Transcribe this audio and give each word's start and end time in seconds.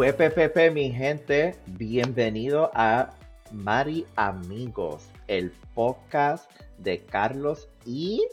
Pues 0.00 0.14
Pepe, 0.14 0.70
mi 0.70 0.90
gente, 0.90 1.56
bienvenido 1.66 2.70
a 2.72 3.10
Mari 3.52 4.06
Amigos, 4.16 5.06
el 5.26 5.50
podcast 5.74 6.50
de 6.78 7.04
Carlos 7.04 7.68
y 7.84 8.26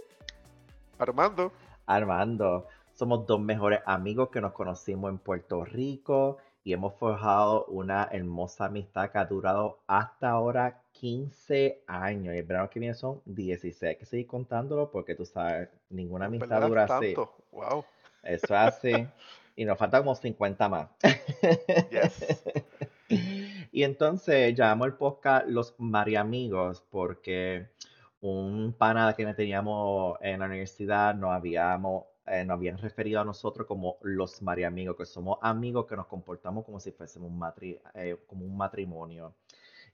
Armando. 0.97 1.51
Armando. 1.85 2.67
Somos 2.93 3.27
dos 3.27 3.41
mejores 3.41 3.81
amigos 3.85 4.29
que 4.29 4.39
nos 4.39 4.53
conocimos 4.53 5.11
en 5.11 5.17
Puerto 5.17 5.65
Rico 5.65 6.37
y 6.63 6.71
hemos 6.71 6.93
forjado 6.93 7.65
una 7.65 8.07
hermosa 8.13 8.67
amistad 8.67 9.11
que 9.11 9.17
ha 9.17 9.25
durado 9.25 9.79
hasta 9.87 10.29
ahora 10.29 10.83
15 10.93 11.83
años. 11.85 12.33
Y 12.33 12.37
el 12.37 12.45
verano 12.45 12.69
que 12.69 12.79
viene 12.79 12.95
son 12.95 13.21
16. 13.25 13.83
Hay 13.83 13.95
que 13.97 14.05
seguir 14.05 14.27
contándolo 14.27 14.89
porque 14.89 15.15
tú 15.15 15.25
sabes, 15.25 15.67
ninguna 15.89 16.27
amistad 16.27 16.65
dura 16.65 16.85
así. 16.85 17.13
Wow. 17.51 17.83
Eso 18.23 18.45
es 18.45 18.51
así. 18.51 18.93
y 19.57 19.65
nos 19.65 19.77
faltan 19.77 20.03
como 20.03 20.15
50 20.15 20.69
más. 20.69 20.89
Yes. 21.91 22.43
y 23.71 23.83
entonces 23.83 24.55
llamamos 24.55 24.87
el 24.87 24.93
podcast 24.93 25.47
Los 25.47 25.75
Mariamigos 25.77 26.81
porque 26.89 27.67
un 28.21 28.73
pana 28.77 29.13
que 29.17 29.25
teníamos 29.33 30.17
en 30.21 30.39
la 30.39 30.45
universidad 30.45 31.15
nos 31.15 31.31
habíamos 31.31 32.05
eh, 32.27 32.43
nos 32.43 32.55
habían 32.55 32.77
referido 32.77 33.21
a 33.21 33.23
nosotros 33.23 33.65
como 33.65 33.97
los 34.01 34.41
mariamigos, 34.41 34.97
que 34.97 35.05
somos 35.05 35.39
amigos 35.41 35.85
que 35.87 35.95
nos 35.95 36.07
comportamos 36.07 36.65
como 36.65 36.77
si 36.79 36.91
fuésemos 36.91 37.31
un, 37.31 37.41
eh, 37.93 38.17
como 38.27 38.45
un 38.45 38.57
matrimonio. 38.57 39.33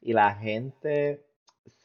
Y 0.01 0.13
la 0.13 0.33
gente 0.33 1.23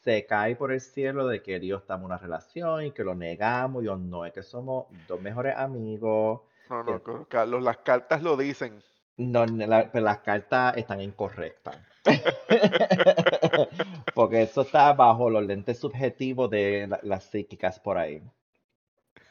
se 0.02 0.24
cae 0.24 0.56
por 0.56 0.72
el 0.72 0.80
cielo 0.80 1.26
de 1.26 1.42
que 1.42 1.60
Dios 1.60 1.82
está 1.82 1.96
en 1.96 2.04
una 2.04 2.16
relación 2.16 2.86
y 2.86 2.92
que 2.92 3.04
lo 3.04 3.14
negamos. 3.14 3.84
Y 3.84 3.86
no, 3.86 4.24
es 4.24 4.32
que 4.32 4.42
somos 4.42 4.86
dos 5.06 5.20
mejores 5.20 5.54
amigos. 5.54 6.40
No, 6.68 6.82
no, 6.82 7.26
Carlos, 7.28 7.62
las 7.62 7.78
cartas 7.78 8.22
lo 8.22 8.36
dicen. 8.36 8.82
No, 9.16 9.46
pero 9.92 10.04
las 10.04 10.18
cartas 10.18 10.76
están 10.76 11.00
incorrectas. 11.00 11.78
Porque 14.14 14.42
eso 14.42 14.62
está 14.62 14.92
bajo 14.92 15.30
los 15.30 15.44
lentes 15.44 15.78
subjetivos 15.78 16.50
de 16.50 16.88
las 17.02 17.24
psíquicas 17.24 17.80
por 17.80 17.98
ahí. 17.98 18.22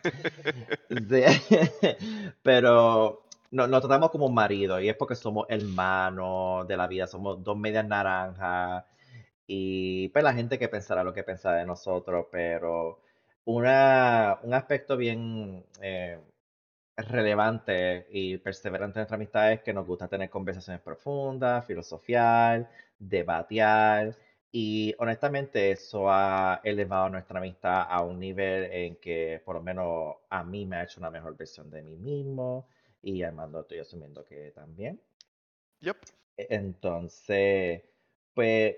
pero 2.44 3.24
no, 3.52 3.68
nos 3.68 3.82
tratamos 3.82 4.12
como 4.12 4.28
un 4.28 4.34
marido 4.34 4.80
y 4.80 4.90
es 4.90 4.96
porque 4.96 5.16
somos 5.16 5.46
hermanos 5.50 6.68
de 6.68 6.78
la 6.78 6.88
vida, 6.88 7.08
somos 7.08 7.44
dos 7.44 7.58
medias 7.58 7.88
naranjas 7.88 8.86
y 9.48 10.10
pues 10.10 10.24
la 10.24 10.34
gente 10.34 10.60
que 10.60 10.68
pensará 10.68 11.04
lo 11.04 11.14
que 11.14 11.24
pensará 11.24 11.58
de 11.58 11.66
nosotros, 11.66 12.28
pero 12.32 13.00
una, 13.46 14.40
un 14.44 14.54
aspecto 14.54 14.98
bien 14.98 15.66
eh, 15.82 16.20
relevante 16.98 18.08
y 18.10 18.38
perseverante 18.38 18.96
de 18.96 19.02
nuestra 19.02 19.16
amistad 19.16 19.54
es 19.54 19.62
que 19.62 19.74
nos 19.74 19.86
gusta 19.86 20.08
tener 20.08 20.30
conversaciones 20.30 20.82
profundas, 20.82 21.66
filosofiar, 21.66 22.70
debatear 22.98 24.16
y 24.52 24.96
honestamente 24.98 25.72
eso 25.72 26.10
ha 26.10 26.60
elevado 26.64 27.10
nuestra 27.10 27.40
amistad 27.40 27.86
a 27.88 28.02
un 28.02 28.20
nivel 28.20 28.72
en 28.72 28.96
que 28.96 29.42
por 29.46 29.56
lo 29.56 29.62
menos 29.62 30.16
a 30.30 30.44
mí 30.44 30.66
me 30.66 30.78
ha 30.78 30.84
hecho 30.84 31.00
una 31.00 31.12
mejor 31.12 31.38
versión 31.38 31.70
de 31.70 31.84
mí 31.84 31.96
mismo 31.96 32.68
y 33.04 33.22
Armando 33.22 33.62
estoy 33.62 33.80
asumiendo 33.80 34.26
que 34.26 34.52
también. 34.52 35.00
Yep. 35.82 35.98
E, 36.38 36.48
entonces, 36.50 37.84
pues 38.34 38.76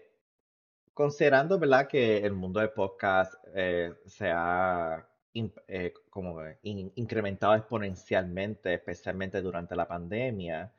considerando, 0.94 1.58
¿verdad? 1.58 1.88
Que 1.88 2.18
el 2.18 2.34
mundo 2.34 2.60
del 2.60 2.72
podcast 2.72 3.34
eh, 3.56 3.94
se 4.06 4.30
ha 4.30 5.09
eh, 5.34 5.94
como 6.10 6.40
incrementado 6.64 7.56
exponencialmente, 7.56 8.74
especialmente 8.74 9.42
durante 9.42 9.76
la 9.76 9.88
pandemia, 9.88 10.72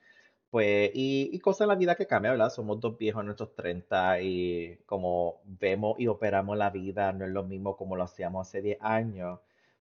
pues, 0.50 0.90
y, 0.94 1.38
cosas 1.40 1.62
en 1.62 1.68
la 1.68 1.74
vida 1.76 1.94
que 1.94 2.06
cambian, 2.06 2.34
¿verdad? 2.34 2.50
Somos 2.50 2.80
dos 2.80 2.98
viejos 2.98 3.20
en 3.20 3.26
nuestros 3.26 3.54
30 3.54 4.20
y 4.20 4.78
como 4.86 5.40
vemos 5.44 5.98
y 6.00 6.08
operamos 6.08 6.58
la 6.58 6.70
vida 6.70 7.12
no 7.12 7.24
es 7.24 7.30
lo 7.30 7.44
mismo 7.44 7.76
como 7.76 7.94
lo 7.96 8.02
hacíamos 8.04 8.48
hace 8.48 8.60
10 8.60 8.78
años, 8.80 9.38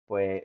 pues 0.07 0.43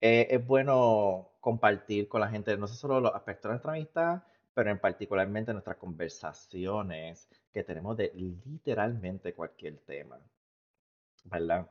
eh, 0.00 0.28
es 0.30 0.46
bueno 0.46 1.30
compartir 1.40 2.08
con 2.08 2.20
la 2.20 2.28
gente 2.28 2.56
no 2.58 2.66
solo 2.68 3.00
los 3.00 3.14
aspectos 3.14 3.48
de 3.48 3.52
nuestra 3.54 3.72
amistad, 3.72 4.22
pero 4.52 4.70
en 4.70 4.78
particularmente 4.78 5.52
nuestras 5.52 5.78
conversaciones 5.78 7.28
que 7.52 7.64
tenemos 7.64 7.96
de 7.96 8.12
literalmente 8.14 9.32
cualquier 9.34 9.78
tema, 9.78 10.18
¿verdad? 11.24 11.66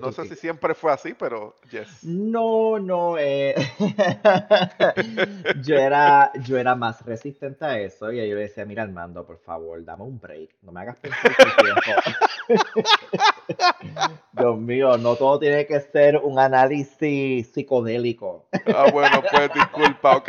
No 0.00 0.10
sé 0.10 0.26
si 0.26 0.34
siempre 0.34 0.74
fue 0.74 0.92
así, 0.92 1.14
pero 1.14 1.54
yes. 1.70 2.02
No, 2.02 2.80
no. 2.80 3.16
Eh... 3.16 3.54
yo, 5.62 5.76
era, 5.76 6.32
yo 6.44 6.58
era 6.58 6.74
más 6.74 7.04
resistente 7.06 7.64
a 7.64 7.78
eso 7.78 8.10
y 8.10 8.16
yo 8.16 8.34
le 8.34 8.42
decía, 8.42 8.64
mira 8.64 8.82
Armando, 8.82 9.24
por 9.24 9.38
favor, 9.38 9.84
dame 9.84 10.02
un 10.02 10.18
break. 10.18 10.50
No 10.62 10.72
me 10.72 10.80
hagas 10.80 10.96
pensar 10.96 11.32
tiempo. 11.62 12.02
Dios 14.32 14.58
mío, 14.58 14.98
no 14.98 15.14
todo 15.14 15.38
tiene 15.38 15.64
que 15.66 15.80
ser 15.80 16.16
un 16.16 16.40
análisis 16.40 17.46
psicodélico. 17.52 18.48
ah, 18.74 18.90
bueno, 18.92 19.22
pues 19.30 19.54
disculpa, 19.54 20.16
ok. 20.16 20.28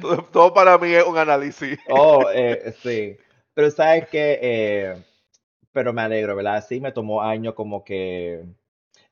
todo, 0.32 0.52
para 0.52 0.76
mí 0.76 0.92
es 0.92 1.04
un 1.04 1.18
análisis. 1.18 1.78
oh, 1.88 2.24
eh, 2.34 2.74
sí. 2.82 3.16
Pero 3.54 3.70
sabes 3.70 4.08
que... 4.08 4.38
Eh, 4.42 5.11
pero 5.72 5.92
me 5.92 6.02
alegro, 6.02 6.36
¿verdad? 6.36 6.64
Sí, 6.66 6.80
me 6.80 6.92
tomó 6.92 7.22
años 7.22 7.54
como 7.54 7.84
que 7.84 8.44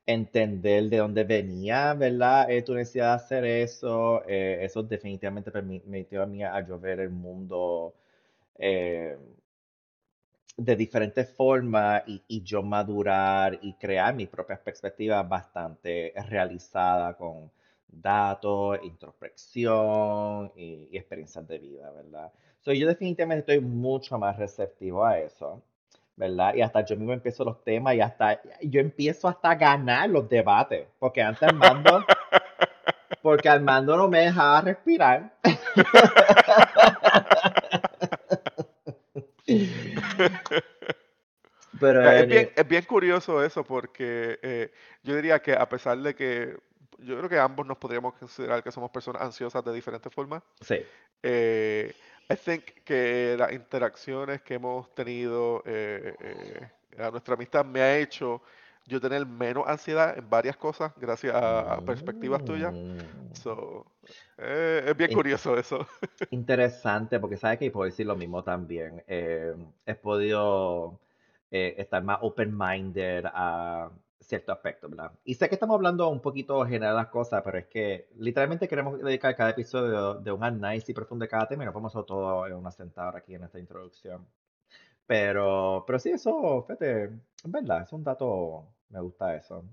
entender 0.06 0.84
de 0.90 0.98
dónde 0.98 1.24
venía, 1.24 1.94
¿verdad? 1.94 2.50
Eh, 2.50 2.62
tu 2.62 2.74
necesidad 2.74 3.10
de 3.10 3.14
hacer 3.16 3.44
eso. 3.44 4.22
Eh, 4.28 4.58
eso 4.62 4.82
definitivamente 4.82 5.50
permitió 5.52 6.22
a 6.22 6.26
mí 6.26 6.42
a 6.44 6.60
yo 6.66 6.78
ver 6.80 7.00
el 7.00 7.10
mundo 7.10 7.94
eh, 8.58 9.16
de 10.56 10.76
diferentes 10.76 11.28
formas 11.30 12.02
y, 12.06 12.42
yo 12.42 12.62
madurar 12.62 13.58
y 13.62 13.74
crear 13.74 14.14
mis 14.14 14.28
propias 14.28 14.60
perspectivas 14.60 15.26
bastante 15.28 16.12
realizadas 16.28 17.16
con 17.16 17.50
datos, 17.88 18.78
introspección 18.84 20.52
y, 20.54 20.88
y 20.90 20.96
experiencias 20.98 21.46
de 21.48 21.58
vida, 21.58 21.90
¿verdad? 21.92 22.32
So, 22.60 22.72
yo 22.72 22.86
definitivamente 22.86 23.40
estoy 23.52 23.66
mucho 23.66 24.18
más 24.18 24.36
receptivo 24.36 25.04
a 25.04 25.18
eso. 25.18 25.62
¿Verdad? 26.20 26.54
Y 26.54 26.60
hasta 26.60 26.84
yo 26.84 26.96
mismo 26.96 27.14
empiezo 27.14 27.44
los 27.44 27.64
temas 27.64 27.94
y 27.94 28.02
hasta 28.02 28.42
yo 28.60 28.78
empiezo 28.78 29.26
hasta 29.26 29.52
a 29.52 29.54
ganar 29.54 30.10
los 30.10 30.28
debates, 30.28 30.86
porque 30.98 31.22
antes 31.22 31.48
Armando, 31.48 32.04
porque 33.22 33.48
Armando 33.48 33.96
no 33.96 34.06
me 34.06 34.18
dejaba 34.20 34.60
respirar. 34.60 35.32
Pero 41.80 42.10
es, 42.10 42.28
bien, 42.28 42.50
es, 42.54 42.68
bien, 42.68 42.84
curioso 42.84 43.42
eso 43.42 43.64
porque 43.64 44.38
eh, 44.42 44.70
yo 45.02 45.16
diría 45.16 45.40
que 45.40 45.54
a 45.54 45.66
pesar 45.66 45.96
de 45.96 46.14
que 46.14 46.58
yo 46.98 47.16
creo 47.16 47.30
que 47.30 47.38
ambos 47.38 47.66
nos 47.66 47.78
podríamos 47.78 48.12
considerar 48.12 48.62
que 48.62 48.70
somos 48.70 48.90
personas 48.90 49.22
ansiosas 49.22 49.64
de 49.64 49.72
diferentes 49.72 50.12
formas. 50.12 50.42
Sí. 50.60 50.84
Eh, 51.22 51.94
I 52.30 52.36
think 52.36 52.62
que 52.84 53.34
las 53.36 53.52
interacciones 53.52 54.40
que 54.42 54.54
hemos 54.54 54.94
tenido 54.94 55.64
eh, 55.66 56.14
eh, 56.20 57.02
a 57.02 57.10
nuestra 57.10 57.34
amistad 57.34 57.64
me 57.64 57.80
ha 57.80 57.98
hecho 57.98 58.40
yo 58.86 59.00
tener 59.00 59.26
menos 59.26 59.64
ansiedad 59.66 60.16
en 60.16 60.30
varias 60.30 60.56
cosas 60.56 60.92
gracias 60.96 61.34
a, 61.34 61.80
perspectivas 61.84 62.44
tuyas. 62.44 62.72
Mm. 62.72 63.34
So, 63.34 63.86
eh, 64.38 64.84
es 64.86 64.96
bien 64.96 65.12
curioso 65.12 65.56
eso. 65.58 65.86
Interesante, 66.30 67.18
porque 67.18 67.36
sabes 67.36 67.58
que 67.58 67.70
puedo 67.70 67.86
decir 67.86 68.06
lo 68.06 68.16
mismo 68.16 68.44
también. 68.44 69.02
he 69.08 69.94
podido 70.00 71.00
estar 71.50 72.02
más 72.04 72.18
open-minded 72.22 73.24
a 73.26 73.90
cierto 74.20 74.52
aspecto, 74.52 74.88
¿verdad? 74.88 75.12
Y 75.24 75.34
sé 75.34 75.48
que 75.48 75.54
estamos 75.54 75.74
hablando 75.74 76.08
un 76.08 76.20
poquito 76.20 76.64
general 76.66 76.96
las 76.96 77.08
cosas, 77.08 77.42
pero 77.44 77.58
es 77.58 77.66
que 77.66 78.08
literalmente 78.16 78.68
queremos 78.68 78.98
dedicar 79.02 79.34
cada 79.36 79.50
episodio 79.50 80.14
de, 80.14 80.32
un 80.32 80.44
análisis 80.44 80.94
profundo 80.94 81.24
de 81.24 81.28
cada 81.28 81.48
tema 81.48 81.62
y 81.64 81.66
no 81.66 81.72
podemos 81.72 81.94
hacer 81.94 82.06
todo 82.06 82.46
en 82.46 82.54
una 82.54 82.70
sentada 82.70 83.18
aquí 83.18 83.34
en 83.34 83.44
esta 83.44 83.58
introducción. 83.58 84.26
Pero, 85.06 85.84
pero 85.86 85.98
sí, 85.98 86.10
eso, 86.10 86.62
fíjate, 86.62 87.04
es 87.04 87.50
verdad, 87.50 87.82
es 87.82 87.92
un 87.92 88.04
dato, 88.04 88.66
me 88.90 89.00
gusta 89.00 89.34
eso. 89.36 89.64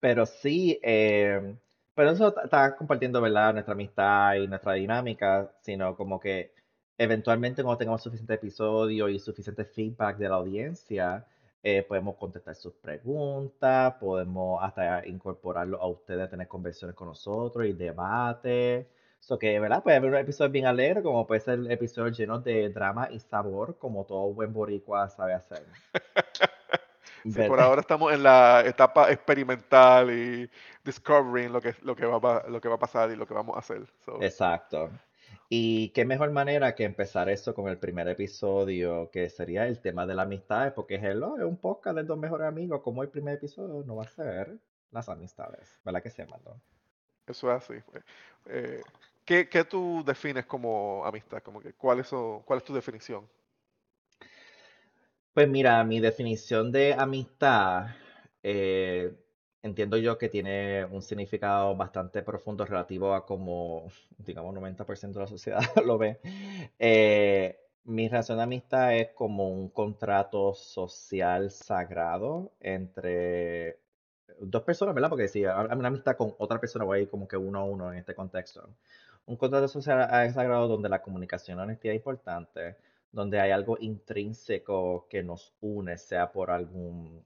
Pero 0.00 0.26
sí, 0.26 0.78
eh, 0.82 1.56
pero 1.94 2.10
eso 2.10 2.34
está 2.42 2.74
compartiendo, 2.76 3.20
¿verdad? 3.20 3.52
Nuestra 3.52 3.74
amistad 3.74 4.34
y 4.36 4.48
nuestra 4.48 4.72
dinámica, 4.74 5.52
sino 5.60 5.96
como 5.96 6.18
que 6.18 6.52
eventualmente 6.98 7.62
cuando 7.62 7.78
tengamos 7.78 8.02
suficiente 8.02 8.34
episodio 8.34 9.08
y 9.08 9.18
suficiente 9.18 9.64
feedback 9.64 10.16
de 10.18 10.28
la 10.28 10.36
audiencia, 10.36 11.26
eh, 11.62 11.82
podemos 11.82 12.16
contestar 12.16 12.54
sus 12.54 12.74
preguntas, 12.74 13.94
podemos 14.00 14.62
hasta 14.62 15.06
incorporarlo 15.06 15.80
a 15.80 15.86
ustedes 15.86 16.24
a 16.24 16.30
tener 16.30 16.48
conversaciones 16.48 16.96
con 16.96 17.08
nosotros 17.08 17.66
y 17.66 17.72
debate. 17.72 18.88
So 19.20 19.38
que, 19.38 19.60
¿verdad? 19.60 19.82
Puede 19.84 19.98
haber 19.98 20.10
un 20.10 20.16
episodio 20.16 20.50
bien 20.50 20.66
alegre, 20.66 21.02
como 21.02 21.24
puede 21.26 21.40
ser 21.40 21.70
episodio 21.70 22.10
lleno 22.12 22.40
de 22.40 22.68
drama 22.70 23.08
y 23.12 23.20
sabor, 23.20 23.78
como 23.78 24.04
todo 24.04 24.32
buen 24.32 24.52
boricua 24.52 25.08
sabe 25.08 25.34
hacer. 25.34 25.64
Sí, 27.24 27.40
por 27.46 27.60
ahora 27.60 27.82
estamos 27.82 28.12
en 28.12 28.24
la 28.24 28.64
etapa 28.66 29.12
experimental 29.12 30.10
y 30.10 30.50
discovering 30.82 31.52
lo 31.52 31.60
que, 31.60 31.76
lo 31.82 31.94
que, 31.94 32.04
va, 32.04 32.42
lo 32.48 32.60
que 32.60 32.68
va 32.68 32.74
a 32.74 32.78
pasar 32.78 33.12
y 33.12 33.16
lo 33.16 33.26
que 33.26 33.34
vamos 33.34 33.54
a 33.54 33.60
hacer. 33.60 33.82
Exacto. 34.20 34.90
Y 35.54 35.90
qué 35.90 36.06
mejor 36.06 36.30
manera 36.30 36.74
que 36.74 36.84
empezar 36.84 37.28
eso 37.28 37.54
con 37.54 37.68
el 37.68 37.76
primer 37.76 38.08
episodio, 38.08 39.10
que 39.10 39.28
sería 39.28 39.66
el 39.66 39.80
tema 39.80 40.06
de 40.06 40.14
la 40.14 40.22
amistad, 40.22 40.72
porque 40.72 40.94
Hello 40.94 41.36
es 41.36 41.44
un 41.44 41.58
podcast 41.58 41.94
de 41.94 42.04
dos 42.04 42.16
mejores 42.16 42.46
amigos, 42.46 42.80
como 42.80 43.02
el 43.02 43.10
primer 43.10 43.34
episodio 43.34 43.84
no 43.86 43.96
va 43.96 44.04
a 44.04 44.08
ser 44.08 44.56
las 44.92 45.10
amistades, 45.10 45.78
¿verdad 45.84 46.02
que 46.02 46.08
se 46.08 46.24
llama? 46.24 46.38
Eso 47.26 47.54
es 47.54 47.62
así. 47.62 47.74
Eh, 48.46 48.80
¿qué, 49.26 49.46
¿qué, 49.46 49.64
tú 49.64 50.02
defines 50.06 50.46
como 50.46 51.04
amistad? 51.04 51.42
Como 51.42 51.60
que, 51.60 51.74
¿cuál, 51.74 52.00
es, 52.00 52.08
¿Cuál 52.46 52.60
es 52.60 52.64
tu 52.64 52.72
definición? 52.72 53.28
Pues 55.34 55.50
mira, 55.50 55.84
mi 55.84 56.00
definición 56.00 56.72
de 56.72 56.94
amistad, 56.94 57.88
eh, 58.42 59.21
entiendo 59.62 59.96
yo 59.96 60.18
que 60.18 60.28
tiene 60.28 60.84
un 60.84 61.02
significado 61.02 61.76
bastante 61.76 62.22
profundo 62.22 62.64
relativo 62.64 63.14
a 63.14 63.24
como, 63.26 63.88
digamos, 64.18 64.54
90% 64.54 65.12
de 65.12 65.20
la 65.20 65.26
sociedad 65.26 65.60
lo 65.84 65.98
ve. 65.98 66.20
Eh, 66.78 67.58
mi 67.84 68.08
relación 68.08 68.38
de 68.38 68.44
amistad 68.44 68.94
es 68.96 69.10
como 69.10 69.48
un 69.48 69.68
contrato 69.68 70.54
social 70.54 71.50
sagrado 71.50 72.52
entre 72.60 73.78
dos 74.40 74.62
personas, 74.62 74.94
¿verdad? 74.94 75.10
Porque 75.10 75.28
si 75.28 75.44
una 75.44 75.88
amistad 75.88 76.16
con 76.16 76.34
otra 76.38 76.60
persona, 76.60 76.84
voy 76.84 76.98
a 76.98 77.02
ir 77.02 77.10
como 77.10 77.26
que 77.28 77.36
uno 77.36 77.58
a 77.60 77.64
uno 77.64 77.92
en 77.92 77.98
este 77.98 78.14
contexto. 78.14 78.68
Un 79.26 79.36
contrato 79.36 79.68
social 79.68 80.32
sagrado 80.32 80.68
donde 80.68 80.88
la 80.88 81.02
comunicación 81.02 81.58
y 81.58 81.62
honestidad 81.62 81.94
es 81.94 81.98
importante 81.98 82.76
donde 83.12 83.40
hay 83.40 83.50
algo 83.50 83.76
intrínseco 83.80 85.06
que 85.08 85.22
nos 85.22 85.54
une, 85.60 85.98
sea 85.98 86.32
por 86.32 86.50
algún 86.50 87.24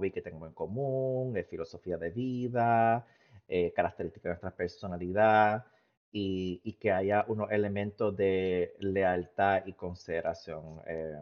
que 0.00 0.22
tengo 0.22 0.46
en 0.46 0.52
común, 0.52 1.36
eh, 1.36 1.44
filosofía 1.44 1.96
de 1.96 2.10
vida, 2.10 3.06
eh, 3.48 3.72
características 3.74 4.24
de 4.24 4.30
nuestra 4.30 4.50
personalidad, 4.50 5.64
y, 6.14 6.76
que 6.80 6.92
haya 6.92 7.24
unos 7.28 7.50
elementos 7.50 8.14
de 8.16 8.74
lealtad 8.80 9.62
y 9.66 9.72
consideración 9.72 10.82
eh, 10.86 11.16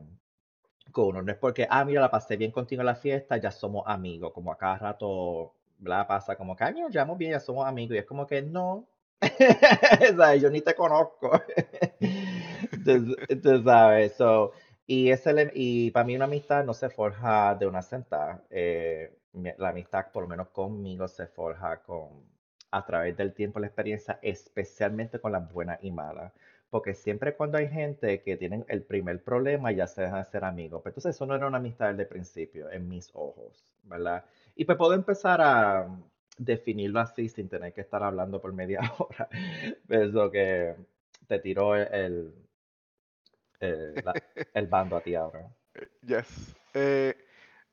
con 0.91 1.09
uno. 1.09 1.23
No 1.23 1.33
es 1.33 1.39
porque, 1.39 1.67
ah, 1.71 1.85
mira, 1.85 2.01
la 2.01 2.11
pasé 2.11 2.37
bien 2.37 2.51
contigo 2.51 2.83
en 2.83 2.87
la 2.87 2.97
fiesta, 2.97 3.37
ya 3.37 3.51
somos 3.51 3.85
amigos, 3.87 4.33
como 4.33 4.53
a 4.53 4.59
cada 4.59 4.79
rato 4.79 5.55
la 5.83 6.07
pasa 6.07 6.37
como 6.37 6.57
que, 6.57 6.73
nos 6.73 6.93
llevamos 6.93 7.19
bien, 7.19 7.33
ya 7.33 7.41
somos 7.41 7.67
amigos, 7.67 7.95
y 7.97 7.99
es 7.99 8.05
como 8.05 8.27
que 8.27 8.43
no, 8.43 8.89
yo 10.41 10.51
ni 10.51 10.61
te 10.61 10.75
conozco. 10.75 11.31
Entonces, 12.73 13.65
sabes, 13.65 14.17
y, 14.91 15.13
y 15.55 15.91
para 15.93 16.05
mí 16.05 16.17
una 16.17 16.25
amistad 16.25 16.65
no 16.65 16.75
se 16.75 16.91
forja 16.91 17.55
de 17.55 17.67
una 17.67 17.81
sentada. 17.81 18.43
Eh, 18.51 19.17
la 19.59 19.69
amistad, 19.69 20.07
por 20.13 20.25
lo 20.25 20.29
menos 20.29 20.49
conmigo, 20.49 21.07
se 21.07 21.29
forja 21.29 21.81
con, 21.83 22.09
a 22.73 22.85
través 22.85 23.17
del 23.17 23.33
tiempo, 23.33 23.61
la 23.61 23.69
experiencia, 23.69 24.19
especialmente 24.21 25.21
con 25.21 25.31
las 25.31 25.53
buenas 25.53 25.79
y 25.85 25.93
malas. 25.93 26.33
Porque 26.71 26.95
siempre 26.95 27.37
cuando 27.37 27.59
hay 27.59 27.69
gente 27.69 28.21
que 28.23 28.37
tienen 28.37 28.65
el 28.69 28.83
primer 28.83 29.23
problema, 29.23 29.71
ya 29.71 29.87
se 29.87 30.03
dejan 30.03 30.25
de 30.25 30.25
ser 30.25 30.45
amigos. 30.45 30.81
Pero 30.83 30.91
entonces 30.91 31.15
eso 31.15 31.25
no 31.25 31.37
era 31.37 31.47
una 31.47 31.59
amistad 31.59 31.91
desde 31.91 32.03
el 32.03 32.09
principio, 32.09 32.69
en 32.69 32.89
mis 32.89 33.11
ojos, 33.15 33.65
¿verdad? 33.85 34.25
Y 34.57 34.65
pues 34.65 34.77
puedo 34.77 34.95
empezar 34.95 35.41
a 35.41 35.87
definirlo 36.37 36.99
así 36.99 37.29
sin 37.29 37.49
tener 37.49 37.73
que 37.73 37.83
estar 37.83 38.03
hablando 38.03 38.41
por 38.41 38.53
media 38.53 38.81
hora. 38.99 39.29
Eso 39.89 40.31
que 40.33 40.75
te 41.29 41.39
tiró 41.39 41.77
el, 41.77 42.35
bando 44.69 44.97
a 44.97 45.01
ti 45.01 45.15
ahora. 45.15 45.49
Yes. 46.03 46.57
Eh, 46.75 47.15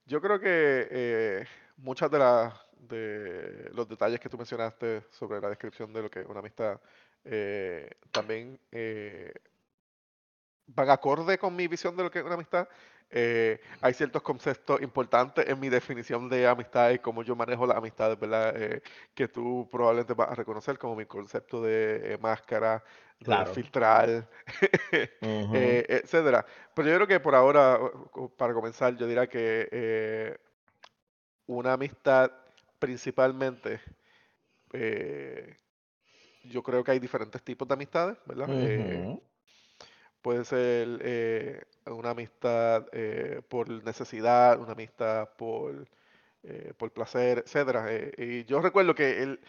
yo 0.06 0.22
creo 0.22 0.39
que 0.39 0.88
eh, 0.89 1.45
muchas 1.78 2.12
de, 2.12 2.19
las 2.19 2.54
de 2.78 3.69
los 3.74 3.88
detalles 3.88 4.19
que 4.19 4.30
tú 4.30 4.38
mencionaste 4.38 5.04
sobre 5.12 5.42
la 5.42 5.50
descripción 5.50 5.92
de 5.92 6.04
lo 6.04 6.10
que 6.10 6.22
es 6.22 6.28
una 6.28 6.39
amistad 6.39 6.80
eh, 7.25 7.89
también 8.12 8.60
van 10.68 10.89
acorde 10.89 11.38
con 11.38 11.56
mi 11.56 11.68
visión 11.68 11.95
de 11.98 12.04
lo 12.04 12.12
que 12.12 12.19
es 12.19 12.25
una 12.25 12.36
amistad. 12.36 12.68
Eh, 13.09 13.62
hay 13.80 13.94
ciertos 13.94 14.21
conceptos 14.21 14.81
importantes 14.81 15.48
en 15.48 15.57
mi 15.59 15.69
definición 15.69 16.27
de 16.27 16.45
amistad 16.45 16.92
y 16.92 17.00
cómo 17.00 17.24
yo 17.24 17.36
manejo 17.38 17.65
las 17.65 17.77
amistades, 17.77 18.19
¿verdad? 18.19 18.54
Eh, 18.62 18.81
que 19.13 19.30
tú 19.30 19.68
probablemente 19.71 20.13
vas 20.13 20.30
a 20.30 20.36
reconocer 20.36 20.77
como 20.77 20.95
mi 20.95 21.06
concepto 21.06 21.62
de 21.62 22.13
eh, 22.13 22.18
máscara, 22.18 22.83
de 23.19 23.45
filtrar, 23.45 24.27
etcétera. 25.54 26.45
Pero 26.74 26.89
yo 26.89 26.95
creo 26.95 27.07
que 27.07 27.19
por 27.19 27.33
ahora, 27.33 27.80
para 28.36 28.54
comenzar, 28.54 28.95
yo 28.98 29.07
diría 29.07 29.27
que 29.27 30.38
una 31.45 31.74
amistad 31.74 32.30
principalmente, 32.77 33.80
yo 36.44 36.62
creo 36.62 36.83
que 36.83 36.92
hay 36.92 37.00
diferentes 37.00 37.42
tipos 37.42 37.68
de 37.68 37.74
amistades, 37.74 38.18
¿verdad? 38.25 38.48
Puede 40.27 40.44
ser 40.44 41.00
eh, 41.03 41.63
una 41.85 42.09
amistad 42.09 42.85
eh, 42.91 43.41
por 43.47 43.69
necesidad, 43.69 44.59
una 44.59 44.74
amistad 44.74 45.29
por, 45.38 45.88
eh, 46.44 46.74
por 46.75 46.91
placer, 46.91 47.45
etcétera. 47.45 47.85
y 48.18 48.44
yo 48.44 48.59
recuerdo 48.59 48.94
que 48.94 49.24
el, 49.24 49.39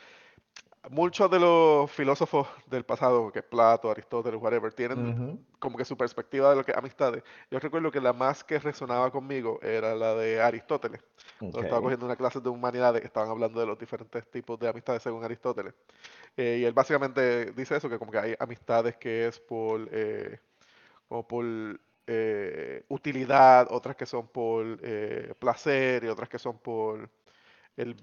muchos 0.89 1.29
de 1.33 1.41
los 1.41 1.91
filósofos 1.91 2.47
del 2.67 2.85
pasado, 2.85 3.33
que 3.33 3.43
Plato, 3.43 3.91
Aristóteles, 3.91 4.41
whatever, 4.41 4.73
tienen 4.73 5.45
como 5.59 5.77
que 5.77 5.85
su 5.85 5.97
perspectiva 5.97 6.51
de 6.51 6.55
lo 6.55 6.65
que 6.65 6.71
es 6.71 6.79
amistades. 6.79 7.25
Yo 7.51 7.59
recuerdo 7.59 7.91
que 7.91 8.01
la 8.01 8.13
más 8.13 8.45
que 8.45 8.61
resonaba 8.61 9.11
conmigo 9.11 9.59
era 9.63 9.97
la 9.97 10.15
de 10.15 10.41
Aristóteles. 10.41 11.03
estaba 11.41 11.83
cogiendo 11.83 12.07
una 12.07 12.15
clase 12.15 12.39
de 12.39 12.51
humanidades 12.51 13.01
que 13.01 13.09
estaban 13.09 13.31
hablando 13.31 13.59
de 13.59 13.67
los 13.67 13.81
diferentes 13.81 14.31
tipos 14.31 14.57
de 14.61 14.69
amistades 14.69 15.03
según 15.03 15.25
Aristóteles. 15.25 15.75
y 16.37 16.63
él 16.63 16.73
básicamente 16.73 17.47
dice 17.47 17.75
eso, 17.75 17.89
que 17.89 17.99
como 17.99 18.13
que 18.13 18.19
hay 18.19 18.37
amistades 18.39 18.97
que 18.97 19.27
es 19.27 19.41
por 19.41 19.89
como 21.09 21.27
por 21.27 21.45
eh, 22.07 22.85
utilidad, 22.89 23.69
otras 23.71 23.97
que 23.97 24.07
son 24.07 24.29
por 24.29 24.79
eh, 24.83 25.35
placer 25.39 26.05
y 26.05 26.09
otras 26.09 26.29
que 26.29 26.39
son 26.39 26.59
por 26.59 27.11
el, 27.77 27.97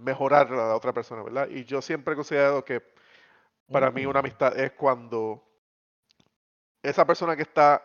mejorar 0.00 0.52
a 0.52 0.56
la 0.68 0.76
otra 0.76 0.92
persona, 0.92 1.22
¿verdad? 1.22 1.48
Y 1.50 1.64
yo 1.64 1.82
siempre 1.82 2.14
he 2.14 2.16
considerado 2.16 2.64
que 2.64 2.82
para 3.70 3.90
mí 3.90 4.06
una 4.06 4.20
amistad 4.20 4.58
es 4.58 4.72
cuando 4.72 5.44
esa 6.82 7.06
persona 7.06 7.36
que 7.36 7.42
está 7.42 7.82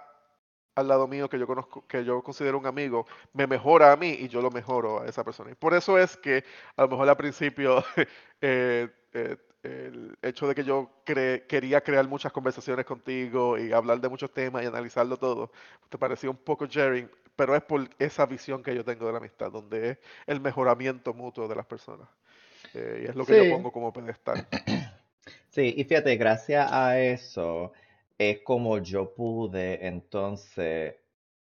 al 0.76 0.88
lado 0.88 1.08
mío, 1.08 1.30
que 1.30 1.40
yo 1.40 1.48
conozco, 1.48 1.88
que 1.88 2.06
yo 2.06 2.22
considero 2.24 2.58
un 2.58 2.68
amigo, 2.68 3.06
me 3.34 3.48
mejora 3.48 3.92
a 3.92 3.98
mí 3.98 4.10
y 4.20 4.28
yo 4.28 4.42
lo 4.42 4.52
mejoro 4.52 5.02
a 5.02 5.08
esa 5.08 5.24
persona. 5.24 5.52
Y 5.52 5.56
por 5.56 5.74
eso 5.74 5.98
es 5.98 6.18
que 6.18 6.44
a 6.76 6.84
lo 6.84 6.90
mejor 6.90 7.10
al 7.10 7.18
principio 7.18 7.84
eh, 8.42 8.90
el 9.64 10.18
hecho 10.22 10.48
de 10.48 10.56
que 10.56 10.64
yo 10.64 10.90
quería 11.04 11.82
crear 11.82 12.08
muchas 12.08 12.32
conversaciones 12.32 12.86
contigo 12.86 13.58
y 13.58 13.74
hablar 13.74 14.00
de 14.00 14.10
muchos 14.10 14.32
temas 14.32 14.64
y 14.64 14.68
analizarlo 14.68 15.18
todo, 15.18 15.52
te 15.90 15.98
pareció 15.98 16.32
un 16.32 16.38
poco 16.38 16.66
sharing, 16.66 17.10
pero 17.36 17.56
es 17.56 17.64
por 17.64 17.90
esa 18.00 18.26
visión 18.26 18.64
que 18.64 18.76
yo 18.76 18.84
tengo 18.84 19.06
de 19.06 19.12
la 19.12 19.18
amistad, 19.20 19.52
donde 19.52 19.92
es 19.92 19.98
el 20.26 20.40
mejoramiento 20.40 21.14
mutuo 21.14 21.48
de 21.48 21.56
las 21.56 21.66
personas. 21.66 22.08
Eh, 22.74 23.04
y 23.06 23.10
es 23.10 23.16
lo 23.16 23.26
que 23.26 23.36
yo 23.38 23.50
pongo 23.50 23.72
como 23.72 23.92
pedestal. 23.94 24.48
Sí, 25.50 25.74
y 25.76 25.84
fíjate, 25.86 26.16
gracias 26.18 26.72
a 26.72 27.00
eso 27.00 27.74
es 28.18 28.40
como 28.42 28.78
yo 28.80 29.14
pude 29.14 29.88
entonces 29.88 30.96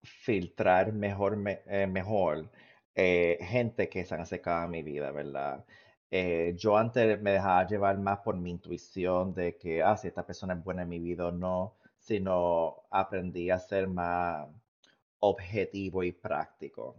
filtrar 0.02 0.92
mejor, 0.92 1.36
eh, 1.46 1.86
mejor 1.86 2.48
eh, 2.94 3.38
gente 3.40 3.88
que 3.88 4.04
se 4.04 4.14
han 4.14 4.20
acercado 4.20 4.62
a 4.62 4.68
mi 4.68 4.82
vida, 4.82 5.10
¿verdad? 5.10 5.64
Eh, 6.10 6.54
yo 6.56 6.76
antes 6.76 7.20
me 7.20 7.32
dejaba 7.32 7.66
llevar 7.66 7.98
más 7.98 8.18
por 8.20 8.36
mi 8.36 8.50
intuición 8.50 9.34
de 9.34 9.56
que, 9.56 9.82
ah, 9.82 9.96
si 9.96 10.08
esta 10.08 10.24
persona 10.26 10.54
es 10.54 10.64
buena 10.64 10.82
en 10.82 10.88
mi 10.88 10.98
vida 10.98 11.26
o 11.26 11.32
no, 11.32 11.74
sino 11.98 12.84
aprendí 12.90 13.50
a 13.50 13.58
ser 13.58 13.88
más 13.88 14.48
objetivo 15.20 16.02
y 16.02 16.12
práctico. 16.12 16.96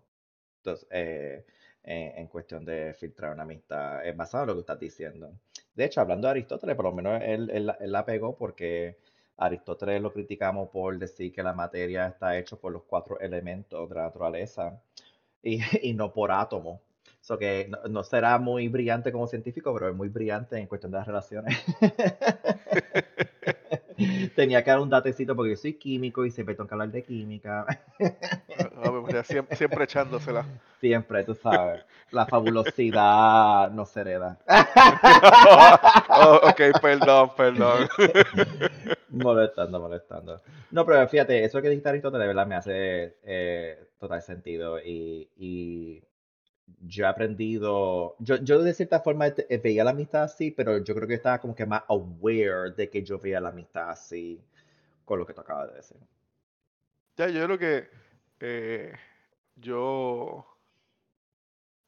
Entonces, 0.58 0.88
eh, 0.92 1.46
en 1.84 2.28
cuestión 2.28 2.66
de 2.66 2.94
filtrar 2.94 3.34
una 3.34 3.44
amistad, 3.44 4.06
es 4.06 4.16
basado 4.16 4.44
en 4.44 4.48
lo 4.50 4.54
que 4.56 4.60
estás 4.62 4.80
diciendo. 4.80 5.32
De 5.74 5.86
hecho, 5.86 6.02
hablando 6.02 6.28
de 6.28 6.32
Aristóteles, 6.32 6.76
por 6.76 6.86
lo 6.86 6.92
menos 6.92 7.22
él, 7.24 7.50
él, 7.52 7.92
la 7.92 8.06
pegó 8.06 8.36
porque 8.36 8.98
Aristóteles 9.38 10.02
lo 10.02 10.12
criticamos 10.14 10.70
por 10.70 10.98
decir 11.00 11.32
que 11.34 11.42
la 11.44 11.54
materia 11.54 12.08
está 12.08 12.38
hecha 12.38 12.58
por 12.58 12.74
los 12.74 12.84
cuatro 12.84 13.20
elementos 13.20 13.90
de 13.90 13.96
la 13.96 14.04
naturaleza 14.04 14.82
y 15.42 15.60
no 15.96 16.14
por 16.14 16.32
átomos 16.32 16.82
que 17.38 17.70
no, 17.90 18.04
será 18.04 18.40
muy 18.40 18.68
brillante 18.70 19.12
como 19.12 19.28
científico, 19.28 19.74
pero 19.74 19.90
es 19.90 19.96
muy 19.96 20.10
brillante 20.10 20.58
en 20.58 20.68
cuestión 20.68 20.92
de 20.92 20.98
las 20.98 21.08
relaciones. 21.08 21.58
Tenía 24.36 24.64
que 24.64 24.72
dar 24.72 24.80
un 24.80 24.90
datecito 24.90 25.36
porque 25.36 25.52
yo 25.52 25.58
soy 25.58 25.74
químico 25.74 26.26
y 26.26 26.32
siempre 26.32 26.56
tengo 26.56 26.68
que 26.68 26.74
hablar 26.74 26.92
de 26.92 27.04
química. 27.04 27.66
Siempre, 29.24 29.58
siempre 29.58 29.84
echándosela. 29.84 30.46
Siempre, 30.80 31.26
tú 31.26 31.36
sabes. 31.36 31.84
La 32.12 32.26
fabulosidad 32.26 33.70
no 33.72 33.86
se 33.86 34.02
hereda. 34.02 34.40
oh, 36.10 36.40
ok, 36.44 36.62
perdón, 36.82 37.32
perdón. 37.36 37.90
molestando, 39.10 39.80
molestando. 39.80 40.42
No, 40.72 40.86
pero 40.86 41.08
fíjate, 41.08 41.44
eso 41.44 41.62
que 41.62 41.70
dijiste 41.70 41.90
Aristóteles, 41.90 42.24
de 42.24 42.28
verdad 42.28 42.48
me 42.48 42.56
hace 42.56 43.18
eh, 43.24 43.90
total 44.00 44.22
sentido. 44.22 44.80
Y, 44.80 45.30
y 45.36 46.02
yo 46.82 47.06
he 47.06 47.08
aprendido, 47.08 48.16
yo, 48.20 48.38
yo 48.38 48.62
de 48.62 48.74
cierta 48.74 49.00
forma 49.00 49.28
eh, 49.28 49.58
veía 49.64 49.84
la 49.84 49.92
amistad 49.92 50.24
así, 50.24 50.52
pero 50.52 50.84
yo 50.84 50.96
creo 50.96 51.08
que 51.08 51.16
estaba 51.16 51.40
como 51.40 51.56
que 51.56 51.66
más 51.66 51.84
aware 51.88 52.72
de 52.76 52.90
que 52.90 53.04
yo 53.04 53.20
veía 53.20 53.40
la 53.40 53.50
amistad 53.50 53.90
así 53.90 54.42
con 55.06 55.20
lo 55.20 55.26
que 55.26 55.34
tú 55.34 55.42
acabas 55.42 55.70
de 55.70 55.76
decir. 55.76 55.98
Ya, 57.18 57.28
yo 57.30 57.44
creo 57.46 57.58
que 57.58 57.90
eh, 58.40 58.94
yo 59.56 60.46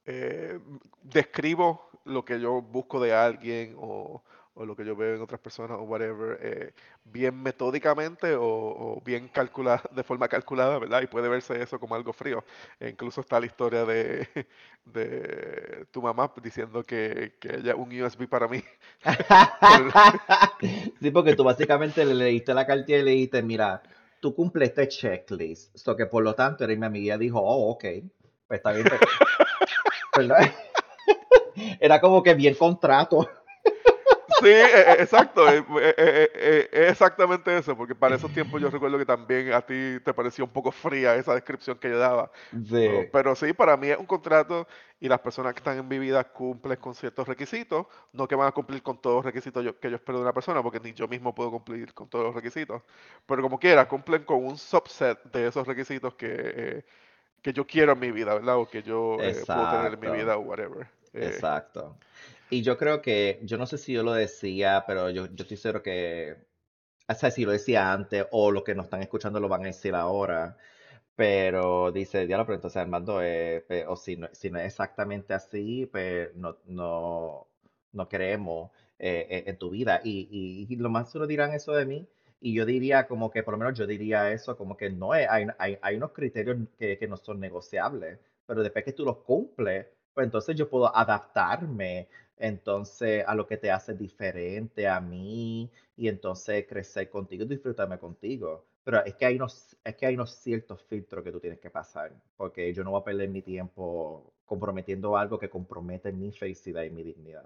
eh, 0.05 0.59
describo 1.03 1.89
lo 2.05 2.25
que 2.25 2.39
yo 2.39 2.61
busco 2.61 2.99
de 2.99 3.13
alguien 3.13 3.75
o, 3.77 4.23
o 4.53 4.65
lo 4.65 4.75
que 4.75 4.85
yo 4.85 4.95
veo 4.95 5.15
en 5.15 5.21
otras 5.21 5.39
personas 5.39 5.77
o 5.79 5.83
whatever, 5.83 6.37
eh, 6.41 6.73
bien 7.03 7.41
metódicamente 7.41 8.35
o, 8.37 9.01
bien 9.05 9.27
calculada, 9.29 9.81
de 9.95 10.03
forma 10.03 10.27
calculada, 10.27 10.77
¿verdad? 10.79 11.01
Y 11.01 11.07
puede 11.07 11.29
verse 11.29 11.61
eso 11.61 11.79
como 11.79 11.95
algo 11.95 12.13
frío. 12.13 12.43
E 12.79 12.89
incluso 12.89 13.21
está 13.21 13.39
la 13.39 13.45
historia 13.45 13.85
de, 13.85 14.27
de 14.85 15.85
tu 15.91 16.01
mamá 16.01 16.31
diciendo 16.41 16.83
que, 16.83 17.35
que 17.39 17.57
ella 17.57 17.75
un 17.75 17.91
USB 18.01 18.27
para 18.27 18.47
mí. 18.47 18.63
sí, 21.01 21.11
porque 21.11 21.35
tú 21.35 21.43
básicamente 21.43 22.03
le 22.05 22.13
leíste 22.13 22.53
la 22.53 22.65
cartilla 22.65 22.99
y 22.99 23.03
le 23.03 23.11
dijiste, 23.11 23.41
mira, 23.41 23.81
tú 24.19 24.35
cumples 24.35 24.69
este 24.69 24.87
checklist. 24.87 25.75
So 25.77 25.95
que 25.95 26.05
por 26.05 26.23
lo 26.23 26.35
tanto, 26.35 26.63
eres 26.63 26.77
mi 26.77 26.85
amiga 26.85 27.17
dijo, 27.17 27.39
oh, 27.41 27.71
ok, 27.71 27.85
pues 28.47 28.59
está 28.59 28.71
bien. 28.73 28.87
Pues, 30.13 30.29
Era 31.79 32.01
como 32.01 32.21
que 32.21 32.33
bien 32.33 32.55
contrato. 32.55 33.29
Sí, 34.41 34.47
e, 34.47 34.63
e, 34.63 34.91
exacto, 35.01 35.47
es, 35.47 35.63
e, 35.69 36.69
exactamente 36.89 37.55
eso, 37.55 37.77
porque 37.77 37.95
para 37.95 38.15
esos 38.15 38.33
tiempos 38.33 38.61
yo 38.61 38.69
recuerdo 38.69 38.97
que 38.97 39.05
también 39.05 39.53
a 39.53 39.61
ti 39.61 39.99
te 40.03 40.13
parecía 40.13 40.43
un 40.43 40.51
poco 40.51 40.71
fría 40.71 41.15
esa 41.15 41.33
descripción 41.33 41.77
que 41.77 41.89
yo 41.89 41.97
daba. 41.97 42.31
Pero 43.11 43.35
sí, 43.35 43.53
para 43.53 43.77
mí 43.77 43.89
es 43.89 43.97
un 43.97 44.05
contrato 44.05 44.67
y 44.99 45.07
las 45.07 45.19
personas 45.19 45.53
que 45.53 45.59
están 45.59 45.77
en 45.77 45.87
mi 45.87 45.97
vida 45.97 46.23
cumplen 46.23 46.77
con 46.77 46.93
ciertos 46.93 47.27
requisitos, 47.27 47.87
no 48.13 48.27
que 48.27 48.35
van 48.35 48.47
a 48.47 48.51
cumplir 48.51 48.83
con 48.83 49.01
todos 49.01 49.17
los 49.17 49.25
requisitos 49.25 49.63
que 49.81 49.89
yo 49.89 49.95
espero 49.95 50.19
de 50.19 50.23
una 50.23 50.33
persona, 50.33 50.61
porque 50.61 50.79
ni 50.79 50.93
yo 50.93 51.07
mismo 51.07 51.33
puedo 51.33 51.49
cumplir 51.51 51.93
con 51.93 52.07
todos 52.07 52.25
los 52.25 52.35
requisitos, 52.35 52.81
pero 53.25 53.41
como 53.41 53.59
quiera, 53.59 53.87
cumplen 53.87 54.23
con 54.23 54.45
un 54.45 54.57
subset 54.57 55.21
de 55.31 55.47
esos 55.47 55.67
requisitos 55.67 56.13
que, 56.13 56.27
eh, 56.31 56.85
que 57.41 57.51
yo 57.51 57.65
quiero 57.65 57.93
en 57.93 57.99
mi 57.99 58.11
vida, 58.11 58.35
¿verdad? 58.35 58.57
O 58.57 58.69
que 58.69 58.83
yo 58.83 59.17
eh, 59.19 59.41
puedo 59.45 59.71
tener 59.71 59.93
en 59.93 59.99
mi 59.99 60.09
vida 60.09 60.37
o 60.37 60.41
whatever. 60.41 60.87
Eh, 61.13 61.27
exacto. 61.33 61.97
Y 62.51 62.63
yo 62.63 62.77
creo 62.77 63.01
que, 63.01 63.39
yo 63.43 63.57
no 63.57 63.65
sé 63.65 63.77
si 63.77 63.93
yo 63.93 64.03
lo 64.03 64.11
decía, 64.13 64.83
pero 64.85 65.09
yo, 65.09 65.27
yo 65.27 65.43
estoy 65.43 65.55
seguro 65.57 65.81
que, 65.81 66.35
o 67.07 67.13
sea, 67.13 67.31
si 67.31 67.45
lo 67.45 67.51
decía 67.53 67.93
antes 67.93 68.25
o 68.31 68.51
los 68.51 68.63
que 68.63 68.75
nos 68.75 68.85
están 68.85 69.01
escuchando 69.01 69.39
lo 69.39 69.47
van 69.49 69.63
a 69.63 69.67
decir 69.67 69.95
ahora, 69.95 70.57
pero 71.15 71.91
dice, 71.93 72.27
ya 72.27 72.37
lo 72.37 72.45
pregunto, 72.45 72.67
o 72.67 72.71
sea, 72.71 72.83
Armando, 72.83 73.21
eh, 73.23 73.63
o 73.87 73.95
si 73.95 74.17
no, 74.17 74.27
si 74.33 74.49
no 74.49 74.59
es 74.59 74.65
exactamente 74.65 75.33
así, 75.33 75.85
pues 75.87 76.35
no, 76.35 76.57
no, 76.65 77.47
no 77.93 78.09
creemos 78.09 78.71
eh, 78.99 79.43
en 79.47 79.57
tu 79.57 79.69
vida. 79.71 80.01
Y, 80.03 80.67
y, 80.69 80.75
lo 80.75 80.89
más 80.89 81.15
uno 81.15 81.27
dirán 81.27 81.53
eso 81.53 81.73
de 81.73 81.85
mí, 81.85 82.07
y 82.41 82.53
yo 82.53 82.65
diría 82.65 83.07
como 83.07 83.31
que, 83.31 83.43
por 83.43 83.53
lo 83.53 83.59
menos 83.59 83.77
yo 83.77 83.87
diría 83.87 84.31
eso, 84.33 84.57
como 84.57 84.75
que 84.77 84.89
no 84.89 85.15
es, 85.15 85.27
hay, 85.29 85.47
hay, 85.57 85.77
hay 85.81 85.95
unos 85.95 86.11
criterios 86.11 86.57
que, 86.77 86.97
que 86.97 87.07
no 87.07 87.17
son 87.17 87.39
negociables, 87.39 88.19
pero 88.45 88.63
después 88.63 88.83
que 88.85 88.93
tú 88.93 89.05
los 89.05 89.17
cumples, 89.19 89.87
pues 90.13 90.25
entonces 90.25 90.55
yo 90.55 90.69
puedo 90.69 90.93
adaptarme 90.95 92.09
entonces 92.41 93.23
a 93.27 93.35
lo 93.35 93.45
que 93.45 93.57
te 93.57 93.69
hace 93.69 93.93
diferente 93.93 94.87
a 94.87 94.99
mí 94.99 95.69
y 95.95 96.07
entonces 96.07 96.65
crecer 96.67 97.07
contigo 97.07 97.43
y 97.43 97.47
disfrutarme 97.47 97.99
contigo. 97.99 98.65
Pero 98.83 99.05
es 99.05 99.13
que 99.13 99.27
hay 99.27 99.35
unos, 99.35 99.77
es 99.83 99.95
que 99.95 100.07
hay 100.07 100.15
unos 100.15 100.31
ciertos 100.31 100.81
filtros 100.81 101.23
que 101.23 101.31
tú 101.31 101.39
tienes 101.39 101.59
que 101.59 101.69
pasar, 101.69 102.11
porque 102.35 102.73
yo 102.73 102.83
no 102.83 102.91
voy 102.91 103.01
a 103.01 103.03
perder 103.03 103.29
mi 103.29 103.43
tiempo 103.43 104.33
comprometiendo 104.43 105.15
algo 105.15 105.37
que 105.37 105.49
compromete 105.49 106.11
mi 106.11 106.31
felicidad 106.31 106.81
y 106.81 106.89
mi 106.89 107.03
dignidad. 107.03 107.45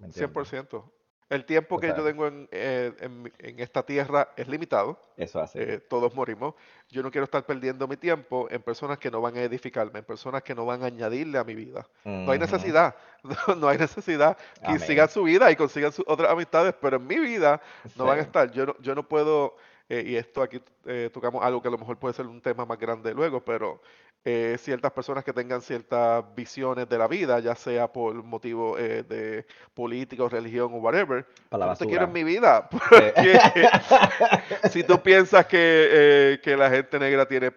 100%. 0.00 0.82
El 1.28 1.44
tiempo 1.46 1.78
que 1.78 1.88
yo 1.88 2.04
tengo 2.04 2.28
eh, 2.50 2.92
en, 3.00 3.32
en, 3.38 3.60
esta 3.60 3.82
tierra 3.82 4.28
es 4.36 4.48
limitado. 4.48 4.98
Eso 5.16 5.40
hace. 5.40 5.62
Eh, 5.62 5.78
todos 5.78 6.14
morimos. 6.14 6.54
Yo 6.90 7.02
no 7.02 7.10
quiero 7.10 7.24
estar 7.24 7.44
perdiendo 7.46 7.88
mi 7.88 7.96
tiempo 7.96 8.48
en 8.50 8.60
personas 8.60 8.98
que 8.98 9.10
no 9.10 9.20
van 9.20 9.36
a 9.36 9.42
edificarme, 9.42 10.00
en 10.00 10.04
personas 10.04 10.42
que 10.42 10.54
no 10.54 10.66
van 10.66 10.82
a 10.82 10.86
añadirle 10.86 11.38
a 11.38 11.44
mi 11.44 11.54
vida. 11.54 11.86
No 12.04 12.32
hay 12.32 12.38
necesidad. 12.38 12.94
No, 13.56 13.68
hay 13.68 13.78
necesidad. 13.78 14.36
Que 14.66 14.80
sigan 14.80 15.08
su 15.08 15.22
vida 15.22 15.48
y 15.48 15.54
consigan 15.54 15.92
sus 15.92 16.04
otras 16.08 16.28
amistades, 16.28 16.74
pero 16.80 16.96
en 16.96 17.06
mi 17.06 17.20
vida 17.20 17.62
no 17.94 18.04
van 18.04 18.18
a 18.18 18.22
estar. 18.22 18.50
Yo 18.50 18.66
no, 18.66 18.76
yo 18.80 18.96
no 18.96 19.04
puedo 19.08 19.54
eh, 19.88 20.04
y 20.06 20.16
esto 20.16 20.42
aquí 20.42 20.60
eh, 20.86 21.10
tocamos 21.12 21.44
algo 21.44 21.60
que 21.60 21.68
a 21.68 21.70
lo 21.70 21.78
mejor 21.78 21.98
puede 21.98 22.14
ser 22.14 22.26
un 22.26 22.40
tema 22.40 22.64
más 22.64 22.78
grande 22.78 23.12
luego, 23.12 23.40
pero 23.40 23.80
eh, 24.24 24.56
ciertas 24.58 24.92
personas 24.92 25.24
que 25.24 25.32
tengan 25.32 25.60
ciertas 25.60 26.24
visiones 26.34 26.88
de 26.88 26.96
la 26.96 27.08
vida, 27.08 27.40
ya 27.40 27.56
sea 27.56 27.92
por 27.92 28.14
motivo 28.22 28.76
de 28.76 29.44
política 29.74 30.22
o 30.22 30.28
religión 30.28 30.72
o 30.72 30.76
whatever, 30.76 31.26
no 31.50 31.76
te 31.76 31.86
quiero 31.86 32.04
en 32.04 32.12
mi 32.12 32.22
vida. 32.22 32.68
si 34.70 34.84
tú 34.84 35.02
piensas 35.02 35.46
que, 35.46 36.40
que, 36.42 36.56
la 36.56 36.70
gente 36.70 37.00
negra 37.00 37.26
tiene 37.26 37.52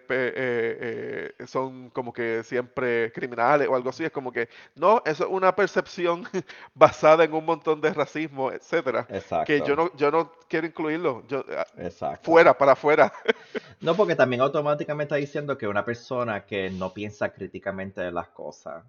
son 1.46 1.90
como 1.90 2.12
que 2.12 2.42
siempre 2.42 3.12
criminales 3.12 3.68
o 3.68 3.76
algo 3.76 3.90
así, 3.90 4.04
es 4.04 4.10
como 4.10 4.32
que 4.32 4.48
no, 4.74 5.02
eso 5.04 5.24
es 5.24 5.30
una 5.30 5.54
percepción 5.54 6.24
basada 6.74 7.22
en 7.22 7.32
un 7.32 7.44
montón 7.44 7.80
de 7.80 7.94
racismo, 7.94 8.50
etcétera, 8.50 9.06
que 9.46 9.60
yo 9.60 9.76
no, 9.76 9.96
yo 9.96 10.10
no 10.10 10.32
quiero 10.48 10.66
incluirlo. 10.66 11.22
Yo, 11.28 11.44
ah, 11.56 11.66
Exacto 11.78 12.15
fuera, 12.16 12.56
para 12.56 12.72
afuera. 12.72 13.12
No, 13.80 13.94
porque 13.94 14.16
también 14.16 14.40
automáticamente 14.40 15.14
está 15.14 15.16
diciendo 15.16 15.58
que 15.58 15.68
una 15.68 15.84
persona 15.84 16.46
que 16.46 16.70
no 16.70 16.94
piensa 16.94 17.28
críticamente 17.32 18.00
de 18.00 18.10
las 18.10 18.28
cosas, 18.28 18.82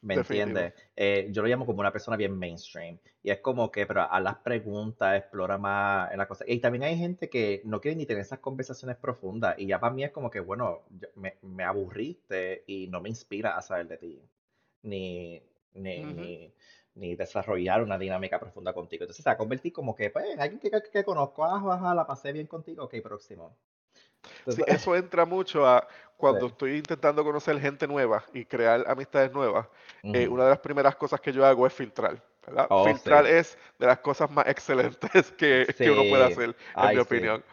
¿me 0.00 0.14
entiendes? 0.14 0.72
Eh, 0.96 1.28
yo 1.30 1.42
lo 1.42 1.48
llamo 1.48 1.66
como 1.66 1.80
una 1.80 1.92
persona 1.92 2.16
bien 2.16 2.38
mainstream. 2.38 2.98
Y 3.22 3.30
es 3.30 3.40
como 3.40 3.70
que, 3.70 3.86
pero 3.86 4.10
a 4.10 4.18
las 4.18 4.36
preguntas, 4.36 5.18
explora 5.18 5.58
más 5.58 6.10
en 6.10 6.18
las 6.18 6.26
cosas. 6.26 6.48
Y 6.48 6.58
también 6.58 6.84
hay 6.84 6.96
gente 6.96 7.28
que 7.28 7.60
no 7.64 7.82
quiere 7.82 7.96
ni 7.96 8.06
tener 8.06 8.22
esas 8.22 8.38
conversaciones 8.38 8.96
profundas. 8.96 9.56
Y 9.58 9.66
ya 9.66 9.78
para 9.78 9.92
mí 9.92 10.04
es 10.04 10.10
como 10.10 10.30
que, 10.30 10.40
bueno, 10.40 10.84
me, 11.16 11.36
me 11.42 11.64
aburriste 11.64 12.64
y 12.66 12.86
no 12.88 13.00
me 13.02 13.10
inspira 13.10 13.58
a 13.58 13.62
saber 13.62 13.88
de 13.88 13.98
ti. 13.98 14.22
Ni, 14.82 15.42
ni, 15.74 16.04
ni 16.04 16.54
desarrollar 17.16 17.82
una 17.82 17.98
dinámica 17.98 18.38
profunda 18.38 18.72
contigo. 18.72 19.04
Entonces 19.04 19.22
se 19.22 19.28
va 19.28 19.34
a 19.34 19.38
convertir 19.38 19.72
como 19.72 19.94
que, 19.94 20.10
pues, 20.10 20.38
alguien 20.38 20.60
que, 20.60 20.70
que, 20.92 21.04
conozco, 21.04 21.44
ah, 21.44 21.94
la 21.94 22.06
pasé 22.06 22.32
bien 22.32 22.46
contigo, 22.46 22.84
ok, 22.84 22.94
próximo. 23.02 23.56
sí, 24.48 24.62
eso 24.66 24.94
entra 24.94 25.24
mucho 25.24 25.66
a 25.66 25.86
cuando 26.16 26.46
estoy 26.46 26.76
intentando 26.76 27.24
conocer 27.24 27.58
gente 27.58 27.86
nueva 27.86 28.24
y 28.34 28.44
crear 28.44 28.84
amistades 28.86 29.32
nuevas. 29.32 29.66
Eh, 30.02 30.28
una 30.28 30.44
de 30.44 30.50
las 30.50 30.58
primeras 30.58 30.94
cosas 30.96 31.20
que 31.20 31.32
yo 31.32 31.44
hago 31.44 31.66
es 31.66 31.72
filtrar. 31.72 32.22
Oh, 32.68 32.84
filtrar 32.84 33.26
es 33.26 33.56
de 33.78 33.86
las 33.86 33.98
cosas 33.98 34.30
más 34.30 34.46
excelentes 34.48 35.32
que, 35.32 35.66
que 35.76 35.90
uno 35.90 36.02
puede 36.08 36.24
hacer, 36.24 36.56
en 36.76 36.94
mi 36.94 36.98
opinión 36.98 37.44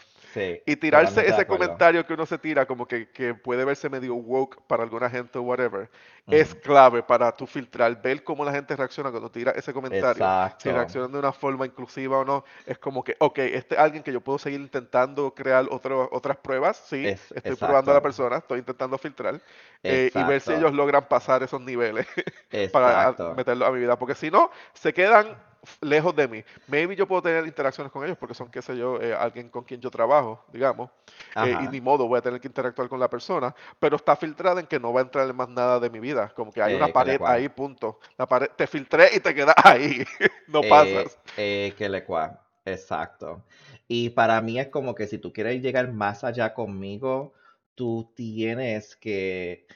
y 0.66 0.76
tirarse 0.76 1.28
ese 1.28 1.46
comentario 1.46 2.06
que 2.06 2.14
uno 2.14 2.26
se 2.26 2.38
tira, 2.38 2.66
como 2.66 2.88
que, 2.88 3.10
que, 3.10 3.34
puede 3.34 3.66
verse 3.66 3.90
medio 3.90 4.16
woke 4.16 4.62
para 4.68 4.84
alguna 4.84 5.10
gente 5.10 5.40
o 5.40 5.42
whatever, 5.42 5.90
es 6.28 6.54
clave 6.56 7.02
para 7.02 7.32
tu 7.32 7.48
filtrar, 7.48 8.02
ver 8.02 8.24
cómo 8.24 8.44
la 8.44 8.52
gente 8.52 8.76
reacciona 8.76 9.12
cuando 9.12 9.32
tira 9.32 9.52
ese 9.52 9.74
comentario. 9.74 10.26
Si 10.58 10.70
reaccionan 10.70 11.12
de 11.12 11.20
una 11.20 11.32
forma 11.32 11.66
inclusiva 11.66 12.20
o 12.20 12.26
no, 12.26 12.44
es 12.66 12.78
como 12.78 13.04
que, 13.04 13.16
ok, 13.20 13.40
este 13.40 13.76
es 13.76 13.82
alguien 13.82 14.04
que 14.04 14.12
yo 14.12 14.22
puedo 14.22 14.38
seguir 14.38 14.60
intentando 14.60 15.34
crear 15.34 15.66
otras 15.70 16.38
pruebas, 16.38 16.78
sí, 16.86 17.08
estoy 17.08 17.56
probando 17.56 17.92
a 17.92 17.96
la 17.96 18.02
persona, 18.02 18.38
estoy 18.38 18.60
intentando 18.60 18.98
filtrar, 18.98 19.40
eh, 19.84 20.12
y 20.14 20.24
ver 20.24 20.42
si 20.42 20.54
ellos 20.54 20.74
logran 20.74 21.08
pasar 21.08 21.44
esos 21.44 21.62
niveles 21.62 22.06
para 22.72 23.16
meterlo 23.36 23.66
a 23.66 23.72
mi 23.72 23.80
vida, 23.80 23.98
porque 23.98 24.16
si 24.16 24.30
no, 24.30 24.52
se 24.74 24.94
quedan 24.94 25.38
lejos 25.82 26.16
de 26.16 26.28
mí. 26.28 26.44
Maybe 26.68 26.96
yo 26.96 27.08
puedo 27.08 27.22
tener 27.22 27.46
interacciones 27.46 27.92
con 27.92 28.04
ellos 28.04 28.18
porque 28.18 28.34
son, 28.34 28.50
qué 28.50 28.62
sé 28.62 28.78
yo, 28.78 29.02
eh, 29.02 29.14
alguien 29.14 29.50
con 29.50 29.64
quien 29.64 29.80
yo 29.80 29.90
trabajo, 29.90 30.44
digamos, 30.52 30.90
eh, 31.36 31.56
y 31.64 31.68
ni 31.68 31.82
modo 31.82 32.08
voy 32.08 32.18
a 32.18 32.22
tener 32.22 32.40
que 32.40 32.48
interactuar 32.48 32.90
con 32.90 33.00
la 33.00 33.10
persona, 33.10 33.54
pero 33.80 33.96
está 33.96 34.16
filtrada 34.16 34.60
en 34.60 34.68
que 34.68 34.80
no 34.80 34.94
va 34.94 35.02
a 35.02 35.04
entrar 35.04 35.30
en 35.30 35.36
más 35.36 35.50
nada 35.50 35.80
de 35.80 35.90
mi 35.90 36.00
vida, 36.00 36.32
como 36.36 36.52
que 36.52 36.62
hay 36.62 36.76
una 36.76 36.88
eh, 36.88 36.94
pared 36.94 37.22
ahí, 37.24 37.50
punto. 37.50 38.00
La 38.18 38.28
pared, 38.28 38.50
te 38.56 38.68
filtré 38.68 39.10
y 39.16 39.20
te 39.20 39.34
quedas 39.34 39.56
ahí, 39.64 40.04
no 40.48 40.62
pasas. 40.62 41.20
que 41.36 41.88
le 41.90 42.04
cual, 42.04 42.40
exacto. 42.66 43.44
Y 43.88 44.10
para 44.10 44.42
mí 44.42 44.60
es 44.60 44.68
como 44.68 44.96
que 44.96 45.08
si 45.08 45.18
tú 45.18 45.32
quieres 45.32 45.62
llegar 45.62 45.92
más 45.92 46.24
allá 46.24 46.54
conmigo, 46.54 47.34
tú 47.76 48.12
tienes 48.16 48.96
que 48.96 49.68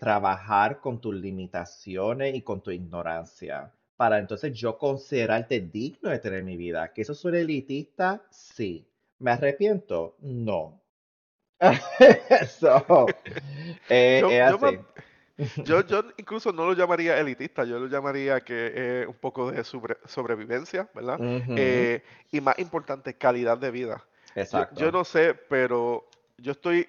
trabajar 0.00 0.80
con 0.80 1.02
tus 1.02 1.14
limitaciones 1.14 2.34
y 2.34 2.40
con 2.40 2.62
tu 2.62 2.70
ignorancia 2.70 3.72
para 3.96 4.18
entonces 4.18 4.52
yo 4.58 4.78
considerarte 4.78 5.60
digno 5.60 6.10
de 6.10 6.18
tener 6.18 6.42
mi 6.42 6.56
vida. 6.56 6.92
Que 6.92 7.02
eso 7.02 7.14
suena 7.14 7.38
elitista, 7.38 8.22
sí. 8.30 8.86
¿Me 9.18 9.30
arrepiento? 9.30 10.16
No. 10.20 10.80
So, 12.60 13.06
eh, 13.88 14.18
Yo, 14.20 14.30
es 14.30 14.50
yo, 14.50 14.58
me- 14.58 14.78
yo, 15.64 15.80
yo 15.86 16.04
incluso 16.18 16.52
no 16.52 16.66
lo 16.66 16.74
llamaría 16.74 17.18
elitista, 17.18 17.64
yo 17.64 17.78
lo 17.78 17.86
llamaría 17.86 18.40
que 18.42 19.02
es 19.02 19.06
un 19.08 19.14
poco 19.14 19.50
de 19.50 19.64
sobre- 19.64 19.98
sobrevivencia, 20.06 20.88
¿verdad? 20.94 21.20
Eh, 21.56 22.02
y 22.30 22.40
más 22.40 22.58
importante, 22.58 23.14
calidad 23.16 23.58
de 23.58 23.70
vida. 23.70 24.04
Yo, 24.36 24.38
yo 24.38 24.42
Exacto. 24.42 24.92
no 24.92 25.04
sé, 25.04 25.34
pero 25.34 26.08
yo 26.38 26.52
estoy 26.52 26.88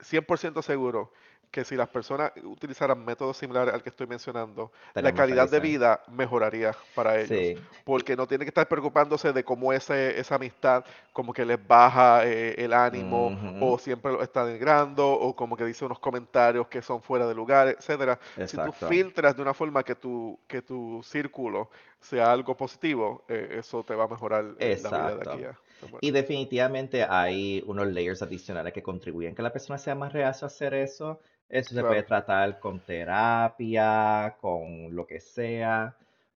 100% 0.00 0.62
seguro 0.62 1.12
que 1.52 1.64
si 1.64 1.76
las 1.76 1.88
personas 1.88 2.32
utilizaran 2.42 3.04
métodos 3.04 3.36
similares 3.36 3.74
al 3.74 3.82
que 3.82 3.90
estoy 3.90 4.06
mencionando, 4.06 4.72
la 4.94 5.12
calidad 5.12 5.48
de 5.50 5.60
vida 5.60 6.02
mejoraría 6.08 6.74
para 6.94 7.20
ellos, 7.20 7.28
Sí, 7.28 7.56
porque 7.84 8.16
no 8.16 8.26
tienen 8.26 8.46
que 8.46 8.50
estar 8.50 8.66
preocupándose 8.66 9.32
de 9.32 9.44
cómo 9.44 9.72
ese, 9.72 10.18
esa 10.18 10.36
amistad 10.36 10.84
como 11.12 11.32
que 11.32 11.44
les 11.44 11.64
baja 11.64 12.26
eh, 12.26 12.54
el 12.56 12.72
ánimo 12.72 13.36
o 13.60 13.78
siempre 13.78 14.12
lo 14.12 14.22
está 14.22 14.46
denigrando 14.46 15.08
o 15.08 15.36
como 15.36 15.56
que 15.56 15.64
dice 15.66 15.84
unos 15.84 15.98
comentarios 15.98 16.66
que 16.68 16.80
son 16.80 17.02
fuera 17.02 17.26
de 17.26 17.34
lugar, 17.34 17.68
etcétera. 17.68 18.18
Si 18.46 18.56
tú 18.56 18.72
filtras 18.72 19.36
de 19.36 19.42
una 19.42 19.52
forma 19.52 19.82
que 19.82 19.94
tu, 19.94 20.38
que 20.46 20.62
tu 20.62 21.02
círculo 21.04 21.68
sea 22.00 22.32
algo 22.32 22.56
positivo, 22.56 23.24
eh, 23.28 23.58
eso 23.58 23.84
te 23.84 23.94
va 23.94 24.04
a 24.04 24.08
mejorar 24.08 24.54
eh, 24.58 24.80
la 24.82 24.88
vida 24.90 25.16
de 25.16 25.30
aquí 25.30 25.44
Exacto. 25.44 25.62
a... 25.66 25.98
Y 26.00 26.10
definitivamente 26.10 27.04
hay 27.08 27.62
unos 27.66 27.88
layers 27.88 28.22
adicionales 28.22 28.72
que 28.72 28.82
contribuyen 28.82 29.34
que 29.34 29.42
la 29.42 29.52
persona 29.52 29.78
sea 29.78 29.94
más 29.94 30.12
reacia 30.12 30.46
a 30.46 30.48
hacer 30.48 30.74
eso. 30.74 31.20
Eso 31.52 31.74
se 31.74 31.84
puede 31.84 32.02
tratar 32.02 32.58
con 32.60 32.80
terapia, 32.80 34.36
con 34.40 34.94
lo 34.96 35.06
que 35.06 35.20
sea. 35.20 35.96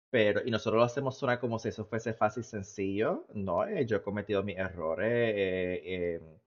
Pero, 0.09 0.41
y 0.45 0.51
nosotros 0.51 0.79
lo 0.79 0.85
hacemos 0.85 1.17
sonar 1.17 1.39
como 1.39 1.59
si 1.59 1.69
eso 1.69 1.85
fuese 1.85 2.13
fácil 2.13 2.41
y 2.41 2.45
sencillo. 2.45 3.25
No, 3.33 3.65
eh, 3.67 3.85
yo 3.85 3.97
he 3.97 4.01
cometido 4.01 4.43
mis 4.43 4.57
errores 4.57 5.07
eh, 5.35 6.15
en, 6.15 6.41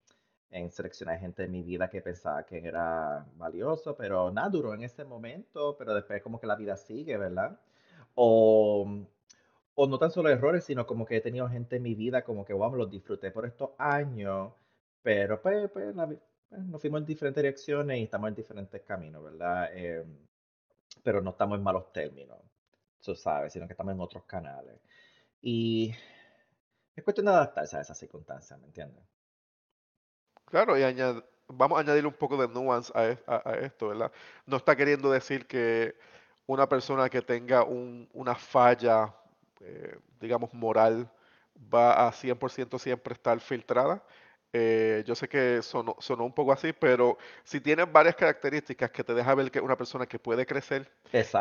en 0.65 0.71
seleccionar 0.73 1.19
gente 1.21 1.45
en 1.45 1.53
mi 1.53 1.63
vida 1.63 1.89
que 1.91 2.03
pensaba 2.03 2.45
que 2.45 2.59
era 2.59 3.27
valioso, 3.37 3.97
pero 3.97 4.31
nada, 4.33 4.49
duró 4.51 4.75
en 4.75 4.83
ese 4.83 5.05
momento, 5.05 5.77
pero 5.79 5.95
después 5.95 6.23
como 6.23 6.41
que 6.41 6.47
la 6.49 6.57
vida 6.57 6.77
sigue, 6.77 7.17
¿verdad? 7.19 7.61
O, 8.15 8.87
o 9.75 9.87
no 9.87 9.99
tan 9.99 10.11
solo 10.11 10.31
errores, 10.31 10.65
sino 10.65 10.87
como 10.87 11.07
que 11.07 11.17
he 11.17 11.21
tenido 11.21 11.49
gente 11.49 11.77
en 11.77 11.83
mi 11.85 11.95
vida 11.95 12.25
como 12.25 12.45
que, 12.45 12.53
wow, 12.55 12.75
los 12.75 12.91
disfruté 12.91 13.31
por 13.31 13.47
estos 13.47 13.71
años, 13.79 14.53
pero 15.03 15.41
pues, 15.43 15.71
pues, 15.73 15.95
la 15.95 16.09
pues, 16.49 16.63
nos 16.65 16.81
fuimos 16.81 17.01
en 17.01 17.07
diferentes 17.07 17.43
direcciones 17.43 17.99
y 17.99 18.03
estamos 18.05 18.29
en 18.29 18.35
diferentes 18.35 18.83
caminos, 18.83 19.23
¿verdad? 19.23 19.71
Em, 19.77 20.27
pero 21.05 21.21
no 21.23 21.31
estamos 21.31 21.59
en 21.59 21.65
malos 21.65 21.93
términos, 21.93 22.39
tú 23.03 23.15
sabes, 23.17 23.53
sino 23.53 23.67
que 23.67 23.75
estamos 23.75 23.95
en 23.95 24.01
otros 24.01 24.25
canales. 24.27 24.81
Y 25.43 25.95
es 26.97 27.05
cuestión 27.05 27.27
de 27.27 27.31
adaptarse 27.33 27.77
a 27.77 27.81
esas 27.83 27.97
circunstancias, 27.97 28.59
¿me 28.59 28.67
entiendes? 28.67 29.05
Claro, 30.47 30.79
y 30.79 30.83
vamos 31.49 31.79
a 31.79 31.81
añadir 31.81 32.07
un 32.07 32.13
poco 32.13 32.37
de 32.37 32.49
nuance 32.49 32.93
a, 32.95 33.07
es- 33.09 33.19
a- 33.27 33.43
a 33.51 33.55
esto, 33.59 33.89
¿verdad? 33.89 34.13
No 34.47 34.57
está 34.57 34.77
queriendo 34.77 35.11
decir 35.11 35.47
que 35.47 35.97
una 36.47 36.69
persona 36.69 37.09
que 37.11 37.23
tenga 37.23 37.65
un- 37.65 38.09
una 38.13 38.35
falla, 38.35 39.15
eh, 39.61 39.99
digamos, 40.21 40.53
moral, 40.55 41.11
va 41.73 42.07
a 42.09 42.13
100% 42.13 42.79
siempre 42.79 43.15
estar 43.15 43.39
filtrada. 43.41 44.03
Eh, 44.53 45.05
yo 45.07 45.15
sé 45.15 45.29
que 45.29 45.61
sonó, 45.63 45.97
sonó 45.99 46.25
un 46.25 46.33
poco 46.33 46.53
así, 46.53 46.73
pero 46.73 47.19
si 47.45 47.61
tienes 47.61 47.91
varias 47.91 48.15
características 48.17 48.91
que 48.91 49.05
te 49.05 49.13
deja 49.15 49.35
ver 49.35 49.51
que 49.51 49.59
es 49.59 49.65
una 49.65 49.77
persona 49.77 50.07
que 50.07 50.19
puede 50.19 50.47
crecer 50.47 50.91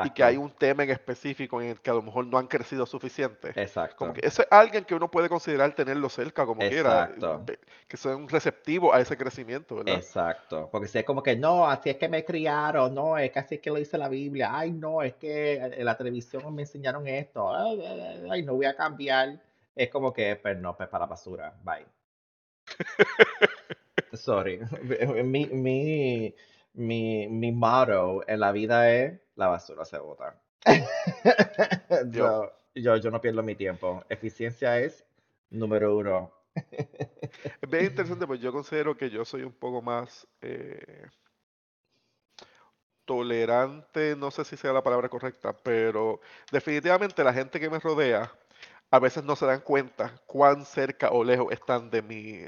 y 0.02 0.10
que 0.10 0.24
hay 0.24 0.36
Exacto, 0.36 0.42
un 0.42 0.52
tema 0.52 0.84
en 0.84 0.90
específico 0.90 1.62
en 1.62 1.70
el 1.70 1.82
que 1.82 1.90
a 1.92 1.94
lo 1.94 2.02
mejor 2.02 2.28
no 2.28 2.38
han 2.38 2.48
crecido 2.48 2.86
suficiente, 2.86 3.56
como 3.96 4.14
que 4.14 4.22
exacto, 4.22 4.28
ese 4.28 4.42
es 4.44 4.48
alguien 4.52 4.86
que 4.86 4.96
uno 4.96 5.10
puede 5.10 5.30
considerar 5.30 5.74
tenerlo 5.74 6.10
cerca 6.10 6.46
como 6.46 6.66
quiera, 6.66 7.06
exacto. 7.06 7.46
que 7.88 7.98
son 7.98 8.28
receptivos 8.28 8.94
a 8.94 9.00
ese 9.00 9.18
crecimiento, 9.18 9.76
¿verdad? 9.76 10.06
Exacto, 10.06 10.70
porque 10.72 10.88
si 10.88 10.98
es 11.00 11.06
como 11.06 11.24
que 11.24 11.36
no, 11.36 11.68
así 11.68 11.90
es 11.90 11.98
que 11.98 12.10
me 12.10 12.26
criaron, 12.26 12.94
no, 12.94 13.18
es 13.18 13.32
que 13.32 13.40
así 13.40 13.56
es 13.56 13.62
que 13.62 13.70
lo 13.70 13.78
dice 13.78 13.98
la 13.98 14.10
Biblia, 14.10 14.50
ay, 14.58 14.72
no, 14.72 15.02
es 15.04 15.16
que 15.16 15.56
en 15.56 15.86
la 15.86 15.96
televisión 15.98 16.54
me 16.54 16.64
enseñaron 16.64 17.08
esto, 17.08 17.54
ay, 17.56 17.82
ay, 18.30 18.44
no 18.44 18.56
voy 18.56 18.66
a 18.66 18.76
cambiar. 18.76 19.40
Es 19.76 19.90
como 19.90 20.14
que, 20.14 20.36
pues 20.38 20.58
no, 20.58 20.76
pues 20.76 20.90
para 20.90 21.04
la 21.06 21.10
basura, 21.10 21.54
bye. 21.64 21.86
Sorry. 24.14 24.60
Mi, 25.24 25.46
mi, 25.48 26.36
mi, 26.74 27.28
mi 27.28 27.52
motto 27.52 28.24
en 28.28 28.40
la 28.40 28.52
vida 28.52 28.92
es 28.92 29.20
la 29.36 29.48
basura 29.48 29.86
se 29.86 29.98
bota. 29.98 30.42
Yo, 32.10 32.52
yo, 32.74 32.98
yo 32.98 33.12
no 33.12 33.22
pierdo 33.22 33.44
mi 33.44 33.56
tiempo. 33.56 34.04
Eficiencia 34.10 34.80
es 34.80 35.06
número 35.50 35.96
uno. 35.96 36.32
es 36.56 37.70
bien 37.70 37.86
interesante, 37.86 38.26
pues 38.26 38.40
yo 38.40 38.52
considero 38.52 38.98
que 38.98 39.10
yo 39.10 39.26
soy 39.26 39.44
un 39.44 39.52
poco 39.52 39.82
más 39.82 40.28
eh, 40.42 41.06
tolerante, 43.06 44.16
no 44.16 44.32
sé 44.32 44.44
si 44.46 44.58
sea 44.58 44.74
la 44.74 44.84
palabra 44.84 45.10
correcta, 45.10 45.54
pero 45.54 46.20
definitivamente 46.52 47.24
la 47.24 47.34
gente 47.34 47.60
que 47.60 47.70
me 47.70 47.80
rodea 47.80 48.32
a 48.92 49.00
veces 49.00 49.24
no 49.24 49.36
se 49.36 49.46
dan 49.46 49.62
cuenta 49.62 50.22
cuán 50.26 50.66
cerca 50.66 51.10
o 51.12 51.24
lejos 51.24 51.52
están 51.52 51.90
de 51.90 52.02
mi, 52.02 52.46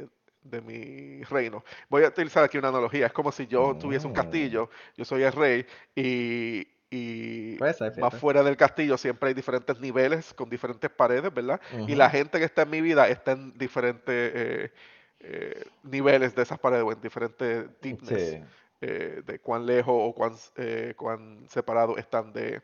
de 0.49 0.61
mi 0.61 1.23
reino. 1.23 1.63
Voy 1.89 2.03
a 2.03 2.09
utilizar 2.09 2.43
aquí 2.43 2.57
una 2.57 2.69
analogía, 2.69 3.07
es 3.07 3.13
como 3.13 3.31
si 3.31 3.47
yo 3.47 3.75
tuviese 3.75 4.07
un 4.07 4.13
Mm, 4.13 4.13
castillo, 4.13 4.69
yo 4.95 5.05
soy 5.05 5.23
el 5.23 5.33
rey 5.33 5.65
y, 5.95 6.67
y 6.89 7.59
más 7.99 8.13
fuera 8.13 8.43
del 8.43 8.57
castillo 8.57 8.97
siempre 8.97 9.29
hay 9.29 9.33
diferentes 9.35 9.79
niveles 9.79 10.33
con 10.33 10.49
diferentes 10.49 10.89
paredes, 10.89 11.33
¿verdad? 11.33 11.59
Y 11.85 11.95
la 11.95 12.09
gente 12.09 12.39
que 12.39 12.45
está 12.45 12.63
en 12.63 12.69
mi 12.69 12.81
vida 12.81 13.07
está 13.07 13.31
en 13.33 13.57
diferentes 13.57 14.31
eh, 14.35 14.71
eh, 15.19 15.65
niveles 15.83 16.35
de 16.35 16.43
esas 16.43 16.59
paredes 16.59 16.83
o 16.83 16.91
en 16.91 17.01
diferentes 17.01 17.67
deepness 17.81 18.37
Sí, 18.37 18.47
eh, 18.81 19.21
de 19.25 19.39
cuán 19.39 19.65
lejos 19.65 19.93
o 19.95 20.13
cuán, 20.13 20.33
eh, 20.57 20.93
cuán 20.95 21.47
separados 21.49 21.97
están 21.97 22.31
de, 22.33 22.61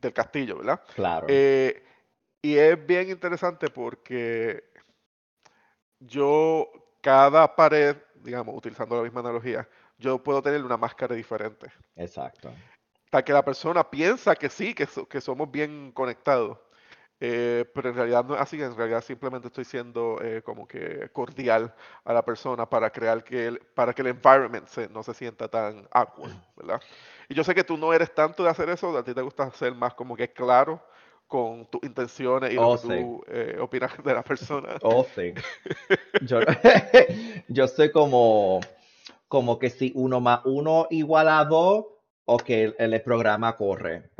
del 0.00 0.12
castillo, 0.12 0.56
¿verdad? 0.58 0.80
claro, 0.94 1.44
y 2.42 2.56
es 2.56 2.86
bien 2.86 3.08
interesante 3.10 3.70
porque 3.70 4.64
yo, 6.06 6.68
cada 7.00 7.54
pared, 7.54 7.96
digamos, 8.16 8.56
utilizando 8.56 8.96
la 8.96 9.02
misma 9.02 9.20
analogía, 9.20 9.68
yo 9.98 10.22
puedo 10.22 10.42
tener 10.42 10.64
una 10.64 10.76
máscara 10.76 11.14
diferente. 11.14 11.70
exacto. 11.96 12.50
Tal 13.10 13.22
que 13.24 13.32
la 13.32 13.44
persona 13.44 13.88
piensa 13.88 14.34
que 14.34 14.48
sí, 14.50 14.74
que, 14.74 14.86
so- 14.86 15.06
que 15.08 15.20
somos 15.20 15.50
bien 15.50 15.92
conectados. 15.92 16.58
eh, 17.20 17.64
pero 17.74 17.88
en 17.90 17.94
realidad 17.94 18.24
no 18.24 18.34
es 18.34 18.40
así, 18.40 18.60
en 18.60 18.76
realidad 18.76 19.00
simplemente 19.02 19.46
estoy 19.48 19.64
siendo 19.64 20.20
eh, 20.20 20.42
como 20.42 20.66
que 20.66 21.08
cordial 21.12 21.72
a 22.04 22.12
la 22.12 22.24
persona 22.24 22.68
para 22.68 22.90
crear 22.90 23.24
que 23.24 23.46
el, 23.46 23.58
para 23.60 23.94
que 23.94 24.02
el 24.02 24.08
environment 24.08 24.66
se- 24.68 24.88
no 24.88 25.02
se 25.02 25.14
sienta 25.14 25.48
tan 25.48 25.88
awkward, 25.92 26.34
¿verdad? 26.56 26.82
Y 27.28 27.34
yo 27.34 27.44
sé 27.44 27.54
que 27.54 27.64
tú 27.64 27.76
no 27.78 27.92
eres 27.94 28.12
tanto 28.14 28.42
de 28.44 28.50
hacer 28.50 28.68
eso, 28.68 28.96
a 28.98 29.04
ti 29.04 29.14
te 29.14 29.22
gusta 29.22 29.50
ser 29.52 29.74
más 29.74 29.94
como 29.94 30.16
que 30.16 30.32
claro 30.32 30.84
con 31.26 31.66
tus 31.70 31.82
intenciones 31.84 32.52
y 32.52 32.54
lo 32.56 32.68
Oh, 32.68 32.76
que 32.76 32.78
sí, 32.78 32.88
tú 32.88 33.24
eh, 33.28 33.56
opinas 33.60 33.92
de 34.02 34.14
la 34.14 34.22
persona. 34.22 34.76
oh, 34.82 35.04
sí. 35.14 35.32
Yo, 36.20 36.40
yo 37.48 37.68
soy 37.68 37.90
como, 37.90 38.60
como 39.28 39.58
que 39.58 39.70
si 39.70 39.92
uno 39.94 40.20
más 40.20 40.40
uno 40.44 40.86
igual 40.90 41.28
a 41.28 41.44
dos, 41.44 41.86
o 42.26 42.36
que 42.38 42.64
el, 42.64 42.74
el 42.78 43.02
programa 43.02 43.56
corre. 43.56 44.10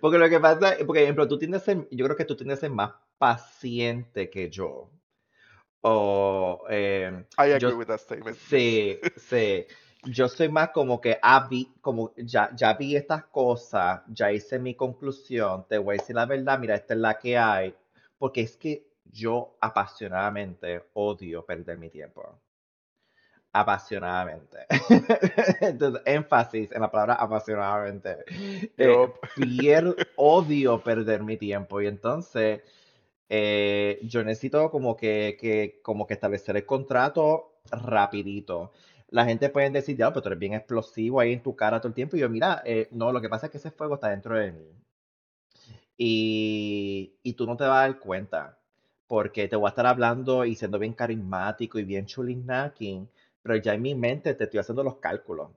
Porque 0.00 0.18
lo 0.18 0.28
que 0.28 0.40
pasa, 0.40 0.76
por 0.86 0.96
ejemplo, 0.98 1.26
tú 1.28 1.38
tienes, 1.38 1.62
ser- 1.62 1.88
yo 1.90 2.04
creo 2.04 2.16
que 2.16 2.24
tú 2.24 2.36
tienes 2.36 2.58
que 2.58 2.60
ser 2.66 2.70
más 2.70 2.92
paciente 3.18 4.28
que 4.28 4.50
yo. 4.50 4.90
O 5.82 6.64
eh, 6.68 7.24
I 7.38 7.52
yo 7.58 7.68
agree 7.68 7.74
with 7.74 7.86
that 7.86 8.00
statement, 8.00 8.36
sí, 8.36 8.98
sí. 9.16 9.64
Yo 10.04 10.28
soy 10.28 10.48
más 10.48 10.70
como 10.70 11.00
que 11.00 11.18
ah, 11.22 11.46
vi, 11.48 11.72
como 11.80 12.12
ya, 12.16 12.50
ya 12.56 12.74
vi 12.74 12.96
estas 12.96 13.24
cosas, 13.26 14.02
ya 14.08 14.32
hice 14.32 14.58
mi 14.58 14.74
conclusión, 14.74 15.66
te 15.68 15.78
voy 15.78 15.94
a 15.96 15.98
decir 16.00 16.16
la 16.16 16.26
verdad, 16.26 16.58
mira, 16.58 16.74
esta 16.74 16.94
es 16.94 17.00
la 17.00 17.18
que 17.18 17.38
hay. 17.38 17.74
Porque 18.18 18.40
es 18.42 18.56
que 18.56 18.86
yo 19.04 19.56
apasionadamente 19.60 20.84
odio 20.94 21.44
perder 21.46 21.78
mi 21.78 21.90
tiempo. 21.90 22.40
Apasionadamente. 23.52 24.58
Entonces, 25.60 26.02
énfasis 26.04 26.70
en 26.72 26.82
la 26.82 26.90
palabra 26.90 27.14
apasionadamente. 27.14 28.18
Eh, 28.76 28.86
Yup. 28.86 29.14
pier- 29.34 29.96
odio 30.16 30.82
perder 30.82 31.22
mi 31.22 31.36
tiempo 31.38 31.80
y 31.80 31.86
entonces 31.86 32.60
eh, 33.28 33.98
yo 34.02 34.22
necesito 34.24 34.70
como 34.70 34.96
que, 34.96 35.36
que- 35.40 35.80
como 35.82 36.06
que 36.06 36.14
establecer 36.14 36.56
el 36.56 36.66
contrato 36.66 37.54
rapidito. 37.70 38.72
La 39.10 39.26
gente 39.26 39.50
puede 39.50 39.68
decir, 39.68 39.98
ya, 39.98 40.08
pero 40.10 40.22
tú 40.22 40.28
eres 40.30 40.38
bien 40.38 40.54
explosivo 40.54 41.20
ahí 41.20 41.34
en 41.34 41.42
tu 41.42 41.54
cara 41.54 41.78
todo 41.78 41.88
el 41.88 41.94
tiempo. 41.94 42.16
Y 42.16 42.20
yo, 42.20 42.30
mira, 42.30 42.62
eh, 42.64 42.88
no, 42.90 43.12
lo 43.12 43.20
que 43.20 43.28
pasa 43.28 43.46
es 43.46 43.52
que 43.52 43.58
ese 43.58 43.70
fuego 43.70 43.96
está 43.96 44.08
dentro 44.08 44.34
de 44.38 44.52
mí. 44.52 44.66
Y, 45.98 47.14
y 47.22 47.34
tú 47.34 47.44
no 47.46 47.56
te 47.56 47.64
vas 47.64 47.72
a 47.78 47.88
dar 47.88 47.98
cuenta, 47.98 48.58
porque 49.06 49.48
te 49.48 49.56
voy 49.56 49.66
a 49.66 49.70
estar 49.70 49.86
hablando 49.86 50.44
y 50.44 50.54
siendo 50.54 50.78
bien 50.78 50.92
carismático 50.94 51.78
y 51.78 51.84
bien 51.84 52.06
chulinaki, 52.06 53.06
pero 53.42 53.56
ya 53.56 53.74
en 53.74 53.82
mi 53.82 53.94
mente 53.94 54.34
te 54.34 54.44
estoy 54.44 54.60
haciendo 54.60 54.82
los 54.84 54.96
cálculos. 54.96 55.50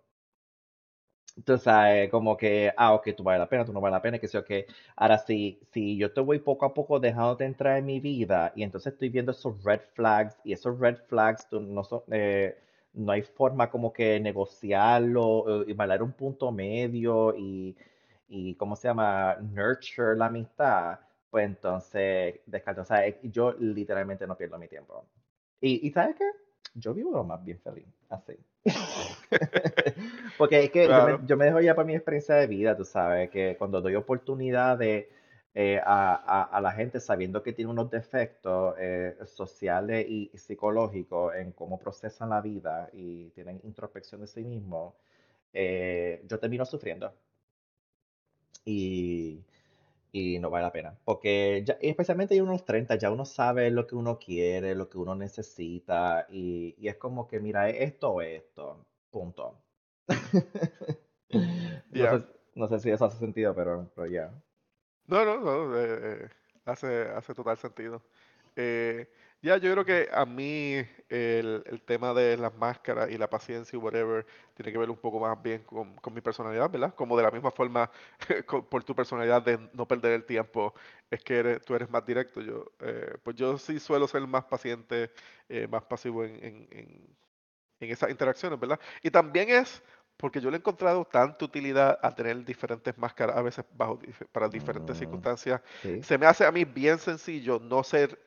Sabes, 1.59 2.09
como 2.09 2.35
que, 2.37 2.71
ah, 2.77 2.93
ok, 2.93 3.09
tú 3.15 3.23
vale 3.23 3.39
la 3.39 3.47
pena, 3.49 3.65
tú 3.65 3.71
no 3.73 3.79
vale 3.81 3.93
la 3.95 4.01
pena, 4.01 4.19
que 4.19 4.27
sé 4.27 4.43
qué. 4.43 4.65
Ahora, 4.95 5.17
si, 5.17 5.59
si 5.71 5.97
yo 5.97 6.11
te 6.13 6.19
voy 6.21 6.39
poco 6.39 6.65
a 6.65 6.73
poco 6.73 6.99
dejándote 6.99 7.45
entrar 7.45 7.77
en 7.77 7.85
mi 7.85 7.99
vida 7.99 8.51
y 8.55 8.63
entonces 8.63 8.93
estoy 8.93 9.09
viendo 9.09 9.31
esos 9.31 9.63
red 9.63 9.79
flags 9.93 10.35
y 10.43 10.53
esos 10.53 10.77
red 10.79 10.97
flags 11.07 11.47
tú 11.49 11.59
no, 11.61 11.83
son, 11.83 12.01
eh, 12.11 12.57
no 12.93 13.11
hay 13.11 13.21
forma 13.21 13.69
como 13.69 13.93
que 13.93 14.19
negociarlo 14.19 15.63
eh, 15.63 15.65
y 15.69 15.73
bailar 15.73 16.03
un 16.03 16.13
punto 16.13 16.51
medio 16.51 17.35
y, 17.37 17.75
y, 18.27 18.55
¿cómo 18.55 18.75
se 18.75 18.87
llama? 18.87 19.35
Nurture 19.41 20.15
la 20.17 20.27
amistad, 20.27 20.99
pues 21.29 21.45
entonces, 21.45 22.39
descarto. 22.45 22.81
O 22.81 22.85
sea, 22.85 23.03
yo 23.23 23.53
literalmente 23.59 24.27
no 24.27 24.35
pierdo 24.37 24.57
mi 24.57 24.67
tiempo. 24.67 25.05
Y, 25.61 25.87
¿y 25.87 25.91
¿sabes 25.91 26.15
qué? 26.17 26.25
Yo 26.73 26.93
vivo 26.93 27.11
lo 27.11 27.23
más 27.23 27.43
bien 27.43 27.59
feliz, 27.59 27.87
así. 28.09 28.33
Porque 30.37 30.63
es 30.63 30.71
que 30.71 30.83
yo 30.87 31.05
me, 31.05 31.17
Claro. 31.17 31.21
yo 31.25 31.37
me 31.37 31.45
dejo 31.45 31.59
ya 31.61 31.75
por 31.75 31.85
mi 31.85 31.95
experiencia 31.95 32.35
de 32.35 32.47
vida, 32.47 32.75
tú 32.75 32.85
sabes, 32.85 33.29
que 33.29 33.55
cuando 33.57 33.81
doy 33.81 33.95
oportunidad 33.95 34.77
de, 34.77 35.09
eh, 35.53 35.79
a, 35.83 36.15
a- 36.15 36.43
a 36.43 36.61
la 36.61 36.71
gente 36.71 36.99
sabiendo 36.99 37.43
que 37.43 37.53
tiene 37.53 37.71
unos 37.71 37.89
defectos 37.91 38.75
eh, 38.79 39.15
sociales 39.25 40.05
y 40.09 40.31
psicológicos 40.37 41.35
en 41.35 41.51
cómo 41.53 41.79
procesan 41.79 42.29
la 42.29 42.41
vida 42.41 42.89
y 42.93 43.29
tienen 43.31 43.59
introspección 43.63 44.21
de 44.21 44.27
sí 44.27 44.43
mismos, 44.43 44.93
eh, 45.53 46.23
yo 46.27 46.39
termino 46.39 46.65
sufriendo 46.65 47.13
y, 48.65 49.43
y 50.11 50.39
no 50.39 50.49
vale 50.49 50.65
la 50.65 50.71
pena. 50.71 50.97
Porque 51.05 51.63
ya, 51.65 51.77
especialmente 51.81 52.35
ya 52.35 52.43
unos 52.43 52.65
30 52.65 52.95
ya 52.97 53.11
uno 53.11 53.25
sabe 53.25 53.71
lo 53.71 53.87
que 53.87 53.95
uno 53.95 54.19
quiere, 54.19 54.75
lo 54.75 54.89
que 54.89 54.97
uno 54.97 55.15
necesita 55.15 56.27
y, 56.31 56.75
y 56.79 56.87
es 56.89 56.97
como 56.97 57.27
que, 57.27 57.39
mira, 57.39 57.69
esto 57.69 58.11
o 58.11 58.21
esto, 58.21 58.85
punto. 59.11 59.57
No 61.91 62.03
Ya. 62.03 62.09
sé, 62.09 62.23
no 62.55 62.67
sé 62.67 62.79
si 62.79 62.89
eso 62.91 63.05
hace 63.05 63.17
sentido, 63.17 63.55
pero, 63.55 63.89
pero 63.95 64.07
ya. 64.07 64.31
No, 65.11 65.25
no, 65.25 65.39
no, 65.41 65.77
eh, 65.77 66.23
eh, 66.25 66.29
hace, 66.65 67.03
hace 67.09 67.33
total 67.33 67.57
sentido. 67.57 68.01
Eh, 68.55 69.07
ya, 69.41 69.57
yo 69.57 69.71
creo 69.73 69.85
que 69.85 70.09
a 70.13 70.25
mí 70.25 70.75
el, 71.09 71.63
el 71.65 71.81
tema 71.85 72.13
de 72.13 72.37
las 72.37 72.53
máscaras 72.55 73.09
y 73.11 73.17
la 73.17 73.29
paciencia 73.29 73.75
y 73.77 73.79
whatever 73.81 74.25
tiene 74.53 74.71
que 74.71 74.77
ver 74.77 74.89
un 74.89 74.97
poco 74.97 75.19
más 75.19 75.41
bien 75.41 75.63
con, 75.63 75.95
con 75.97 76.13
mi 76.13 76.21
personalidad, 76.21 76.69
¿verdad? 76.69 76.93
Como 76.95 77.17
de 77.17 77.23
la 77.23 77.31
misma 77.31 77.51
forma, 77.51 77.89
por 78.69 78.83
tu 78.85 78.95
personalidad 78.95 79.41
de 79.41 79.59
no 79.73 79.87
perder 79.87 80.13
el 80.13 80.25
tiempo, 80.25 80.73
es 81.09 81.21
que 81.23 81.39
eres- 81.39 81.61
tú 81.65 81.75
eres 81.75 81.89
más 81.89 82.05
directo. 82.05 82.41
Yo, 82.41 82.71
eh, 82.81 83.15
pues 83.23 83.35
yo 83.35 83.57
sí 83.57 83.79
suelo 83.79 84.07
ser 84.07 84.21
más 84.27 84.45
paciente, 84.45 85.11
eh, 85.49 85.67
más 85.67 85.83
pasivo 85.85 86.23
en, 86.23 86.35
en, 86.43 86.67
en- 86.71 87.17
en 87.79 87.89
esas 87.91 88.09
interacciones, 88.11 88.59
¿verdad? 88.59 88.79
Y 89.01 89.09
también 89.11 89.49
es 89.49 89.81
porque 90.21 90.41
yo 90.41 90.51
le 90.51 90.57
he 90.57 90.59
encontrado 90.59 91.05
tanta 91.05 91.45
utilidad 91.45 91.99
a 92.03 92.15
tener 92.15 92.45
diferentes 92.45 92.97
máscaras, 92.97 93.37
a 93.37 93.43
veces 93.43 93.65
bajo 93.75 93.99
para 94.31 94.49
diferentes 94.49 94.97
Mm, 94.97 94.97
circunstancias. 94.97 95.61
sí. 95.81 96.01
Se 96.01 96.17
me 96.19 96.27
hace 96.27 96.45
a 96.45 96.51
mí 96.53 96.65
bien 96.65 96.99
sencillo 96.99 97.59
no 97.59 97.83
ser, 97.83 98.19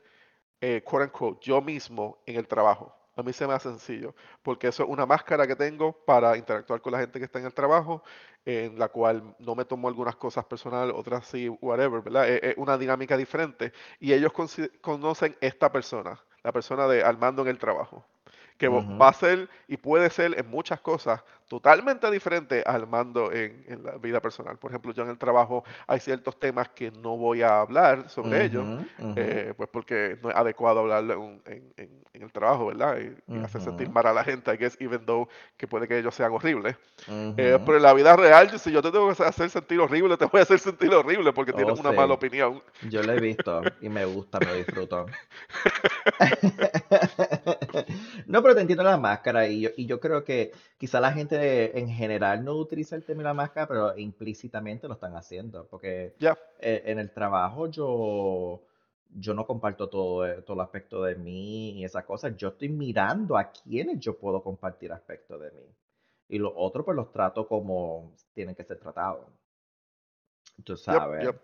eh, 0.61 0.83
quote 0.85 1.05
unquote, 1.07 1.41
yo 1.47 1.61
mismo 1.63 2.19
en 2.27 2.37
el 2.37 2.49
trabajo. 2.49 2.95
A 3.17 3.23
mí 3.23 3.33
se 3.33 3.47
me 3.47 3.55
hace 3.55 3.69
sencillo, 3.71 4.15
porque 4.43 4.69
eso 4.69 4.85
es 4.85 4.89
una 4.91 5.07
máscara 5.07 5.47
que 5.47 5.57
tengo 5.57 5.93
para 6.05 6.37
interactuar 6.37 6.81
con 6.83 6.93
la 6.93 7.01
gente 7.01 7.19
que 7.21 7.27
está 7.27 7.39
en 7.39 7.47
el 7.47 7.55
trabajo, 7.55 8.03
en 8.45 8.79
la 8.79 8.89
cual 8.89 9.35
no 9.39 9.55
me 9.55 9.65
tomo 9.65 9.89
algunas 9.89 10.17
cosas 10.17 10.45
personales, 10.47 10.95
otras 10.97 11.27
sí, 11.27 11.49
whatever, 11.49 12.03
¿verdad? 12.03 12.29
Es, 12.29 12.43
es 12.43 12.55
una 12.59 12.79
dinámica 12.79 13.17
diferente. 13.17 13.73
Y 14.01 14.13
ellos 14.15 14.33
conocen 14.81 15.37
esta 15.41 15.71
persona, 15.73 16.21
la 16.43 16.53
persona 16.53 16.89
de 16.89 17.05
Armando 17.05 17.43
en 17.43 17.49
el 17.49 17.59
trabajo 17.59 18.05
que 18.59 18.69
va 18.69 19.09
a 19.09 19.13
ser 19.13 19.49
y 19.69 19.77
puede 19.77 20.11
ser 20.11 20.39
en 20.39 20.49
muchas 20.49 20.81
cosas 20.81 21.23
totalmente 21.49 22.11
diferente 22.11 22.63
al 22.67 22.87
mando 22.87 23.33
en, 23.33 23.65
en 23.69 23.85
la 23.85 23.97
vida 23.99 24.21
personal. 24.21 24.59
Por 24.59 24.71
ejemplo, 24.71 24.93
yo 24.93 25.03
en 25.05 25.11
el 25.11 25.19
trabajo 25.19 25.65
hay 25.87 26.01
ciertos 26.01 26.39
temas 26.39 26.69
que 26.71 26.91
no 26.91 27.17
voy 27.17 27.43
a 27.43 27.61
hablar 27.61 28.09
sobre 28.11 28.45
ellos, 28.45 28.69
ujú, 28.69 28.91
ujú, 28.99 29.13
eh, 29.17 29.55
pues 29.57 29.69
porque 29.73 30.19
no 30.23 30.31
es 30.31 30.37
adecuado 30.37 30.81
hablarlo 30.81 31.15
en, 31.15 31.43
en- 31.47 31.75
en- 31.77 32.05
el 32.23 32.33
trabajo, 32.33 32.67
¿verdad? 32.67 32.99
Y, 33.01 33.39
y 33.39 33.41
hacer 33.43 33.61
sentir 33.61 33.91
mal 33.91 34.07
a 34.07 34.13
la 34.13 34.25
gente, 34.25 34.53
I 34.55 34.57
guess, 34.57 34.77
even 34.81 35.05
though 35.05 35.29
que 35.57 35.67
puede 35.69 35.87
que 35.89 35.99
ellos 35.99 36.15
sean 36.15 36.33
horribles. 36.33 36.77
Eh, 37.37 37.59
pero 37.65 37.79
en 37.79 37.83
la 37.85 37.95
vida 37.95 38.17
real, 38.17 38.59
si 38.59 38.73
yo 38.73 38.83
te 38.83 38.93
tengo 38.93 39.13
que 39.15 39.23
hacer 39.25 39.51
sentir 39.51 39.81
horrible, 39.81 40.17
te 40.17 40.27
voy 40.27 40.41
a 40.41 40.43
hacer 40.45 40.59
sentir 40.61 40.93
horrible 40.95 41.33
porque 41.33 41.53
Oh, 41.53 41.55
tienes 41.55 41.77
una 41.79 41.93
mala 41.93 42.15
sí. 42.15 42.15
opinión. 42.15 42.63
Yo 42.81 43.03
lo 43.03 43.13
he 43.13 43.19
visto 43.19 43.75
y 43.81 43.89
me 43.89 44.05
gusta, 44.05 44.41
me 44.41 44.55
disfruto. 44.55 45.17
No, 48.27 48.43
pero 48.43 48.55
te 48.55 48.61
entiendo 48.61 48.85
la 48.85 48.97
máscara 48.97 49.47
y 49.49 49.61
yo, 49.63 49.71
y 49.77 49.87
yo 49.87 50.01
creo 50.01 50.25
que 50.25 50.53
quizá 50.79 51.01
la 51.01 51.13
gente 51.13 51.37
en 51.75 51.89
general 51.89 52.45
no 52.45 52.55
utiliza 52.57 52.97
el 52.97 53.05
término 53.05 53.29
la 53.29 53.35
máscara, 53.35 53.67
pero 53.69 53.97
implícitamente 53.99 54.89
lo 54.89 54.95
están 54.95 55.17
haciendo, 55.17 55.67
porque 55.69 56.17
Ya, 56.19 56.37
eh, 56.59 56.83
en 56.87 56.99
el 56.99 57.13
trabajo 57.13 57.69
yo, 57.69 58.63
yo 59.11 59.35
no 59.35 59.47
comparto 59.47 59.89
todo, 59.89 60.27
eh, 60.27 60.43
todo 60.43 60.55
el 60.57 60.61
aspecto 60.63 61.03
de 61.05 61.17
mí 61.17 61.71
y 61.81 61.85
esas 61.85 62.05
cosas, 62.05 62.37
yo 62.37 62.49
estoy 62.49 62.69
mirando 62.69 63.37
a 63.37 63.51
quienes 63.53 64.01
yo 64.01 64.19
puedo 64.19 64.43
compartir 64.43 64.93
aspectos 64.93 65.41
de 65.41 65.51
mí. 65.53 65.75
Y 66.29 66.39
los 66.39 66.53
otros 66.57 66.85
pues 66.85 66.97
los 66.97 67.13
trato 67.13 67.47
como 67.49 68.15
tienen 68.35 68.55
que 68.55 68.65
ser 68.65 68.79
tratados, 68.81 69.27
tú 70.65 70.77
yep, 70.89 71.03
sabes. 71.07 71.21
yep. 71.21 71.37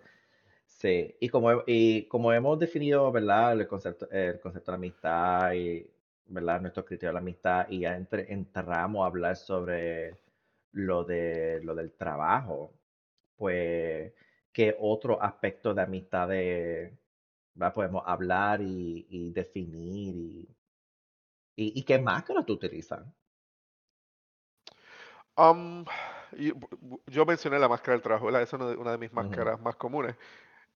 Sí, 0.67 1.17
y 1.21 1.29
como, 1.29 1.63
y 1.67 2.07
como 2.09 2.33
hemos 2.33 2.59
definido, 2.59 3.11
¿verdad? 3.13 3.53
El 3.55 3.69
concepto, 3.69 4.09
el 4.11 4.41
concepto 4.41 4.73
de 4.73 4.77
amistad 4.77 5.53
y, 5.55 5.91
¿verdad? 6.31 6.61
Nuestros 6.61 6.87
criterios 6.87 7.11
de 7.11 7.15
la 7.15 7.21
amistad 7.21 7.67
y 7.69 7.81
ya 7.81 7.97
entre, 7.97 8.33
entramos 8.33 9.03
a 9.03 9.07
hablar 9.07 9.37
sobre 9.37 10.17
lo 10.73 11.05
de, 11.05 11.61
lo 11.65 11.75
del 11.75 11.93
trabajo, 11.93 12.73
pues, 13.37 14.13
¿qué 14.53 14.77
otro 14.81 15.21
aspecto 15.23 15.75
de 15.75 15.83
amistad 15.83 16.29
de, 16.29 16.97
¿verdad? 17.55 17.75
podemos 17.75 18.03
hablar 18.07 18.63
y, 18.63 19.07
y 19.11 19.33
definir 19.33 20.17
y, 20.17 20.57
y, 21.57 21.81
y 21.81 21.83
qué 21.85 21.99
máscara 21.99 22.45
tú 22.45 22.55
utilizas? 22.55 23.05
Um, 25.37 25.85
yo 27.07 27.27
mencioné 27.27 27.59
la 27.59 27.69
máscara 27.69 27.93
del 27.93 28.03
trabajo, 28.03 28.27
¿verdad? 28.27 28.43
Esa 28.43 28.57
es 28.57 28.63
una 28.63 28.71
de, 28.71 28.77
una 28.77 28.93
de 28.93 28.99
mis 28.99 29.13
máscaras 29.13 29.61
más 29.61 29.75
comunes 29.77 30.17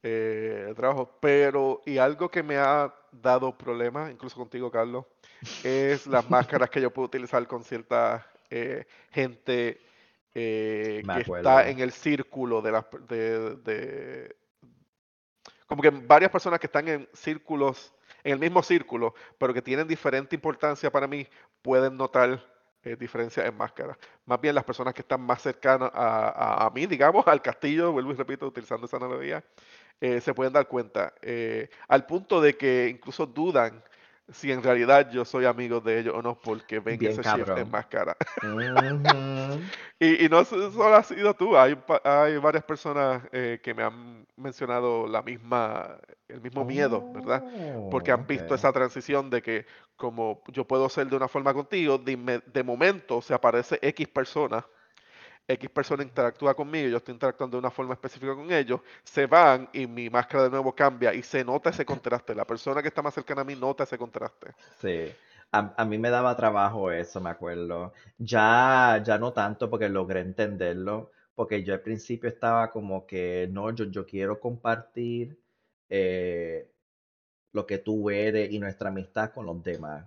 eh, 0.05 0.73
trabajo. 0.77 1.19
Pero, 1.21 1.83
y 1.87 1.99
algo 1.99 2.31
que 2.31 2.45
me 2.45 2.59
ha 2.59 2.95
dado 3.12 3.59
problemas, 3.59 4.12
incluso 4.12 4.37
contigo, 4.37 4.71
Carlos, 4.71 5.07
es 5.62 6.07
las 6.07 6.29
máscaras 6.31 6.71
que 6.71 6.81
yo 6.83 6.93
puedo 6.93 7.07
utilizar 7.07 7.47
con 7.49 7.64
cierta 7.64 8.27
eh, 8.51 8.87
gente 9.12 9.81
eh, 10.35 11.07
que 11.11 11.21
está 11.23 11.67
en 11.69 11.81
el 11.81 11.93
círculo 11.93 12.62
de 12.62 12.73
las, 12.73 12.87
de, 13.09 13.57
de- 13.57 14.37
como 15.67 15.83
que 15.83 15.90
varias 15.90 16.31
personas 16.31 16.61
que 16.61 16.67
están 16.67 16.88
en 16.88 17.09
círculos, 17.14 17.95
en 18.23 18.35
el 18.35 18.38
mismo 18.40 18.62
círculo, 18.62 19.14
pero 19.38 19.55
que 19.55 19.62
tienen 19.62 19.88
diferente 19.88 20.35
importancia 20.37 20.90
para 20.90 21.07
mí, 21.09 21.27
pueden 21.62 21.97
notar 21.97 22.45
eh, 22.83 22.97
diferencias 22.97 23.47
en 23.47 23.57
máscaras. 23.57 23.97
Más 24.27 24.40
bien 24.40 24.55
las 24.55 24.64
personas 24.64 24.95
que 24.95 25.03
están 25.03 25.21
más 25.23 25.43
cercanas 25.43 25.90
a, 25.95 26.29
a- 26.29 26.67
a 26.67 26.71
mí, 26.71 26.87
digamos, 26.87 27.27
al 27.27 27.43
castillo, 27.43 27.93
vuelvo 27.93 28.12
y 28.12 28.14
repito, 28.14 28.47
utilizando 28.47 28.87
esa 28.87 28.99
analogía, 28.99 29.43
eh, 30.01 30.21
se 30.21 30.35
pueden 30.35 30.53
dar 30.53 30.69
cuenta, 30.69 31.15
eh, 31.23 31.69
al 31.89 32.07
punto 32.07 32.41
de 32.41 32.57
que 32.57 32.89
incluso 32.89 33.27
dudan 33.27 33.83
si 34.33 34.51
en 34.53 34.63
realidad 34.63 35.11
yo 35.11 35.25
soy 35.25 35.45
amigo 35.45 35.81
de 35.81 35.99
ellos 36.01 36.15
o 36.17 36.23
no, 36.23 36.41
porque 36.41 36.81
ven 36.81 37.01
Bien 37.01 37.05
ese 37.05 37.23
shift 37.23 37.57
en 37.57 37.69
cabrón. 37.69 37.71
máscara. 37.71 38.17
Ujú. 38.43 39.73
Y, 39.99 40.25
y 40.25 40.29
no 40.29 40.45
so- 40.45 40.71
solo 40.73 40.95
has 40.97 41.07
sido 41.09 41.35
tú, 41.35 41.57
hay, 41.57 41.77
hay 42.05 42.37
varias 42.39 42.65
personas 42.65 43.23
eh, 43.33 43.61
que 43.63 43.75
me 43.75 43.83
han 43.83 44.27
mencionado 44.37 45.07
la 45.07 45.23
misma, 45.23 45.99
el 46.29 46.41
mismo 46.41 46.65
miedo, 46.65 47.07
¿verdad? 47.13 47.45
Porque 47.89 48.13
Oh, 48.13 48.13
han 48.13 48.27
visto 48.27 48.55
esa 48.55 48.73
transición 48.73 49.31
de 49.31 49.43
que 49.43 49.67
como 49.97 50.43
yo 50.49 50.67
puedo 50.67 50.89
ser 50.89 51.07
de 51.09 51.17
una 51.17 51.29
forma 51.29 51.55
contigo, 51.55 51.99
de, 51.99 52.43
de 52.47 52.63
momento 52.63 53.21
se 53.23 53.35
aparece 53.35 53.79
X 53.83 54.09
persona, 54.09 54.67
X 55.47 55.71
persona 55.71 56.03
interactúa 56.03 56.55
conmigo, 56.55 56.89
yo 56.89 56.97
estoy 56.97 57.13
interactuando 57.13 57.57
de 57.57 57.61
una 57.61 57.71
forma 57.71 57.95
específica 57.95 58.35
con 58.35 58.51
ellos, 58.51 58.81
se 59.03 59.27
van 59.27 59.69
y 59.73 59.87
mi 59.87 60.09
máscara 60.09 60.45
de 60.45 60.51
nuevo 60.51 60.75
cambia 60.75 61.13
y 61.13 61.23
se 61.23 61.45
nota 61.45 61.71
ese 61.71 61.85
contraste. 61.85 62.35
La 62.35 62.47
persona 62.47 62.81
que 62.81 62.89
está 62.89 63.03
más 63.03 63.15
cercana 63.15 63.43
a 63.43 63.45
mí 63.45 63.55
nota 63.55 63.85
ese 63.85 63.99
contraste. 63.99 64.53
Sí, 64.81 65.13
a, 65.53 65.75
a 65.77 65.85
mí 65.85 65.99
me 65.99 66.11
daba 66.11 66.35
trabajo 66.37 66.91
eso, 66.91 67.21
me 67.21 67.31
acuerdo. 67.31 67.93
Ya, 68.19 69.03
ya 69.05 69.19
no 69.19 69.33
tanto 69.33 69.69
porque 69.69 69.89
logré 69.89 70.21
entenderlo, 70.21 71.11
porque 71.35 71.63
yo 71.63 71.75
al 71.75 71.81
principio 71.81 72.29
estaba 72.29 72.71
como 72.71 73.07
que, 73.07 73.49
no, 73.51 73.71
yo, 73.73 74.07
quiero 74.07 74.41
compartir 74.41 75.39
eh, 75.91 76.71
lo 77.53 77.67
que 77.67 77.79
tú 77.79 78.09
eres 78.11 78.51
y 78.51 78.59
nuestra 78.59 78.89
amistad 78.89 79.31
con 79.33 79.47
los 79.47 79.63
demás, 79.63 80.07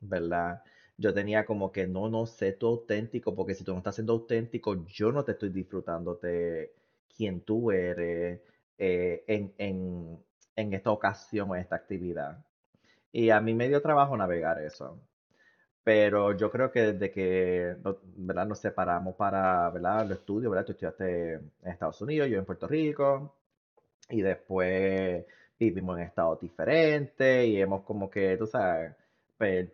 ¿verdad? 0.00 0.62
Yo 0.98 1.14
tenía 1.14 1.46
como 1.46 1.72
que, 1.72 1.86
no, 1.86 2.08
no, 2.08 2.26
sé 2.26 2.52
tú 2.52 2.66
auténtico, 2.68 3.34
porque 3.34 3.54
si 3.54 3.64
tú 3.64 3.72
no 3.72 3.78
estás 3.78 3.94
siendo 3.96 4.12
auténtico, 4.14 4.84
yo 4.86 5.12
no 5.12 5.24
te 5.24 5.32
estoy 5.32 5.50
disfrutándote 5.50 6.72
quién 7.16 7.40
tú 7.42 7.70
eres 7.70 8.40
eh, 8.78 9.24
en, 9.26 9.54
en, 9.58 10.18
en 10.56 10.74
esta 10.74 10.90
ocasión 10.90 11.50
o 11.50 11.54
en 11.56 11.62
esta 11.62 11.76
actividad. 11.76 12.44
Y 13.12 13.30
a 13.30 13.40
mí 13.40 13.54
me 13.54 13.68
dio 13.68 13.82
trabajo 13.82 14.16
navegar 14.16 14.60
eso. 14.62 14.98
Pero 15.84 16.36
yo 16.36 16.50
creo 16.50 16.70
que 16.70 16.92
desde 16.92 17.10
que 17.10 17.76
¿verdad? 18.16 18.46
nos 18.46 18.58
separamos 18.60 19.14
para 19.16 19.70
¿verdad? 19.70 20.06
los 20.06 20.18
estudios, 20.18 20.50
¿verdad? 20.50 20.66
Tú 20.66 20.72
estudiaste 20.72 21.32
en 21.34 21.50
Estados 21.64 22.00
Unidos, 22.02 22.28
yo 22.28 22.38
en 22.38 22.44
Puerto 22.44 22.68
Rico, 22.68 23.34
y 24.10 24.20
después 24.22 25.24
vivimos 25.58 25.98
en 25.98 26.04
estados 26.04 26.40
diferentes 26.40 27.46
y 27.46 27.60
hemos 27.60 27.82
como 27.84 28.10
que, 28.10 28.36
tú 28.36 28.46
sabes, 28.46 28.94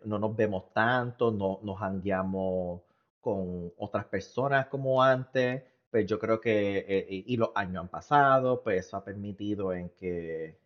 no 0.05 0.19
nos 0.19 0.35
vemos 0.35 0.71
tanto, 0.73 1.31
no 1.31 1.59
nos 1.63 1.81
hangueamos 1.81 2.81
con 3.21 3.73
otras 3.77 4.05
personas 4.05 4.67
como 4.67 5.01
antes, 5.03 5.63
pues 5.89 6.05
yo 6.05 6.19
creo 6.19 6.39
que, 6.39 6.85
eh, 6.87 7.05
y, 7.09 7.37
los 7.37 7.49
años 7.55 7.81
han 7.83 7.87
pasado, 7.89 8.61
pues 8.63 8.85
eso 8.85 8.97
ha 8.97 9.03
permitido 9.03 9.73
en 9.73 9.89
que 9.89 10.57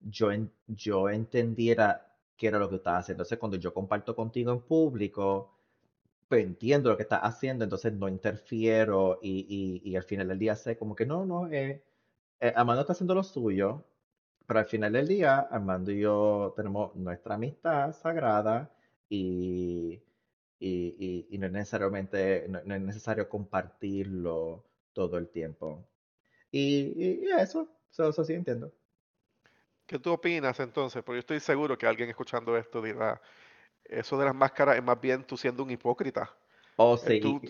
yo, 0.00 0.30
en- 0.32 0.52
yo 0.68 1.08
entendiera 1.10 2.06
qué 2.36 2.48
era 2.48 2.58
lo 2.58 2.68
que 2.68 2.76
estaba 2.76 2.98
haciendo. 2.98 3.22
Entonces, 3.22 3.38
cuando 3.38 3.56
yo 3.58 3.72
comparto 3.74 4.14
contigo 4.16 4.52
en 4.52 4.60
público, 4.60 5.50
pues 6.28 6.44
entiendo 6.44 6.90
lo 6.90 6.96
que 6.96 7.02
estás 7.04 7.20
haciendo, 7.22 7.64
entonces 7.64 7.92
no 7.94 8.08
interfiero 8.08 9.18
y, 9.22 9.80
y, 9.84 9.96
al 9.96 10.02
final 10.04 10.28
del 10.28 10.38
día 10.38 10.56
sé 10.56 10.76
como 10.78 10.94
que 10.96 11.06
no, 11.06 11.24
no, 11.26 11.48
eh, 11.52 11.82
eh, 12.40 12.52
Armando 12.56 12.82
está 12.82 12.92
haciendo 12.94 13.14
lo 13.14 13.22
suyo, 13.24 13.84
pero 14.46 14.60
al 14.60 14.66
final 14.66 14.92
del 14.92 15.08
día, 15.08 15.40
Armando 15.40 15.90
y 15.92 16.00
yo 16.00 16.52
tenemos 16.56 16.94
nuestra 16.96 17.34
amistad 17.36 17.92
sagrada 17.92 18.70
y, 19.08 20.02
y, 20.58 20.96
y- 20.98 21.26
y 21.30 21.38
no 21.38 21.46
es 21.46 21.52
necesariamente, 21.52 22.46
no, 22.48 22.60
no 22.64 22.74
es 22.74 22.80
necesario 22.82 23.28
compartirlo 23.28 24.64
todo 24.92 25.18
el 25.18 25.28
tiempo. 25.28 25.84
Y, 26.52 27.26
eso, 27.30 27.68
eso, 27.90 28.08
eso 28.10 28.24
sí 28.24 28.34
entiendo. 28.34 28.72
¿Qué 29.86 29.98
tú 29.98 30.12
opinas 30.12 30.58
entonces? 30.60 31.02
Porque 31.02 31.16
yo 31.16 31.20
estoy 31.20 31.40
seguro 31.40 31.76
que 31.76 31.86
alguien 31.86 32.08
escuchando 32.08 32.56
esto 32.56 32.80
dirá, 32.82 33.20
eso 33.84 34.18
de 34.18 34.26
las 34.26 34.34
máscaras 34.34 34.76
es 34.76 34.84
más 34.84 35.00
bien 35.00 35.24
tú 35.24 35.36
siendo 35.36 35.62
un 35.64 35.70
hipócrita. 35.70 36.30
Oh, 36.76 36.96
Eh, 36.96 36.98
sí, 36.98 37.20
tú, 37.20 37.40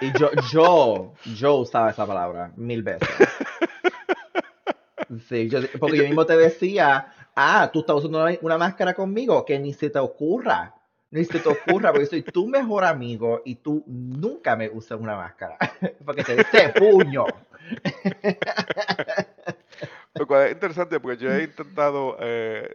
y 0.00 0.12
yo, 0.12 0.30
yo, 0.52 1.14
yo 1.36 1.56
usaba 1.56 1.90
esa 1.90 2.06
palabra 2.06 2.52
mil 2.56 2.82
veces. 2.82 3.08
Sí, 5.28 5.48
yo, 5.48 5.60
porque 5.78 5.98
yo- 5.98 6.04
mismo 6.04 6.26
te 6.26 6.36
decía, 6.36 7.12
ah, 7.34 7.70
tú 7.72 7.80
estás 7.80 7.96
usando 7.96 8.22
una, 8.22 8.36
una 8.42 8.58
máscara 8.58 8.94
conmigo, 8.94 9.44
que 9.44 9.58
ni 9.58 9.72
se 9.72 9.90
te 9.90 9.98
ocurra, 9.98 10.74
ni 11.10 11.24
se 11.24 11.38
te 11.38 11.48
ocurra, 11.48 11.92
porque 11.92 12.06
soy 12.06 12.22
tu 12.22 12.48
mejor 12.48 12.84
amigo 12.84 13.42
y 13.44 13.56
tú 13.56 13.82
nunca 13.86 14.56
me 14.56 14.68
usas 14.68 15.00
una 15.00 15.16
máscara, 15.16 15.56
porque 16.04 16.24
te 16.24 16.36
dice 16.36 16.72
puño. 16.78 17.24
Lo 20.14 20.26
cual 20.26 20.46
es 20.46 20.52
interesante 20.52 20.98
porque 21.00 21.18
yo 21.22 21.32
he 21.32 21.44
intentado 21.44 22.16
eh, 22.20 22.72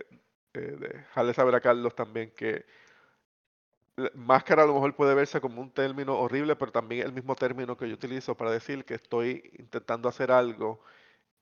eh, 0.53 0.77
dejarle 0.79 1.33
saber 1.33 1.55
a 1.55 1.61
Carlos 1.61 1.95
también 1.95 2.31
que 2.35 2.65
máscara 4.15 4.63
a 4.63 4.65
lo 4.65 4.73
mejor 4.73 4.95
puede 4.95 5.13
verse 5.13 5.41
como 5.41 5.61
un 5.61 5.71
término 5.71 6.17
horrible, 6.17 6.55
pero 6.55 6.71
también 6.71 7.05
el 7.05 7.13
mismo 7.13 7.35
término 7.35 7.77
que 7.77 7.87
yo 7.87 7.93
utilizo 7.95 8.35
para 8.35 8.51
decir 8.51 8.85
que 8.85 8.95
estoy 8.95 9.51
intentando 9.59 10.07
hacer 10.09 10.31
algo 10.31 10.81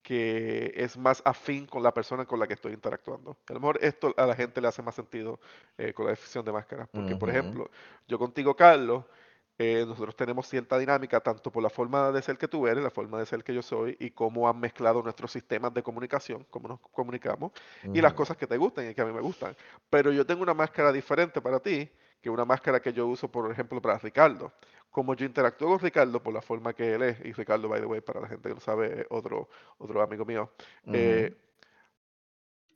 que 0.01 0.73
es 0.75 0.97
más 0.97 1.21
afín 1.25 1.65
con 1.65 1.83
la 1.83 1.93
persona 1.93 2.25
con 2.25 2.39
la 2.39 2.47
que 2.47 2.53
estoy 2.53 2.73
interactuando. 2.73 3.37
A 3.47 3.53
lo 3.53 3.59
mejor 3.59 3.79
esto 3.81 4.13
a 4.17 4.25
la 4.25 4.35
gente 4.35 4.61
le 4.61 4.67
hace 4.67 4.81
más 4.81 4.95
sentido 4.95 5.39
eh, 5.77 5.93
con 5.93 6.05
la 6.05 6.11
definición 6.11 6.45
de 6.45 6.51
máscara. 6.51 6.87
Porque, 6.91 7.15
por 7.15 7.29
ejemplo, 7.29 7.69
yo 8.07 8.17
contigo, 8.17 8.55
Carlos, 8.55 9.03
eh, 9.61 9.83
nosotros 9.85 10.15
tenemos 10.15 10.47
cierta 10.47 10.77
dinámica, 10.77 11.19
tanto 11.19 11.51
por 11.51 11.61
la 11.61 11.69
forma 11.69 12.13
de 12.13 12.21
ser 12.21 12.37
que 12.37 12.47
tú 12.47 12.65
eres, 12.65 12.81
la 12.81 12.89
forma 12.89 13.19
de 13.19 13.25
ser 13.25 13.43
que 13.43 13.53
yo 13.53 13.61
soy, 13.61 13.97
y 13.99 14.11
cómo 14.11 14.47
han 14.47 14.57
mezclado 14.57 15.03
nuestros 15.03 15.33
sistemas 15.33 15.73
de 15.73 15.83
comunicación, 15.83 16.45
cómo 16.49 16.69
nos 16.69 16.79
comunicamos, 16.79 17.51
y 17.93 17.99
las 17.99 18.13
cosas 18.13 18.37
que 18.37 18.47
te 18.47 18.55
gustan 18.55 18.89
y 18.89 18.93
que 18.93 19.01
a 19.01 19.05
mí 19.05 19.11
me 19.11 19.19
gustan. 19.19 19.53
Pero 19.89 20.13
yo 20.13 20.25
tengo 20.25 20.43
una 20.43 20.53
máscara 20.53 20.93
diferente 20.93 21.41
para 21.41 21.59
ti 21.59 21.91
que 22.21 22.29
una 22.29 22.45
máscara 22.45 22.79
que 22.79 22.93
yo 22.93 23.07
uso, 23.07 23.29
por 23.29 23.51
ejemplo, 23.51 23.81
para 23.81 23.97
Ricardo. 23.97 24.53
Como 24.91 25.13
yo 25.15 25.25
interactúo 25.25 25.69
con 25.69 25.79
Ricardo 25.79 26.21
por 26.21 26.33
la 26.33 26.41
forma 26.41 26.73
que 26.73 26.95
él 26.95 27.03
es, 27.03 27.19
y 27.23 27.31
Ricardo, 27.33 27.69
by 27.69 27.79
the 27.79 27.85
way, 27.85 28.01
para 28.01 28.21
la 28.21 28.27
gente 28.27 28.49
que 28.49 28.55
no 28.55 28.61
sabe, 28.61 29.01
es 29.01 29.07
otro, 29.09 29.49
otro 29.77 30.01
amigo 30.01 30.25
mío, 30.25 30.51
eh, 30.91 31.35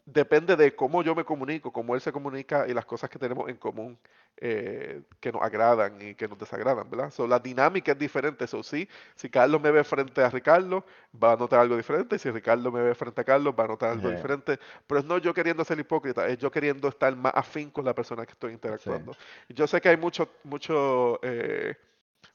depende 0.06 0.56
de 0.56 0.76
cómo 0.76 1.02
yo 1.02 1.16
me 1.16 1.24
comunico, 1.24 1.72
cómo 1.72 1.96
él 1.96 2.02
se 2.02 2.12
comunica 2.12 2.68
y 2.68 2.74
las 2.74 2.86
cosas 2.86 3.10
que 3.10 3.18
tenemos 3.18 3.50
en 3.50 3.56
común 3.56 3.98
eh, 4.38 5.02
que 5.20 5.32
nos 5.32 5.42
agradan 5.42 6.02
y 6.02 6.16
que 6.16 6.28
nos 6.28 6.38
desagradan, 6.38 6.90
¿verdad? 6.90 7.12
So, 7.12 7.26
la 7.26 7.40
dinámica 7.40 7.94
es 7.94 8.00
diferente. 8.00 8.46
So, 8.48 8.64
sí, 8.64 8.90
si 9.16 9.30
Carlos 9.30 9.62
me 9.62 9.72
ve 9.72 9.84
frente 9.84 10.22
a 10.22 10.30
Ricardo, 10.30 10.84
va 11.22 11.34
a 11.34 11.36
notar 11.38 11.60
algo 11.60 11.78
diferente. 11.78 12.18
Y 12.18 12.20
si 12.20 12.30
Ricardo 12.32 12.72
me 12.72 12.82
ve 12.82 12.96
frente 12.96 13.22
a 13.22 13.24
Carlos, 13.24 13.54
va 13.58 13.64
a 13.64 13.68
notar 13.68 13.92
algo 13.92 14.10
diferente. 14.10 14.60
Pero 14.88 15.00
es 15.00 15.06
no 15.06 15.18
yo 15.20 15.34
queriendo 15.34 15.64
ser 15.64 15.80
hipócrita, 15.80 16.28
es 16.28 16.38
yo 16.38 16.52
queriendo 16.52 16.90
estar 16.90 17.16
más 17.16 17.34
afín 17.36 17.70
con 17.70 17.86
la 17.86 17.94
persona 17.94 18.26
que 18.26 18.34
estoy 18.34 18.54
interactuando. 18.54 19.16
Yo 19.50 19.68
sé 19.68 19.80
que 19.80 19.90
hay 19.90 19.98
mucho, 19.98 20.28
mucho, 20.44 21.20
eh, 21.22 21.76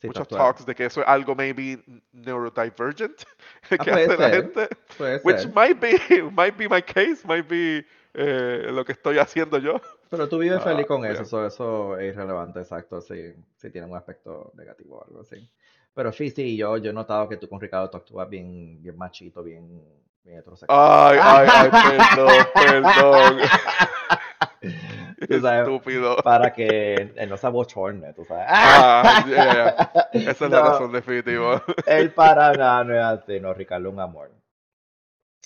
sí, 0.01 0.09
muchos 0.09 0.29
tatuaje. 0.29 0.45
talks 0.45 0.67
de 0.67 0.75
que 0.75 0.87
eso 0.87 1.01
es 1.03 1.09
algo 1.09 1.35
maybe 1.35 1.83
neurodivergent 2.13 3.23
Ah, 3.79 3.85
que 3.85 3.93
puede 3.93 4.07
hace 4.07 4.17
la 4.17 4.31
ser, 4.31 4.31
gente. 4.31 4.69
puede 4.97 5.21
Which 5.25 5.41
ser. 5.41 5.53
might 5.55 5.81
be, 5.81 5.99
might 6.33 6.57
be 6.57 6.69
my 6.69 6.83
case, 6.83 7.25
might 7.27 7.47
be 7.49 7.85
eh, 8.15 8.69
lo 8.73 8.85
que 8.85 8.93
estoy 8.93 9.19
haciendo 9.19 9.59
yo. 9.59 9.81
Pero 10.11 10.29
tú 10.29 10.39
vives 10.39 10.63
feliz 10.63 10.85
Ah, 10.85 10.87
con 10.87 11.03
yeah. 11.03 11.13
eso, 11.13 11.23
eso, 11.23 11.47
eso 11.47 11.99
es 11.99 12.15
irrelevante, 12.15 12.61
exacto, 12.61 13.01
si, 13.01 13.35
si 13.57 13.71
tiene 13.71 13.87
un 13.87 13.97
aspecto 13.97 14.53
negativo 14.55 14.99
o 14.99 15.05
algo 15.05 15.21
así. 15.21 15.49
Pero 15.95 16.13
sí, 16.13 16.31
sí, 16.31 16.57
yo, 16.57 16.77
yo 16.79 16.91
he 16.91 16.95
notado 16.95 17.29
que 17.29 17.37
tú 17.37 17.49
con 17.49 17.61
Ricardo 17.61 17.91
tú 17.91 17.97
actúas 17.99 18.29
bien, 18.29 18.81
bien 18.83 18.97
machito, 18.97 19.43
bien, 19.43 19.83
bien 20.25 20.39
heterosexual. 20.39 20.79
Ay, 20.81 21.19
ay, 21.21 21.49
ay, 21.53 21.71
perdón, 22.15 22.47
perdón. 22.55 23.39
Sabes, 25.41 25.69
Estúpido. 25.69 26.17
para 26.23 26.53
que 26.53 27.13
él 27.17 27.29
no 27.29 27.37
se 27.37 27.47
abochorne, 27.47 28.13
tú 28.15 28.25
sabes. 28.25 28.47
Ah, 28.49 29.13
yeah. 29.27 29.77
Esa 30.13 30.47
es 30.47 30.51
la 30.53 30.63
No, 30.63 30.63
razón 30.63 30.93
definitiva. 30.93 31.63
él 31.87 32.13
para 32.15 32.55
nada 32.55 32.85
no 32.85 32.95
es 32.95 33.03
así, 33.05 33.41
no, 33.41 33.55
Ricardo 33.55 33.91
un 33.91 34.01
amor. 34.01 34.31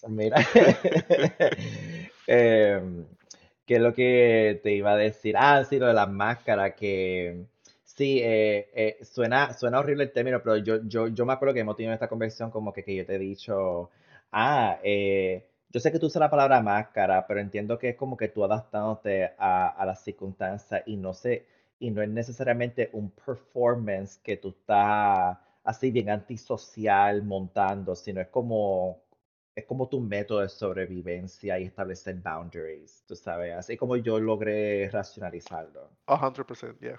Mira, 0.08 0.36
em, 2.26 3.06
¿qué 3.66 3.76
es 3.76 3.80
lo 3.80 3.92
que 3.94 4.60
te 4.62 4.72
iba 4.72 4.92
a 4.92 4.96
decir? 4.96 5.34
Ah, 5.38 5.64
sí, 5.64 5.78
lo 5.78 5.86
de 5.86 5.94
las 5.94 6.08
máscaras, 6.08 6.74
que 6.74 7.46
sí, 7.84 8.20
eh, 8.22 8.68
eh, 8.74 8.98
suena, 9.04 9.52
suena 9.54 9.78
horrible 9.80 10.04
el 10.04 10.12
término, 10.12 10.40
pero 10.42 10.56
yo, 10.58 10.80
yo, 10.84 11.08
yo 11.08 11.26
me 11.26 11.32
acuerdo 11.34 11.54
que 11.54 11.60
hemos 11.60 11.76
tenido 11.76 11.94
esta 11.94 12.08
conversación 12.08 12.50
como 12.50 12.72
que, 12.72 12.82
que 12.84 12.96
yo 12.96 13.06
te 13.06 13.14
he 13.16 13.18
dicho, 13.18 13.90
ah, 14.32 14.78
eh, 14.82 15.46
yo 15.72 15.80
sé 15.80 15.90
que 15.92 15.98
tú 15.98 16.06
usas 16.06 16.20
la 16.20 16.30
palabra 16.30 16.60
máscara, 16.62 17.26
pero 17.26 17.40
entiendo 17.40 17.78
que 17.78 17.90
es 17.90 17.96
como 17.96 18.16
que 18.16 18.28
tú 18.28 18.44
adaptándote 18.44 19.32
a, 19.38 19.68
a 19.68 19.86
las 19.86 20.02
circunstancias 20.04 20.82
y 20.86 20.96
no 20.96 21.14
sé, 21.14 21.46
y 21.78 21.90
no 21.90 22.02
es 22.02 22.08
necesariamente 22.08 22.90
un 22.92 23.10
performance 23.10 24.18
que 24.18 24.36
tú 24.36 24.50
estás 24.50 25.38
así 25.64 25.90
bien 25.90 26.10
antisocial 26.10 27.22
montando, 27.24 27.94
sino 27.96 28.20
es 28.20 28.28
como 28.28 29.02
es 29.54 29.64
como 29.66 29.88
tu 29.88 30.00
método 30.00 30.40
de 30.40 30.48
sobrevivencia 30.48 31.58
y 31.58 31.64
establecer 31.64 32.16
boundaries, 32.16 33.04
tú 33.06 33.14
sabes, 33.16 33.54
así 33.54 33.76
como 33.76 33.96
yo 33.96 34.18
logré 34.20 34.88
racionalizarlo. 34.90 35.90
A 36.06 36.14
hundred 36.16 36.46
percent, 36.46 36.80
yeah. 36.80 36.98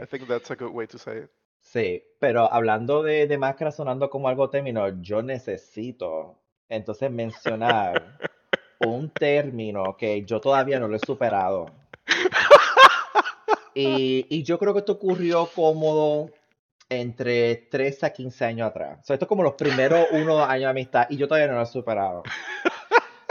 I 0.00 0.04
Hey, 0.04 0.06
think 0.06 0.26
that's 0.28 0.50
a 0.50 0.56
good 0.56 0.72
way 0.72 0.86
to 0.88 0.98
say 0.98 1.18
it. 1.18 1.30
sí, 1.60 2.02
pero 2.18 2.52
hablando 2.52 3.02
de, 3.02 3.26
de 3.26 3.38
máscara 3.38 3.70
sonando 3.72 4.10
como 4.10 4.28
algo 4.28 4.50
término, 4.50 5.00
yo 5.02 5.22
necesito 5.22 6.38
entonces 6.68 7.10
mencionar 7.10 8.18
un 8.80 9.10
término 9.10 9.96
que 9.96 10.24
yo 10.24 10.40
todavía 10.40 10.78
no 10.78 10.88
lo 10.88 10.96
he 10.96 11.00
superado. 11.00 11.66
Y, 13.74 14.26
y 14.28 14.42
yo 14.42 14.58
creo 14.58 14.72
que 14.72 14.80
esto 14.80 14.92
ocurrió 14.92 15.48
como 15.54 16.30
entre 16.88 17.54
13 17.70 18.06
a 18.06 18.10
15 18.10 18.44
años 18.44 18.68
atrás. 18.68 18.98
O 19.00 19.04
sea, 19.04 19.14
esto 19.14 19.26
es 19.26 19.28
como 19.28 19.42
los 19.42 19.54
primeros 19.54 20.06
uno 20.12 20.34
dos 20.34 20.48
años 20.48 20.62
de 20.62 20.70
amistad 20.70 21.06
y 21.10 21.16
yo 21.16 21.28
todavía 21.28 21.48
no 21.48 21.54
lo 21.54 21.62
he 21.62 21.66
superado. 21.66 22.22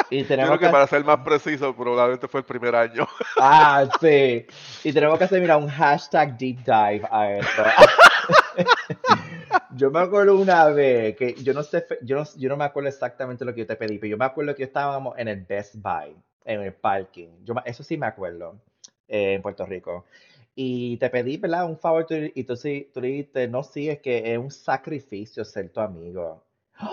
Y 0.10 0.24
tenemos 0.24 0.52
creo 0.52 0.60
que 0.60 0.66
que... 0.68 0.72
para 0.72 0.88
ser 0.88 1.04
más 1.04 1.20
preciso, 1.20 1.76
probablemente 1.76 2.28
fue 2.28 2.40
el 2.40 2.46
primer 2.46 2.76
año. 2.76 3.06
Ah, 3.40 3.86
sí. 4.00 4.46
Y 4.84 4.94
tenemos 4.94 5.18
que 5.18 5.26
hacer, 5.26 5.42
mira, 5.42 5.58
un 5.58 5.68
hashtag 5.68 6.38
deep 6.38 6.60
dive 6.64 7.06
a 7.12 7.32
esto. 7.34 7.64
Yo 9.78 9.92
me 9.92 10.00
acuerdo 10.00 10.38
una 10.38 10.66
vez 10.70 11.16
que 11.16 11.34
yo 11.44 11.54
no 11.54 11.64
sé, 11.64 11.86
yo 12.02 12.18
no, 12.18 12.24
yo 12.38 12.50
no 12.50 12.58
me 12.58 12.64
acuerdo 12.66 12.90
exactamente 12.90 13.46
lo 13.46 13.54
que 13.54 13.62
yo 13.62 13.68
te 13.68 13.76
pedí, 13.76 13.98
pero 13.98 14.12
yo 14.12 14.18
me 14.18 14.26
acuerdo 14.26 14.56
que 14.56 14.64
estábamos 14.64 15.18
en 15.18 15.28
el 15.28 15.42
Best 15.46 15.76
Buy, 15.76 16.16
en 16.46 16.62
el 16.62 16.74
parking. 16.74 17.28
Yo, 17.44 17.54
eso 17.66 17.84
sí 17.84 17.98
me 17.98 18.08
acuerdo, 18.08 18.56
eh, 19.08 19.34
en 19.34 19.42
Puerto 19.42 19.66
Rico. 19.66 20.06
Y 20.56 20.98
te 20.98 21.10
pedí, 21.10 21.38
¿verdad? 21.38 21.66
Un 21.66 21.78
favor, 21.78 22.06
tú- 22.06 22.16
y 22.34 22.44
tú, 22.44 22.56
sí, 22.56 22.90
tú 22.94 23.02
dijiste, 23.02 23.48
no, 23.48 23.62
sí, 23.64 23.90
es 23.90 24.00
que 24.00 24.34
es 24.34 24.38
un 24.40 24.52
sacrificio 24.52 25.46
ser 25.46 25.70
tu 25.70 25.80
amigo. 25.82 26.44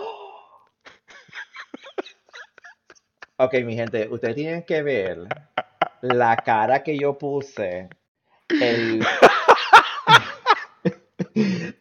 Ok, 3.37 3.55
mi 3.64 3.75
gente, 3.75 4.09
ustedes 4.09 4.35
tienen 4.37 4.62
que 4.64 4.83
ver 4.83 5.18
la 6.03 6.37
cara 6.37 6.83
que 6.83 6.99
yo 6.99 7.16
puse, 7.18 7.88
el, 8.61 9.03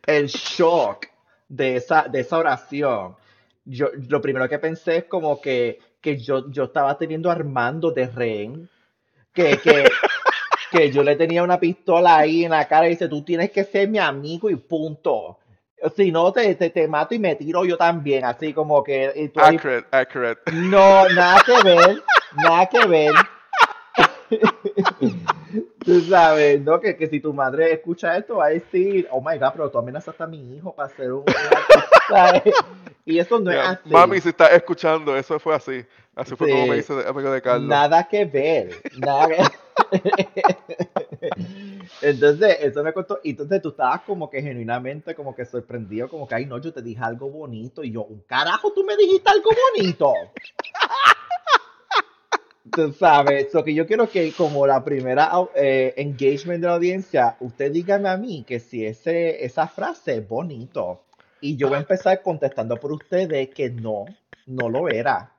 el 0.05 0.27
shock 0.27 1.07
de 1.47 1.77
esa, 1.77 2.03
de 2.03 2.21
esa 2.21 2.37
oración. 2.37 3.15
Yo, 3.65 3.87
lo 4.09 4.21
primero 4.21 4.47
que 4.49 4.59
pensé 4.59 4.97
es 4.97 5.03
como 5.05 5.39
que, 5.39 5.79
que 6.01 6.17
yo, 6.17 6.49
yo 6.51 6.65
estaba 6.65 6.97
teniendo 6.97 7.29
a 7.29 7.33
Armando 7.33 7.91
de 7.91 8.07
rehén, 8.07 8.69
que, 9.33 9.57
que, 9.57 9.85
que 10.71 10.91
yo 10.91 11.03
le 11.03 11.15
tenía 11.15 11.43
una 11.43 11.59
pistola 11.59 12.17
ahí 12.17 12.43
en 12.43 12.51
la 12.51 12.67
cara 12.67 12.87
y 12.87 12.91
dice, 12.91 13.07
tú 13.07 13.23
tienes 13.23 13.51
que 13.51 13.63
ser 13.63 13.87
mi 13.87 13.99
amigo 13.99 14.49
y 14.49 14.55
punto. 14.55 15.39
Si 15.97 16.11
no, 16.11 16.31
te, 16.31 16.55
te, 16.55 16.69
te 16.69 16.87
mato 16.87 17.13
y 17.13 17.19
me 17.19 17.35
tiro 17.35 17.65
yo 17.65 17.75
también, 17.77 18.23
así 18.23 18.53
como 18.53 18.81
que... 18.83 19.11
y 19.15 19.29
tú 19.29 19.41
ahí- 19.41 19.55
Accurate, 19.57 19.87
accurate. 19.91 20.51
no, 20.53 21.09
nada 21.09 21.41
que 21.45 21.61
ver, 21.63 22.03
nada 22.37 22.65
que 22.67 22.87
ver. 22.87 23.11
Tú 25.85 25.99
sabes, 26.01 26.61
¿no? 26.61 26.79
Que, 26.79 26.95
que 26.95 27.07
si 27.07 27.19
tu 27.19 27.33
madre 27.33 27.73
escucha 27.73 28.15
esto 28.17 28.37
va 28.37 28.45
a 28.45 28.49
decir, 28.49 29.07
oh 29.11 29.21
my 29.21 29.37
god, 29.37 29.51
pero 29.53 29.69
tú 29.71 29.77
amenazaste 29.79 30.23
a 30.23 30.27
mi 30.27 30.55
hijo 30.55 30.73
para 30.73 30.87
hacer 30.87 31.11
un... 31.11 31.23
¿sabes? 32.09 32.43
Y 33.05 33.19
eso 33.19 33.39
no 33.39 33.51
es 33.51 33.57
así. 33.59 33.89
Mami, 33.89 34.19
si 34.21 34.29
estás 34.29 34.51
escuchando, 34.53 35.15
eso 35.17 35.39
fue 35.39 35.55
así. 35.55 35.85
Así 36.15 36.35
fue 36.35 36.49
como 36.49 36.67
me 36.67 36.75
dice 36.75 36.93
amigo 37.07 37.31
de 37.31 37.41
Carlos. 37.41 37.67
Nada 37.67 38.07
que 38.07 38.25
ver, 38.25 38.81
nada 38.97 39.27
que- 39.27 39.43
Entonces, 42.01 42.57
eso 42.61 42.83
me 42.83 42.93
costó. 42.93 43.19
Y 43.23 43.31
entonces 43.31 43.61
tú 43.61 43.69
estabas 43.69 44.01
como 44.01 44.29
que 44.29 44.41
genuinamente 44.41 45.15
como 45.15 45.35
que 45.35 45.45
sorprendido, 45.45 46.07
como 46.09 46.27
que, 46.27 46.35
ay, 46.35 46.45
no, 46.45 46.57
yo 46.59 46.71
te 46.73 46.81
dije 46.81 47.01
algo 47.03 47.29
bonito. 47.29 47.83
Y 47.83 47.91
yo, 47.91 48.03
un 48.03 48.21
carajo, 48.21 48.71
tú 48.73 48.83
me 48.83 48.95
dijiste 48.95 49.29
algo 49.29 49.49
bonito. 49.75 50.13
Tú 52.71 52.93
sabes, 52.93 53.53
lo 53.53 53.63
que 53.63 53.73
yo 53.73 53.85
quiero 53.85 54.09
que 54.09 54.31
como 54.31 54.65
la 54.65 54.83
primera 54.83 55.31
eh, 55.53 55.93
engagement 55.97 56.61
de 56.61 56.67
la 56.67 56.75
audiencia, 56.75 57.35
usted 57.41 57.71
dígame 57.71 58.07
a 58.07 58.15
mí 58.15 58.45
que 58.47 58.59
si 58.59 58.85
ese, 58.85 59.43
esa 59.43 59.67
frase 59.67 60.15
es 60.15 60.27
bonito. 60.27 61.03
Y 61.41 61.57
yo 61.57 61.67
voy 61.67 61.75
a 61.75 61.81
empezar 61.81 62.21
contestando 62.21 62.77
por 62.77 62.93
ustedes 62.93 63.49
que 63.49 63.69
no, 63.69 64.05
no 64.45 64.69
lo 64.69 64.87
era. 64.87 65.33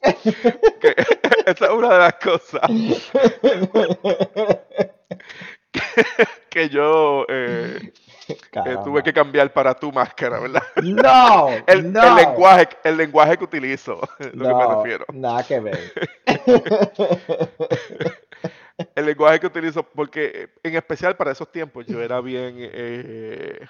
Esa 1.46 1.66
es 1.66 1.70
una 1.70 1.92
de 1.92 1.98
las 1.98 2.14
cosas 2.14 2.62
que 6.48 6.68
yo 6.68 7.26
eh, 7.28 7.92
Caramba. 8.50 8.84
tuve 8.84 9.02
que 9.02 9.12
cambiar 9.12 9.52
para 9.52 9.74
tu 9.74 9.92
máscara, 9.92 10.40
¿verdad? 10.40 10.62
No, 10.82 11.48
El, 11.66 11.92
no, 11.92 12.02
el 12.02 12.14
lenguaje, 12.14 12.68
el 12.84 12.96
lenguaje 12.96 13.36
que 13.36 13.44
utilizo, 13.44 14.00
es 14.18 14.34
lo 14.34 14.48
que 14.48 14.54
me 14.54 14.74
refiero. 14.74 15.04
nada 15.12 15.42
que 15.44 15.60
ver. 15.60 15.92
El 18.94 19.06
lenguaje 19.06 19.40
que 19.40 19.46
utilizo, 19.46 19.82
porque 19.82 20.24
eh, 20.34 20.48
en 20.62 20.76
especial 20.76 21.16
para 21.16 21.32
esos 21.32 21.50
tiempos 21.50 21.86
yo 21.86 22.00
era 22.02 22.20
bien 22.20 22.56
eh, 22.58 23.66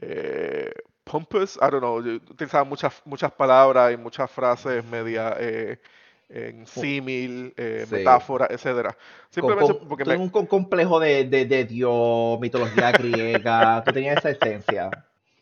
eh, 0.00 0.72
pompous, 1.04 1.56
I 1.56 1.70
don't 1.70 1.78
know, 1.78 2.02
yo 2.02 2.16
utilizaba 2.16 2.64
muchas, 2.64 3.00
muchas 3.04 3.32
palabras 3.32 3.92
y 3.92 3.96
muchas 3.96 4.30
frases 4.30 4.84
media 4.84 5.34
eh, 5.38 5.78
en 6.28 6.66
símil, 6.66 7.54
eh, 7.56 7.84
Sí. 7.88 7.94
metáfora, 7.96 8.46
etcétera. 8.50 8.96
Simplemente 9.30 9.78
con- 9.78 9.88
porque 9.88 10.04
me, 10.04 10.16
un 10.16 10.28
complejo 10.46 10.98
de, 10.98 11.24
de, 11.24 11.44
de 11.46 11.64
Dios, 11.64 12.40
mitología 12.40 12.90
griega, 12.92 13.82
tú 13.84 13.92
tenías 13.92 14.18
esa 14.18 14.30
esencia 14.30 14.90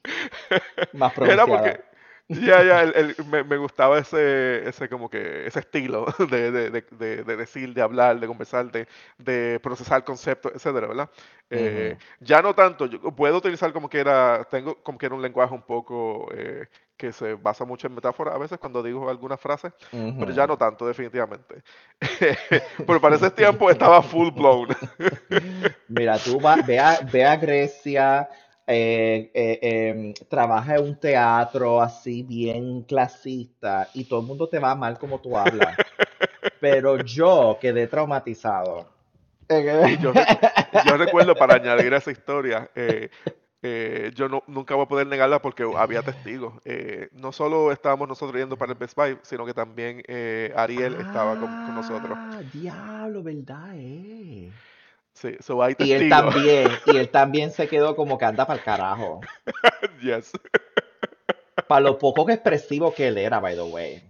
más 0.92 1.12
Era 1.12 1.14
pronunciada. 1.14 1.46
porque, 1.46 1.80
ya, 2.28 2.62
ya, 2.64 2.82
el- 2.82 2.94
el- 3.18 3.24
me, 3.26 3.44
me 3.44 3.56
gustaba 3.56 3.98
ese, 3.98 4.68
ese 4.68 4.88
como 4.88 5.10
que, 5.10 5.46
ese 5.46 5.60
estilo 5.60 6.06
de, 6.30 6.50
de, 6.50 6.70
de, 6.70 6.82
de- 6.90 7.24
de 7.24 7.36
decir, 7.36 7.74
de 7.74 7.82
hablar, 7.82 8.18
de 8.20 8.26
conversar, 8.26 8.70
de, 8.72 8.88
de 9.18 9.60
procesar 9.62 10.04
conceptos, 10.04 10.52
etcétera, 10.54 10.86
¿verdad? 10.88 11.10
Eh, 11.50 11.96
ya 12.20 12.42
no 12.42 12.54
tanto, 12.54 12.86
yo 12.86 13.00
puedo 13.14 13.36
utilizar 13.38 13.72
como 13.72 13.88
que 13.88 13.98
era, 14.00 14.44
tengo 14.50 14.82
como 14.82 14.98
que 14.98 15.06
era 15.06 15.14
un 15.14 15.22
lenguaje 15.22 15.54
un 15.54 15.62
poco 15.62 16.28
eh, 16.34 16.66
que 16.96 17.12
se 17.12 17.34
basa 17.34 17.64
mucho 17.64 17.86
en 17.86 17.94
metáfora 17.94 18.34
a 18.34 18.38
veces 18.38 18.58
cuando 18.58 18.82
digo 18.82 19.08
algunas 19.10 19.40
frases, 19.40 19.72
pero 20.16 20.32
ya 20.32 20.46
no 20.46 20.56
tanto, 20.56 20.86
definitivamente. 20.86 21.62
Pero 22.86 23.00
para 23.00 23.16
ese 23.16 23.30
tiempo 23.30 23.70
estaba 23.70 24.02
full 24.02 24.30
blown. 24.30 24.68
Mira, 25.88 26.22
tú 26.22 26.40
va, 26.40 26.56
ve, 26.62 26.78
a, 26.78 27.00
ve 27.02 27.24
a 27.24 27.36
Grecia, 27.36 28.28
eh, 28.66 29.30
eh, 29.34 29.58
em, 29.62 30.14
trabaja 30.28 30.76
en 30.76 30.84
un 30.84 31.00
teatro 31.00 31.80
así 31.80 32.22
bien 32.22 32.82
clasista 32.82 33.90
y 33.94 34.04
todo 34.04 34.20
el 34.20 34.26
mundo 34.26 34.48
te 34.48 34.58
va 34.58 34.70
amar 34.72 34.98
como 34.98 35.20
tú 35.20 35.36
hablas. 35.36 35.78
Pero 36.60 36.98
yo 36.98 37.58
quedé 37.60 37.86
traumatizado. 37.86 38.88
Y 39.82 39.98
yo, 39.98 40.12
recu- 40.14 40.40
yo 40.80 40.96
recuerdo, 40.96 41.36
para 41.36 41.54
añadir 41.56 41.94
a 41.94 41.98
esa 41.98 42.10
historia, 42.10 42.70
eh, 42.74 43.10
eh, 43.62 44.10
yo 44.14 44.28
no, 44.28 44.42
nunca 44.46 44.74
voy 44.74 44.84
a 44.84 44.88
poder 44.88 45.06
negarla 45.06 45.40
porque 45.42 45.64
había 45.76 46.02
testigos. 46.02 46.54
Eh, 46.64 47.08
no 47.12 47.32
solo 47.32 47.72
estábamos 47.72 48.08
nosotros 48.08 48.38
yendo 48.40 48.56
para 48.58 48.72
el 48.72 48.78
Best 48.78 48.96
Buy, 48.96 49.18
sino 49.22 49.44
que 49.46 49.54
también 49.54 50.02
eh, 50.08 50.52
Ariel 50.56 50.96
estaba 50.96 51.36
con, 51.36 51.56
con 51.56 51.74
nosotros. 51.74 52.18
Ah, 52.18 52.42
diablo, 52.44 53.22
¿verdad? 53.22 53.72
Eh? 53.76 54.52
Sí, 55.14 55.36
so 55.40 55.62
hay 55.62 55.74
Y 55.78 55.92
él 55.92 56.08
también, 56.08 56.68
y 56.86 56.96
él 56.96 57.08
también 57.12 57.50
se 57.52 57.68
quedó 57.68 57.96
como 57.96 58.18
que 58.18 58.24
anda 58.24 58.46
para 58.46 58.58
el 58.58 58.64
carajo. 58.64 59.20
yes. 60.02 60.32
Para 61.68 61.80
lo 61.80 61.98
poco 61.98 62.26
que 62.26 62.34
expresivo 62.34 62.92
que 62.92 63.08
él 63.08 63.18
era, 63.18 63.40
by 63.40 63.54
the 63.54 63.62
way. 63.62 64.02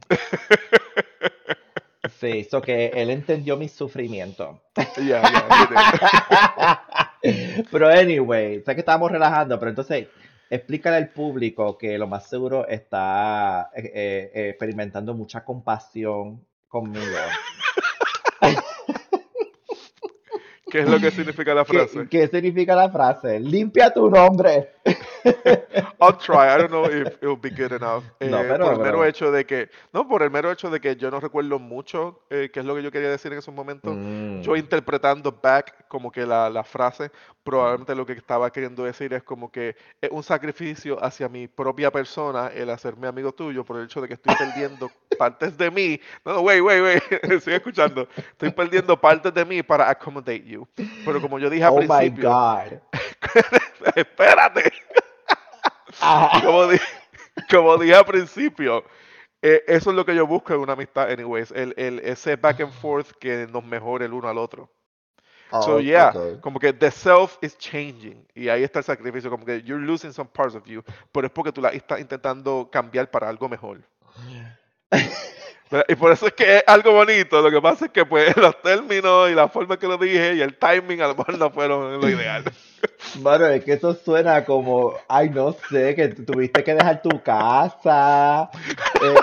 Sí, 2.21 2.41
eso 2.41 2.61
que 2.63 2.87
él 2.95 3.11
entendió 3.11 3.57
mi 3.57 3.69
sufrimiento. 3.69 4.61
Yeah, 4.97 5.23
yeah. 5.31 6.83
Pero 7.71 7.89
anyway, 7.89 8.63
sé 8.63 8.75
que 8.75 8.81
estábamos 8.81 9.11
relajando, 9.11 9.59
pero 9.59 9.71
entonces 9.71 10.09
explícale 10.51 10.97
al 10.97 11.09
público 11.09 11.79
que 11.79 11.97
lo 11.99 12.07
más 12.07 12.29
seguro 12.29 12.67
está 12.69 13.71
eh, 13.75 14.31
eh, 14.35 14.49
experimentando 14.51 15.15
mucha 15.15 15.45
compasión 15.45 16.45
conmigo. 16.69 17.17
¿Qué 20.75 20.81
es 20.81 20.89
lo 20.89 20.99
que 20.99 21.09
significa 21.13 21.55
la 21.55 21.65
¿Qué, 21.65 21.73
frase? 21.73 22.09
qué 22.11 22.27
significa 22.27 22.75
la 22.75 22.91
frase? 22.91 23.39
Limpia 23.39 23.93
tu 23.93 24.11
nombre. 24.11 24.71
I'll 26.01 26.17
try. 26.19 26.55
I 26.55 26.59
don't 26.59 26.71
know 26.71 26.85
if 26.87 27.17
it'll 27.23 27.37
be 27.37 27.51
good 27.51 27.73
enough. 27.73 28.05
No, 28.21 28.41
Eh, 28.41 28.47
pero- 28.49 28.65
por 28.67 28.73
el 28.75 28.79
mero 28.81 28.99
pero- 28.99 29.05
hecho 29.07 29.33
de 29.33 29.45
que, 29.45 29.71
no, 29.93 30.07
por 30.07 30.23
el 30.23 30.31
mero 30.31 30.51
hecho 30.51 30.71
de 30.71 30.81
que 30.81 30.97
yo 30.97 31.11
no 31.11 31.21
recuerdo 31.21 31.59
mucho 31.59 32.21
eh, 32.31 32.51
qué 32.53 32.61
es 32.61 32.67
lo 32.67 32.75
que 32.75 32.83
yo 32.83 32.91
quería 32.91 33.11
decir 33.11 33.33
en 33.33 33.39
esos 33.39 33.55
momentos. 33.55 33.95
Mm. 33.97 34.41
Yo 34.43 34.57
interpretando 34.57 35.33
back 35.33 35.87
como 35.89 36.11
que 36.13 36.27
la, 36.27 36.51
la 36.51 36.65
frase, 36.65 37.11
probablemente 37.43 37.95
lo 37.95 38.05
que 38.05 38.13
estaba 38.15 38.51
queriendo 38.51 38.85
decir 38.85 39.13
es 39.15 39.23
como 39.23 39.51
que 39.51 39.77
es 40.01 40.11
un 40.11 40.23
sacrificio 40.23 41.03
hacia 41.05 41.29
mi 41.29 41.49
propia 41.49 41.91
persona 41.91 42.49
el 42.55 42.69
hacerme 42.71 43.07
amigo 43.07 43.33
tuyo 43.33 43.65
por 43.65 43.79
el 43.79 43.85
hecho 43.85 44.01
de 44.01 44.09
que 44.09 44.15
estoy 44.15 44.35
perdiendo 44.37 44.91
partes 45.19 45.57
de 45.57 45.71
mí. 45.71 46.01
No, 46.25 46.35
no, 46.35 46.41
wait, 46.41 46.63
wait, 46.63 46.83
wait, 46.83 47.03
estoy 47.33 47.55
escuchando. 47.55 48.09
Estoy 48.17 48.51
perdiendo 48.51 49.01
partes 49.01 49.33
de 49.33 49.45
mí 49.45 49.63
para 49.63 49.89
accommodate 49.89 50.45
you. 50.45 50.67
Pero 51.05 51.21
como 51.21 51.39
yo 51.39 51.49
dije 51.49 51.65
al 51.65 51.73
Oh 51.73 51.81
my 51.81 51.87
principio, 51.87 52.31
God. 52.31 52.79
espérate. 53.97 54.73
Ah, 56.01 56.41
como, 56.45 56.67
di- 56.69 56.79
como 57.51 57.77
dije 57.79 57.95
al 57.95 58.05
principio, 58.05 58.85
eh, 59.43 59.63
eso 59.67 59.91
es 59.91 59.97
lo 59.97 60.05
que 60.05 60.15
yo 60.15 60.27
busco 60.27 60.55
en 60.55 60.61
una 60.61 60.73
amistad, 60.75 61.11
anyways, 61.11 61.51
el, 61.53 61.75
el, 61.77 61.99
ese 62.01 62.37
back 62.37 62.61
and 62.61 62.73
forth 62.73 63.11
que 63.21 63.47
nos 63.51 63.65
mejore 63.65 64.07
el 64.07 64.13
uno 64.13 64.29
al 64.29 64.39
otro. 64.39 64.71
So 65.51 65.75
oh, 65.75 65.81
yeah, 65.81 66.09
ok. 66.09 66.41
como 66.41 66.59
que 66.59 66.73
the 66.73 66.91
self 66.91 67.37
is 67.41 67.57
changing 67.59 68.27
y 68.35 68.49
ahí 68.49 68.65
está 68.65 68.81
el 68.81 68.85
sacrificio, 68.85 69.31
como 69.31 69.45
que 69.45 69.63
you're 69.63 69.85
losing 69.85 70.13
some 70.13 70.29
parts 70.29 70.55
of 70.57 70.65
you, 70.67 70.83
pero 71.13 71.27
es 71.29 71.33
porque 71.33 71.53
tú 71.53 71.61
la 71.61 71.69
estás 71.69 72.01
intentando 72.01 72.69
cambiar 72.73 73.09
para 73.11 73.29
algo 73.29 73.49
mejor. 73.49 73.81
Y 75.89 75.95
por 75.97 76.13
eso 76.13 76.27
es 76.29 76.35
que 76.35 76.59
es 76.59 76.65
algo 76.67 76.93
bonito, 76.93 77.41
lo 77.41 77.51
que 77.51 77.61
pasa 77.61 77.87
es 77.87 77.91
que 77.91 78.05
pues 78.07 78.37
los 78.37 78.61
términos 78.63 79.29
y 79.31 79.35
la 79.35 79.49
forma 79.49 79.77
que 79.79 79.89
lo 79.89 79.97
dije 79.99 80.35
y 80.35 80.41
el 80.41 80.57
timing 80.57 81.01
a 81.01 81.09
lo 81.09 81.15
mejor 81.17 81.37
no 81.39 81.51
fueron 81.51 82.01
lo 82.01 82.09
ideal. 82.09 82.45
Mano, 83.23 83.47
es 83.47 83.65
que 83.65 83.73
eso 83.73 83.95
suena 83.95 84.45
como, 84.45 84.95
ay, 85.09 85.31
no 85.31 85.55
sé, 85.71 85.95
que 85.95 86.09
tu- 86.09 86.25
tuviste 86.25 86.63
que 86.63 86.75
dejar 86.75 87.01
tu 87.03 87.21
casa, 87.23 88.51
eh, 89.03 89.15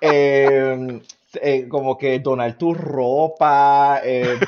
em, 0.00 1.00
eh, 1.40 1.68
como 1.68 1.96
que 1.96 2.18
donar 2.18 2.54
tu 2.58 2.74
ropa, 2.74 4.00
eh, 4.04 4.38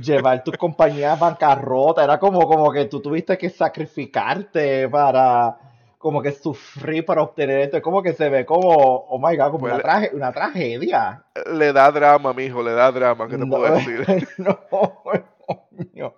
llevar 0.00 0.42
tu 0.44 0.52
compañía 0.52 1.12
a 1.12 1.16
bancarrota, 1.16 2.04
era 2.04 2.18
como, 2.18 2.40
como 2.46 2.72
que 2.72 2.86
tú 2.86 3.00
tuviste 3.00 3.38
que 3.38 3.50
sacrificarte 3.50 4.88
para, 4.88 5.56
como 5.98 6.22
que 6.22 6.30
sufrir 6.32 7.04
para 7.04 7.22
obtener 7.22 7.58
esto, 7.60 7.76
es 7.76 7.82
como 7.82 8.02
que 8.02 8.12
se 8.12 8.28
ve 8.28 8.46
como, 8.46 8.68
oh 8.70 9.18
my 9.18 9.36
God, 9.36 9.46
como 9.50 9.58
Pues 9.58 9.74
una, 9.74 9.82
traje- 9.82 10.10
una 10.14 10.32
tragedia. 10.32 11.24
Le 11.52 11.72
da 11.72 11.90
drama, 11.90 12.32
mijo, 12.32 12.62
le 12.62 12.72
da 12.72 12.90
drama, 12.92 13.28
¿qué 13.28 13.36
te 13.36 13.44
puedo 13.46 13.68
No, 13.68 13.74
decir? 13.74 14.28
no, 14.38 14.58
coño. 14.70 16.14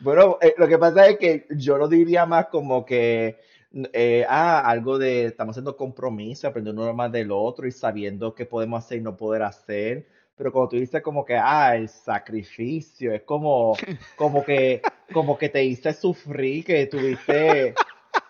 Bueno, 0.00 0.38
eh, 0.40 0.54
lo 0.58 0.68
que 0.68 0.78
pasa 0.78 1.06
es 1.06 1.18
que 1.18 1.46
yo 1.50 1.78
lo 1.78 1.88
diría 1.88 2.26
más 2.26 2.46
como 2.46 2.84
que, 2.84 3.38
eh, 3.92 4.26
ah, 4.28 4.60
algo 4.68 4.98
de, 4.98 5.26
estamos 5.26 5.52
haciendo 5.54 5.76
compromiso, 5.76 6.48
aprendiendo 6.48 6.82
uno 6.82 6.92
más 6.94 7.10
del 7.12 7.30
otro 7.30 7.66
y 7.66 7.72
sabiendo 7.72 8.34
qué 8.34 8.44
podemos 8.46 8.84
hacer 8.84 8.98
y 8.98 9.02
no 9.02 9.16
poder 9.16 9.42
hacer. 9.42 10.06
Pero 10.36 10.52
como 10.52 10.68
tú 10.68 10.76
dices, 10.76 11.00
como 11.00 11.24
que, 11.24 11.34
ah, 11.36 11.76
el 11.76 11.88
sacrificio, 11.88 13.12
es 13.14 13.22
como, 13.22 13.74
como 14.16 14.44
que, 14.44 14.82
como 15.12 15.38
que 15.38 15.48
te 15.48 15.64
hice 15.64 15.92
sufrir, 15.94 16.64
que 16.64 16.86
tuviste 16.86 17.74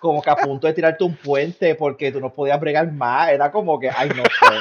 como 0.01 0.23
que 0.23 0.31
a 0.31 0.37
punto 0.37 0.67
de 0.67 0.73
tirarte 0.73 1.05
un 1.05 1.17
puente 1.17 1.75
porque 1.75 2.13
tú 2.13 2.21
no 2.21 2.33
podías 2.33 2.61
bregar 2.61 2.91
más. 2.93 3.31
Era 3.31 3.51
como 3.51 3.79
que, 3.79 3.91
ay, 3.91 4.11
no 4.11 4.23
sé. 4.25 4.57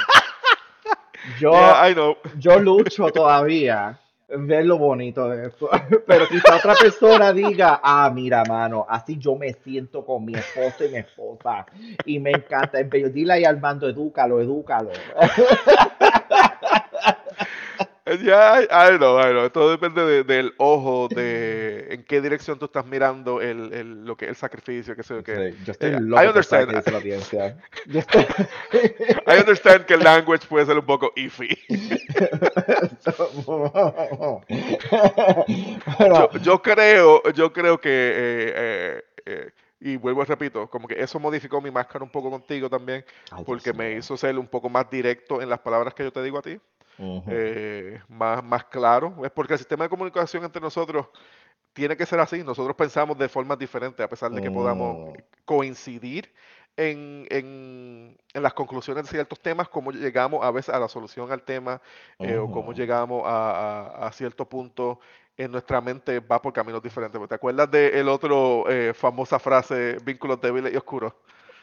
Yo, 1.39 1.51
Yeah, 1.51 1.89
I 1.89 1.93
know. 1.93 2.17
yo 2.37 2.59
lucho 2.59 3.07
todavía 3.09 3.99
ver 4.27 4.65
lo 4.65 4.77
bonito 4.77 5.29
de 5.29 5.47
eso. 5.47 5.69
Pero 6.07 6.27
quizá 6.27 6.57
otra 6.57 6.73
persona 6.75 7.33
diga, 7.33 7.79
ah, 7.83 8.11
mira, 8.13 8.43
mano, 8.47 8.85
así 8.87 9.17
yo 9.17 9.35
me 9.35 9.53
siento 9.53 10.05
con 10.05 10.25
mi 10.25 10.33
esposo 10.33 10.85
y 10.85 10.89
mi 10.89 10.97
esposa. 10.97 11.65
Y 12.05 12.19
me 12.19 12.31
encanta. 12.31 12.79
Es 12.79 12.89
bello. 12.89 13.09
Dile 13.09 13.33
ahí 13.33 13.45
Armando, 13.45 13.87
edúcalo, 13.87 14.41
edúcalo. 14.41 14.91
Ya, 18.23 18.61
I 18.61 18.97
know, 18.97 19.19
I 19.19 19.31
know. 19.31 19.49
Todo 19.49 19.71
depende 19.71 20.05
de- 20.05 20.23
del 20.23 20.53
ojo, 20.57 21.07
de 21.07 21.87
en 21.89 22.03
qué 22.03 22.21
dirección 22.21 22.59
tú 22.59 22.65
estás 22.65 22.85
mirando 22.85 23.41
el, 23.41 23.73
el- 23.73 24.05
lo 24.05 24.15
que 24.15 24.25
el 24.27 24.35
sacrificio, 24.35 24.95
que 24.95 25.01
sé 25.01 25.15
yo 25.15 25.23
qué. 25.23 25.51
Sí, 25.53 25.57
yo 25.65 25.71
estoy 25.71 25.89
Eh, 25.89 25.99
loco 25.99 26.23
I 26.23 26.27
understand. 26.27 26.75
dice 26.75 26.91
la 26.91 26.97
audiencia. 26.97 27.57
Yo 27.87 27.99
estoy... 27.99 28.21
I 29.27 29.39
understand 29.39 29.85
que 29.85 29.95
el 29.95 30.03
language 30.03 30.45
puede 30.47 30.65
ser 30.67 30.77
un 30.77 30.85
poco 30.85 31.11
iffy. 31.15 31.49
Pero, 35.97 36.31
Yo, 36.33 36.39
yo 36.39 36.61
creo, 36.61 37.23
yo 37.33 37.51
creo 37.53 37.79
que, 37.79 37.89
eh, 37.89 38.53
eh, 38.55 39.03
eh, 39.25 39.51
y 39.79 39.97
vuelvo 39.97 40.21
y 40.21 40.25
repito, 40.25 40.67
como 40.69 40.87
que 40.87 40.99
eso 41.01 41.19
modificó 41.19 41.61
mi 41.61 41.71
máscara 41.71 42.03
un 42.03 42.09
poco 42.11 42.29
contigo 42.29 42.69
también, 42.69 43.03
Ay, 43.31 43.43
porque 43.45 43.73
me 43.73 43.93
hizo 43.93 44.15
ser 44.17 44.37
un 44.37 44.47
poco 44.47 44.69
más 44.69 44.89
directo 44.89 45.41
en 45.41 45.49
las 45.49 45.59
palabras 45.59 45.93
que 45.93 46.03
yo 46.03 46.11
te 46.11 46.23
digo 46.23 46.37
a 46.37 46.41
ti, 46.41 46.59
Ujú. 46.97 47.23
eh, 47.27 48.01
más, 48.07 48.43
más 48.43 48.65
claro. 48.65 49.13
Es 49.23 49.31
porque 49.31 49.53
el 49.53 49.59
sistema 49.59 49.83
de 49.85 49.89
comunicación 49.89 50.43
entre 50.43 50.61
nosotros 50.61 51.07
tiene 51.73 51.97
que 51.97 52.05
ser 52.05 52.19
así. 52.19 52.43
Nosotros 52.43 52.75
pensamos 52.75 53.17
de 53.17 53.27
formas 53.29 53.57
diferentes, 53.59 54.03
a 54.03 54.09
pesar 54.09 54.31
de 54.31 54.41
que 54.41 54.49
podamos 54.51 54.95
Mm. 54.95 55.13
coincidir 55.45 56.31
en, 56.77 57.25
en- 57.29 58.17
en 58.33 58.43
las 58.43 58.53
conclusiones 58.53 59.05
de 59.05 59.09
ciertos 59.09 59.39
temas, 59.39 59.69
cómo 59.69 59.91
llegamos 59.91 60.43
a 60.43 60.51
veces 60.51 60.73
a 60.75 60.79
la 60.79 60.87
solución 60.89 61.31
al 61.31 61.41
tema, 61.43 61.81
eh, 62.19 62.37
o 62.37 62.51
cómo 62.51 62.73
llegamos 62.73 63.23
a, 63.25 63.51
a- 64.03 64.07
a 64.07 64.11
cierto 64.11 64.45
punto 64.47 64.99
en 65.37 65.51
nuestra 65.51 65.81
mente 65.81 66.19
va 66.19 66.41
por 66.41 66.53
caminos 66.53 66.81
diferentes. 66.81 67.21
¿Te 67.27 67.35
acuerdas 67.35 67.69
del 67.71 68.07
otro 68.09 68.65
eh, 68.69 68.93
famosa 68.93 69.37
frase, 69.39 69.97
vínculos 70.03 70.39
débiles 70.39 70.73
y 70.73 70.77
oscuros? 70.77 71.13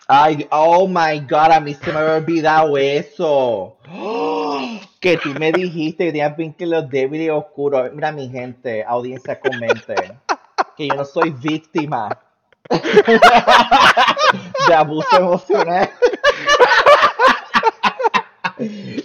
Ay, 0.08 0.46
oh 0.50 0.86
my 0.86 1.20
God, 1.20 1.52
a 1.52 1.60
mí 1.60 1.72
se 1.74 1.90
me 1.92 1.98
había 1.98 2.16
olvidado 2.16 2.76
eso. 2.76 3.76
Que 5.00 5.16
tú 5.18 5.30
me 5.38 5.52
dijiste 5.52 6.04
que 6.06 6.12
tenías 6.12 6.36
vínculos 6.36 6.88
débiles 6.88 7.26
y 7.26 7.30
oscuros. 7.30 7.90
Mira, 7.92 8.12
mi 8.12 8.28
gente, 8.28 8.84
audiencia, 8.84 9.38
comente. 9.40 9.94
Que 10.76 10.88
yo 10.88 10.94
no 10.94 11.04
soy 11.04 11.30
víctima 11.30 12.18
de 14.68 14.74
abuso 14.74 15.16
emocional. 15.16 15.90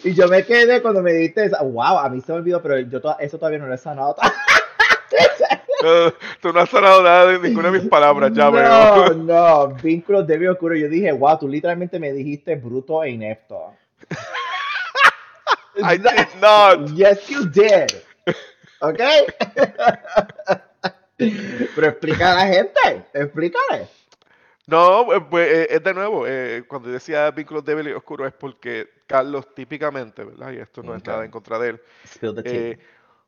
Y 0.04 0.14
yo 0.14 0.28
me 0.28 0.44
quedé 0.46 0.82
cuando 0.82 1.02
me 1.02 1.12
dijiste. 1.14 1.50
Wow, 1.62 1.98
a 2.00 2.10
mí 2.10 2.22
se 2.22 2.32
me 2.32 2.40
olvidó, 2.40 2.62
pero 2.62 2.80
yo 2.80 3.02
to- 3.02 3.18
eso 3.20 3.38
todavía 3.38 3.60
no 3.60 3.68
lo 3.68 3.74
he 3.74 3.78
sanado. 3.78 4.16
Eh, 5.86 6.12
tú 6.42 6.52
no 6.52 6.60
has 6.62 6.70
sonado 6.70 7.04
nada 7.04 7.28
de 7.28 7.38
ninguna 7.40 7.70
de 7.70 7.80
mis 7.80 7.88
palabras, 7.88 8.32
ya 8.34 8.46
no, 8.46 8.52
veo. 8.52 9.14
no, 9.14 9.68
vínculos 9.76 10.26
débiles 10.26 10.50
y 10.50 10.54
oscuros. 10.54 10.80
Yo 10.80 10.90
dije, 10.90 11.12
wow, 11.12 11.38
tú 11.38 11.48
literalmente 11.48 12.00
me 12.00 12.12
dijiste 12.12 12.56
bruto 12.56 13.04
e 13.04 13.12
inepto. 13.12 13.74
I 15.84 15.98
did 15.98 16.28
not. 16.42 16.90
Yes, 16.96 17.28
you 17.30 17.46
did. 17.46 17.92
¿Ok? 18.82 19.00
Pero 21.18 21.88
explica 21.88 22.32
a 22.32 22.36
la 22.36 22.48
gente. 22.48 23.06
Explícale. 23.14 23.88
No, 24.68 25.14
eh, 25.14 25.22
pues 25.30 25.50
eh, 25.50 25.68
es 25.72 25.84
de 25.84 25.94
nuevo, 25.94 26.28
eh, 26.28 26.64
cuando 26.68 26.90
decía 26.90 27.32
vínculos 27.32 27.64
débiles 27.64 27.94
y 27.94 27.96
oscuros 27.96 28.28
es 28.28 28.34
porque 28.34 28.90
Carlos 29.08 29.54
típicamente, 29.56 30.24
¿verdad? 30.26 30.52
Y 30.52 30.58
esto 30.58 30.84
no 30.84 30.94
es 30.94 31.02
Ok. 31.02 31.08
nada 31.08 31.24
en 31.24 31.32
contra 31.32 31.58
de 31.58 31.70
él, 31.70 31.82
eh, 32.44 32.78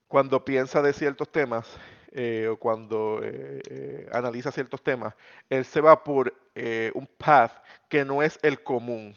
cuando 0.07 0.43
piensa 0.43 0.81
de 0.81 0.91
ciertos 0.91 1.31
temas 1.31 1.65
eh, 2.11 2.47
o 2.51 2.57
cuando 2.57 3.21
eh, 3.23 3.61
eh, 3.69 4.09
analiza 4.11 4.51
ciertos 4.51 4.83
temas, 4.83 5.13
él 5.49 5.63
se 5.63 5.79
va 5.79 6.03
por 6.03 6.33
eh, 6.55 6.91
un 6.93 7.07
path 7.07 7.53
que 7.87 8.03
no 8.03 8.21
es 8.21 8.37
el 8.41 8.61
común. 8.61 9.15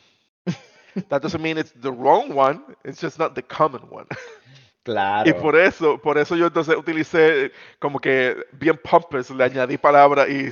That 1.08 1.22
doesn't 1.22 1.40
mean 1.42 1.58
it's 1.58 1.72
the 1.80 1.90
wrong 1.90 2.34
one, 2.34 2.62
it's 2.84 3.00
just 3.00 3.18
not 3.18 3.34
the 3.34 3.42
common 3.42 3.82
one. 3.90 4.06
claro. 4.84 5.28
Y 5.28 5.32
por 5.32 5.56
eso, 5.56 5.98
por 5.98 6.18
eso 6.18 6.36
yo 6.36 6.46
entonces 6.46 6.76
utilicé 6.76 7.52
como 7.78 7.98
que 7.98 8.36
bien 8.52 8.78
pompous, 8.82 9.30
le 9.30 9.44
añadí 9.44 9.78
palabras 9.78 10.28
y, 10.28 10.50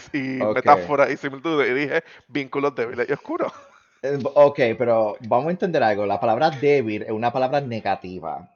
metáforas 0.55 1.11
y 1.11 1.17
similitudes 1.17 1.71
y 1.71 1.75
dije 1.75 2.05
vínculos 2.29 2.75
débiles 2.75 3.09
y 3.09 3.13
oscuros. 3.13 3.53
Eh, 4.03 4.19
Ok, 4.35 4.59
pero 4.79 5.15
vamos 5.29 5.49
a 5.49 5.51
entender 5.51 5.83
algo. 5.83 6.07
La 6.07 6.19
palabra 6.19 6.49
débil 6.49 7.03
es 7.03 7.11
una 7.11 7.31
palabra 7.31 7.61
negativa. 7.61 8.49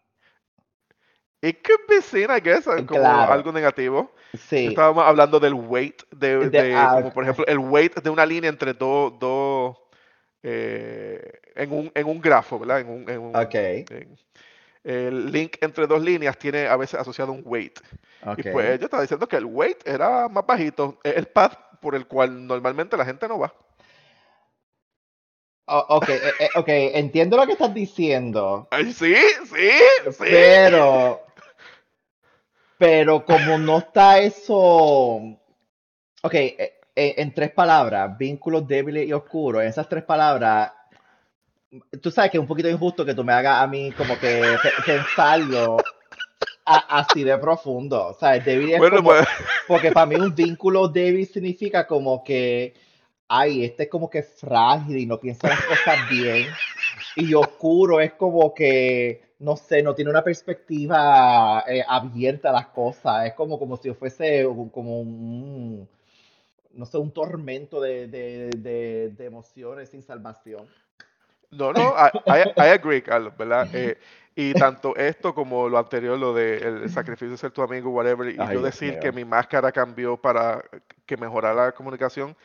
It 1.42 1.58
could 1.62 1.80
be 1.86 2.00
seen, 2.00 2.30
I 2.30 2.40
guess, 2.40 2.64
como 2.64 2.86
Claro. 2.86 3.30
algo 3.30 3.52
negativo. 3.52 4.10
Sí. 4.48 4.68
Estábamos 4.68 5.04
hablando 5.04 5.38
del 5.38 5.52
weight, 5.52 6.02
de, 6.10 6.48
De- 6.48 6.48
de- 6.48 6.74
ah, 6.74 6.94
como 6.94 7.12
por 7.12 7.24
ejemplo 7.24 7.44
el 7.46 7.58
weight 7.58 7.94
de 7.96 8.08
una 8.08 8.24
línea 8.24 8.48
entre 8.48 8.72
dos, 8.72 9.18
dos 9.18 9.76
eh, 10.44 11.40
en, 11.56 11.72
un, 11.72 11.90
en 11.94 12.06
un 12.06 12.20
grafo, 12.20 12.58
¿verdad? 12.58 12.80
En 12.80 12.88
un, 12.90 13.10
en 13.10 13.18
un- 13.18 13.34
en- 13.90 14.18
el 14.84 15.32
link 15.32 15.56
entre 15.62 15.86
dos 15.86 16.02
líneas 16.02 16.38
tiene 16.38 16.66
a 16.66 16.76
veces 16.76 17.00
asociado 17.00 17.32
un 17.32 17.42
weight. 17.44 17.78
Ok. 18.26 18.38
Y 18.38 18.42
pues 18.44 18.78
yo 18.78 18.84
estaba 18.84 19.02
diciendo 19.02 19.26
que 19.26 19.36
el 19.36 19.46
weight 19.46 19.86
era 19.88 20.28
más 20.28 20.46
bajito, 20.46 20.98
es 21.02 21.16
el 21.16 21.26
path 21.26 21.58
por 21.80 21.94
el 21.94 22.06
cual 22.06 22.46
normalmente 22.46 22.96
la 22.96 23.04
gente 23.06 23.26
no 23.26 23.38
va. 23.38 23.52
O- 25.66 25.86
ok, 25.96 26.08
eh, 26.10 26.20
eh, 26.40 26.48
ok, 26.56 26.68
entiendo 26.68 27.38
lo 27.38 27.46
que 27.46 27.52
estás 27.52 27.72
diciendo. 27.72 28.68
Ay, 28.70 28.92
sí, 28.92 29.14
sí, 29.46 29.70
sí. 30.10 30.18
Pero, 30.18 31.22
pero 32.76 33.24
como 33.24 33.56
no 33.58 33.78
está 33.78 34.18
eso, 34.18 34.56
ok, 34.56 36.34
eh, 36.34 36.74
eh, 36.96 37.14
en 37.18 37.34
tres 37.34 37.50
palabras, 37.50 38.16
vínculos 38.16 38.66
débiles 38.66 39.06
y 39.08 39.12
oscuros, 39.12 39.62
en 39.62 39.68
esas 39.68 39.88
tres 39.88 40.04
palabras, 40.04 40.72
tú 42.00 42.10
sabes 42.10 42.30
que 42.30 42.36
es 42.36 42.40
un 42.40 42.46
poquito 42.46 42.68
injusto 42.68 43.04
que 43.04 43.14
tú 43.14 43.24
me 43.24 43.32
hagas 43.32 43.62
a 43.62 43.66
mí 43.66 43.90
como 43.92 44.18
que 44.18 44.56
pe- 44.62 44.92
pensarlo 44.92 45.78
a- 46.66 46.98
así 47.00 47.24
de 47.24 47.36
profundo, 47.38 48.08
o 48.08 48.14
sea, 48.14 48.38
débil 48.38 48.72
es 48.72 48.78
Bueno, 48.78 48.96
como, 48.98 49.10
pues, 49.10 49.26
porque 49.68 49.92
para 49.92 50.06
mí 50.06 50.16
un 50.16 50.34
vínculo 50.34 50.88
débil 50.88 51.26
significa 51.26 51.86
como 51.86 52.22
que, 52.22 52.74
ay, 53.28 53.64
este 53.64 53.84
es 53.84 53.88
como 53.88 54.08
que 54.08 54.22
frágil 54.22 54.98
y 54.98 55.06
no 55.06 55.18
piensa 55.18 55.48
las 55.48 55.60
cosas 55.62 56.08
bien. 56.08 56.46
Y 57.16 57.32
oscuro 57.34 58.00
es 58.00 58.12
como 58.14 58.52
que, 58.54 59.22
no 59.38 59.56
sé, 59.56 59.82
no 59.82 59.94
tiene 59.94 60.10
una 60.10 60.22
perspectiva 60.24 61.64
eh, 61.68 61.84
abierta 61.86 62.50
a 62.50 62.52
las 62.52 62.66
cosas. 62.68 63.26
Es 63.26 63.34
como, 63.34 63.58
como 63.58 63.76
si 63.76 63.92
fuese 63.92 64.46
un- 64.46 64.68
como 64.68 65.00
un, 65.00 65.88
no 66.76 66.86
sé, 66.86 66.98
un 66.98 67.12
tormento 67.12 67.80
de, 67.80 68.08
de, 68.08 68.56
de, 68.58 69.10
de 69.10 69.24
emociones 69.26 69.90
sin 69.90 70.02
salvación. 70.02 70.68
no, 71.50 71.72
no, 71.72 71.94
I, 71.96 72.10
I- 72.26 72.52
I 72.56 72.68
agree, 72.70 73.02
Carlos, 73.02 73.36
¿verdad? 73.36 73.68
Eh, 73.72 73.98
y 74.34 74.54
tanto 74.56 74.96
esto 74.96 75.32
como 75.34 75.68
lo 75.68 75.78
anterior, 75.78 76.18
lo 76.18 76.34
de 76.34 76.56
el 76.58 76.90
sacrificio 76.90 77.30
de 77.30 77.36
ser 77.36 77.52
tu 77.52 77.62
amigo, 77.62 77.90
whatever, 77.90 78.28
y 78.34 78.48
Ay, 78.48 78.48
yo 78.48 78.60
Dios 78.60 78.62
decir 78.62 78.98
mío. 78.98 78.98
que 78.98 79.12
mi 79.12 79.24
máscara 79.24 79.70
cambió 79.70 80.16
para 80.16 80.64
que 81.06 81.16
mejorara 81.16 81.66
la 81.66 81.72
comunicación, 81.72 82.36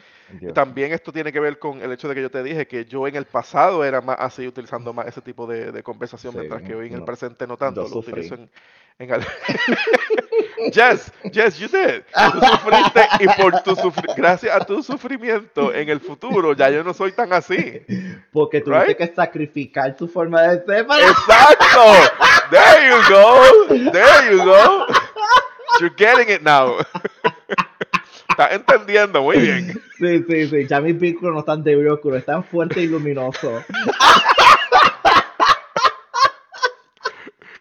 también 0.54 0.94
esto 0.94 1.12
tiene 1.14 1.32
que 1.34 1.40
ver 1.40 1.60
con 1.60 1.82
el 1.82 1.92
hecho 1.94 2.10
de 2.10 2.16
que 2.16 2.22
yo 2.24 2.32
te 2.32 2.44
dije 2.44 2.68
que 2.68 2.86
yo 2.86 3.08
en 3.08 3.16
el 3.16 3.26
pasado 3.26 3.86
era 3.86 4.02
más 4.02 4.18
así, 4.20 4.48
utilizando 4.48 4.94
más 4.94 5.08
ese 5.08 5.22
tipo 5.22 5.48
de, 5.48 5.72
de 5.72 5.84
conversación, 5.84 6.34
Sí, 6.34 6.38
mientras 6.38 6.64
que 6.64 6.76
hoy 6.76 6.88
en 6.88 6.94
el 6.96 7.00
no, 7.00 7.06
presente 7.06 7.48
no 7.48 7.58
tanto, 7.58 7.88
lo 7.90 7.98
utilizo 7.98 8.36
en, 8.36 8.50
en 9.00 9.10
Yes, 10.74 11.12
yes, 11.32 11.58
you 11.58 11.68
did. 11.68 12.04
Tú 12.32 12.40
sufriste 12.42 13.08
y 13.22 13.28
por 13.42 13.62
tu 13.64 13.76
sufri- 13.76 14.14
gracias 14.16 14.54
a 14.56 14.66
tu 14.66 14.84
sufrimiento 14.84 15.74
en 15.74 15.88
el 15.90 16.00
futuro 16.02 16.54
ya 16.54 16.70
yo 16.70 16.84
no 16.84 16.94
soy 16.94 17.12
tan 17.14 17.32
así. 17.34 17.82
Porque 18.34 18.60
tuviste 18.62 18.86
Right? 18.88 18.98
que 18.98 19.08
sacrificar 19.16 19.96
tu 19.96 20.08
forma 20.08 20.42
de 20.44 20.64
ser 20.66 20.86
para... 20.86 21.08
Exacto. 21.08 21.82
There 22.52 22.90
you 22.90 22.98
go. 23.10 23.92
There 23.92 24.32
you 24.36 24.44
go. 24.44 24.86
You're 25.80 25.94
getting 25.96 26.30
it 26.34 26.42
now. 26.42 26.78
Estás 28.30 28.52
entendiendo 28.54 29.22
muy 29.22 29.38
bien. 29.38 29.82
Sí, 29.98 30.24
sí, 30.30 30.48
sí. 30.48 30.68
Ya 30.68 30.82
mis 30.82 30.98
vínculos 31.00 31.34
no 31.34 31.40
están 31.40 31.64
débiles 31.64 31.92
y 31.92 31.94
oscuros, 31.94 32.20
están 32.20 32.44
fuertes 32.44 32.78
y 32.78 32.88
luminosos. 32.88 33.64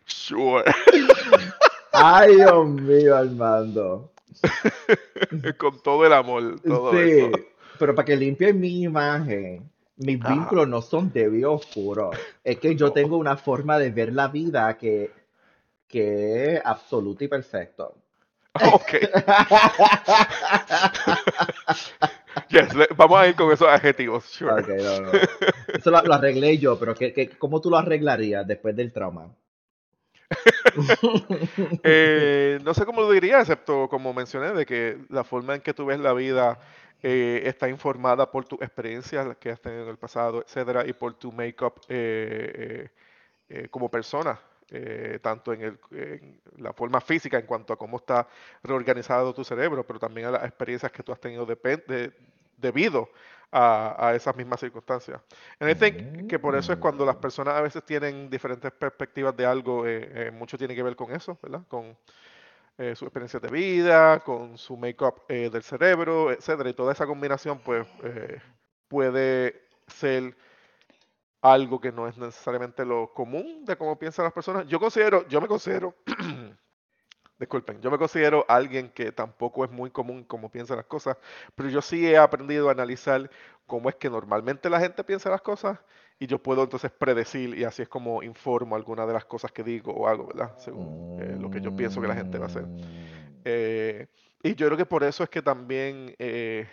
Sure. 0.07 0.64
Ay, 1.93 2.36
Dios 2.36 2.66
mío, 2.68 3.16
Armando. 3.16 4.12
Con 5.59 5.82
todo 5.82 6.07
el 6.07 6.12
amor, 6.12 6.61
todo 6.61 6.93
Sí, 6.93 6.99
eso. 6.99 7.30
pero 7.78 7.95
para 7.95 8.07
que 8.07 8.16
limpien 8.16 8.59
mi 8.61 8.82
imagen, 8.82 9.68
mis 9.97 10.20
Ajá. 10.20 10.34
vínculos 10.34 10.68
no 10.68 10.82
son 10.82 11.12
o 11.45 11.53
oscuros. 11.53 12.16
Es 12.45 12.59
que 12.59 12.76
yo 12.76 12.93
tengo 12.93 13.16
una 13.16 13.36
forma 13.36 13.78
de 13.78 13.91
ver 13.91 14.12
la 14.12 14.28
vida 14.28 14.76
que, 14.76 15.11
que 15.89 16.55
es 16.57 16.62
absoluta 16.64 17.24
y 17.24 17.28
perfecta. 17.28 17.89
Ok. 18.72 18.95
Yes, 22.51 22.74
le- 22.74 22.89
vamos 22.97 23.18
a 23.18 23.28
ir 23.28 23.34
con 23.34 23.53
esos 23.53 23.68
adjetivos. 23.68 24.24
Sure. 24.24 24.53
Ok, 24.62 24.68
no, 24.68 25.01
no. 25.03 25.12
Eso 25.74 25.91
lo, 25.91 26.03
lo 26.03 26.14
arreglé 26.14 26.57
yo, 26.59 26.78
pero 26.78 26.95
¿qué, 26.95 27.12
qué, 27.12 27.28
cómo 27.30 27.61
tú 27.61 27.70
lo 27.70 27.76
arreglarías 27.76 28.47
después 28.47 28.74
del 28.74 28.93
trauma? 28.93 29.28
Eh, 31.83 32.59
no 32.62 32.74
sé 32.74 32.85
cómo 32.85 33.01
lo 33.01 33.11
diría, 33.11 33.41
excepto 33.41 33.89
como 33.89 34.12
mencioné, 34.12 34.53
de 34.53 34.66
que 34.66 34.99
la 35.09 35.24
forma 35.24 35.55
en 35.55 35.61
que 35.61 35.74
tú 35.74 35.87
ves 35.87 35.99
la 35.99 36.12
vida 36.12 36.59
eh, 37.03 37.43
está 37.45 37.68
informada 37.68 38.31
por 38.31 38.45
tus 38.45 38.61
experiencias 38.61 39.37
que 39.39 39.51
has 39.51 39.61
tenido 39.61 39.85
en 39.85 39.89
el 39.91 39.97
pasado, 39.97 40.43
etcétera, 40.43 40.87
y 40.87 40.93
por 40.93 41.14
tu 41.14 41.33
make-up 41.33 41.81
eh, 41.89 42.89
como 43.70 43.91
persona, 43.91 44.39
tanto 45.22 45.53
en, 45.55 45.79
la 46.59 46.72
forma 46.72 47.01
física 47.01 47.39
en 47.39 47.47
cuanto 47.47 47.72
a 47.72 47.76
cómo 47.79 47.97
está 47.97 48.29
reorganizado 48.62 49.33
tu 49.33 49.43
cerebro, 49.43 49.87
pero 49.87 49.99
también 49.99 50.26
a 50.26 50.33
las 50.33 50.45
experiencias 50.45 50.93
que 50.93 51.03
tú 51.03 51.12
has 51.12 51.20
tenido 51.20 51.47
depen- 51.47 51.85
de- 51.87 52.12
debido 52.59 53.11
a, 53.52 54.09
a 54.09 54.14
esas 54.16 54.36
mismas 54.36 54.61
circunstancias. 54.61 55.20
And 55.61 55.70
I 55.70 55.74
think 55.74 56.26
que 56.26 56.38
por 56.38 56.56
eso 56.56 56.72
es 56.72 56.78
cuando 56.78 57.06
las 57.06 57.16
Mm, 57.16 57.20
personas 57.20 57.54
a 57.54 57.62
veces 57.62 57.84
tienen 57.84 58.30
diferentes 58.30 58.72
perspectivas 58.72 59.36
de 59.36 59.46
algo, 59.46 59.86
eh, 59.86 60.28
eh, 60.28 60.30
mucho 60.32 60.59
tiene 60.59 60.74
que 60.74 60.82
ver 60.82 60.96
con 60.96 61.12
eso, 61.12 61.38
¿verdad? 61.42 61.62
Con 61.68 61.96
eh, 62.78 62.94
su 62.96 63.04
experiencia 63.06 63.40
de 63.40 63.48
vida, 63.50 64.20
con 64.20 64.59
su 64.59 64.76
make-up 64.76 65.22
eh, 65.28 65.50
del 65.50 65.62
cerebro, 65.62 66.32
etcétera, 66.32 66.70
y 66.70 66.74
toda 66.74 66.92
esa 66.92 67.06
combinación, 67.06 67.61
pues, 67.61 67.86
eh, 68.04 68.40
puede 68.88 69.68
ser 69.88 70.36
algo 71.42 71.80
que 71.80 71.92
no 71.92 72.09
es 72.09 72.16
necesariamente 72.18 72.84
lo 72.84 73.12
común 73.14 73.64
de 73.64 73.76
cómo 73.76 73.98
piensan 73.98 74.24
las 74.24 74.32
personas. 74.32 74.66
Yo 74.66 74.80
considero, 74.80 75.26
yo 75.28 75.40
me 75.40 75.48
considero, 75.48 75.94
disculpen, 77.39 77.80
yo 77.80 77.91
me 77.91 77.99
considero 77.99 78.45
alguien 78.49 78.91
que 78.91 79.12
tampoco 79.12 79.64
es 79.64 79.70
muy 79.70 79.91
común 79.91 80.24
como 80.24 80.51
piensa 80.51 80.76
las 80.76 80.86
cosas, 80.86 81.16
pero 81.55 81.68
yo 81.68 81.80
sí 81.82 82.07
he 82.07 82.18
aprendido 82.18 82.68
a 82.68 82.72
analizar 82.72 83.30
cómo 83.66 83.89
es 83.89 83.97
que 83.97 84.11
normalmente 84.11 84.70
la 84.70 84.80
gente 84.80 85.05
piensa 85.05 85.30
las 85.30 85.43
cosas 85.43 85.78
y 86.18 86.26
yo 86.26 86.43
puedo 86.43 86.62
entonces 86.64 86.91
predecir 86.91 87.57
y 87.59 87.64
así 87.64 87.82
es 87.82 87.89
como 87.89 88.22
informo 88.22 88.74
algunas 88.76 89.07
de 89.07 89.12
las 89.14 89.24
cosas 89.24 89.53
que 89.53 89.62
digo 89.62 89.93
o 89.93 90.09
hago, 90.09 90.26
¿verdad? 90.28 90.53
Según 90.57 90.99
eh, 91.16 91.36
lo 91.39 91.51
que 91.51 91.61
yo 91.61 91.74
pienso 91.76 92.01
que 92.01 92.09
la 92.09 92.14
gente 92.16 92.39
va 92.39 92.47
a 92.47 92.49
hacer. 92.49 92.68
mm, 92.68 93.45
Eh, 93.45 94.07
y 94.43 94.55
yo 94.55 94.66
creo 94.66 94.76
que 94.78 94.86
por 94.86 95.05
eso 95.05 95.22
es 95.24 95.30
que 95.30 95.43
también 95.43 96.14
eh, 96.18 96.68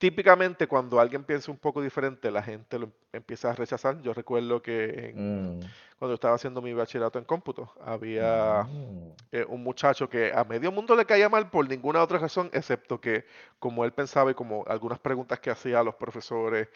típicamente 0.00 0.66
cuando 0.66 0.98
alguien 0.98 1.24
piensa 1.24 1.50
un 1.50 1.58
poco 1.58 1.82
diferente, 1.82 2.30
la 2.30 2.42
gente 2.42 2.78
lo 2.78 2.86
em- 2.86 2.92
empieza 3.12 3.50
a 3.50 3.52
rechazar. 3.54 4.00
Yo 4.00 4.14
recuerdo 4.14 4.62
que 4.62 5.10
en- 5.10 5.58
mm, 5.58 5.60
cuando 5.98 6.14
estaba 6.14 6.34
haciendo 6.34 6.62
mi 6.62 6.72
bachillerato 6.72 7.18
en 7.18 7.26
cómputo, 7.26 7.70
había 7.84 8.62
mm. 8.64 9.12
eh, 9.32 9.44
un 9.46 9.62
muchacho 9.62 10.08
que 10.08 10.32
a 10.32 10.42
medio 10.44 10.72
mundo 10.72 10.96
le 10.96 11.04
caía 11.04 11.28
mal 11.28 11.50
por 11.50 11.68
ninguna 11.68 12.02
otra 12.02 12.18
razón, 12.18 12.48
excepto 12.54 12.98
que 12.98 13.26
como 13.58 13.84
él 13.84 13.92
pensaba 13.92 14.30
y 14.30 14.34
como 14.34 14.64
algunas 14.66 14.98
preguntas 14.98 15.38
que 15.38 15.50
hacía 15.50 15.80
a 15.80 15.84
los 15.84 15.94
profesores 15.96 16.68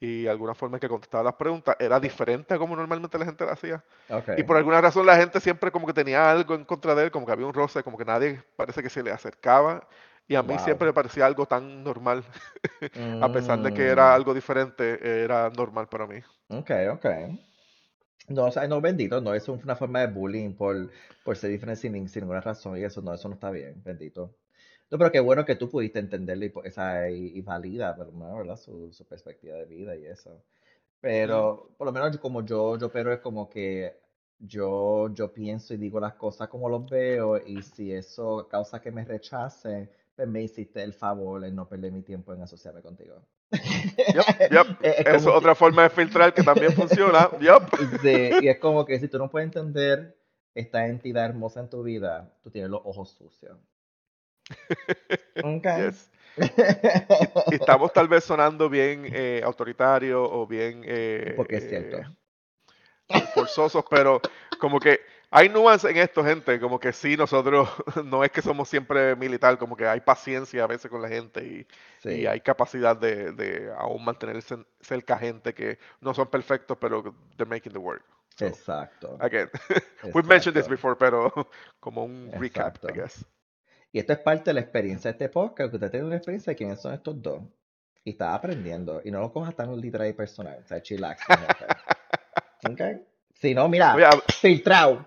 y 0.00 0.26
alguna 0.26 0.54
forma 0.54 0.78
en 0.78 0.80
que 0.80 0.88
contestaba 0.88 1.22
las 1.24 1.34
preguntas, 1.34 1.76
era 1.78 2.00
diferente 2.00 2.54
a 2.54 2.58
como 2.58 2.74
normalmente 2.74 3.18
la 3.18 3.26
gente 3.26 3.44
las 3.44 3.52
hacía. 3.58 3.84
Y 4.38 4.42
por 4.44 4.56
alguna 4.56 4.80
razón 4.80 5.04
la 5.04 5.16
gente 5.18 5.38
siempre 5.38 5.70
como 5.70 5.86
que 5.86 5.92
tenía 5.92 6.30
algo 6.30 6.54
en 6.54 6.64
contra 6.64 6.94
de 6.94 7.04
él, 7.04 7.10
como 7.10 7.26
que 7.26 7.32
había 7.32 7.44
un 7.46 7.52
roce, 7.52 7.82
como 7.82 7.98
que 7.98 8.06
nadie 8.06 8.42
parece 8.56 8.82
que 8.82 8.88
se 8.88 9.02
le 9.02 9.10
acercaba. 9.12 9.86
Y 10.30 10.36
a 10.36 10.42
mí 10.42 10.58
siempre 10.58 10.86
me 10.88 10.94
parecía 10.94 11.26
algo 11.26 11.46
tan 11.46 11.84
normal, 11.84 12.24
a 13.20 13.32
pesar 13.32 13.60
de 13.62 13.72
que 13.72 13.88
era 13.88 14.14
Mm, 14.14 14.16
algo 14.16 14.34
diferente, 14.34 14.86
era 15.24 15.50
normal 15.50 15.88
para 15.88 16.06
mí. 16.06 16.20
ok, 16.48 16.70
ok. 16.92 17.06
No, 18.28 18.44
o 18.46 18.50
sea, 18.52 18.66
no, 18.68 18.80
bendito, 18.80 19.20
no, 19.20 19.34
eso 19.34 19.54
es 19.56 19.64
una 19.64 19.74
forma 19.76 20.00
de 20.00 20.06
bullying 20.08 20.54
por, 20.54 20.90
por 21.24 21.36
ser 21.36 21.50
diferente 21.50 21.80
sin, 21.80 21.92
nin- 21.94 22.06
sin 22.08 22.22
ninguna 22.22 22.40
razón 22.40 22.76
y 22.78 22.84
eso 22.84 23.02
no, 23.02 23.12
eso 23.14 23.28
no 23.28 23.34
está 23.34 23.50
bien, 23.50 23.82
bendito. 23.82 24.36
No, 24.90 24.98
pero 24.98 25.10
qué 25.12 25.20
bueno 25.20 25.44
que 25.44 25.56
tú 25.56 25.68
pudiste 25.70 25.98
entenderlo 26.00 26.44
y, 26.46 26.52
esa, 26.64 27.10
y, 27.10 27.32
y 27.38 27.40
valida, 27.42 27.96
no, 28.12 28.36
¿verdad? 28.36 28.56
Su, 28.56 28.92
su 28.92 29.06
perspectiva 29.06 29.56
de 29.56 29.64
vida 29.66 29.96
y 29.96 30.06
eso. 30.06 30.42
Pero 31.00 31.70
por 31.78 31.86
lo 31.86 31.92
menos 31.92 32.18
como 32.18 32.44
yo, 32.44 32.78
yo, 32.78 32.90
pero 32.92 33.12
es 33.12 33.20
como 33.20 33.48
que 33.50 33.96
yo, 34.40 35.12
yo 35.14 35.32
pienso 35.32 35.74
y 35.74 35.78
digo 35.78 36.00
las 36.00 36.14
cosas 36.14 36.48
como 36.48 36.68
los 36.68 36.88
veo 36.90 37.38
y 37.46 37.62
si 37.62 37.92
eso 37.92 38.48
causa 38.50 38.80
que 38.80 38.90
me 38.92 39.04
rechacen, 39.04 39.90
pues 40.20 40.28
me 40.28 40.42
hiciste 40.42 40.82
el 40.82 40.92
favor 40.92 41.42
en 41.46 41.54
no 41.54 41.66
perder 41.66 41.92
mi 41.92 42.02
tiempo 42.02 42.34
en 42.34 42.42
asociarme 42.42 42.82
contigo. 42.82 43.26
Yep, 43.52 44.50
yep. 44.50 44.66
Es 44.82 44.98
es 45.06 45.06
Eso 45.06 45.24
como 45.24 45.30
es 45.30 45.32
que... 45.32 45.38
otra 45.38 45.54
forma 45.54 45.82
de 45.84 45.90
filtrar 45.90 46.34
que 46.34 46.42
también 46.42 46.72
funciona. 46.74 47.30
Yep. 47.40 47.62
Sí, 48.02 48.30
y 48.42 48.48
es 48.48 48.58
como 48.58 48.84
que 48.84 48.98
si 49.00 49.08
tú 49.08 49.16
no 49.16 49.30
puedes 49.30 49.46
entender 49.46 50.18
esta 50.54 50.86
entidad 50.86 51.24
hermosa 51.24 51.60
en 51.60 51.70
tu 51.70 51.82
vida, 51.82 52.34
tú 52.42 52.50
tienes 52.50 52.70
los 52.70 52.82
ojos 52.84 53.10
sucios. 53.12 53.56
Ok. 55.42 55.66
Yes. 55.78 56.10
Y, 56.36 57.52
y 57.52 57.54
estamos 57.54 57.92
tal 57.94 58.08
vez 58.08 58.24
sonando 58.24 58.68
bien 58.68 59.04
eh, 59.06 59.40
autoritario 59.42 60.22
o 60.22 60.46
bien 60.46 60.82
eh, 60.86 61.32
Porque 61.34 61.56
es 61.56 61.64
eh, 61.64 61.68
cierto. 61.68 61.96
eh, 63.08 63.20
forzosos, 63.34 63.84
pero 63.90 64.20
como 64.58 64.78
que 64.80 65.00
hay 65.30 65.48
nuances 65.48 65.90
en 65.90 65.96
esto, 65.98 66.24
gente, 66.24 66.58
como 66.58 66.80
que 66.80 66.92
sí, 66.92 67.16
nosotros 67.16 67.68
no 68.04 68.24
es 68.24 68.30
que 68.32 68.42
somos 68.42 68.68
siempre 68.68 69.14
militar, 69.14 69.58
como 69.58 69.76
que 69.76 69.86
hay 69.86 70.00
paciencia 70.00 70.64
a 70.64 70.66
veces 70.66 70.90
con 70.90 71.00
la 71.00 71.08
gente 71.08 71.66
y, 72.04 72.26
hay 72.26 72.40
capacidad 72.40 72.96
de, 72.96 73.32
de 73.32 73.72
aún 73.76 74.04
mantenerse 74.04 74.56
cerca 74.80 75.14
a 75.14 75.18
gente 75.18 75.54
que 75.54 75.78
no 76.00 76.14
son 76.14 76.28
perfectos, 76.28 76.76
pero 76.80 77.14
they're 77.36 77.48
making 77.48 77.72
the 77.72 77.78
work. 77.78 78.02
So, 78.36 78.46
exacto, 78.46 79.18
again, 79.20 79.50
we've 80.14 80.26
mentioned 80.26 80.56
this 80.56 80.68
before, 80.68 80.96
pero 80.96 81.32
como 81.80 82.04
un 82.04 82.30
recap, 82.32 82.78
I 82.84 82.92
guess. 82.92 83.24
Y 83.92 83.98
esto 83.98 84.12
es 84.12 84.20
parte 84.20 84.50
de 84.50 84.54
la 84.54 84.60
experiencia 84.60 85.10
de 85.10 85.16
este 85.16 85.28
podcast, 85.28 85.70
que 85.70 85.76
usted 85.76 85.90
tiene 85.90 86.06
una 86.06 86.16
experiencia 86.16 86.52
de 86.52 86.56
quiénes 86.56 86.80
son 86.80 86.94
estos 86.94 87.20
dos. 87.20 87.42
Y 88.04 88.12
está 88.12 88.34
aprendiendo. 88.34 89.02
Y 89.04 89.10
no 89.10 89.20
lo 89.20 89.32
cojas 89.32 89.54
tan 89.54 89.78
literal 89.78 90.08
y 90.08 90.12
personal. 90.12 90.60
O 90.62 90.66
sea, 90.66 90.80
chillax. 90.80 91.22
Si 93.40 93.54
no, 93.54 93.68
Oye, 93.92 93.96
mira, 93.96 94.10
hab- 94.10 94.22
filtrado. 94.40 95.06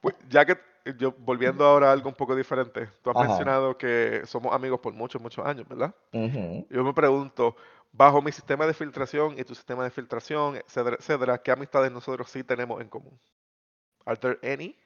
pues, 0.00 0.14
ya 0.28 0.44
que 0.44 0.56
yo 0.98 1.12
volviendo 1.18 1.64
ahora 1.64 1.88
a 1.90 1.92
algo 1.92 2.08
un 2.08 2.14
poco 2.14 2.34
diferente, 2.34 2.88
tú 3.02 3.10
has 3.10 3.16
Ajá. 3.16 3.26
mencionado 3.28 3.78
que 3.78 4.22
somos 4.26 4.52
amigos 4.54 4.80
por 4.80 4.92
muchos, 4.94 5.20
muchos 5.22 5.44
años, 5.46 5.66
¿verdad? 5.68 5.94
ujú. 6.12 6.66
Yo 6.70 6.84
me 6.84 6.94
pregunto, 6.94 7.56
bajo 7.92 8.22
mi 8.22 8.32
sistema 8.32 8.66
de 8.66 8.74
filtración 8.74 9.38
y 9.38 9.44
tu 9.44 9.54
sistema 9.54 9.84
de 9.84 9.90
filtración, 9.90 10.56
etcétera, 10.56 10.96
etcétera, 10.98 11.38
¿qué 11.42 11.52
amistades 11.52 11.92
nosotros 11.92 12.30
sí 12.30 12.44
tenemos 12.44 12.80
en 12.80 12.88
común? 12.88 13.20
¿Are 14.06 14.18
there 14.18 14.38
any? 14.52 14.76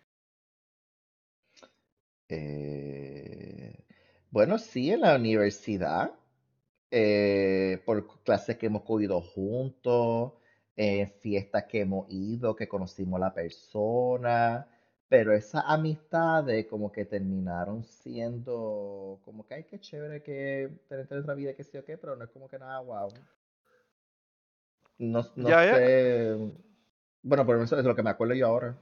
Eh, 2.29 3.85
bueno, 4.31 4.59
sí, 4.59 4.91
en 4.93 5.01
la 5.03 5.17
universidad. 5.17 6.12
eh, 6.93 7.83
por 7.87 8.23
clases 8.25 8.57
que 8.59 8.67
hemos 8.67 8.83
cogido 8.85 9.21
juntos, 9.21 10.33
en 10.77 11.09
fiestas 11.09 11.64
que 11.64 11.81
hemos 11.81 12.07
ido, 12.11 12.55
que 12.55 12.68
conocimos 12.68 13.16
a 13.16 13.27
la 13.27 13.35
persona, 13.35 14.68
pero 15.09 15.33
esas 15.33 15.64
amistades 15.66 16.66
como 16.66 16.93
que 16.93 17.05
terminaron 17.05 17.83
siendo 17.85 19.20
como 19.24 19.47
que, 19.47 19.55
ay, 19.55 19.64
qué 19.64 19.81
chévere 19.81 20.22
que 20.22 20.70
tener 20.89 21.12
otra 21.12 21.35
vida, 21.35 21.55
que 21.55 21.64
sí 21.64 21.79
o 21.79 21.85
qué, 21.85 21.97
pero 21.97 22.16
no 22.16 22.24
es 22.24 22.31
como 22.31 22.49
que 22.49 22.59
nada, 22.59 22.81
wow. 22.81 23.09
No, 24.99 25.24
no 25.35 25.49
sé, 25.49 26.37
bueno, 27.22 27.45
por 27.45 27.61
eso 27.61 27.79
es 27.79 27.85
lo 27.85 27.95
que 27.95 28.03
me 28.03 28.11
acuerdo 28.11 28.35
yo 28.35 28.47
ahora. 28.47 28.77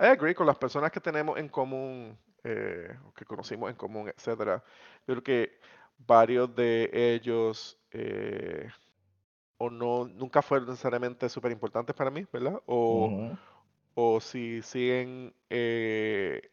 I 0.00 0.06
agree 0.06 0.34
con 0.34 0.46
las 0.46 0.56
personas 0.56 0.90
que 0.90 1.00
tenemos 1.00 1.38
en 1.38 1.48
común, 1.48 2.18
eh, 2.42 2.96
que 3.14 3.24
conocimos 3.24 3.70
en 3.70 3.76
común, 3.76 4.08
etcétera. 4.08 4.62
Yo 5.06 5.14
creo 5.14 5.22
que 5.22 5.60
varios 5.98 6.54
de 6.54 6.90
ellos 6.92 7.78
eh, 7.92 8.68
o 9.62 9.70
no, 9.70 10.08
nunca 10.08 10.42
fueron 10.42 10.68
necesariamente 10.70 11.28
súper 11.28 11.52
importantes 11.52 11.94
para 11.94 12.10
mí, 12.10 12.26
¿verdad? 12.32 12.60
O, 12.66 13.08
o 13.94 14.20
si 14.20 14.60
siguen 14.62 15.32
eh, 15.50 16.50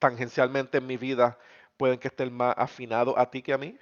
tangencialmente 0.00 0.78
en 0.78 0.86
mi 0.86 0.96
vida, 0.96 1.38
pueden 1.76 2.00
que 2.00 2.08
estén 2.08 2.32
más 2.32 2.54
afinados 2.58 3.14
a 3.16 3.30
ti 3.30 3.40
que 3.40 3.52
a 3.52 3.58
mí, 3.58 3.76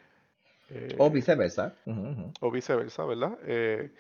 O 0.99 1.07
eh, 1.07 1.11
viceversa. 1.11 1.75
Ujú, 1.87 2.01
ujú. 2.11 2.33
o 2.41 2.51
viceversa, 2.51 3.07
¿verdad? 3.07 3.39
Eh, 3.45 3.91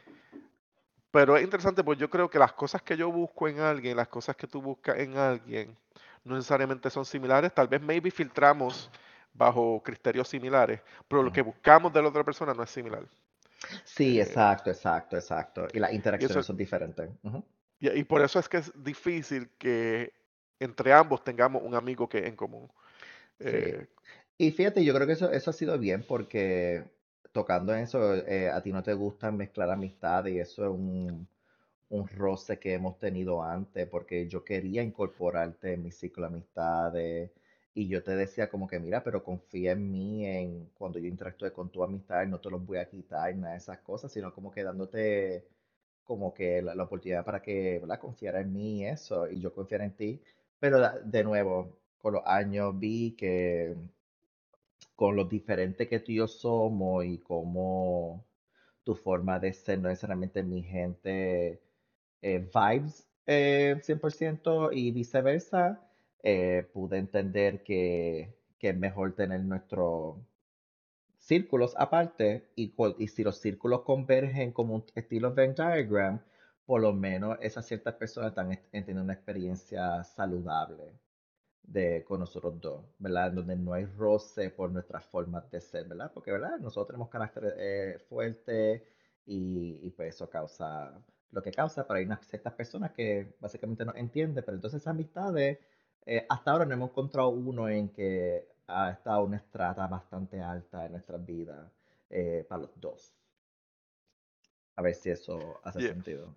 pero 1.10 1.34
es 1.38 1.42
interesante, 1.42 1.82
pues 1.82 1.98
yo 1.98 2.10
creo 2.10 2.28
que 2.28 2.38
las 2.38 2.52
cosas 2.52 2.82
que 2.82 2.94
yo 2.94 3.10
busco 3.10 3.48
en 3.48 3.60
alguien, 3.60 3.96
las 3.96 4.08
cosas 4.08 4.36
que 4.36 4.46
tú 4.46 4.60
buscas 4.60 4.98
en 4.98 5.16
alguien, 5.16 5.74
no 6.24 6.34
necesariamente 6.36 6.90
son 6.90 7.06
similares. 7.06 7.54
Tal 7.54 7.68
vez 7.68 7.80
maybe 7.80 8.10
filtramos 8.10 8.90
bajo 9.32 9.80
criterios 9.82 10.28
similares, 10.28 10.82
pero 11.08 11.22
lo 11.22 11.32
que 11.32 11.40
buscamos 11.40 11.90
de 11.90 12.02
la 12.02 12.08
otra 12.08 12.22
persona 12.22 12.52
no 12.52 12.62
es 12.62 12.68
similar. 12.70 13.04
Sí, 13.84 14.20
Eh, 14.20 14.20
exacto, 14.20 14.70
exacto, 14.70 15.16
exacto. 15.16 15.66
Y 15.72 15.78
las 15.80 15.92
eso, 16.18 16.40
interacciones 16.40 16.44
son 16.46 16.56
diferentes. 16.56 17.08
Y, 17.80 17.88
y 18.00 18.04
por 18.04 18.22
eso 18.22 18.38
es 18.38 18.48
que 18.48 18.58
es 18.58 18.72
difícil 18.82 19.50
que 19.58 20.12
entre 20.60 20.92
ambos 20.92 21.22
tengamos 21.24 21.62
un 21.62 21.74
amigo 21.74 22.08
que 22.08 22.26
en 22.26 22.36
común. 22.36 22.70
Sí. 23.38 23.58
Eh, 23.58 23.86
Y 24.38 24.52
fíjate, 24.52 24.84
yo 24.84 24.94
creo 24.94 25.06
que 25.06 25.14
eso, 25.14 25.30
eso 25.32 25.50
ha 25.50 25.52
sido 25.54 25.78
bien 25.78 26.04
porque 26.06 26.84
tocando 27.32 27.74
en 27.74 27.80
eso, 27.80 28.14
eh, 28.16 28.50
a 28.50 28.62
ti 28.62 28.72
no 28.72 28.82
te 28.82 28.94
gusta 28.94 29.30
mezclar 29.32 29.70
amistades 29.70 30.34
y 30.34 30.40
eso 30.40 30.64
es 30.64 30.70
un, 30.70 31.28
un 31.90 32.08
roce 32.08 32.58
que 32.60 32.74
hemos 32.74 32.98
tenido 32.98 33.42
antes 33.42 33.88
porque 33.88 34.28
yo 34.28 34.44
quería 34.44 34.82
incorporarte 34.82 35.74
en 35.74 35.84
mi 35.84 35.92
ciclo 35.92 36.24
de 36.24 36.28
amistades 36.28 37.32
y 37.78 37.86
yo 37.88 38.02
te 38.02 38.16
decía 38.16 38.50
como 38.50 38.66
que 38.66 38.80
mira, 38.80 39.04
pero 39.04 39.22
confía 39.22 39.72
en 39.72 39.90
mí 39.92 40.26
en 40.26 40.68
cuando 40.76 40.98
yo 40.98 41.06
interactúe 41.06 41.52
con 41.52 41.70
tu 41.70 41.84
amistad, 41.84 42.26
no 42.26 42.40
te 42.40 42.50
los 42.50 42.64
voy 42.66 42.78
a 42.78 42.88
quitar, 42.88 43.34
nada 43.36 43.52
de 43.52 43.58
esas 43.58 43.78
cosas, 43.78 44.12
sino 44.12 44.34
como 44.34 44.50
que 44.50 44.64
dándote 44.64 45.46
como 46.04 46.34
que 46.34 46.62
la, 46.62 46.82
oportunidad 46.82 47.24
para 47.24 47.40
que. 47.42 47.80
Confiara 48.00 48.40
en 48.40 48.52
mí 48.52 48.80
y 48.80 48.86
eso, 48.86 49.28
y 49.30 49.40
yo 49.40 49.54
confiara 49.54 49.84
en 49.84 49.92
ti. 49.96 50.20
Pero 50.58 50.80
de 51.04 51.24
nuevo, 51.24 51.78
con 51.98 52.14
los 52.14 52.22
años 52.26 52.78
vi 52.78 53.12
que 53.12 53.76
con 54.96 55.14
lo 55.16 55.24
diferente 55.24 55.88
que 55.88 56.00
tú 56.00 56.12
y 56.12 56.16
yo 56.16 56.26
somos 56.28 57.04
y 57.04 57.18
cómo 57.18 58.24
tu 58.84 58.94
forma 58.96 59.38
de 59.38 59.52
ser 59.52 59.78
no 59.80 59.88
necesariamente 59.88 60.42
mi 60.42 60.62
gente 60.62 61.60
eh, 62.22 62.38
vibes 62.54 63.06
eh, 63.26 63.76
100% 63.82 64.70
y 64.72 64.90
viceversa, 64.90 65.87
eh, 66.22 66.68
pude 66.72 66.98
entender 66.98 67.62
que, 67.62 68.34
que 68.58 68.70
es 68.70 68.76
mejor 68.76 69.14
tener 69.14 69.40
nuestros 69.42 70.16
círculos 71.18 71.74
aparte 71.76 72.50
y, 72.56 72.74
y 72.98 73.08
si 73.08 73.22
los 73.24 73.38
círculos 73.38 73.82
convergen 73.82 74.52
como 74.52 74.74
un 74.74 74.84
estilo 74.94 75.32
Venn 75.34 75.54
diagram, 75.54 76.20
por 76.64 76.80
lo 76.82 76.92
menos 76.92 77.38
esas 77.40 77.66
ciertas 77.66 77.94
personas 77.94 78.30
están 78.30 78.52
est- 78.52 78.70
teniendo 78.70 79.02
una 79.02 79.14
experiencia 79.14 80.02
saludable 80.04 80.94
de 81.62 82.04
con 82.04 82.20
nosotros 82.20 82.60
dos, 82.60 82.84
¿verdad? 82.98 83.32
Donde 83.32 83.56
no 83.56 83.74
hay 83.74 83.84
roce 83.86 84.50
por 84.50 84.70
nuestras 84.70 85.04
formas 85.06 85.50
de 85.50 85.60
ser, 85.60 85.86
¿verdad? 85.86 86.10
Porque, 86.14 86.32
¿verdad? 86.32 86.58
Nosotros 86.60 86.88
tenemos 86.88 87.08
carácter 87.10 87.54
eh, 87.58 87.98
fuerte 88.08 88.84
y, 89.26 89.80
y 89.86 89.90
pues 89.90 90.14
eso 90.16 90.28
causa 90.30 90.92
lo 91.30 91.42
que 91.42 91.52
causa, 91.52 91.86
pero 91.86 91.98
hay 91.98 92.06
unas 92.06 92.26
ciertas 92.26 92.54
personas 92.54 92.92
que 92.92 93.34
básicamente 93.40 93.84
no 93.84 93.94
entienden, 93.94 94.44
pero 94.44 94.56
entonces 94.56 94.80
esas 94.82 94.92
amistades, 94.92 95.58
eh, 96.08 96.26
hasta 96.28 96.52
ahora 96.52 96.64
no 96.66 96.74
hemos 96.74 96.90
encontrado 96.90 97.28
uno 97.30 97.68
en 97.68 97.90
que 97.90 98.48
ha 98.66 98.90
estado 98.90 99.24
una 99.24 99.36
estrata 99.38 99.86
bastante 99.86 100.40
alta 100.40 100.86
en 100.86 100.92
nuestras 100.92 101.24
vidas 101.24 101.70
eh, 102.10 102.46
para 102.48 102.62
los 102.62 102.80
dos. 102.80 103.14
A 104.76 104.80
ver 104.80 104.94
si 104.94 105.10
eso 105.10 105.60
hace 105.62 105.82
Yeah, 105.82 105.92
sentido. 105.92 106.34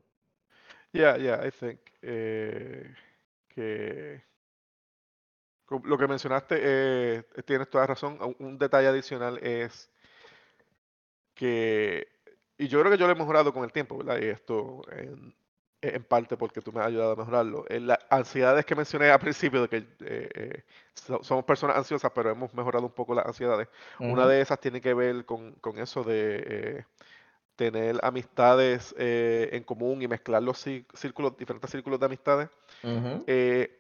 yeah, 0.93 1.17
yeah, 1.17 1.41
I 1.47 1.51
think 1.51 1.80
eh, 2.01 2.93
que 3.49 4.22
lo 5.84 5.97
que 5.97 6.07
mencionaste, 6.07 6.55
eh, 6.59 7.24
tienes 7.45 7.69
toda 7.69 7.88
razón. 7.88 8.17
Un 8.22 8.36
un 8.39 8.57
detalle 8.57 8.88
adicional 8.88 9.38
es 9.41 9.89
que, 11.34 12.07
y 12.57 12.67
yo 12.67 12.80
creo 12.80 12.91
que 12.91 12.97
yo 12.97 13.07
lo 13.07 13.13
he 13.13 13.15
mejorado 13.15 13.53
con 13.53 13.63
el 13.63 13.72
tiempo, 13.72 13.97
¿verdad? 13.97 14.19
Y 14.22 14.26
esto 14.28 14.82
en, 14.91 15.36
en 15.82 16.03
parte 16.03 16.38
porque 16.38 16.61
tú 16.61 16.71
me 16.71 16.82
has 16.82 16.88
ayudado 16.88 17.13
a 17.13 17.15
mejorarlo. 17.15 17.65
En 17.69 17.88
las 17.88 17.99
ansiedades 18.09 18.65
que 18.65 18.75
mencioné 18.75 19.09
al 19.11 19.19
principio, 19.19 19.61
de 19.63 19.67
que 19.69 19.77
eh, 19.77 19.86
eh, 20.36 20.63
so- 20.93 21.23
somos 21.23 21.45
personas 21.45 21.77
ansiosas, 21.77 22.11
pero 22.13 22.29
hemos 22.32 22.53
mejorado 22.53 22.86
un 22.86 22.93
poco 22.93 23.13
las 23.15 23.25
ansiedades. 23.25 23.67
Una 24.05 24.27
de 24.27 24.41
esas 24.41 24.59
tiene 24.59 24.82
que 24.82 24.93
ver 24.93 25.25
con, 25.25 25.53
con 25.55 25.77
eso 25.79 26.03
de 26.03 26.43
eh, 26.47 26.86
tener 27.55 27.99
amistades 28.03 28.95
eh, 28.97 29.49
en 29.53 29.63
común 29.63 30.01
y 30.01 30.07
mezclar 30.07 30.43
los 30.43 30.65
cí- 30.65 30.86
círculos, 30.95 31.38
diferentes 31.38 31.69
círculos 31.71 31.99
de 31.99 32.05
amistades. 32.07 32.49
Eh, 33.27 33.79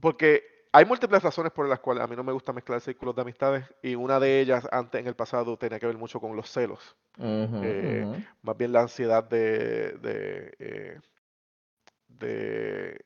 porque 0.00 0.44
hay 0.72 0.84
múltiples 0.84 1.22
razones 1.22 1.52
por 1.52 1.68
las 1.68 1.80
cuales 1.80 2.04
a 2.04 2.06
mí 2.06 2.16
no 2.16 2.24
me 2.24 2.32
gusta 2.32 2.52
mezclar 2.52 2.80
círculos 2.80 3.14
de 3.14 3.22
amistades 3.22 3.64
y 3.82 3.94
una 3.94 4.18
de 4.20 4.40
ellas 4.40 4.66
antes 4.72 5.00
en 5.00 5.06
el 5.06 5.14
pasado 5.14 5.56
tenía 5.58 5.78
que 5.78 5.86
ver 5.86 5.98
mucho 5.98 6.20
con 6.20 6.36
los 6.36 6.50
celos. 6.50 6.96
Eh, 7.60 8.08
más 8.42 8.56
bien 8.56 8.72
la 8.72 8.82
ansiedad 8.82 9.24
de, 9.24 9.92
de, 9.98 10.54
eh, 10.58 11.00
de- 12.18 13.04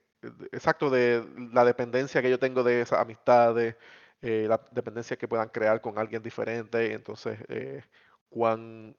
exacto, 0.53 0.91
de 0.91 1.25
la 1.53 1.65
dependencia 1.65 2.23
que 2.23 2.31
yo 2.31 2.39
tengo 2.39 2.63
de 2.63 2.81
esas 2.83 3.01
amistades, 3.01 3.77
eh, 4.23 4.47
la 4.49 4.61
dependencia 4.73 5.17
que 5.17 5.29
puedan 5.29 5.49
crear 5.49 5.81
con 5.81 5.99
alguien 5.99 6.23
diferente, 6.23 6.93
entonces 6.93 7.39
eh, 7.49 7.83
cuán 8.29 8.97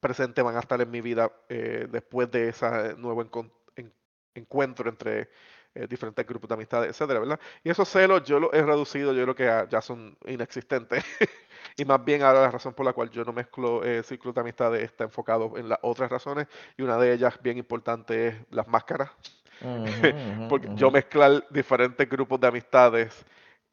presente 0.00 0.42
van 0.42 0.56
a 0.56 0.60
estar 0.60 0.80
en 0.80 0.90
mi 0.90 1.00
vida 1.00 1.30
eh, 1.48 1.86
después 1.90 2.30
de 2.30 2.48
ese 2.50 2.94
nuevo 2.96 3.22
encuentro 4.34 4.88
entre 4.88 5.28
eh, 5.74 5.86
diferentes 5.88 6.26
grupos 6.26 6.48
de 6.48 6.54
amistades, 6.54 6.90
etcétera, 6.90 7.20
¿verdad? 7.20 7.40
Y 7.62 7.70
esos 7.70 7.88
celos 7.88 8.24
yo 8.24 8.40
los 8.40 8.52
he 8.52 8.62
reducido, 8.62 9.12
yo 9.12 9.22
creo 9.22 9.34
que 9.34 9.68
ya 9.70 9.80
son 9.80 10.16
inexistentes. 10.26 11.04
Y 11.76 11.84
más 11.84 12.02
bien 12.04 12.22
ahora 12.22 12.40
la 12.42 12.50
razón 12.50 12.74
por 12.74 12.84
la 12.86 12.92
cual 12.92 13.10
yo 13.10 13.24
no 13.24 13.32
mezclo 13.32 13.84
eh, 13.84 14.02
círculos 14.02 14.34
de 14.34 14.40
amistades 14.40 14.82
está 14.82 15.04
enfocado 15.04 15.56
en 15.56 15.68
las 15.68 15.78
otras 15.82 16.10
razones 16.10 16.48
y 16.76 16.82
una 16.82 16.96
de 16.98 17.12
ellas 17.12 17.38
bien 17.42 17.58
importante 17.58 18.28
es 18.28 18.34
las 18.50 18.66
máscaras. 18.66 19.10
Porque 20.46 20.68
ujú. 20.68 20.76
yo 20.76 20.90
mezclar 20.90 21.44
diferentes 21.50 22.08
grupos 22.08 22.40
de 22.40 22.46
amistades 22.48 23.24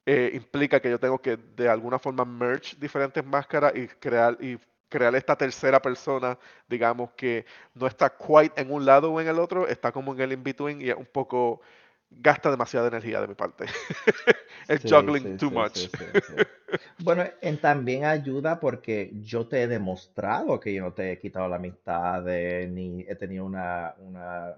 eh, 0.06 0.32
implica 0.34 0.80
que 0.82 0.90
yo 0.90 1.00
tengo 1.00 1.20
que 1.22 1.38
de 1.38 1.70
alguna 1.70 2.00
forma 2.00 2.26
merge 2.26 2.76
diferentes 2.80 3.26
máscaras 3.26 3.74
y 3.76 3.88
crear 3.88 4.38
y 4.42 4.58
crear 4.90 5.16
esta 5.16 5.36
tercera 5.38 5.82
persona, 5.82 6.38
digamos 6.68 7.12
que 7.18 7.46
no 7.76 7.88
está 7.88 8.10
quite 8.16 8.62
en 8.62 8.72
un 8.72 8.86
lado 8.86 9.12
o 9.12 9.22
en 9.22 9.28
el 9.28 9.40
otro, 9.40 9.68
está 9.68 9.92
como 9.92 10.14
en 10.14 10.22
el 10.22 10.34
in-between 10.34 10.82
y 10.82 10.90
es 10.90 10.96
un 10.98 11.06
poco 11.08 11.62
gasta 12.10 12.52
demasiada 12.52 12.88
energía 12.88 13.22
de 13.22 13.28
mi 13.28 13.36
parte. 13.36 13.66
Es 14.68 14.82
Sí, 14.84 14.90
juggling 14.90 15.30
sí, 15.30 15.38
too 15.38 15.50
sí, 15.50 15.52
much. 15.52 15.90
Bueno, 16.98 17.24
en 17.42 17.60
también 17.60 18.06
ayuda 18.06 18.60
porque 18.60 19.12
yo 19.22 19.48
te 19.48 19.64
he 19.64 19.68
demostrado 19.68 20.60
que 20.60 20.74
yo 20.74 20.84
no 20.84 20.94
te 20.94 21.12
he 21.12 21.20
quitado 21.20 21.48
la 21.48 21.58
amistad 21.58 22.24
de- 22.24 22.68
ni 22.72 23.02
he 23.02 23.16
tenido 23.16 23.46
una, 23.46 23.96
una, 24.00 24.56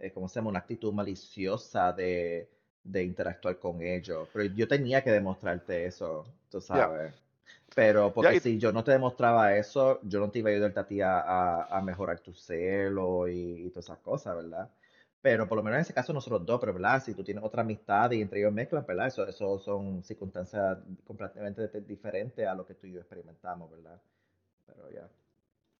eh, 0.00 0.12
¿cómo 0.12 0.28
se 0.28 0.36
llama? 0.36 0.50
Una 0.50 0.58
actitud 0.60 0.92
maliciosa 0.92 1.92
de, 1.92 2.48
de 2.84 3.04
interactuar 3.04 3.58
con 3.58 3.82
ellos. 3.82 4.28
Pero 4.32 4.44
yo 4.54 4.68
tenía 4.68 5.02
que 5.04 5.10
demostrarte 5.12 5.86
eso, 5.86 6.26
tú 6.50 6.60
sabes. 6.60 7.14
Pero 7.74 8.12
porque 8.12 8.36
si 8.36 8.58
yo 8.58 8.72
no 8.72 8.84
te 8.84 8.92
demostraba 8.92 9.56
eso, 9.56 10.00
yo 10.02 10.20
no 10.20 10.30
te 10.30 10.40
iba 10.40 10.50
a 10.50 10.52
ayudarte 10.52 10.80
a 10.80 10.86
ti 10.86 11.00
a, 11.00 11.62
a- 11.64 11.80
mejorar 11.82 12.20
tu 12.20 12.34
celo 12.34 13.28
y, 13.28 13.66
y 13.66 13.70
todas 13.70 13.86
esas 13.86 13.98
cosas, 13.98 14.36
¿verdad? 14.36 14.68
Pero 15.22 15.46
por 15.48 15.56
lo 15.56 15.62
menos 15.62 15.76
en 15.78 15.82
ese 15.82 15.94
caso 15.94 16.12
nosotros 16.12 16.44
dos, 16.46 16.60
pero 16.60 16.72
¿verdad? 16.74 17.02
Si 17.02 17.14
tú 17.14 17.22
tienes 17.24 17.44
otra 17.44 17.62
amistad 17.62 18.10
y 18.12 18.22
entre 18.22 18.40
ellos 18.40 18.52
mezclan, 18.52 18.84
¿verdad? 18.86 19.06
Eso, 19.08 19.26
eso 19.26 19.58
son 19.58 20.02
circunstancias 20.02 20.78
completamente 21.06 21.68
diferentes 21.82 22.46
a 22.46 22.54
lo 22.54 22.66
que 22.66 22.74
tú 22.74 22.86
y 22.86 22.92
yo 22.92 23.00
experimentamos, 23.00 23.70
¿verdad? 23.70 24.00
Pero 24.66 24.90
ya. 24.90 25.08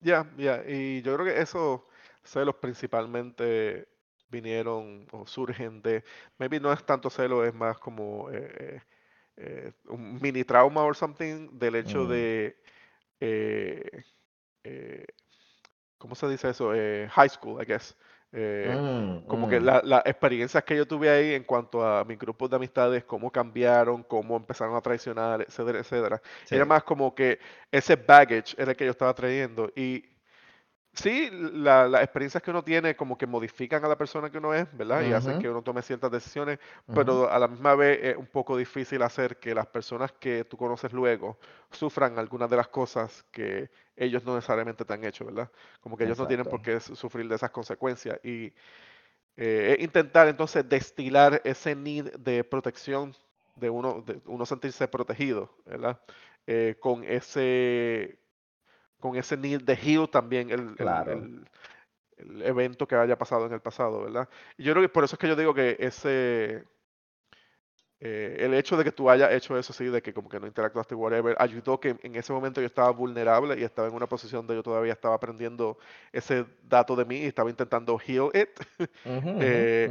Ya, 0.00 0.26
ya, 0.38 0.62
y 0.66 1.02
yo 1.02 1.14
creo 1.14 1.26
que 1.26 1.40
esos 1.42 1.82
celos 2.24 2.56
principalmente 2.56 3.88
vinieron 4.30 5.06
o 5.12 5.26
surgen 5.26 5.82
de, 5.82 6.04
maybe 6.38 6.60
no 6.60 6.72
es 6.72 6.84
tanto 6.84 7.10
celo, 7.10 7.44
es 7.44 7.54
más 7.54 7.78
como 7.78 8.30
eh, 8.32 8.80
eh, 9.36 9.72
un 9.88 10.20
mini 10.20 10.44
trauma 10.44 10.82
or 10.84 10.96
something 10.96 11.48
del 11.58 11.76
hecho 11.76 12.06
Mm, 12.06 12.08
de, 12.08 12.56
eh, 13.20 14.04
eh, 14.64 15.06
¿cómo 15.98 16.14
se 16.14 16.28
dice 16.28 16.50
eso? 16.50 16.72
Eh, 16.74 17.08
high 17.10 17.28
school, 17.28 17.60
I 17.62 17.66
guess. 17.66 17.96
Eh, 18.32 18.78
mm, 18.78 19.20
como 19.26 19.46
que 19.48 19.60
mm. 19.60 19.60
la- 19.60 19.82
las 19.84 20.04
experiencias 20.06 20.64
que 20.64 20.76
yo 20.76 20.86
tuve 20.86 21.08
ahí 21.10 21.34
en 21.34 21.44
cuanto 21.44 21.84
a 21.86 22.04
mis 22.04 22.18
grupos 22.18 22.50
de 22.50 22.56
amistades, 22.56 23.04
cómo 23.04 23.30
cambiaron, 23.30 24.02
cómo 24.04 24.36
empezaron 24.36 24.76
a 24.76 24.80
traicionar, 24.82 25.42
etcétera, 25.42 25.80
etcétera. 25.80 26.22
Era 26.50 26.64
más 26.66 26.82
como 26.84 27.14
que 27.14 27.38
ese 27.70 27.96
baggage 27.96 28.54
era 28.58 28.72
el 28.72 28.76
que 28.76 28.84
yo 28.86 28.90
estaba 28.92 29.14
trayendo. 29.14 29.70
Y 29.76 30.04
Sí, 30.92 31.30
la- 31.32 31.86
las 31.88 32.02
experiencias 32.02 32.42
que 32.42 32.50
uno 32.50 32.64
tiene 32.64 32.96
como 32.96 33.16
que 33.16 33.26
modifican 33.26 33.84
a 33.84 33.88
la 33.88 33.96
persona 33.96 34.28
que 34.30 34.38
uno 34.38 34.52
es, 34.54 34.66
¿verdad? 34.76 35.02
Y 35.04 35.12
hacen 35.12 35.38
que 35.38 35.48
uno 35.48 35.62
tome 35.62 35.82
ciertas 35.82 36.10
decisiones, 36.10 36.58
pero 36.92 37.30
a 37.30 37.38
la 37.38 37.46
misma 37.48 37.74
vez 37.76 38.00
es 38.02 38.16
un 38.16 38.26
poco 38.26 38.56
difícil 38.56 39.00
hacer 39.02 39.38
que 39.38 39.54
las 39.54 39.66
personas 39.68 40.12
que 40.12 40.44
tú 40.44 40.56
conoces 40.56 40.92
luego 40.92 41.38
sufran 41.70 42.18
algunas 42.18 42.50
de 42.50 42.56
las 42.56 42.68
cosas 42.68 43.24
que 43.30 43.70
ellos 43.96 44.24
no 44.24 44.34
necesariamente 44.34 44.84
te 44.84 44.92
han 44.92 45.04
hecho, 45.04 45.24
¿verdad? 45.24 45.50
Como 45.80 45.96
que 45.96 46.04
ellos 46.04 46.18
no 46.18 46.26
tienen 46.26 46.46
por 46.46 46.60
qué 46.60 46.80
su- 46.80 46.96
sufrir 46.96 47.28
de 47.28 47.36
esas 47.36 47.50
consecuencias. 47.50 48.18
Y 48.24 48.52
eh, 49.36 49.76
es 49.78 49.84
intentar 49.84 50.28
entonces 50.28 50.68
destilar 50.68 51.40
ese 51.44 51.74
need 51.74 52.12
de 52.18 52.44
protección 52.44 53.14
de 53.56 53.70
uno, 53.70 54.02
de 54.02 54.20
uno 54.26 54.46
sentirse 54.46 54.88
protegido, 54.88 55.54
¿verdad? 55.66 56.00
Eh, 56.46 56.76
con 56.80 57.04
ese 57.04 58.19
con 59.00 59.16
ese 59.16 59.36
need 59.36 59.62
de 59.62 59.74
heal 59.74 60.08
también 60.08 60.50
el, 60.50 60.60
el- 60.60 60.76
Claro. 60.76 61.12
el- 61.12 61.46
el 62.18 62.42
evento 62.42 62.86
que 62.86 62.94
haya 62.96 63.16
pasado 63.16 63.46
en 63.46 63.52
el 63.54 63.60
pasado, 63.60 64.02
¿verdad? 64.04 64.28
Y 64.58 64.64
yo 64.64 64.72
creo 64.74 64.82
que 64.82 64.90
por 64.90 65.04
eso 65.04 65.14
es 65.16 65.18
que 65.18 65.26
yo 65.28 65.34
digo 65.36 65.54
que 65.54 65.76
ese, 65.80 66.64
eh, 68.02 68.36
el 68.40 68.54
hecho 68.54 68.76
de 68.78 68.84
que 68.84 68.92
tú 68.92 69.10
hayas 69.10 69.30
hecho 69.32 69.58
eso, 69.58 69.72
sí, 69.74 69.84
de 69.86 70.00
que 70.02 70.14
como 70.14 70.28
que 70.28 70.40
no 70.40 70.46
interactuaste, 70.46 70.94
whatever, 70.94 71.36
ayudó 71.38 71.78
que 71.78 71.96
en 72.02 72.16
ese 72.16 72.32
momento 72.32 72.60
yo 72.60 72.66
estaba 72.66 72.90
vulnerable 72.90 73.58
y 73.58 73.62
estaba 73.62 73.88
en 73.88 73.94
una 73.94 74.06
posición 74.06 74.46
de 74.46 74.54
yo 74.54 74.62
todavía 74.62 74.92
estaba 74.92 75.14
aprendiendo 75.14 75.78
ese 76.12 76.46
dato 76.62 76.96
de 76.96 77.04
mí 77.04 77.16
y 77.18 77.26
estaba 77.26 77.50
intentando 77.50 77.98
heal 77.98 78.30
it. 78.34 78.48
Eh, 79.42 79.88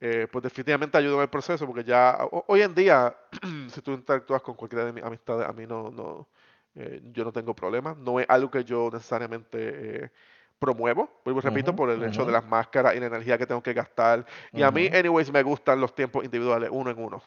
eh, 0.00 0.28
pues 0.30 0.42
definitivamente 0.44 0.98
ayudó 0.98 1.16
en 1.16 1.22
el 1.22 1.28
proceso 1.28 1.66
porque 1.66 1.82
ya 1.82 2.18
ho- 2.30 2.44
hoy 2.48 2.62
en 2.62 2.74
día, 2.74 3.16
si 3.70 3.80
tú 3.80 3.92
interactúas 3.92 4.42
con 4.42 4.54
cualquiera 4.54 4.84
de 4.84 4.92
mis 4.92 5.02
amistades, 5.02 5.48
a 5.48 5.52
mí 5.52 5.66
no, 5.66 5.90
no, 5.90 6.28
eh, 6.76 7.00
yo 7.12 7.24
no 7.24 7.32
tengo 7.32 7.54
problemas. 7.54 7.96
No 7.98 8.20
es 8.20 8.26
algo 8.28 8.50
que 8.50 8.64
yo 8.64 8.90
necesariamente 8.92 10.04
eh, 10.06 10.10
promuevo, 10.58 11.20
vuelvo 11.24 11.40
repito, 11.40 11.72
Ujú, 11.72 11.76
por 11.76 11.90
el 11.90 12.02
hecho 12.04 12.24
de 12.24 12.32
las 12.32 12.44
máscaras 12.44 12.94
y 12.96 13.00
la 13.00 13.06
energía 13.06 13.38
que 13.38 13.46
tengo 13.46 13.62
que 13.62 13.72
gastar. 13.74 14.24
Y 14.54 14.62
a 14.62 14.70
mí, 14.70 14.88
anyways, 14.92 15.30
me 15.32 15.42
gustan 15.42 15.80
los 15.80 15.94
tiempos 15.94 16.24
individuales, 16.24 16.70
uno 16.72 16.90
en 16.90 16.98
uno. 16.98 17.22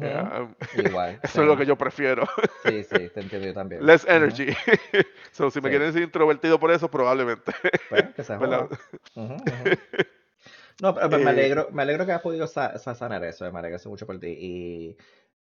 Yeah, 0.00 0.28
Igual, 0.72 1.20
eso 1.22 1.42
es 1.42 1.48
lo 1.48 1.56
que 1.56 1.66
yo 1.66 1.76
prefiero. 1.76 2.26
Sí, 2.56 2.82
sí, 2.84 3.10
te 3.10 3.20
entiendo 3.20 3.46
yo 3.48 3.54
también. 3.54 3.86
Less 3.86 4.04
energy. 4.06 4.54
So, 5.32 5.50
si 5.50 5.60
me 5.60 5.68
Sí, 5.68 5.70
quieren 5.70 5.88
decir 5.88 6.02
introvertido 6.02 6.60
por 6.60 6.70
eso, 6.70 6.88
probablemente. 6.88 7.52
pues, 7.88 8.14
que 8.14 8.24
se. 8.24 8.34
No, 10.78 10.94
pero 10.94 11.08
me 11.20 11.30
Eh, 11.30 11.30
alegro, 11.30 11.68
me 11.72 11.82
alegro 11.82 12.04
que 12.06 12.12
has 12.12 12.20
podido 12.22 12.46
sa- 12.46 12.78
sa- 12.78 12.94
sanar 12.94 13.24
eso, 13.24 13.50
me 13.52 13.58
alegro 13.58 13.78
mucho 13.90 14.06
por 14.06 14.18
ti. 14.18 14.28
Y, 14.28 14.96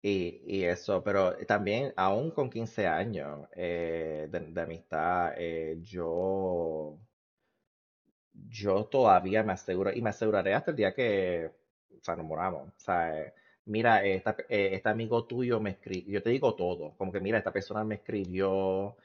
y, 0.01 0.41
y 0.45 0.63
eso, 0.65 1.03
pero 1.03 1.35
también, 1.45 1.93
aún 1.95 2.31
con 2.31 2.49
15 2.49 2.87
años 2.87 3.47
eh, 3.55 4.27
de, 4.31 4.61
amistad, 4.61 5.33
eh, 5.37 5.79
yo, 5.81 6.97
yo 8.49 8.85
todavía 8.85 9.43
me 9.43 9.53
aseguro, 9.53 9.91
y 9.93 10.01
me 10.01 10.09
aseguraré 10.09 10.53
hasta 10.53 10.71
el 10.71 10.77
día 10.77 10.93
que, 10.93 11.51
o 11.99 12.03
sea. 12.03 12.15
O 12.15 12.73
sea, 12.77 13.19
eh, 13.21 13.33
mira, 13.65 14.03
eh, 14.05 14.15
esta, 14.15 14.35
este 14.49 14.89
amigo 14.89 15.25
tuyo 15.25 15.59
me 15.59 15.71
escribió, 15.71 16.13
yo 16.13 16.23
te 16.23 16.29
digo 16.29 16.55
todo, 16.55 16.95
como 16.97 17.11
que 17.11 17.19
mira, 17.19 17.37
esta 17.37 17.51
persona 17.53 17.83
me 17.83 17.95
escribió, 17.95 18.95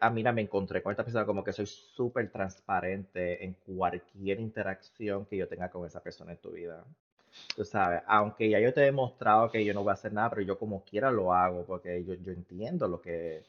ah, 0.00 0.10
mira, 0.10 0.32
me 0.32 0.42
encontré 0.42 0.82
con 0.82 0.92
esta 0.92 1.04
persona, 1.04 1.26
como 1.26 1.44
que 1.44 1.52
soy 1.52 1.66
súper 1.66 2.30
transparente 2.30 3.44
en 3.44 3.54
cualquier 3.54 4.40
interacción 4.40 5.26
que 5.26 5.36
yo 5.36 5.48
tenga 5.48 5.70
con 5.70 5.86
esa 5.86 6.02
persona 6.02 6.32
en 6.32 6.38
tu 6.38 6.50
vida. 6.52 6.84
Tú 7.56 7.64
sabes, 7.64 8.02
aunque 8.06 8.48
ya 8.48 8.60
yo 8.60 8.72
te 8.72 8.82
he 8.82 8.84
demostrado 8.84 9.50
que 9.50 9.64
yo 9.64 9.74
no 9.74 9.82
voy 9.82 9.90
a 9.90 9.94
hacer 9.94 10.12
nada, 10.12 10.30
pero 10.30 10.42
yo 10.42 10.58
como 10.58 10.84
quiera 10.84 11.10
lo 11.10 11.32
hago, 11.32 11.64
porque 11.66 12.04
yo, 12.04 12.14
yo 12.14 12.32
entiendo 12.32 12.86
lo 12.88 13.00
que, 13.00 13.42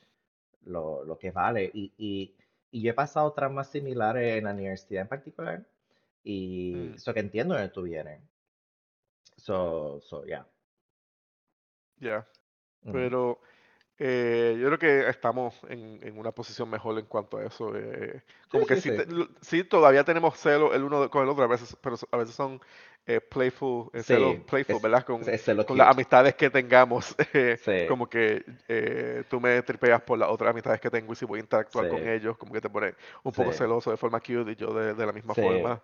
lo, 0.66 1.04
lo 1.04 1.18
que 1.18 1.32
vale. 1.32 1.70
Y, 1.74 1.92
y, 1.98 2.34
y 2.72 2.82
yo 2.82 2.92
he 2.92 2.94
pasado 2.94 3.32
traumas 3.34 3.70
similares 3.70 4.38
en 4.38 4.46
la 4.46 4.54
universidad 4.54 5.04
en 5.04 5.08
particular, 5.08 5.66
y 6.24 6.74
mm, 6.76 6.96
eso 6.96 7.14
que 7.14 7.20
entiendo 7.20 7.54
de 7.54 7.62
dónde 7.62 7.74
tú 7.74 7.84
vienes. 7.84 8.22
So, 9.38 10.02
so, 10.02 10.26
yeah. 10.26 10.46
Ujú. 12.84 12.92
Pero 12.94 13.40
Eh, 14.02 14.58
yo 14.60 14.68
creo 14.68 14.80
que 14.80 15.10
estamos 15.10 15.56
en, 15.70 16.00
en 16.04 16.18
una 16.18 16.32
posición 16.32 16.70
mejor 16.70 16.97
en 17.00 17.06
cuanto 17.06 17.38
a 17.38 17.45
eso. 17.45 17.76
eh, 17.76 18.24
Sí, 18.52 18.60
como 18.60 18.66
que 18.66 18.76
sí, 18.76 18.82
sí, 18.82 18.91
sí. 18.91 18.93
te- 18.93 19.06
sí 19.41 19.64
todavía 19.66 20.04
tenemos 20.06 20.38
celo 20.39 20.74
el 20.74 20.84
uno 20.84 21.10
con 21.10 21.24
el 21.24 21.30
otro, 21.30 21.43
a 21.43 21.47
veces, 21.47 21.76
pero 21.82 21.97
a 22.12 22.18
veces 22.18 22.36
son 22.36 22.62
eh, 23.08 23.20
playful, 23.22 23.89
eh, 23.93 24.04
celos 24.04 24.38
Sí, 24.38 24.47
playful, 24.47 24.80
es, 24.80 24.82
¿verdad? 24.82 25.04
Con, 25.06 25.34
con 25.66 25.78
las 25.78 25.89
amistades 25.89 26.36
que 26.36 26.50
tengamos. 26.50 27.16
eh, 27.34 27.60
Sí, 27.66 27.74
como 27.86 28.10
que 28.10 28.43
eh, 28.68 29.24
tú 29.30 29.39
me 29.41 29.62
tripeas 29.64 30.02
por 30.04 30.18
las 30.18 30.30
otras 30.30 30.52
amistades 30.52 30.80
que 30.82 30.89
tengo 30.89 31.14
y 31.14 31.16
si 31.16 31.26
voy 31.26 31.39
a 31.39 31.41
interactuar 31.43 31.88
con 31.88 32.06
sí, 32.06 32.08
ellos, 32.08 32.38
como 32.38 32.54
que 32.54 32.62
te 32.62 32.70
pone 32.70 32.95
un 33.24 33.34
sí, 33.36 33.43
poco 33.43 33.52
celoso 33.52 33.91
de 33.91 33.97
forma 33.97 34.20
cute 34.22 34.52
y 34.52 34.56
yo 34.56 34.74
de, 34.74 34.93
de 34.93 35.06
la 35.06 35.12
misma 35.14 35.36
sí. 35.36 35.36
forma. 35.36 35.82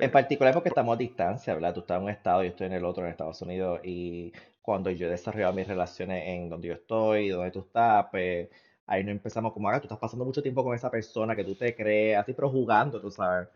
En 0.00 0.10
particular 0.12 0.54
porque 0.54 0.68
estamos 0.70 0.94
a 0.96 0.98
distancia, 0.98 1.54
¿verdad? 1.54 1.74
Tú 1.74 1.80
estás 1.80 1.98
en 1.98 2.04
un 2.04 2.10
estado, 2.10 2.42
yo 2.44 2.50
estoy 2.50 2.66
en 2.68 2.74
el 2.74 2.84
otro, 2.84 3.04
en 3.04 3.10
Estados 3.10 3.40
Unidos, 3.42 3.80
y 3.84 4.32
cuando 4.68 4.90
yo 4.90 5.06
he 5.06 5.10
desarrollado 5.10 5.54
mis 5.54 5.66
relaciones 5.66 6.24
en 6.26 6.50
donde 6.50 6.68
yo 6.68 6.74
estoy, 6.74 7.30
donde 7.30 7.50
tú 7.50 7.60
estás, 7.60 8.04
pues 8.10 8.50
ahí 8.86 9.02
no 9.02 9.10
empezamos 9.10 9.54
como, 9.54 9.70
ah, 9.70 9.80
tú 9.80 9.86
estás 9.86 9.98
pasando 9.98 10.26
mucho 10.26 10.42
tiempo 10.42 10.62
con 10.62 10.74
esa 10.74 10.90
persona 10.90 11.34
que 11.34 11.42
tú 11.42 11.54
te 11.54 11.74
crees, 11.74 12.18
así, 12.18 12.34
pero 12.34 12.50
jugando, 12.50 13.00
tú 13.00 13.10
sabes. 13.10 13.48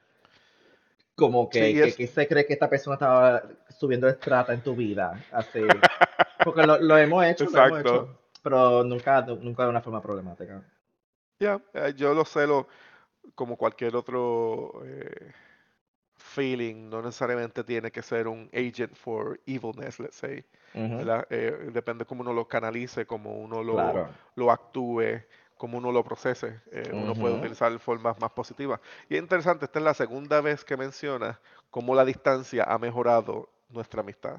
Como 1.15 1.51
que, 1.51 1.83
es... 1.83 2.11
se 2.11 2.27
cree 2.27 2.47
que 2.47 2.55
esta 2.55 2.71
persona 2.71 2.95
estaba 2.95 3.43
subiendo 3.69 4.09
estrata 4.09 4.55
en 4.55 4.63
tu 4.63 4.75
vida, 4.75 5.23
así. 5.33 5.61
Porque 6.45 6.63
lo, 6.63 6.79
lo 6.79 6.97
hemos 6.97 7.27
hecho, 7.27 7.45
lo 7.45 7.63
hemos 7.63 7.81
hecho, 7.81 8.19
pero 8.43 8.83
nunca, 8.83 9.21
nunca 9.21 9.65
de 9.65 9.69
una 9.69 9.83
forma 9.83 10.01
problemática. 10.01 10.67
Ya, 11.39 11.61
eh, 11.75 11.93
yo 11.95 12.15
lo 12.15 12.25
celo 12.25 12.69
como 13.35 13.59
cualquier 13.59 13.97
otro 13.97 14.81
eh, 14.87 15.31
feeling, 16.17 16.89
no 16.89 17.03
necesariamente 17.03 17.63
tiene 17.65 17.91
que 17.91 18.01
ser 18.01 18.29
un 18.29 18.49
agent 18.55 18.95
for 18.95 19.39
evilness, 19.45 20.01
let's 20.01 20.17
say, 20.17 20.43
Ujú, 20.75 20.97
¿verdad? 20.97 21.27
Eh, 21.31 21.71
depende 21.73 22.05
cómo 22.05 22.23
uno 22.23 22.33
lo 22.33 22.47
canalice, 22.49 23.07
cómo 23.07 23.33
uno 23.39 23.63
lo, 23.63 23.75
claro. 23.75 24.09
lo 24.37 24.51
actúe, 24.51 25.23
cómo 25.57 25.79
uno 25.79 25.93
lo 25.93 26.03
procese. 26.03 26.61
eh, 26.71 26.91
uno 26.93 27.15
puede 27.15 27.35
utilizar 27.35 27.79
formas 27.79 28.19
más 28.19 28.31
positivas. 28.33 28.81
Y 29.09 29.17
es 29.17 29.23
interesante, 29.23 29.67
esta 29.67 29.79
es 29.79 29.85
la 29.85 29.95
segunda 29.95 30.41
vez 30.41 30.65
que 30.65 30.77
menciona 30.77 31.39
cómo 31.71 31.95
la 31.95 32.05
distancia 32.05 32.65
ha 32.65 32.79
mejorado 32.79 33.49
nuestra 33.69 34.01
amistad. 34.01 34.39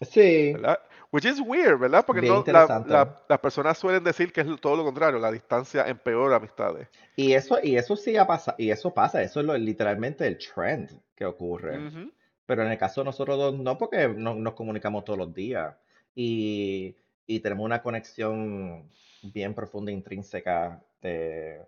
Sí, 0.00 0.52
¿verdad? 0.52 0.80
Which 1.12 1.24
is 1.26 1.40
weird, 1.40 1.78
¿verdad? 1.78 2.04
Porque 2.04 2.22
no, 2.22 2.42
la- 2.46 2.66
la- 2.88 3.24
las 3.28 3.38
personas 3.38 3.78
suelen 3.78 4.02
decir 4.02 4.32
que 4.32 4.40
es 4.40 4.60
todo 4.60 4.76
lo 4.76 4.84
contrario, 4.84 5.18
la 5.20 5.30
distancia 5.30 5.86
empeora 5.86 6.36
amistades. 6.36 6.88
Y 7.14 7.34
eso, 7.34 7.58
y 7.62 7.76
eso 7.76 7.94
sí 7.96 8.16
ha 8.16 8.26
pasado, 8.26 8.56
y 8.58 8.70
eso 8.70 8.92
pasa, 8.94 9.22
eso 9.22 9.40
es 9.40 9.46
lo- 9.46 9.56
literalmente 9.56 10.26
el 10.26 10.38
trend 10.38 10.90
que 11.14 11.24
ocurre. 11.24 11.86
Ujú. 11.86 12.10
Pero 12.52 12.66
en 12.66 12.72
el 12.72 12.76
caso 12.76 13.00
de 13.00 13.06
nosotros 13.06 13.38
dos, 13.38 13.54
no, 13.58 13.78
porque 13.78 14.08
no, 14.08 14.34
nos 14.34 14.52
comunicamos 14.52 15.06
todos 15.06 15.18
los 15.18 15.32
días. 15.32 15.74
Y, 16.14 16.94
y 17.26 17.40
tenemos 17.40 17.64
una 17.64 17.80
conexión 17.80 18.90
bien 19.22 19.54
profunda, 19.54 19.90
intrínseca 19.90 20.78
de, 21.00 21.62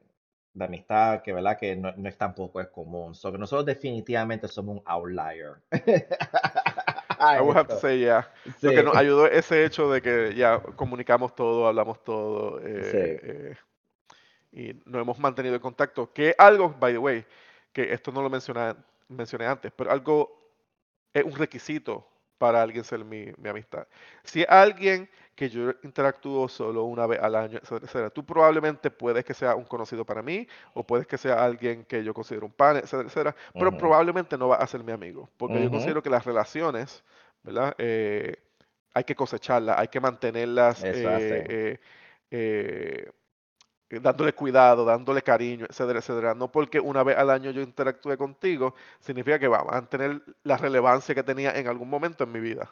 de 0.53 0.64
amistad, 0.66 1.22
que 1.22 1.32
verdad 1.32 1.57
que 1.59 1.74
no, 1.74 1.91
no 1.97 2.07
es 2.07 2.18
tampoco 2.18 2.61
es 2.61 2.68
común. 2.68 3.14
So, 3.14 3.32
que 3.32 3.39
nosotros 3.39 3.64
definitivamente 3.64 4.47
somos 4.47 4.76
un 4.76 4.82
outlier. 4.85 5.62
I 7.18 7.41
would 7.41 7.57
have 7.57 7.68
to 7.68 7.78
say, 7.78 8.01
yeah. 8.01 8.30
Lo 8.61 8.72
que 8.72 8.76
Sí, 8.76 8.85
nos 8.85 8.95
ayudó 8.95 9.26
es 9.26 9.47
ese 9.47 9.64
hecho 9.64 9.91
de 9.91 10.03
que 10.03 10.35
ya 10.35 10.61
comunicamos 10.76 11.35
todo, 11.35 11.66
hablamos 11.66 12.05
todo, 12.05 12.61
eh, 12.61 12.82
sí. 12.82 12.99
eh, 13.22 13.57
y 14.53 14.82
nos 14.85 15.01
hemos 15.01 15.18
mantenido 15.18 15.55
en 15.55 15.62
contacto. 15.62 16.12
Que 16.12 16.35
algo, 16.37 16.74
by 16.78 16.93
the 16.93 16.99
way, 16.99 17.24
que 17.72 17.91
esto 17.91 18.12
no 18.12 18.20
lo 18.20 18.28
mencioné, 18.28 18.74
mencioné 19.09 19.47
antes, 19.47 19.72
pero 19.74 19.91
algo 19.91 20.43
es 21.14 21.24
un 21.24 21.34
requisito 21.36 22.06
para 22.38 22.60
alguien 22.60 22.84
ser 22.84 23.04
mi, 23.04 23.32
mi 23.38 23.48
amistad. 23.48 23.86
Si 24.24 24.42
es 24.42 24.48
alguien 24.50 25.08
que 25.34 25.48
yo 25.48 25.72
interactúo 25.82 26.48
solo 26.48 26.84
una 26.84 27.06
vez 27.06 27.20
al 27.20 27.34
año, 27.34 27.58
etcétera, 27.58 27.84
etcétera, 27.86 28.10
tú 28.10 28.24
probablemente 28.24 28.90
puedes 28.90 29.24
que 29.24 29.34
sea 29.34 29.54
un 29.54 29.64
conocido 29.64 30.04
para 30.04 30.22
mí, 30.22 30.46
o 30.74 30.84
puedes 30.86 31.06
que 31.06 31.16
sea 31.18 31.44
alguien 31.44 31.84
que 31.84 32.04
yo 32.04 32.12
considero 32.14 32.46
un 32.46 32.52
pan, 32.52 32.76
etcétera, 32.76 33.04
etcétera, 33.08 33.36
pero 33.58 33.76
probablemente 33.76 34.36
no 34.36 34.48
va 34.48 34.56
a 34.56 34.66
ser 34.66 34.84
mi 34.84 34.92
amigo, 34.92 35.28
porque 35.36 35.62
yo 35.62 35.70
considero 35.70 36.02
que 36.02 36.10
las 36.10 36.24
relaciones, 36.24 37.02
¿verdad? 37.42 37.74
Eh, 37.78 38.36
hay 38.92 39.04
que 39.04 39.14
cosecharlas, 39.14 39.78
hay 39.78 39.88
que 39.88 40.00
mantenerlas 40.00 40.84
Eso 40.84 41.08
hace. 41.08 41.44
eh, 41.48 41.80
eh, 42.30 43.10
dándole 43.91 44.32
cuidado, 44.35 44.85
dándole 44.85 45.22
cariño, 45.22 45.66
etcétera, 45.68 45.99
etcétera. 46.01 46.35
No 46.35 46.51
porque 46.51 46.80
una 46.80 47.03
vez 47.03 47.16
al 47.16 47.30
año 47.30 47.51
yo 47.51 47.62
interactúe 47.62 48.16
contigo, 48.16 48.74
significa 49.01 49.39
que 49.39 49.49
va 49.49 49.59
a 49.61 49.64
mantener 49.64 50.22
la 50.43 50.57
relevancia 50.57 51.14
que 51.14 51.22
tenía 51.22 51.53
en 51.59 51.68
algún 51.68 51.89
momento 51.89 52.24
en 52.24 52.32
mi 52.32 52.41
vida. 52.41 52.70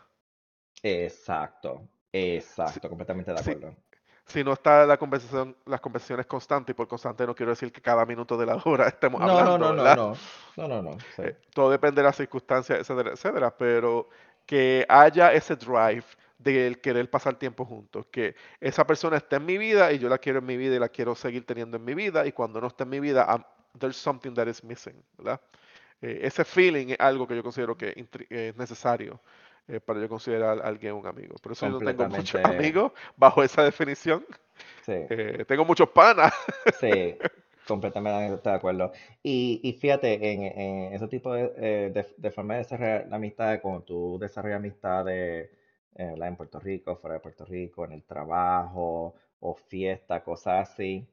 Exacto. 0.82 1.88
Si, 2.64 2.80
Exacto, 2.82 2.88
completamente 2.88 3.32
de 3.32 3.40
acuerdo. 3.40 3.76
si 4.26 4.44
no 4.44 4.52
está 4.52 4.86
la 4.86 4.96
conversación, 4.98 5.56
las 5.66 5.80
conversaciones 5.80 6.26
constantes, 6.26 6.72
y 6.74 6.76
por 6.76 6.88
constante 6.88 7.26
no 7.26 7.34
quiero 7.34 7.52
decir 7.52 7.72
que 7.72 7.80
cada 7.82 8.04
minuto 8.06 8.36
de 8.36 8.46
la 8.46 8.56
hora 8.64 8.88
estemos 8.88 9.20
No, 9.20 9.42
no, 9.42 9.54
hablando, 9.54 9.58
no, 9.58 9.72
no, 9.72 9.82
¿verdad? 9.82 9.96
no. 9.96 10.14
No, 10.56 10.68
no, 10.68 10.82
no. 10.82 10.98
Sí. 11.16 11.22
Eh, 11.22 11.36
todo 11.54 11.70
depende 11.70 12.00
de 12.02 12.06
las 12.06 12.16
circunstancias, 12.16 12.80
etcétera, 12.80 13.12
etcétera, 13.12 13.56
pero 13.56 14.08
que 14.46 14.84
haya 14.88 15.32
ese 15.32 15.56
drive 15.56 16.04
del 16.42 16.80
querer 16.80 17.08
pasar 17.10 17.38
tiempo 17.38 17.64
juntos, 17.64 18.06
que 18.10 18.34
esa 18.60 18.86
persona 18.86 19.16
esté 19.16 19.36
en 19.36 19.46
mi 19.46 19.58
vida 19.58 19.92
y 19.92 19.98
yo 19.98 20.08
la 20.08 20.18
quiero 20.18 20.40
en 20.40 20.46
mi 20.46 20.56
vida 20.56 20.76
y 20.76 20.78
la 20.78 20.88
quiero 20.88 21.14
seguir 21.14 21.44
teniendo 21.46 21.76
en 21.76 21.84
mi 21.84 21.94
vida 21.94 22.26
y 22.26 22.32
cuando 22.32 22.60
no 22.60 22.66
esté 22.66 22.82
en 22.84 22.90
mi 22.90 23.00
vida, 23.00 23.26
I'm- 23.28 23.44
there's 23.78 23.96
something 23.96 24.34
that 24.34 24.46
is 24.48 24.62
missing, 24.64 24.94
¿verdad? 25.16 25.40
Eh, 26.00 26.20
ese 26.22 26.44
feeling 26.44 26.88
es 26.88 27.00
algo 27.00 27.26
que 27.26 27.36
yo 27.36 27.42
considero 27.42 27.76
que 27.76 27.88
eh, 28.30 28.48
es 28.48 28.56
necesario 28.56 29.20
eh, 29.68 29.78
para 29.80 30.00
yo 30.00 30.08
considerar 30.08 30.58
a 30.60 30.66
alguien 30.66 30.94
un 30.94 31.06
amigo. 31.06 31.36
Por 31.40 31.52
eso 31.52 31.66
yo 31.66 31.72
no 31.72 31.78
tengo 31.78 32.08
muchos 32.08 32.40
amigos 32.44 32.92
bajo 33.16 33.42
esa 33.42 33.62
definición. 33.62 34.24
Sí. 34.84 34.92
Eh, 35.08 35.44
tengo 35.46 35.64
muchos 35.64 35.88
panas. 35.90 36.32
Sí. 36.80 37.16
Completamente 37.66 38.50
de 38.50 38.56
acuerdo. 38.56 38.92
Y, 39.22 39.60
y 39.62 39.74
fíjate, 39.74 40.14
en, 40.14 40.42
en 40.42 40.92
ese 40.94 41.06
tipo 41.06 41.32
de, 41.32 41.90
de, 41.90 42.06
de 42.16 42.30
forma 42.32 42.54
de 42.54 42.58
desarrollar 42.58 43.06
la 43.08 43.16
amistad, 43.16 43.60
como 43.60 43.82
tú 43.82 44.18
desarrollas 44.20 44.56
amistades 44.56 45.48
eh, 45.96 46.14
en 46.16 46.36
Puerto 46.36 46.58
Rico, 46.60 46.96
fuera 46.96 47.14
de 47.14 47.20
Puerto 47.20 47.44
Rico, 47.44 47.84
en 47.84 47.92
el 47.92 48.04
trabajo 48.04 49.14
o 49.40 49.54
fiesta, 49.54 50.22
cosas 50.22 50.70
así, 50.70 51.06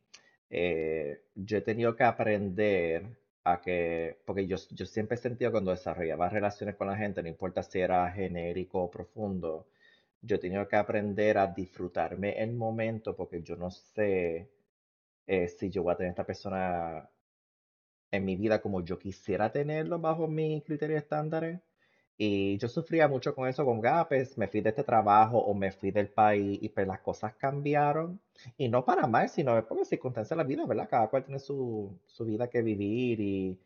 eh, 0.50 1.22
yo 1.36 1.58
he 1.58 1.62
tenido 1.62 1.96
que 1.96 2.04
aprender 2.04 3.06
a 3.44 3.62
que, 3.62 4.18
porque 4.26 4.48
yo, 4.48 4.58
yo 4.72 4.86
siempre 4.86 5.16
he 5.16 5.18
sentido 5.18 5.52
cuando 5.52 5.72
desarrollaba 5.72 6.30
relaciones 6.30 6.76
con 6.76 6.88
la 6.88 6.98
gente, 6.98 7.22
no 7.24 7.30
importa 7.30 7.64
si 7.64 7.80
era 7.80 8.10
genérico 8.12 8.84
o 8.84 8.92
profundo, 8.92 9.68
yo 10.22 10.36
he 10.36 10.40
tenido 10.40 10.68
que 10.68 10.76
aprender 10.76 11.38
a 11.38 11.48
disfrutarme 11.48 12.42
el 12.42 12.54
momento 12.54 13.16
porque 13.16 13.42
yo 13.42 13.56
no 13.56 13.72
sé 13.72 14.50
eh, 15.28 15.48
si 15.48 15.70
yo 15.70 15.84
voy 15.84 15.94
a 15.94 15.98
tener 15.98 16.12
esta 16.12 16.26
persona 16.26 17.10
en 18.12 18.26
mi 18.26 18.36
vida 18.36 18.62
como 18.62 18.84
yo 18.84 19.00
quisiera 19.00 19.52
tenerlo 19.52 20.00
bajo 20.00 20.28
mis 20.28 20.64
criterios 20.64 21.02
estándares. 21.04 21.60
Y 22.22 22.58
yo 22.58 22.68
sufría 22.68 23.08
mucho 23.08 23.34
con 23.34 23.48
eso, 23.48 23.64
con 23.66 23.82
ah, 23.88 24.06
pues 24.10 24.38
me 24.38 24.50
fui 24.50 24.60
de 24.60 24.72
este 24.72 24.84
trabajo 24.84 25.38
o 25.40 25.54
me 25.54 25.72
fui 25.72 25.90
del 25.92 26.10
país 26.10 26.60
y 26.62 26.68
pues 26.68 26.86
las 26.86 27.00
cosas 27.00 27.34
cambiaron. 27.36 28.20
Y 28.58 28.68
no 28.68 28.84
para 28.84 29.08
mal, 29.08 29.30
sino 29.30 29.66
por 29.66 29.78
las 29.78 29.88
circunstancias 29.88 30.32
de 30.32 30.44
la 30.44 30.44
vida, 30.44 30.66
¿verdad? 30.66 30.90
Cada 30.90 31.08
cual 31.10 31.24
tiene 31.24 31.40
su, 31.40 31.98
su 32.08 32.26
vida 32.26 32.50
que 32.50 32.62
vivir 32.62 33.22
y, 33.22 33.58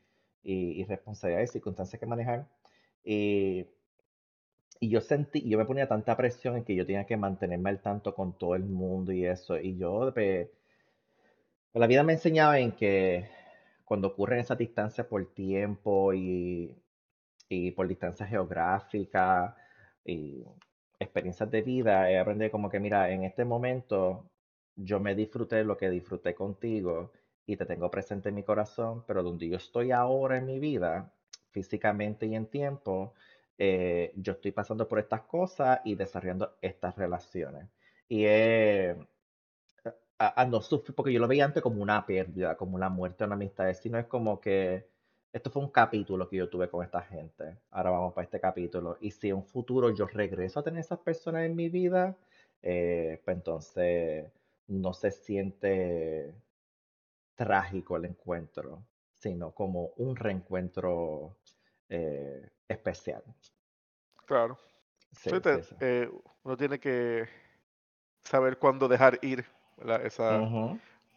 y, 0.43 0.81
y 0.81 0.85
responsabilidades 0.85 1.49
y 1.49 1.53
circunstancias 1.53 1.99
que 1.99 2.05
manejar. 2.05 2.47
Y, 3.03 3.65
y 4.79 4.89
yo 4.89 5.01
sentí, 5.01 5.41
yo 5.49 5.57
me 5.57 5.65
ponía 5.65 5.87
tanta 5.87 6.15
presión 6.15 6.55
en 6.57 6.63
que 6.63 6.75
yo 6.75 6.85
tenía 6.85 7.05
que 7.07 7.17
mantenerme 7.17 7.71
al 7.71 7.81
tanto 7.81 8.13
con 8.13 8.37
todo 8.37 8.53
el 8.55 8.65
mundo 8.65 9.11
y 9.11 9.25
eso. 9.25 9.57
Y 9.57 9.77
yo, 9.77 10.11
pues, 10.13 10.47
la 11.73 11.87
vida 11.87 12.03
me 12.03 12.13
enseñaba 12.13 12.59
en 12.59 12.71
que 12.73 13.27
cuando 13.83 14.09
ocurren 14.09 14.39
esas 14.39 14.59
distancias 14.59 15.07
por 15.07 15.25
tiempo 15.33 16.13
y, 16.13 16.75
y 17.49 17.71
por 17.71 17.87
distancia 17.87 18.25
geográfica 18.25 19.55
y 20.03 20.43
experiencias 20.99 21.49
de 21.51 21.61
vida, 21.61 22.09
he 22.11 22.17
aprendido 22.19 22.51
como 22.51 22.69
que, 22.69 22.79
mira, 22.79 23.11
en 23.11 23.23
este 23.23 23.45
momento 23.45 24.31
yo 24.75 24.99
me 24.99 25.15
disfruté 25.15 25.63
lo 25.63 25.77
que 25.77 25.89
disfruté 25.89 26.33
contigo 26.33 27.11
y 27.45 27.57
te 27.57 27.65
tengo 27.65 27.91
presente 27.91 28.29
en 28.29 28.35
mi 28.35 28.43
corazón, 28.43 29.03
pero 29.05 29.23
donde 29.23 29.47
yo 29.49 29.57
estoy 29.57 29.91
ahora 29.91 30.37
en 30.37 30.45
mi 30.45 30.59
vida, 30.59 31.13
físicamente 31.51 32.25
y 32.25 32.35
en 32.35 32.47
tiempo, 32.47 33.13
eh, 33.57 34.13
yo 34.15 34.33
estoy 34.33 34.51
pasando 34.51 34.87
por 34.87 34.99
estas 34.99 35.21
cosas 35.23 35.81
y 35.83 35.95
desarrollando 35.95 36.57
estas 36.61 36.95
relaciones. 36.95 37.69
Y 38.07 38.25
eh, 38.25 38.95
a, 40.19 40.41
a 40.41 40.45
no 40.45 40.61
sufrir, 40.61 40.95
porque 40.95 41.13
yo 41.13 41.19
lo 41.19 41.27
veía 41.27 41.45
antes 41.45 41.61
como 41.63 41.81
una 41.81 42.05
pérdida, 42.05 42.55
como 42.57 42.75
una 42.75 42.89
muerte 42.89 43.23
una 43.23 43.35
amistad, 43.35 43.73
sino 43.73 43.97
es 43.99 44.05
como 44.07 44.39
que 44.39 44.92
esto 45.33 45.51
fue 45.51 45.63
un 45.63 45.71
capítulo 45.71 46.29
que 46.29 46.37
yo 46.37 46.49
tuve 46.49 46.69
con 46.69 46.83
esta 46.85 47.01
gente. 47.01 47.59
Ahora 47.71 47.91
vamos 47.91 48.13
para 48.13 48.25
este 48.25 48.39
capítulo. 48.39 48.97
Y 49.01 49.11
si 49.11 49.29
en 49.29 49.37
un 49.37 49.45
futuro 49.45 49.89
yo 49.93 50.07
regreso 50.07 50.59
a 50.59 50.63
tener 50.63 50.81
esas 50.81 50.99
personas 50.99 51.43
en 51.45 51.55
mi 51.55 51.69
vida, 51.69 52.17
eh, 52.61 53.21
pues 53.25 53.37
entonces 53.37 54.31
no 54.67 54.93
se 54.93 55.11
siente 55.11 56.35
trágico 57.35 57.97
el 57.97 58.05
encuentro, 58.05 58.83
sino 59.13 59.51
como 59.53 59.89
un 59.97 60.15
reencuentro 60.15 61.35
eh, 61.89 62.49
especial. 62.67 63.23
Claro. 64.25 64.57
Sí, 65.11 65.31
Sí, 65.31 65.41
sí, 65.41 65.41
te- 65.41 65.63
sí. 65.63 65.75
eh, 65.79 66.09
uno 66.43 66.57
tiene 66.57 66.79
que 66.79 67.27
saber 68.23 68.57
cuándo 68.59 68.87
dejar 68.87 69.19
ir, 69.23 69.45
¿verdad? 69.77 70.05
Esa 70.05 70.45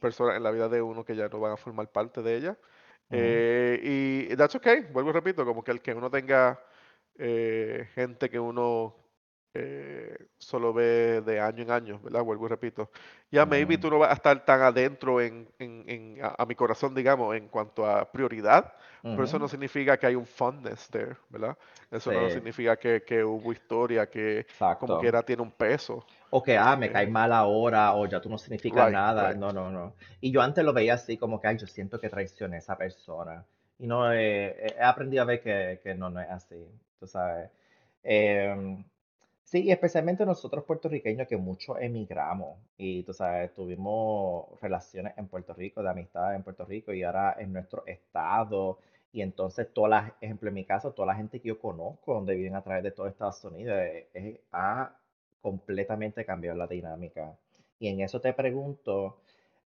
persona 0.01 0.37
en 0.37 0.43
la 0.45 0.51
vida 0.53 0.69
de 0.69 0.83
uno 0.83 1.05
que 1.05 1.17
ya 1.17 1.29
no 1.29 1.41
van 1.41 1.53
a 1.55 1.57
formar 1.59 1.91
parte 1.93 2.23
de 2.23 2.37
ella. 2.37 2.59
Eh, 3.11 4.29
y 4.31 4.37
that's 4.37 4.55
okay, 4.57 4.83
vuelvo 4.93 5.11
y 5.11 5.13
repito, 5.13 5.45
como 5.45 5.63
que 5.63 5.71
el 5.73 5.81
que 5.83 5.95
uno 5.95 6.11
tenga 6.11 6.61
eh, 7.17 7.89
gente 7.95 8.29
que 8.31 8.39
uno 8.41 8.97
eh, 9.55 10.29
solo 10.39 10.73
ve 10.75 11.23
de 11.23 11.41
año 11.41 11.63
en 11.63 11.71
año, 11.71 12.01
¿verdad? 12.03 12.23
Vuelvo 12.23 12.47
y 12.47 12.49
repito. 12.51 12.91
Ya 13.31 13.47
maybe 13.47 13.79
ujú, 13.79 13.79
tú 13.79 13.91
no 13.91 13.99
vas 13.99 14.11
a 14.11 14.15
estar 14.15 14.45
tan 14.45 14.61
adentro 14.63 15.21
en, 15.21 15.49
en- 15.59 15.85
en- 15.89 16.25
a, 16.25 16.35
a 16.39 16.47
mi 16.47 16.55
corazón, 16.55 16.95
digamos, 16.95 17.35
en 17.37 17.49
cuanto 17.49 17.87
a 17.87 18.11
prioridad, 18.11 18.75
pero 19.15 19.25
eso 19.25 19.39
no 19.39 19.49
significa 19.49 19.97
que 19.99 20.07
hay 20.07 20.15
un 20.15 20.27
fondness 20.27 20.89
there, 20.91 21.17
¿verdad? 21.31 21.57
Eso 21.91 22.11
Sí, 22.11 22.13
no 22.13 22.29
significa 22.29 22.77
que, 22.77 23.03
que 23.03 23.25
hubo 23.25 23.53
historia, 23.53 24.09
que 24.11 24.47
como 24.79 24.97
exacto. 24.97 24.99
quiera 24.99 25.23
tiene 25.23 25.43
un 25.43 25.53
peso. 25.53 26.05
O 26.31 26.43
que, 26.43 26.57
ah, 26.59 26.77
me 26.77 26.91
caes 26.91 27.09
Eh, 27.09 27.11
mal 27.11 27.33
ahora, 27.33 27.95
o 27.95 28.07
ya 28.07 28.21
tú 28.21 28.29
no 28.29 28.39
significas 28.39 28.87
right, 28.87 28.93
nada. 28.93 29.31
right. 29.31 29.37
No, 29.37 29.53
no, 29.53 29.71
no. 29.71 29.95
Y 30.21 30.31
yo 30.33 30.41
antes 30.43 30.65
lo 30.65 30.73
veía 30.73 30.95
así, 30.95 31.17
como 31.17 31.41
que, 31.41 31.49
ay, 31.49 31.59
yo 31.59 31.67
siento 31.67 32.01
que 32.01 32.09
traicioné 32.09 32.57
a 32.57 32.59
esa 32.59 32.77
persona. 32.77 33.45
Y 33.79 33.87
no, 33.87 34.13
eh, 34.13 34.57
he 34.59 34.75
he 34.79 34.83
aprendido 34.83 35.23
a 35.23 35.27
ver 35.27 35.41
que, 35.43 35.81
que 35.83 35.95
no, 35.95 36.11
no 36.11 36.21
es 36.21 36.29
así, 36.31 36.57
tú 36.99 37.07
sabes. 37.07 37.51
Em, 38.03 38.85
sí, 39.45 39.63
y 39.65 39.71
especialmente 39.73 40.27
nosotros 40.27 40.65
puertorriqueños 40.65 41.29
que 41.29 41.37
mucho 41.37 41.79
emigramos. 41.79 42.59
Y, 42.79 43.03
tú 43.05 43.13
sabes, 43.13 43.53
tuvimos 43.55 44.47
relaciones 44.61 45.15
en 45.17 45.29
Puerto 45.29 45.55
Rico, 45.55 45.83
de 45.83 45.91
amistad 45.91 46.35
en 46.35 46.43
Puerto 46.43 46.65
Rico, 46.65 46.93
y 46.93 47.03
ahora 47.05 47.37
en 47.39 47.53
nuestro 47.53 47.87
estado. 47.87 48.79
Y 49.13 49.23
entonces, 49.23 49.73
todas 49.73 49.91
las, 49.91 50.13
ejemplo, 50.21 50.49
en 50.49 50.55
mi 50.55 50.65
caso, 50.65 50.93
toda 50.93 51.07
la 51.07 51.15
gente 51.17 51.41
que 51.41 51.49
yo 51.49 51.59
conozco, 51.61 52.15
donde 52.15 52.35
viven 52.35 52.55
a 52.57 52.63
través 52.63 52.83
de 52.85 52.91
todo 52.93 53.07
Estados 53.09 53.43
Unidos, 53.45 53.77
eh, 53.79 54.09
es- 54.15 54.39
ha 54.53 54.91
completamente 55.47 56.25
cambiado 56.25 56.59
la 56.59 56.67
dinámica. 56.67 57.39
Y 57.79 57.87
en 57.87 58.01
eso 58.01 58.21
te 58.21 58.33
pregunto, 58.33 59.21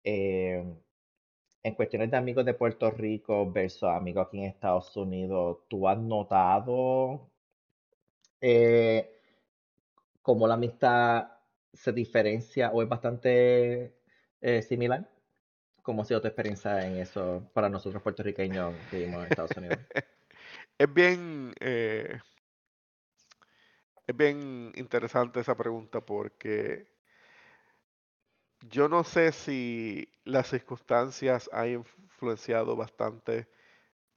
eh, 0.04 0.66
en 1.62 1.76
cuestiones 1.76 2.10
de 2.10 2.18
amigos 2.18 2.44
de 2.44 2.56
Puerto 2.56 2.90
Rico 2.90 3.52
versus 3.52 3.84
amigos 3.84 4.26
aquí 4.26 4.40
en 4.40 4.46
Estados 4.46 4.98
Unidos, 4.98 5.60
¿tú 5.68 5.88
has 5.88 6.00
notado 6.00 7.30
eh, 8.42 9.12
cómo 10.24 10.48
la 10.48 10.56
amistad 10.56 11.34
se 11.72 11.94
diferencia 11.94 12.72
o 12.72 12.82
es 12.82 12.90
bastante 12.90 13.94
eh, 14.42 14.64
similar? 14.64 15.08
¿Cómo 15.84 16.02
ha 16.02 16.06
sido 16.06 16.20
tu 16.20 16.28
experiencia 16.30 16.84
en 16.84 16.98
eso 16.98 17.48
para 17.54 17.70
nosotros 17.70 18.02
puertorriqueños 18.02 18.74
que 18.90 18.98
vivimos 18.98 19.24
en 19.24 19.30
Estados 19.30 19.56
Unidos? 19.56 19.78
Es 20.80 20.94
bien, 20.94 21.54
es 24.10 24.18
bien 24.18 24.72
interesante 24.76 25.40
esa 25.40 25.56
pregunta 25.58 26.02
porque 26.06 26.90
yo 28.70 28.90
no 28.90 29.04
sé 29.04 29.32
si 29.32 30.10
las 30.26 30.48
circunstancias 30.50 31.50
han 31.54 31.70
influenciado 31.70 32.76
bastante 32.76 33.48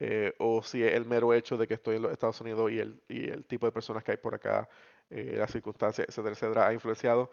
eh, 0.00 0.34
o 0.38 0.62
si 0.62 0.82
el 0.84 1.06
mero 1.06 1.34
hecho 1.34 1.58
de 1.58 1.68
que 1.68 1.74
estoy 1.74 1.96
en 1.96 2.02
los 2.02 2.12
Estados 2.12 2.40
Unidos 2.42 2.70
y 2.72 2.80
el, 2.80 3.02
y 3.08 3.28
el 3.30 3.46
tipo 3.46 3.66
de 3.66 3.72
personas 3.72 4.04
que 4.04 4.12
hay 4.12 4.18
por 4.18 4.34
acá, 4.34 4.68
eh, 5.10 5.36
las 5.38 5.52
circunstancias, 5.52 6.08
etcétera, 6.08 6.34
etcétera, 6.34 6.68
ha 6.68 6.74
influenciado. 6.74 7.30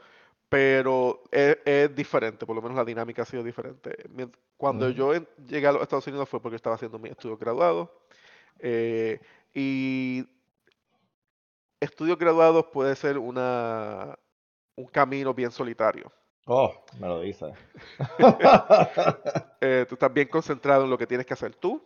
Pero 0.50 1.24
es, 1.32 1.58
es 1.66 1.96
diferente, 1.96 2.46
por 2.46 2.56
lo 2.56 2.62
menos 2.64 2.78
la 2.78 2.86
dinámica 2.86 3.24
ha 3.24 3.26
sido 3.26 3.44
diferente. 3.44 3.98
Cuando 4.58 4.90
yo 4.92 5.14
en- 5.16 5.28
llegué 5.48 5.68
a 5.68 5.74
los 5.74 5.84
Estados 5.84 6.08
Unidos 6.08 6.30
fue 6.30 6.42
porque 6.42 6.58
estaba 6.58 6.76
haciendo 6.76 7.00
mi 7.00 7.10
estudio 7.10 7.38
graduado. 7.38 8.04
eh, 8.60 9.20
y 9.54 10.26
estudios 11.80 12.18
graduados 12.18 12.68
puede 12.68 12.96
ser 12.96 13.18
una, 13.18 14.18
un 14.76 14.88
camino 14.88 15.34
bien 15.34 15.52
solitario. 15.52 16.12
Oh, 16.48 16.74
me 17.00 17.08
lo 17.08 17.22
dices. 17.22 17.54
Eh, 19.62 19.86
tú 19.90 19.96
estás 19.96 20.14
bien 20.14 20.28
concentrado 20.30 20.86
en 20.86 20.90
lo 20.90 20.98
que 20.98 21.08
tienes 21.08 21.26
que 21.26 21.34
hacer 21.34 21.56
tú. 21.56 21.84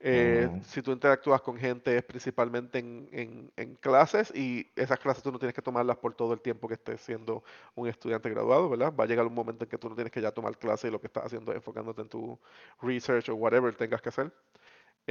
Eh, 0.00 0.50
Mm, 0.50 0.62
si 0.62 0.80
tú 0.82 0.92
interactúas 0.92 1.42
con 1.42 1.56
gente 1.58 1.96
es 1.96 2.04
principalmente 2.04 2.78
en, 2.78 3.08
en- 3.12 3.52
en 3.56 3.74
clases 3.76 4.32
y 4.34 4.70
esas 4.76 5.00
clases 5.00 5.24
tú 5.24 5.32
no 5.32 5.38
tienes 5.40 5.54
que 5.54 5.62
tomarlas 5.62 5.96
por 5.96 6.14
todo 6.14 6.32
el 6.34 6.40
tiempo 6.40 6.68
que 6.68 6.74
estés 6.74 7.00
siendo 7.00 7.42
un 7.74 7.88
estudiante 7.88 8.30
graduado, 8.30 8.68
¿verdad? 8.70 8.94
Va 8.98 9.04
a 9.04 9.06
llegar 9.08 9.26
un 9.26 9.34
momento 9.34 9.64
en 9.64 9.70
que 9.70 9.78
tú 9.78 9.88
no 9.88 9.96
tienes 9.96 10.12
que 10.12 10.20
ya 10.20 10.30
tomar 10.30 10.56
clases 10.56 10.88
y 10.88 10.92
lo 10.92 11.00
que 11.00 11.08
estás 11.08 11.24
haciendo 11.26 11.50
es 11.52 11.56
enfocándote 11.56 12.02
en 12.02 12.08
tu 12.08 12.38
research 12.80 13.28
o 13.30 13.34
whatever 13.34 13.74
tengas 13.74 14.00
que 14.00 14.10
hacer. 14.10 14.30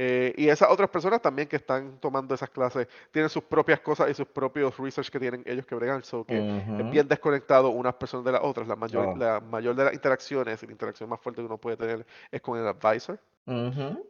Eh, 0.00 0.32
y 0.36 0.48
esas 0.48 0.70
otras 0.70 0.88
personas 0.90 1.20
también 1.20 1.48
que 1.48 1.56
están 1.56 1.98
tomando 1.98 2.32
esas 2.32 2.48
clases 2.50 2.86
tienen 3.10 3.28
sus 3.28 3.42
propias 3.42 3.80
cosas 3.80 4.08
y 4.08 4.14
sus 4.14 4.28
propios 4.28 4.78
research 4.78 5.10
que 5.10 5.18
tienen 5.18 5.42
ellos 5.44 5.66
que 5.66 5.74
bregar, 5.74 6.04
so 6.04 6.24
que 6.24 6.38
es 6.38 6.90
bien 6.92 7.08
desconectado 7.08 7.70
unas 7.70 7.94
personas 7.94 8.24
de 8.24 8.30
las 8.30 8.40
otras. 8.44 8.68
La 8.68 8.76
mayor, 8.76 9.08
Oh, 9.08 9.16
la 9.16 9.40
mayor 9.40 9.74
de 9.74 9.84
las 9.86 9.94
interacciones, 9.94 10.62
la 10.62 10.70
interacción 10.70 11.08
más 11.10 11.20
fuerte 11.20 11.42
que 11.42 11.46
uno 11.46 11.58
puede 11.58 11.76
tener 11.76 12.06
es 12.30 12.40
con 12.40 12.56
el 12.60 12.66
advisor. 12.68 13.18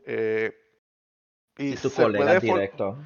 Eh, 0.05 0.55
y 1.57 1.73
Y 1.73 1.77
puede, 1.77 1.93
colegas 2.13 2.43
directos. 2.43 2.97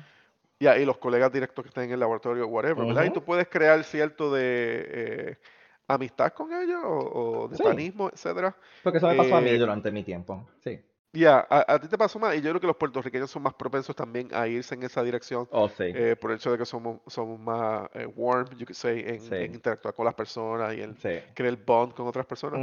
ya, 0.59 0.77
y 0.77 0.85
los 0.85 0.99
colegas 0.99 1.33
directos 1.33 1.63
que 1.63 1.69
estén 1.69 1.85
en 1.85 1.93
el 1.93 2.01
laboratorio, 2.01 2.49
whatever, 2.49 2.85
¿verdad? 2.85 3.05
Y 3.05 3.11
tú 3.11 3.23
puedes 3.23 3.47
crear 3.47 3.85
cierto 3.85 4.33
de 4.35 4.87
eh, 4.89 5.39
amistad 5.87 6.33
con 6.33 6.53
ellos 6.53 6.81
o, 6.85 7.43
o 7.45 7.49
de 7.49 7.57
Sí, 7.57 7.63
panismo, 7.63 8.09
etcétera. 8.13 8.57
porque 8.83 8.99
eso 8.99 9.07
me 9.09 9.15
pasó 9.15 9.37
a 9.37 9.41
mí 9.41 9.57
durante 9.57 9.91
mi 9.93 10.03
tiempo. 10.03 10.49
Sí. 10.65 10.81
Ya, 11.15 11.47
a, 11.51 11.75
a 11.75 11.79
ti 11.79 11.89
te 11.89 11.99
pasó 11.99 12.19
más, 12.19 12.35
y 12.35 12.41
yo 12.41 12.49
creo 12.51 12.61
que 12.61 12.67
los 12.67 12.77
puertorriqueños 12.77 13.31
son 13.31 13.43
más 13.43 13.53
propensos 13.55 13.95
también 13.95 14.29
a 14.33 14.49
irse 14.49 14.75
en 14.75 14.83
esa 14.83 15.03
dirección, 15.03 15.47
Oh, 15.51 15.69
sí, 15.69 15.85
eh, 15.95 16.17
por 16.19 16.31
el 16.31 16.39
hecho 16.39 16.51
de 16.51 16.57
que 16.57 16.65
somos, 16.65 17.01
somos 17.07 17.39
más 17.39 17.89
eh, 17.93 18.07
warm, 18.07 18.49
you 18.57 18.65
could 18.65 18.75
say, 18.75 19.01
en, 19.07 19.21
interactuar 19.45 19.93
con 19.95 20.07
las 20.07 20.15
personas 20.15 20.75
y 20.75 20.81
en 20.83 20.97
sí. 20.97 21.21
crear 21.35 21.57
bond 21.57 21.93
con 21.95 22.07
otras 22.07 22.25
personas. 22.25 22.61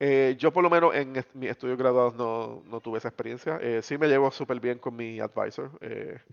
Eh, 0.00 0.34
yo 0.38 0.52
por 0.52 0.62
lo 0.62 0.68
menos 0.68 0.94
en 0.94 1.16
est- 1.16 1.32
mis 1.34 1.48
estudios 1.50 1.78
graduados 1.78 2.14
no, 2.14 2.62
no 2.66 2.80
tuve 2.80 2.98
esa 2.98 3.08
experiencia. 3.08 3.58
Eh, 3.62 3.80
sí 3.80 3.96
me 3.96 4.08
llevo 4.08 4.30
súper 4.30 4.60
bien 4.60 4.78
con 4.78 4.94
mi 4.94 5.18
advisor, 5.20 5.70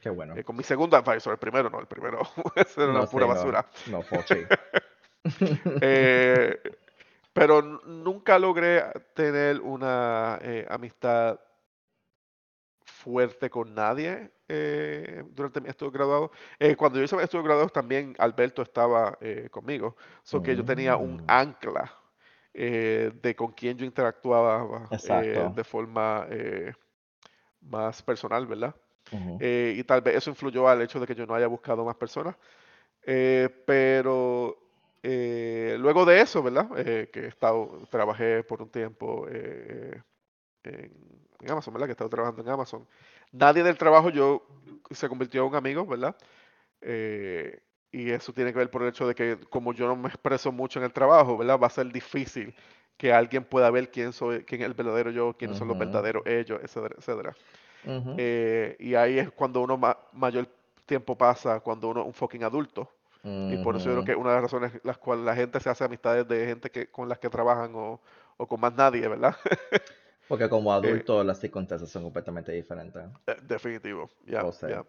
Qué 0.02 0.10
bueno. 0.10 0.36
con 0.44 0.58
mi 0.58 0.64
segundo 0.64 0.98
advisor, 0.98 1.32
el 1.34 1.40
primero 1.40 1.70
no, 1.70 1.80
el 1.80 1.88
primero 1.88 2.20
era 2.76 2.86
No 2.88 2.92
una 3.00 3.06
pura 3.06 3.28
no, 3.28 3.34
basura. 3.34 3.66
no, 3.90 4.02
Fochi. 4.02 4.36
Eh, 5.84 6.60
pero 7.34 7.62
nunca 7.62 8.38
logré 8.40 8.84
tener 9.16 9.60
una 9.62 10.40
eh, 10.42 10.66
amistad 10.70 11.40
fuerte 12.86 13.50
con 13.50 13.74
nadie 13.74 14.32
eh, 14.48 15.24
durante 15.32 15.62
mi 15.62 15.70
estudio 15.70 15.92
graduado. 15.92 16.32
Eh, 16.60 16.76
cuando 16.76 16.98
yo 17.00 17.06
hice 17.06 17.16
mi 17.16 17.24
estudio 17.24 17.44
graduado 17.44 17.70
también 17.70 18.16
Alberto 18.18 18.62
estaba 18.62 19.18
eh, 19.22 19.48
conmigo, 19.50 19.96
so 20.24 20.42
que 20.42 20.56
yo 20.56 20.64
tenía 20.64 20.98
un 20.98 21.18
Mm, 21.18 21.28
ancla 21.28 21.92
eh, 22.54 23.12
de 23.22 23.36
con 23.36 23.52
quién 23.54 23.78
yo 23.78 23.86
interactuaba 23.86 24.92
eh, 25.04 25.50
de 25.54 25.64
forma 25.64 26.28
más 27.62 28.02
personal, 28.02 28.46
¿verdad? 28.48 28.76
Ujú, 29.12 29.40
eh, 29.40 29.76
y 29.78 29.84
tal 29.84 30.02
vez 30.02 30.16
eso 30.16 30.30
influyó 30.30 30.68
al 30.68 30.82
hecho 30.82 31.00
de 31.00 31.08
que 31.08 31.16
yo 31.16 31.26
no 31.26 31.36
haya 31.36 31.48
buscado 31.48 31.84
más 31.86 31.96
personas. 31.96 32.36
Eh, 33.04 33.50
pero 33.66 34.58
eh, 35.04 35.78
luego 35.80 36.06
de 36.06 36.22
eso, 36.22 36.44
¿verdad? 36.44 36.68
Eh, 36.78 37.10
que 37.12 37.22
he 37.22 37.28
estado, 37.28 37.80
trabajé 37.90 38.44
por 38.44 38.62
un 38.62 38.70
tiempo 38.70 39.28
eh, 39.30 40.02
en, 40.64 40.92
en 41.42 41.52
Amazon, 41.52 41.74
¿verdad? 41.74 41.88
Que 41.88 41.92
he 41.92 41.94
estado 41.94 42.10
trabajando 42.10 42.42
en 42.44 42.50
Amazon. 42.50 42.88
Nadie 43.32 43.64
del 43.64 43.78
trabajo 43.78 44.10
yo 44.10 44.46
se 44.92 45.10
convirtió 45.10 45.44
en 45.44 45.50
un 45.50 45.56
amigo, 45.56 45.86
¿verdad? 45.86 46.16
Eh, 46.82 47.62
y 47.92 48.12
eso 48.12 48.34
tiene 48.34 48.52
que 48.54 48.60
ver 48.60 48.72
por 48.72 48.84
el 48.84 48.90
hecho 48.90 49.08
de 49.08 49.16
que 49.16 49.40
como 49.50 49.74
yo 49.74 49.88
no 49.88 49.96
me 49.96 50.10
expreso 50.10 50.52
mucho 50.52 50.80
en 50.80 50.86
el 50.86 50.94
trabajo, 50.94 51.38
¿verdad? 51.38 51.60
Va 51.62 51.68
a 51.68 51.70
ser 51.72 51.92
difícil 51.92 52.56
que 52.98 53.14
alguien 53.14 53.44
pueda 53.46 53.70
ver 53.72 53.92
quién 53.92 54.14
soy, 54.14 54.44
quién 54.46 54.62
es 54.62 54.68
el 54.68 54.74
verdadero 54.74 55.12
yo, 55.12 55.34
quiénes 55.38 55.58
son 55.58 55.68
los 55.70 55.78
verdaderos 55.78 56.24
ellos, 56.26 56.60
etcétera, 56.64 56.96
etcétera. 56.98 57.38
Eh, 58.18 58.76
y 58.80 58.96
ahí 58.96 59.20
es 59.20 59.32
cuando 59.32 59.62
uno 59.62 59.78
ma- 59.78 59.98
mayor 60.14 60.48
tiempo 60.86 61.18
pasa, 61.18 61.60
cuando 61.62 61.90
uno 61.90 62.02
es 62.02 62.08
un 62.08 62.14
fucking 62.14 62.44
adulto. 62.44 62.90
Y 63.48 63.58
por 63.58 63.76
eso 63.76 63.90
yo 63.90 63.96
creo 63.96 64.04
que 64.04 64.16
una 64.22 64.30
de 64.32 64.36
las 64.38 64.44
razones 64.44 64.74
las 64.84 64.98
cuales 64.98 65.26
la 65.26 65.36
gente 65.36 65.60
se 65.60 65.70
hace 65.70 65.84
amistades 65.84 66.28
de 66.28 66.46
gente 66.46 66.72
que, 66.72 66.90
con 66.92 67.10
las 67.10 67.20
que 67.20 67.30
trabajan 67.30 67.74
o, 67.76 68.02
o 68.38 68.48
con 68.48 68.60
más 68.62 68.74
nadie, 68.76 69.08
¿verdad? 69.08 69.36
Porque 70.28 70.50
como 70.50 70.74
Eh, 70.82 71.04
adulto 71.04 71.24
las 71.24 71.40
circunstancias 71.40 71.92
son 71.92 72.02
completamente 72.02 72.52
diferentes. 72.52 73.04
eh, 73.28 73.38
definitivo, 73.44 74.10
ya, 74.26 74.48
O 74.48 74.52
sea, 74.52 74.68
ya. 74.68 74.86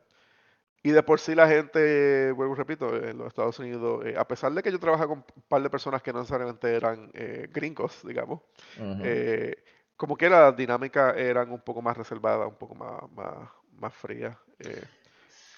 Y 0.82 0.90
de 0.92 1.02
por 1.02 1.20
sí 1.20 1.34
la 1.34 1.48
gente, 1.48 2.32
vuelvo 2.32 2.54
y 2.54 2.58
repito, 2.58 2.96
en 2.96 3.18
los 3.18 3.28
Estados 3.28 3.58
Unidos, 3.60 4.04
eh, 4.06 4.16
a 4.18 4.26
pesar 4.28 4.52
de 4.52 4.62
que 4.62 4.72
yo 4.72 4.80
trabajaba 4.80 5.08
con 5.10 5.18
un 5.36 5.42
par 5.48 5.62
de 5.62 5.70
personas 5.70 6.02
que 6.02 6.12
no 6.12 6.20
necesariamente 6.20 6.74
eran 6.74 7.10
eh, 7.14 7.48
gringos, 7.52 8.02
digamos, 8.06 8.42
ujú. 8.76 9.22
eh, 9.22 9.56
como 9.96 10.16
que 10.16 10.30
las 10.30 10.56
dinámicas 10.56 11.16
eran 11.18 11.52
un 11.52 11.60
poco 11.62 11.82
más 11.82 11.96
reservadas, 11.98 12.48
un 12.48 12.56
poco 12.56 12.74
más, 12.76 13.10
más, 13.12 13.50
más 13.78 13.94
frías. 13.94 14.36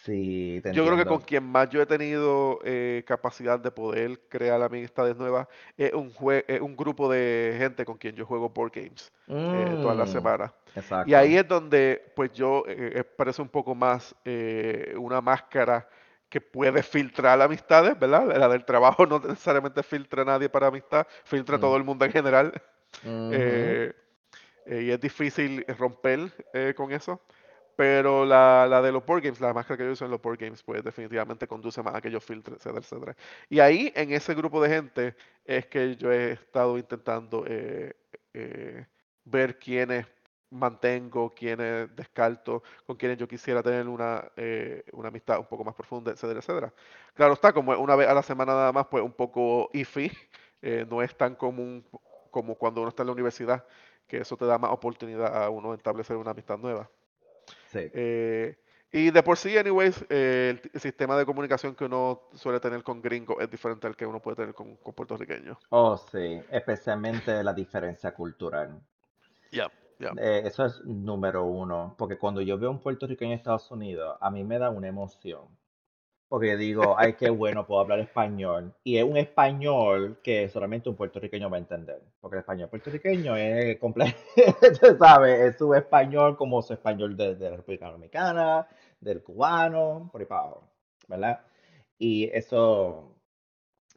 Eh. 0.09 0.13
Sí, 0.17 0.61
te 0.63 0.73
Yo 0.73 0.85
creo 0.87 0.97
que 0.97 1.07
con 1.07 1.21
quien 1.21 1.45
más 1.45 1.69
yo 1.71 1.83
he 1.83 1.87
tenido 1.87 2.59
eh, 2.65 3.05
capacidad 3.07 3.59
de 3.61 3.71
poder 3.71 4.21
crear 4.29 4.61
amistades 4.63 5.17
nuevas 5.17 5.47
es 5.77 5.93
un, 5.93 6.13
jue- 6.13 6.45
es 6.49 6.61
un 6.61 6.77
grupo 6.77 7.11
de 7.11 7.55
gente 7.59 7.85
con 7.85 7.99
quien 7.99 8.15
yo 8.17 8.27
juego 8.27 8.49
board 8.51 8.73
games 8.75 9.13
eh, 9.51 9.77
todas 9.81 9.97
las 9.97 10.11
Mm, 10.11 10.11
semanas. 10.11 10.53
Y 11.05 11.15
ahí 11.15 11.37
es 11.37 11.47
donde 11.49 12.13
pues 12.17 12.33
yo 12.33 12.65
eh, 12.67 12.93
expreso 12.97 13.43
un 13.43 13.49
poco 13.49 13.75
más 13.75 14.15
eh, 14.25 14.95
una 14.99 15.21
máscara 15.21 15.89
que 16.29 16.41
puede 16.41 16.83
filtrar 16.83 17.41
amistades, 17.43 17.99
¿verdad? 17.99 18.27
La 18.37 18.49
del 18.49 18.65
trabajo 18.65 19.07
no 19.07 19.19
necesariamente 19.21 19.83
filtra 19.83 20.23
a 20.23 20.25
nadie 20.25 20.49
para 20.49 20.69
amistad, 20.69 21.07
filtra 21.25 21.57
a 21.57 21.59
Mm, 21.59 21.61
todo 21.61 21.77
el 21.77 21.85
mundo 21.85 22.05
en 22.05 22.13
general. 22.13 22.53
Eh, 23.29 23.93
eh, 24.67 24.83
y 24.83 24.91
es 24.91 25.01
difícil 25.01 25.65
romper 25.79 26.31
eh, 26.53 26.75
con 26.77 26.93
eso. 26.93 27.21
Pero 27.77 28.25
la, 28.25 28.67
la 28.69 28.81
de 28.83 28.93
los 28.93 29.05
board 29.05 29.23
games, 29.23 29.41
la 29.41 29.53
máscara 29.53 29.77
que 29.79 29.85
yo 29.85 29.93
uso 29.93 30.05
en 30.05 30.11
los 30.13 30.23
board 30.23 30.39
games, 30.39 30.63
pues 30.63 30.83
definitivamente 30.85 31.47
conduce 31.49 31.83
más 31.83 31.95
a 31.95 32.01
que 32.01 32.11
yo 32.11 32.21
filtre, 32.21 32.55
etcétera, 32.57 32.81
etcétera. 32.81 33.17
Y 33.49 33.61
ahí, 33.61 33.93
en 33.97 34.13
ese 34.13 34.35
grupo 34.35 34.63
de 34.63 34.69
gente, 34.71 35.17
es 35.45 35.67
que 35.67 35.97
yo 35.97 36.13
he 36.13 36.33
estado 36.33 36.79
intentando 36.79 37.45
eh, 37.47 37.95
eh, 38.33 38.87
ver 39.25 39.59
quiénes 39.59 40.07
mantengo, 40.51 41.35
quiénes 41.35 41.95
descarto, 41.97 42.63
con 42.87 42.97
quienes 42.97 43.19
yo 43.19 43.27
quisiera 43.27 43.63
tener 43.63 43.89
una, 43.89 44.31
eh, 44.37 44.85
una 44.93 45.09
amistad 45.09 45.39
un 45.41 45.47
poco 45.47 45.65
más 45.65 45.75
profunda, 45.75 46.13
etcétera, 46.13 46.39
etcétera. 46.41 46.75
Claro 47.15 47.33
está, 47.35 47.53
como 47.53 47.73
una 47.79 47.97
vez 47.97 48.09
a 48.09 48.15
la 48.15 48.23
semana 48.23 48.53
nada 48.53 48.73
más, 48.73 48.87
pues 48.87 49.03
un 49.03 49.13
poco 49.13 49.69
iffy, 49.73 50.11
eh, 50.63 50.87
no 50.89 51.03
es 51.03 51.17
tan 51.17 51.35
común 51.35 51.85
como 52.31 52.57
cuando 52.57 52.81
uno 52.83 52.89
está 52.91 53.03
en 53.03 53.09
la 53.09 53.13
universidad, 53.13 53.65
que 54.07 54.19
eso 54.19 54.37
te 54.37 54.45
da 54.47 54.59
más 54.59 54.71
oportunidad 54.71 55.43
a 55.45 55.51
uno 55.51 55.75
establecer 55.75 56.17
una 56.17 56.31
amistad 56.33 56.59
nueva. 56.59 56.89
Sí. 57.75 57.91
Eh, 57.93 58.57
y 58.93 59.11
de 59.11 59.23
por 59.25 59.37
sí, 59.37 59.59
anyways, 59.59 60.07
eh, 60.09 60.61
el, 60.73 60.81
sistema 60.81 61.17
de 61.17 61.27
comunicación 61.27 61.75
que 61.75 61.85
uno 61.85 62.23
suele 62.35 62.61
tener 62.61 62.83
con 62.85 63.03
gringos 63.03 63.37
es 63.41 63.51
diferente 63.51 63.89
al 63.89 63.97
que 63.97 64.07
uno 64.07 64.21
puede 64.21 64.37
tener 64.37 64.55
con, 64.55 64.77
con 64.77 64.95
puertorriqueños. 64.95 65.59
Oh, 65.71 65.97
sí. 65.97 66.41
Especialmente 66.51 67.43
la 67.43 67.53
diferencia 67.53 68.15
cultural. 68.15 68.81
Ya. 69.51 69.69
Eh, 69.99 70.43
eso 70.45 70.65
es 70.65 70.81
número 70.85 71.45
uno. 71.45 71.95
Porque 71.99 72.19
cuando 72.19 72.41
yo 72.41 72.59
veo 72.59 72.71
un 72.71 72.81
puertorriqueño 72.81 73.33
en 73.33 73.39
Estados 73.39 73.71
Unidos, 73.71 74.17
a 74.21 74.31
mí 74.31 74.45
me 74.45 74.59
da 74.59 74.71
una 74.71 74.89
emoción. 74.89 75.49
Porque 76.29 76.57
digo, 76.57 76.97
ay, 76.99 77.15
qué 77.15 77.31
bueno, 77.31 77.67
puedo 77.67 77.81
hablar 77.81 78.01
español. 78.01 78.75
Y 78.83 78.97
es 78.97 79.05
un 79.05 79.17
español 79.17 80.19
que 80.23 80.49
solamente 80.49 80.89
un 80.89 80.97
puertorriqueño 80.97 81.49
va 81.51 81.59
a 81.59 81.61
entender. 81.61 82.03
Porque 82.21 82.37
el 82.37 82.41
español 82.41 82.69
puertorriqueño 82.71 83.37
es 83.37 83.79
completo, 83.79 84.19
¿sabes? 84.99 85.41
Es 85.41 85.59
su 85.59 85.75
español 85.75 86.37
como 86.37 86.63
su 86.63 86.73
español 86.73 87.17
de, 87.17 87.37
de 87.37 87.51
la 87.51 87.57
República 87.57 87.91
Dominicana, 87.91 88.67
del 89.01 89.23
cubano, 89.23 90.09
por 90.11 90.21
ahí 90.21 90.27
para 90.27 90.41
abajo, 90.41 90.69
¿verdad? 91.09 91.41
Y 91.99 92.31
eso 92.33 93.15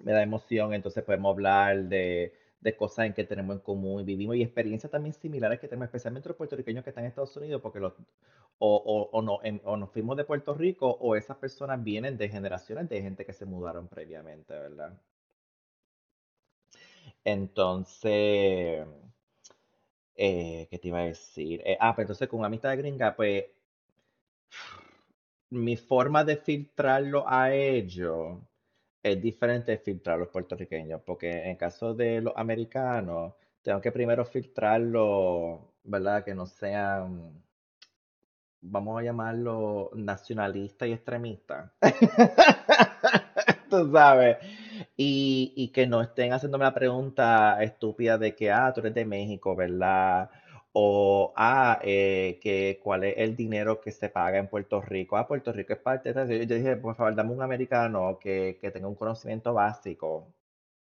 me 0.04 0.12
da 0.12 0.22
emoción, 0.22 0.74
entonces 0.74 1.04
podemos 1.04 1.34
hablar 1.34 1.86
de, 1.86 2.34
de 2.60 2.76
cosas 2.76 3.06
en 3.06 3.14
que 3.14 3.24
tenemos 3.24 3.56
en 3.56 3.62
común 3.62 4.02
y 4.02 4.04
vivimos 4.04 4.36
y 4.36 4.44
experiencias 4.44 4.92
también 4.92 5.14
similares 5.14 5.60
que 5.60 5.68
tenemos, 5.68 5.88
especialmente 5.88 6.30
los 6.30 6.38
puertorriqueños 6.38 6.84
que 6.84 6.90
están 6.90 7.04
en 7.04 7.10
Estados 7.10 7.36
Unidos, 7.38 7.62
porque 7.62 7.80
los, 7.80 7.94
o, 8.60 9.10
o, 9.12 9.22
no, 9.22 9.40
o 9.64 9.78
nos 9.78 9.92
fuimos 9.92 10.18
de 10.18 10.26
Puerto 10.26 10.54
Rico 10.54 10.90
o 11.00 11.16
esas 11.16 11.38
personas 11.38 11.84
vienen 11.84 12.18
de 12.18 12.30
generaciones 12.30 12.90
de 12.90 13.02
gente 13.02 13.26
que 13.26 13.34
se 13.34 13.46
mudaron 13.46 13.88
previamente, 13.88 14.54
¿verdad? 14.54 14.94
Entonces, 17.24 18.88
eh, 20.16 20.68
¿qué 20.70 20.80
te 20.80 20.88
iba 20.88 21.00
a 21.00 21.04
decir? 21.04 21.62
Eh, 21.66 21.78
ah, 21.80 21.94
pues 21.96 22.06
entonces 22.06 22.28
con 22.28 22.40
una 22.40 22.48
amistad 22.48 22.72
de 22.72 22.78
gringa, 22.78 23.16
pues 23.16 23.46
mi 25.50 25.76
forma 25.76 26.24
de 26.24 26.38
filtrarlo 26.38 27.26
a 27.28 27.54
ellos 27.54 28.40
es 29.12 29.22
diferente 29.22 29.78
filtrar 29.78 30.20
los 30.20 30.30
puertorriqueños, 30.30 31.02
porque 31.06 31.50
en 31.50 31.56
caso 31.56 31.94
de 31.94 32.22
los 32.22 32.34
americanos, 32.36 33.34
tengo 33.62 33.82
que 33.82 33.92
primero 33.92 34.26
filtrarlo, 34.26 35.74
¿verdad? 35.84 36.24
Que 36.24 36.34
no 36.34 36.46
sean, 36.46 37.44
vamos 38.62 39.00
a 39.00 39.04
llamarlo 39.04 39.92
nacionalista 39.94 40.88
y 40.88 40.94
extremista. 40.94 41.74
Tú 43.70 43.92
sabes. 43.92 44.38
Y, 44.96 45.54
y 45.56 45.70
que 45.70 45.88
no 45.88 46.02
estén 46.02 46.32
haciéndome 46.34 46.66
la 46.66 46.74
pregunta 46.74 47.62
estúpida 47.62 48.18
de 48.18 48.36
que, 48.36 48.52
ah, 48.52 48.72
tú 48.74 48.80
eres 48.82 48.94
de 48.94 49.06
México, 49.06 49.56
¿verdad? 49.56 50.30
O, 50.80 51.34
ah, 51.36 51.80
eh, 51.84 52.40
que 52.42 52.80
cuál 52.84 53.04
es 53.04 53.16
el 53.18 53.36
dinero 53.36 53.82
que 53.82 53.92
se 53.92 54.10
paga 54.10 54.38
en 54.38 54.48
Puerto 54.48 54.82
Rico. 54.82 55.18
Ah, 55.18 55.28
Puerto 55.28 55.52
Rico 55.52 55.74
es 55.74 55.80
parte 55.80 56.14
de... 56.14 56.46
Yo 56.48 56.56
dije, 56.56 56.76
por 56.78 56.96
favor, 56.96 57.16
dame 57.16 57.32
un 57.34 57.42
americano 57.42 58.18
que, 58.20 58.58
que 58.62 58.72
tenga 58.72 58.88
un 58.88 58.96
conocimiento 58.96 59.54
básico 59.54 60.34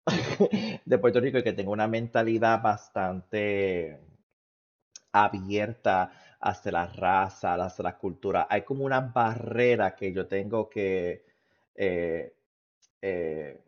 de 0.86 0.98
Puerto 1.00 1.20
Rico 1.20 1.38
y 1.40 1.44
que 1.44 1.54
tenga 1.54 1.72
una 1.72 1.88
mentalidad 1.88 2.62
bastante 2.62 4.00
abierta 5.12 6.12
hacia 6.42 6.72
la 6.72 6.88
raza, 6.88 7.54
hacia 7.56 7.84
la 7.84 7.98
cultura. 7.98 8.48
Hay 8.50 8.64
como 8.64 8.84
una 8.86 9.00
barrera 9.02 9.96
que 9.96 10.12
yo 10.14 10.28
tengo 10.28 10.70
que 10.70 11.24
eh, 11.76 12.34
eh, 13.02 13.62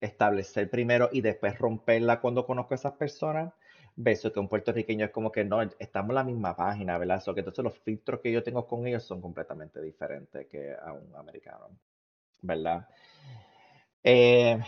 establecer 0.00 0.70
primero 0.70 1.10
y 1.12 1.20
después 1.22 1.58
romperla 1.58 2.20
cuando 2.20 2.46
conozco 2.46 2.74
a 2.74 2.76
esas 2.76 2.94
personas. 2.94 3.52
Versus 3.96 4.32
que 4.32 4.40
un 4.40 4.48
puertorriqueño 4.48 5.06
es 5.06 5.12
como 5.12 5.30
que 5.30 5.44
no, 5.44 5.62
estamos 5.62 6.10
en 6.10 6.14
la 6.16 6.24
misma 6.24 6.56
página, 6.56 6.98
¿verdad? 6.98 7.20
So 7.20 7.32
que 7.32 7.40
entonces 7.40 7.64
los 7.64 7.78
filtros 7.78 8.20
que 8.20 8.32
yo 8.32 8.42
tengo 8.42 8.66
con 8.66 8.86
ellos 8.86 9.04
son 9.04 9.20
completamente 9.20 9.80
diferentes 9.80 10.46
que 10.48 10.74
a 10.74 10.92
un 10.92 11.14
americano, 11.14 11.68
¿verdad? 12.42 12.88
Eh, 14.02 14.58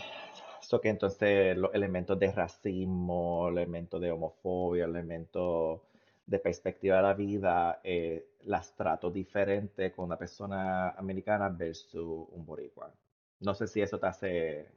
que 0.81 0.89
entonces 0.89 1.57
los 1.57 1.73
elementos 1.73 2.19
de 2.19 2.31
racismo, 2.31 3.47
elementos 3.49 4.01
de 4.01 4.11
homofobia, 4.11 4.85
elementos 4.85 5.81
de 6.25 6.39
perspectiva 6.39 6.97
de 6.97 7.03
la 7.03 7.13
vida, 7.13 7.79
eh, 7.83 8.27
las 8.43 8.75
trato 8.75 9.09
diferente 9.09 9.93
con 9.93 10.05
una 10.05 10.17
persona 10.17 10.89
americana 10.91 11.49
versus 11.49 12.27
un 12.31 12.45
boricua. 12.45 12.91
No 13.39 13.53
sé 13.53 13.67
si 13.67 13.81
eso 13.81 13.97
te 13.99 14.07
hace 14.07 14.67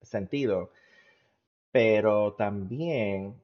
sentido, 0.00 0.70
pero 1.72 2.34
también 2.34 3.34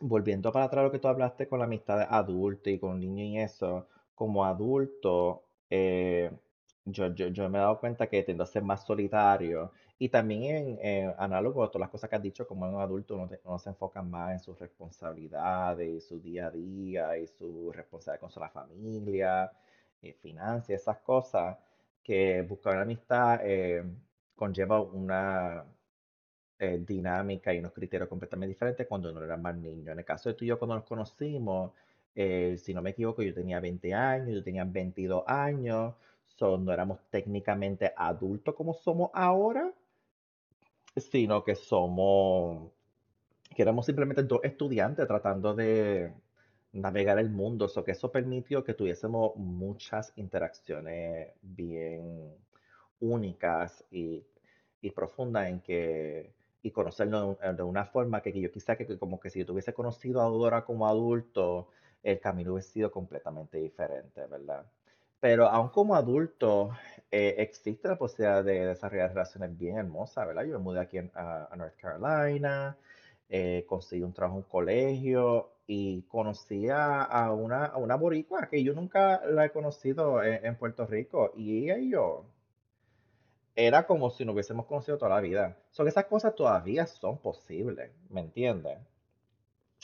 volviendo 0.00 0.52
para 0.52 0.66
atrás 0.66 0.84
lo 0.84 0.90
que 0.92 0.98
tú 0.98 1.08
hablaste 1.08 1.48
con 1.48 1.58
la 1.58 1.64
amistad 1.66 1.98
de 1.98 2.06
adulto 2.08 2.70
y 2.70 2.78
con 2.78 3.00
niño 3.00 3.24
y 3.24 3.38
eso, 3.38 3.86
como 4.14 4.44
adulto, 4.44 5.44
eh, 5.70 6.30
yo, 6.84 7.14
yo, 7.14 7.28
yo 7.28 7.48
me 7.48 7.58
he 7.58 7.60
dado 7.62 7.80
cuenta 7.80 8.06
que 8.08 8.22
tiendo 8.22 8.44
a 8.44 8.46
ser 8.46 8.62
más 8.62 8.84
solitario. 8.84 9.72
Y 9.98 10.08
también 10.08 10.78
en, 10.80 10.86
en 10.86 11.14
análogo 11.18 11.62
a 11.64 11.68
todas 11.70 11.80
las 11.82 11.90
cosas 11.90 12.10
que 12.10 12.16
has 12.16 12.22
dicho, 12.22 12.46
como 12.46 12.66
en 12.66 12.74
un 12.74 12.80
adulto 12.80 13.14
uno, 13.14 13.28
te- 13.28 13.40
se 13.58 13.68
enfoca 13.70 14.02
más 14.02 14.32
en 14.32 14.40
sus 14.40 14.58
responsabilidades 14.58 16.06
su 16.08 16.20
día 16.20 16.46
a 16.48 16.50
día 16.50 17.16
y 17.18 17.26
su 17.28 17.70
responsabilidad 17.72 18.20
con 18.32 18.42
la 18.42 18.50
familia, 18.50 19.52
y 20.02 20.12
finanzas, 20.12 20.70
esas 20.70 20.98
cosas, 20.98 21.56
que 22.02 22.42
buscar 22.42 22.74
una 22.74 22.82
amistad 22.82 23.40
eh, 23.42 23.82
conlleva 24.36 24.80
una, 24.82 25.64
eh, 26.58 26.82
dinámica 26.86 27.52
y 27.52 27.58
unos 27.58 27.72
criterios 27.72 28.08
completamente 28.08 28.52
diferentes 28.52 28.86
cuando 28.86 29.12
no 29.12 29.22
era 29.22 29.36
más 29.36 29.56
niño. 29.56 29.92
En 29.92 29.98
el 29.98 30.04
caso 30.04 30.28
de 30.28 30.34
tú 30.34 30.44
y 30.44 30.48
yo, 30.48 30.58
cuando 30.58 30.76
nos 30.76 30.84
conocimos, 30.84 31.72
eh, 32.14 32.56
si 32.58 32.72
no 32.72 32.80
me 32.80 32.90
equivoco, 32.90 33.22
yo 33.22 33.34
tenía 33.34 33.58
20 33.60 33.92
años, 33.92 34.34
yo 34.34 34.42
tenía 34.42 34.64
22 34.64 35.24
años, 35.26 35.94
so, 36.36 36.56
no 36.58 36.72
éramos 36.72 37.00
técnicamente 37.10 37.92
adultos 37.96 38.54
como 38.54 38.74
somos 38.74 39.10
ahora, 39.14 39.72
sino 40.96 41.42
que 41.42 41.56
somos, 41.56 42.70
que 43.54 43.62
éramos 43.62 43.86
simplemente 43.86 44.22
dos 44.22 44.40
estudiantes 44.44 45.06
tratando 45.08 45.54
de 45.54 46.12
navegar 46.72 47.18
el 47.18 47.30
mundo, 47.30 47.68
so 47.68 47.84
que 47.84 47.92
eso 47.92 48.10
permitió 48.12 48.64
que 48.64 48.74
tuviésemos 48.74 49.36
muchas 49.36 50.12
interacciones 50.16 51.32
bien 51.42 52.32
únicas 53.00 53.84
y, 53.90 54.24
y 54.80 54.90
profundas 54.90 55.48
en 55.48 55.60
que 55.60 56.32
y 56.64 56.70
conocerlo 56.70 57.36
de, 57.36 57.62
una 57.62 57.84
forma 57.84 58.22
que, 58.22 58.32
yo 58.40 58.50
quizá 58.50 58.74
que, 58.74 58.98
como 58.98 59.20
que 59.20 59.28
si 59.28 59.40
yo 59.40 59.46
tuviese 59.46 59.74
conocido 59.74 60.22
a 60.22 60.24
Dora 60.24 60.64
como 60.64 60.88
adulto, 60.88 61.68
el 62.02 62.18
camino 62.20 62.54
hubiese 62.54 62.70
sido 62.70 62.90
completamente 62.90 63.58
diferente, 63.58 64.26
¿verdad? 64.26 64.64
Pero 65.20 65.46
aún 65.46 65.68
como 65.68 65.94
adulto, 65.94 66.70
eh, 67.10 67.34
existe 67.38 67.86
la 67.86 67.98
posibilidad 67.98 68.42
de 68.42 68.66
desarrollar 68.66 69.10
relaciones 69.10 69.58
bien 69.58 69.76
hermosas, 69.76 70.26
¿verdad? 70.26 70.44
Yo 70.44 70.58
me 70.58 70.64
mudé 70.64 70.80
aquí 70.80 70.96
en- 70.98 71.10
a, 71.14 71.50
North 71.54 71.76
Carolina, 71.76 72.78
eh, 73.28 73.64
conseguí 73.68 74.02
un 74.02 74.14
trabajo 74.14 74.38
en 74.38 74.44
un 74.44 74.48
colegio 74.50 75.50
y 75.66 76.02
conocí 76.04 76.68
a, 76.70 77.30
una, 77.32 77.76
una 77.76 77.96
boricua 77.96 78.48
que 78.48 78.62
yo 78.64 78.72
nunca 78.72 79.20
la 79.26 79.44
he 79.46 79.50
conocido 79.50 80.22
en, 80.22 80.44
en 80.46 80.56
Puerto 80.56 80.86
Rico 80.86 81.32
y 81.36 81.64
ella 81.64 81.78
y 81.78 81.90
yo 81.90 82.24
era 83.56 83.86
como 83.86 84.10
si 84.10 84.24
nos 84.24 84.34
hubiésemos 84.34 84.66
conocido 84.66 84.98
toda 84.98 85.14
la 85.14 85.20
vida. 85.20 85.56
Son 85.70 85.86
esas 85.86 86.06
cosas 86.06 86.34
todavía 86.34 86.86
son 86.86 87.18
posibles, 87.18 87.90
¿me 88.10 88.20
entiendes? 88.20 88.78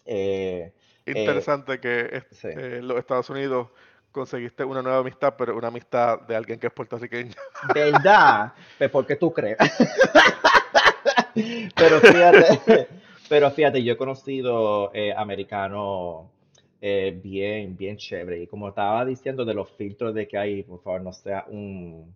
Eh, 0.05 0.73
eh, 1.07 1.13
Interesante 1.19 1.79
que 1.79 2.23
sí. 2.33 2.49
eh, 2.49 2.79
en 2.79 2.89
los 2.89 2.99
Estados 2.99 3.31
Unidos 3.31 3.69
conseguiste 4.11 4.65
una 4.65 4.83
nueva 4.83 4.99
amistad, 4.99 5.35
pero 5.39 5.57
una 5.57 5.69
amistad 5.69 6.21
de 6.23 6.35
alguien 6.35 6.59
que 6.59 6.67
es 6.67 6.73
puertorriqueño. 6.73 7.33
¿Verdad? 7.75 8.53
Pues 8.77 8.91
porque 8.91 9.17
tú 9.17 9.33
crees. 9.33 9.59
Pero 11.77 12.01
fíjate, 12.01 12.89
pero 13.29 13.51
fíjate, 13.53 13.85
yo 13.85 13.93
he 13.93 13.97
conocido 13.97 14.91
americanos 15.17 16.27
bien, 16.81 17.77
bien 17.77 17.97
chévere. 17.97 18.43
Y 18.43 18.47
como 18.49 18.69
estaba 18.69 19.05
diciendo 19.05 19.45
de 19.45 19.55
los 19.55 19.71
filtros 19.71 20.13
de 20.13 20.27
que 20.27 20.37
hay, 20.37 20.63
por 20.65 20.83
favor, 20.83 21.03
no 21.03 21.13
sea 21.13 21.45
un, 21.49 22.15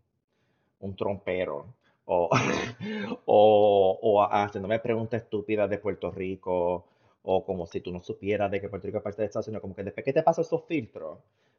un 0.87 0.97
trompero. 0.97 1.66
O, 2.07 2.28
o, 3.26 3.99
o 4.03 4.22
haciéndome 4.22 4.78
preguntas 4.78 5.22
estúpidas 5.22 5.68
de 5.70 5.78
Puerto 5.78 6.11
Rico. 6.11 6.85
O 7.22 7.45
como 7.45 7.66
si 7.66 7.80
tú 7.80 7.91
no 7.91 8.01
supieras 8.01 8.51
de 8.51 8.61
que 8.61 8.68
Puerto 8.68 8.87
Rico 8.87 8.99
es 8.99 9.05
parte 9.05 9.22
de 9.22 9.26
Estados 9.26 9.49
Unidos. 9.49 9.62
Como 9.62 9.74
que 9.74 9.85
después, 9.85 10.05
¿qué 10.05 10.12
te 10.12 10.22
pasa 10.22 10.43
esos 10.43 10.64
filtros? 10.66 11.18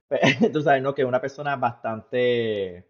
Tú 0.53 0.61
sabes, 0.61 0.83
¿no? 0.83 0.93
Que 0.93 1.03
una 1.03 1.19
persona 1.19 1.55
bastante 1.55 2.85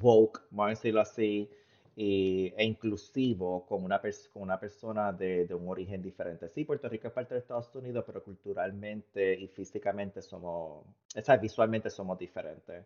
woke, 0.00 0.42
vamos 0.50 0.66
a 0.66 0.70
decirlo 0.70 1.00
así, 1.00 1.48
e 1.96 2.64
inclusivo 2.64 3.66
como 3.66 3.84
una, 3.86 4.00
como 4.32 4.44
una 4.44 4.60
persona 4.60 5.12
de, 5.12 5.46
de 5.46 5.54
un 5.54 5.68
origen 5.68 6.02
diferente. 6.02 6.48
Sí, 6.48 6.64
Puerto 6.64 6.88
Rico 6.88 7.08
es 7.08 7.12
parte 7.12 7.34
de 7.34 7.40
Estados 7.40 7.74
Unidos, 7.74 8.04
pero 8.06 8.22
culturalmente 8.22 9.34
y 9.34 9.48
físicamente 9.48 10.22
somos, 10.22 10.84
o 11.16 11.22
sea, 11.22 11.36
visualmente 11.36 11.90
somos 11.90 12.18
diferentes. 12.18 12.84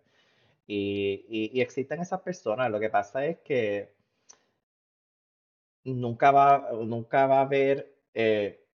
Y, 0.66 1.60
existen 1.60 2.00
esas 2.00 2.20
personas. 2.20 2.70
Lo 2.70 2.80
que 2.80 2.90
pasa 2.90 3.24
es 3.26 3.38
que 3.40 3.94
nunca 5.84 6.30
va, 6.30 6.70
nunca 6.84 7.26
va 7.26 7.38
a 7.38 7.42
haber, 7.42 7.94
eh, 8.14 8.64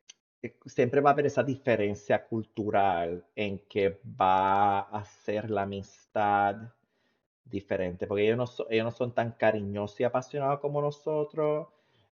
siempre 0.67 1.01
va 1.01 1.11
a 1.11 1.13
haber 1.15 1.27
esa 1.27 1.43
diferencia 1.43 2.25
cultural 2.27 3.25
en 3.35 3.61
que 3.69 4.01
va 4.21 4.81
a 4.81 5.05
ser 5.05 5.51
la 5.51 5.63
amistad 5.63 6.57
diferente, 7.45 8.07
porque 8.07 8.25
ellos 8.25 8.39
no, 8.59 8.67
ellos 8.71 8.85
no 8.85 8.91
son 8.91 9.15
tan 9.15 9.33
cariñosos 9.33 10.01
y 10.01 10.05
apasionados 10.05 10.61
como 10.61 10.81
nosotros. 10.83 11.69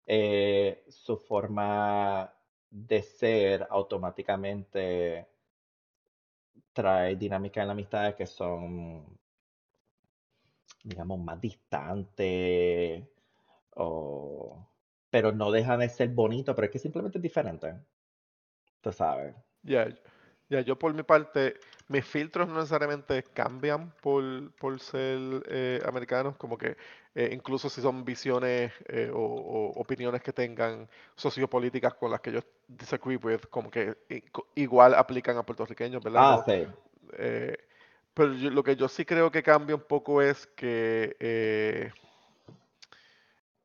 eh, 0.05 0.83
su 0.89 1.17
forma 1.17 2.33
de 2.69 3.01
ser 3.03 3.67
automáticamente 3.69 5.27
trae 6.73 7.15
dinámicas 7.15 7.61
en 7.61 7.67
la 7.67 7.73
amistad 7.73 8.15
que 8.15 8.25
son, 8.25 9.05
digamos, 10.83 11.19
más 11.19 11.39
distantes, 11.41 13.03
o... 13.75 14.67
pero 15.09 15.31
no 15.33 15.51
dejan 15.51 15.79
de 15.81 15.89
ser 15.89 16.09
bonitos, 16.09 16.55
pero 16.55 16.65
es 16.67 16.71
que 16.71 16.79
simplemente 16.79 17.17
es 17.19 17.23
diferente, 17.23 17.75
tú 18.81 18.91
sabes. 18.93 19.35
Ya, 19.63 19.87
ya, 20.49 20.61
yo 20.61 20.77
por 20.77 20.93
mi 20.93 21.03
parte, 21.03 21.55
mis 21.87 22.05
filtros 22.05 22.47
no 22.49 22.55
necesariamente 22.55 23.23
cambian 23.23 23.91
por, 24.01 24.51
por 24.55 24.79
ser 24.79 25.19
eh, 25.47 25.81
americanos, 25.85 26.35
como 26.37 26.57
que 26.57 26.75
eh, 27.15 27.29
incluso 27.31 27.69
si 27.69 27.81
son 27.81 28.03
visiones 28.03 28.73
eh, 28.87 29.09
o, 29.13 29.19
o 29.19 29.79
opiniones 29.81 30.21
que 30.21 30.33
tengan 30.33 30.89
sociopolíticas 31.15 31.93
con 31.95 32.11
las 32.11 32.19
que 32.21 32.31
yo 32.33 32.39
disagree 32.67 33.17
with, 33.17 33.41
como 33.49 33.71
que 33.71 33.95
co- 34.31 34.47
igual 34.55 34.95
aplican 34.95 35.37
a 35.37 35.45
puertorriqueños, 35.45 36.03
¿verdad? 36.03 36.27
Ah, 36.27 36.37
sí. 36.45 36.65
Pero 38.13 38.33
yo- 38.33 38.49
lo 38.49 38.63
que 38.63 38.75
yo 38.75 38.87
sí 38.87 39.05
creo 39.05 39.31
que 39.31 39.43
cambia 39.43 39.75
un 39.75 39.83
poco 39.83 40.21
es 40.21 40.47
que 40.55 41.15
eh, 41.19 41.91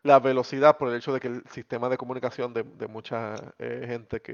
la 0.05 0.21
velocidad 0.21 0.79
por 0.79 0.89
el 0.89 0.95
hecho 0.97 1.13
de 1.13 1.21
que 1.21 1.27
el 1.29 1.43
sistema 1.51 1.89
de 1.89 1.99
comunicación 1.99 2.55
de, 2.55 2.63
de 2.63 2.87
mucha 2.87 3.35
eh, 3.59 3.85
gente 3.87 4.23
que 4.23 4.33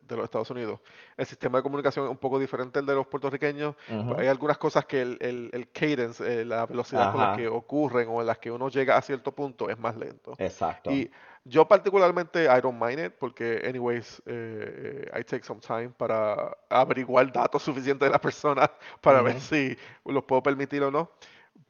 de 0.00 0.16
los 0.16 0.24
Estados 0.24 0.50
Unidos, 0.50 0.80
el 1.16 1.24
sistema 1.24 1.58
de 1.58 1.62
comunicación 1.62 2.04
es 2.06 2.10
un 2.10 2.18
poco 2.18 2.38
diferente 2.38 2.80
al 2.80 2.86
de 2.86 2.94
los 2.94 3.06
puertorriqueños. 3.06 3.76
Pues 4.08 4.18
hay 4.18 4.26
algunas 4.26 4.58
cosas 4.58 4.84
que 4.86 5.00
el, 5.00 5.16
el- 5.20 5.50
el 5.52 5.70
cadence, 5.70 6.40
eh, 6.42 6.44
la 6.44 6.66
velocidad 6.66 7.12
con 7.12 7.20
la 7.20 7.36
que 7.36 7.46
ocurren 7.48 8.08
o 8.10 8.20
en 8.20 8.26
las 8.26 8.38
que 8.38 8.50
uno 8.50 8.68
llega 8.68 8.96
a 8.96 9.02
cierto 9.02 9.32
punto 9.32 9.70
es 9.70 9.78
más 9.78 9.96
lento. 9.96 10.34
exacto. 10.38 10.90
Y 10.90 11.10
yo 11.44 11.66
particularmente, 11.68 12.44
I 12.44 12.60
don't 12.60 12.80
mind 12.80 12.98
it, 13.00 13.12
porque 13.18 13.62
anyways, 13.64 14.22
eh, 14.26 15.10
I 15.14 15.22
take 15.24 15.44
some 15.44 15.60
time 15.60 15.90
para 15.90 16.56
averiguar 16.70 17.30
datos 17.32 17.62
suficientes 17.64 18.06
de 18.06 18.10
la 18.12 18.20
persona 18.20 18.70
para 19.00 19.22
ver 19.22 19.40
si 19.40 19.76
los 20.04 20.24
puedo 20.24 20.42
permitir 20.42 20.82
o 20.82 20.90
no. 20.90 21.10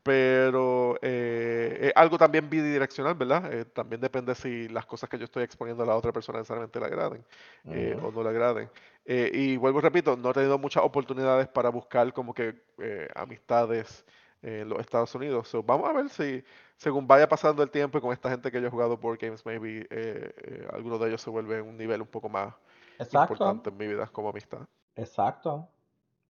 Pero 0.02 0.98
eh, 1.02 1.78
es 1.88 1.92
algo 1.96 2.18
también 2.18 2.48
bidireccional, 2.50 3.14
¿verdad? 3.14 3.52
Eh, 3.52 3.64
también 3.64 4.00
depende 4.00 4.34
si 4.34 4.68
las 4.68 4.86
cosas 4.86 5.08
que 5.08 5.18
yo 5.18 5.24
estoy 5.24 5.42
exponiendo 5.44 5.82
a 5.82 5.86
la 5.86 5.96
otra 5.96 6.12
persona 6.12 6.38
necesariamente 6.38 6.78
le 6.78 6.86
agraden 6.86 7.24
eh, 7.70 7.96
ujú, 7.96 8.08
o 8.08 8.10
no 8.12 8.22
le 8.22 8.28
agraden. 8.30 8.70
Eh, 9.04 9.30
y 9.32 9.56
vuelvo 9.56 9.78
y 9.78 9.82
repito, 9.82 10.16
no 10.16 10.30
he 10.30 10.34
tenido 10.34 10.58
muchas 10.58 10.84
oportunidades 10.84 11.48
para 11.48 11.70
buscar 11.70 12.12
como 12.12 12.34
que 12.34 12.54
eh, 12.78 13.08
amistades 13.14 14.04
eh, 14.42 14.60
en 14.62 14.68
los 14.68 14.80
Estados 14.80 15.14
Unidos. 15.14 15.48
So, 15.48 15.62
vamos 15.62 15.88
a 15.88 15.92
ver 15.92 16.08
si, 16.10 16.44
según 16.76 17.06
vaya 17.06 17.28
pasando 17.28 17.62
el 17.62 17.70
tiempo 17.70 17.98
y 17.98 18.00
con 18.00 18.12
esta 18.12 18.30
gente 18.30 18.50
que 18.52 18.60
yo 18.60 18.68
he 18.68 18.70
jugado 18.70 18.96
board 18.98 19.18
games, 19.20 19.44
maybe 19.46 19.86
eh, 19.90 20.34
eh, 20.36 20.68
alguno 20.72 20.98
de 20.98 21.08
ellos 21.08 21.22
se 21.22 21.30
vuelve 21.30 21.60
un 21.62 21.76
nivel 21.76 22.02
un 22.02 22.08
poco 22.08 22.28
más 22.28 22.54
Exacto, 22.98 23.46
importante 23.46 23.70
en 23.70 23.76
mi 23.76 23.86
vida 23.88 24.06
como 24.08 24.28
amistad. 24.30 24.66
exacto, 24.96 25.68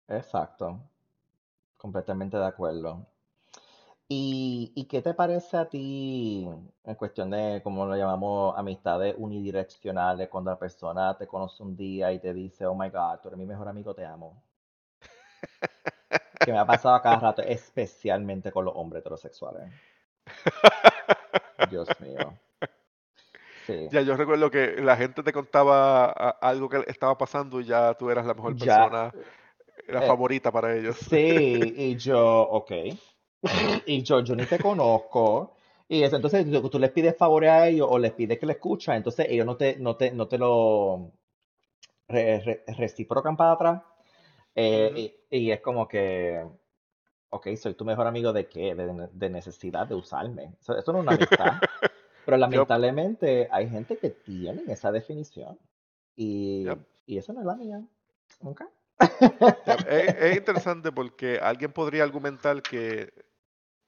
exacto. 0.09 0.81
Completamente 1.79 2.37
de 2.39 2.47
acuerdo. 2.47 3.07
¿Y, 4.09 4.73
y 4.75 4.85
qué 4.87 5.03
te 5.03 5.15
parece 5.15 5.57
a 5.57 5.69
ti 5.69 6.47
en 6.85 6.95
cuestión 6.97 7.31
de, 7.31 7.61
como 7.65 7.87
lo 7.87 7.97
llamamos, 7.97 8.55
amistades 8.57 9.15
unidireccionales, 9.19 10.29
cuando 10.29 10.51
la 10.51 10.59
persona 10.59 11.17
te 11.17 11.27
conoce 11.27 11.63
un 11.63 11.77
día 11.77 12.13
y 12.13 12.19
te 12.21 12.33
dice, 12.35 12.67
oh 12.67 12.75
my 12.75 12.91
God, 12.91 13.21
tú 13.23 13.29
eres 13.29 13.39
mi 13.39 13.47
mejor 13.47 13.69
amigo, 13.69 13.95
te 13.95 14.05
amo? 14.05 14.43
Que 16.45 16.53
me 16.53 16.59
ha 16.59 16.65
pasado 16.67 16.95
a 16.95 17.03
cada 17.03 17.19
rato, 17.19 17.43
especialmente 17.43 18.53
con 18.53 18.65
los 18.65 18.75
hombres 18.77 19.01
heterosexuales. 19.01 19.73
Dios 21.65 21.99
mío. 22.01 22.39
Sí. 23.67 23.91
Ya, 23.91 24.01
yo 24.03 24.17
recuerdo 24.17 24.51
que 24.51 24.77
la 24.83 24.97
gente 24.97 25.23
te 25.23 25.33
contaba 25.33 26.07
algo 26.41 26.69
que 26.69 26.85
estaba 26.87 27.17
pasando 27.19 27.61
y 27.61 27.65
ya 27.67 27.95
tú 27.95 28.11
eras 28.11 28.27
la 28.27 28.35
mejor 28.35 28.57
Ya, 28.65 28.97
persona, 28.97 29.15
la 29.89 30.03
eh, 30.03 30.03
favorita 30.03 30.53
para 30.53 30.77
ellos. 30.77 30.99
sí, 31.11 31.17
y 31.77 31.97
yo, 31.97 32.43
ok. 32.43 32.73
Y 33.87 34.03
yo, 34.03 34.21
yo 34.25 34.37
ni 34.37 34.47
te 34.47 34.61
conozco. 34.61 35.57
Y 35.89 36.03
eso, 36.03 36.17
entonces 36.17 36.51
tú, 36.51 36.69
tú 36.71 36.79
les 36.79 36.91
pides 36.93 37.17
favores 37.17 37.51
a 37.51 37.69
ellos 37.69 37.89
o 37.91 37.99
les 37.99 38.13
pides 38.13 38.39
que 38.39 38.47
le 38.47 38.55
escuchen, 38.55 38.95
entonces 38.95 39.27
ellos 39.29 39.47
no 39.47 39.57
te, 39.57 39.77
no 39.79 39.97
te, 39.97 40.13
no 40.13 40.29
te 40.29 40.39
lo 40.39 41.13
re- 42.09 42.41
re- 42.41 42.65
reciprocan 42.79 43.37
para 43.37 43.53
atrás. 43.53 43.83
Eh, 44.57 44.93
y, 45.31 45.39
y 45.39 45.53
es 45.53 45.61
como 45.63 45.89
que, 45.89 46.45
ok, 47.35 47.49
soy 47.57 47.75
tu 47.75 47.85
mejor 47.85 48.07
amigo 48.07 48.33
de 48.33 48.47
qué? 48.47 48.75
De, 48.75 48.93
ne- 48.93 49.09
de 49.13 49.31
necesidad 49.31 49.87
de 49.87 49.95
usarme. 49.95 50.53
Eso, 50.61 50.77
eso 50.77 50.93
no 50.93 50.99
es 50.99 51.03
una 51.03 51.13
amistad. 51.13 51.53
Pero 52.25 52.37
lamentablemente 52.39 53.49
hay 53.51 53.69
gente 53.69 53.99
que 53.99 54.11
tiene 54.11 54.63
esa 54.69 54.93
definición. 54.93 55.59
Y, 56.17 56.67
y 57.07 57.19
esa 57.19 57.33
no 57.33 57.41
es 57.41 57.47
la 57.47 57.57
mía. 57.57 57.83
Ok. 58.41 58.63
yup. 59.67 59.81
Es, 59.89 60.15
es 60.21 60.37
interesante 60.37 60.93
porque 60.93 61.39
alguien 61.43 61.73
podría 61.73 62.05
argumentar 62.05 62.63
que 62.63 63.13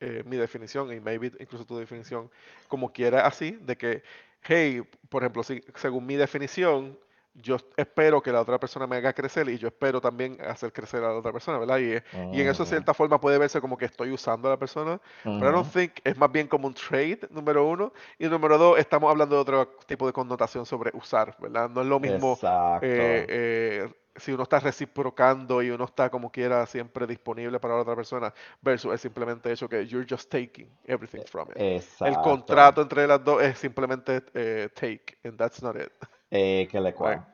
eh, 0.01 0.23
mi 0.27 0.37
definición, 0.37 0.93
y 0.93 1.01
maybe 1.01 1.33
incluso 1.39 1.65
tu 1.65 1.79
definición, 1.79 2.31
como 2.69 2.93
quiera 2.93 3.27
así, 3.27 3.53
de 3.53 3.77
que, 3.77 4.03
hey, 4.43 4.83
por 5.09 5.23
ejemplo, 5.23 5.43
si, 5.43 5.63
según 5.77 6.05
mi 6.07 6.17
definición, 6.17 6.99
yo 7.43 7.57
espero 7.77 8.23
que 8.23 8.33
la 8.33 8.41
otra 8.41 8.59
persona 8.59 8.87
me 8.87 8.97
haga 8.97 9.13
crecer 9.13 9.49
y 9.49 9.59
yo 9.59 9.69
espero 9.69 10.01
también 10.01 10.39
hacer 10.41 10.73
crecer 10.73 11.03
a 11.05 11.09
la 11.09 11.19
otra 11.19 11.33
persona, 11.33 11.59
¿verdad? 11.59 11.79
Y, 11.79 11.93
y 12.37 12.41
en 12.41 12.49
eso, 12.49 12.65
de 12.65 12.71
cierta 12.71 12.95
forma, 12.95 13.21
puede 13.21 13.39
verse 13.39 13.61
como 13.61 13.77
que 13.77 13.85
estoy 13.85 14.11
usando 14.13 14.49
a 14.49 14.53
la 14.53 14.59
persona, 14.59 15.01
pero 15.39 15.51
I 15.51 15.53
don't 15.53 15.73
think 15.73 15.93
es 16.05 16.17
más 16.17 16.31
bien 16.33 16.49
como 16.49 16.67
un 16.67 16.75
trade, 16.75 17.21
número 17.31 17.67
uno. 17.67 17.93
Y 18.19 18.27
número 18.29 18.59
dos, 18.59 18.79
estamos 18.79 19.11
hablando 19.11 19.37
de 19.37 19.43
otro 19.43 19.67
tipo 19.87 20.07
de 20.07 20.13
connotación 20.13 20.67
sobre 20.67 20.91
usar, 20.95 21.37
¿verdad? 21.39 21.69
No 21.69 21.83
es 21.83 21.87
lo 21.87 22.01
mismo 22.01 22.41
eh, 22.81 23.27
eh, 23.29 23.95
si 24.17 24.33
uno 24.33 24.45
está 24.45 24.61
reciprocando 24.61 25.63
y 25.63 25.71
uno 25.71 25.85
está 25.85 26.11
como 26.11 26.31
quiera 26.31 26.67
siempre 26.67 27.07
disponible 27.07 27.61
para 27.61 27.75
la 27.75 27.83
otra 27.83 27.97
persona 27.97 28.33
versus 28.63 28.95
es 28.95 29.01
simplemente 29.03 29.53
eso 29.53 29.69
que 29.69 29.87
you're 29.87 30.07
just 30.09 30.31
taking 30.31 30.69
everything 30.85 31.23
from 31.25 31.49
it. 31.51 31.63
El 32.05 32.21
contrato 32.21 32.83
entre 32.83 33.07
las 33.07 33.23
dos 33.25 33.43
es 33.43 33.59
simplemente 33.59 34.23
eh, 34.35 34.69
take 34.75 35.19
and 35.25 35.37
that's 35.39 35.63
not 35.63 35.77
it. 35.77 35.93
Eh, 36.31 36.69
que 36.71 36.81
le 36.81 36.93
cual. 36.93 37.25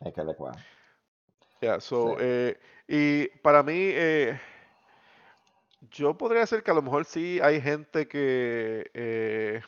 Eh, 0.00 0.12
que 0.12 0.24
le 0.24 0.34
cual. 0.34 0.54
Yeah, 1.60 1.80
so, 1.80 2.16
eh, 2.20 2.58
y 2.86 3.28
para 3.38 3.62
mí, 3.62 3.72
eh, 3.74 4.38
yo 5.90 6.16
podría 6.16 6.40
decir 6.40 6.62
que 6.62 6.70
a 6.70 6.74
lo 6.74 6.82
mejor 6.82 7.04
sí 7.04 7.40
hay 7.42 7.60
gente 7.60 8.06
que 8.06 8.90
eh, 8.92 9.62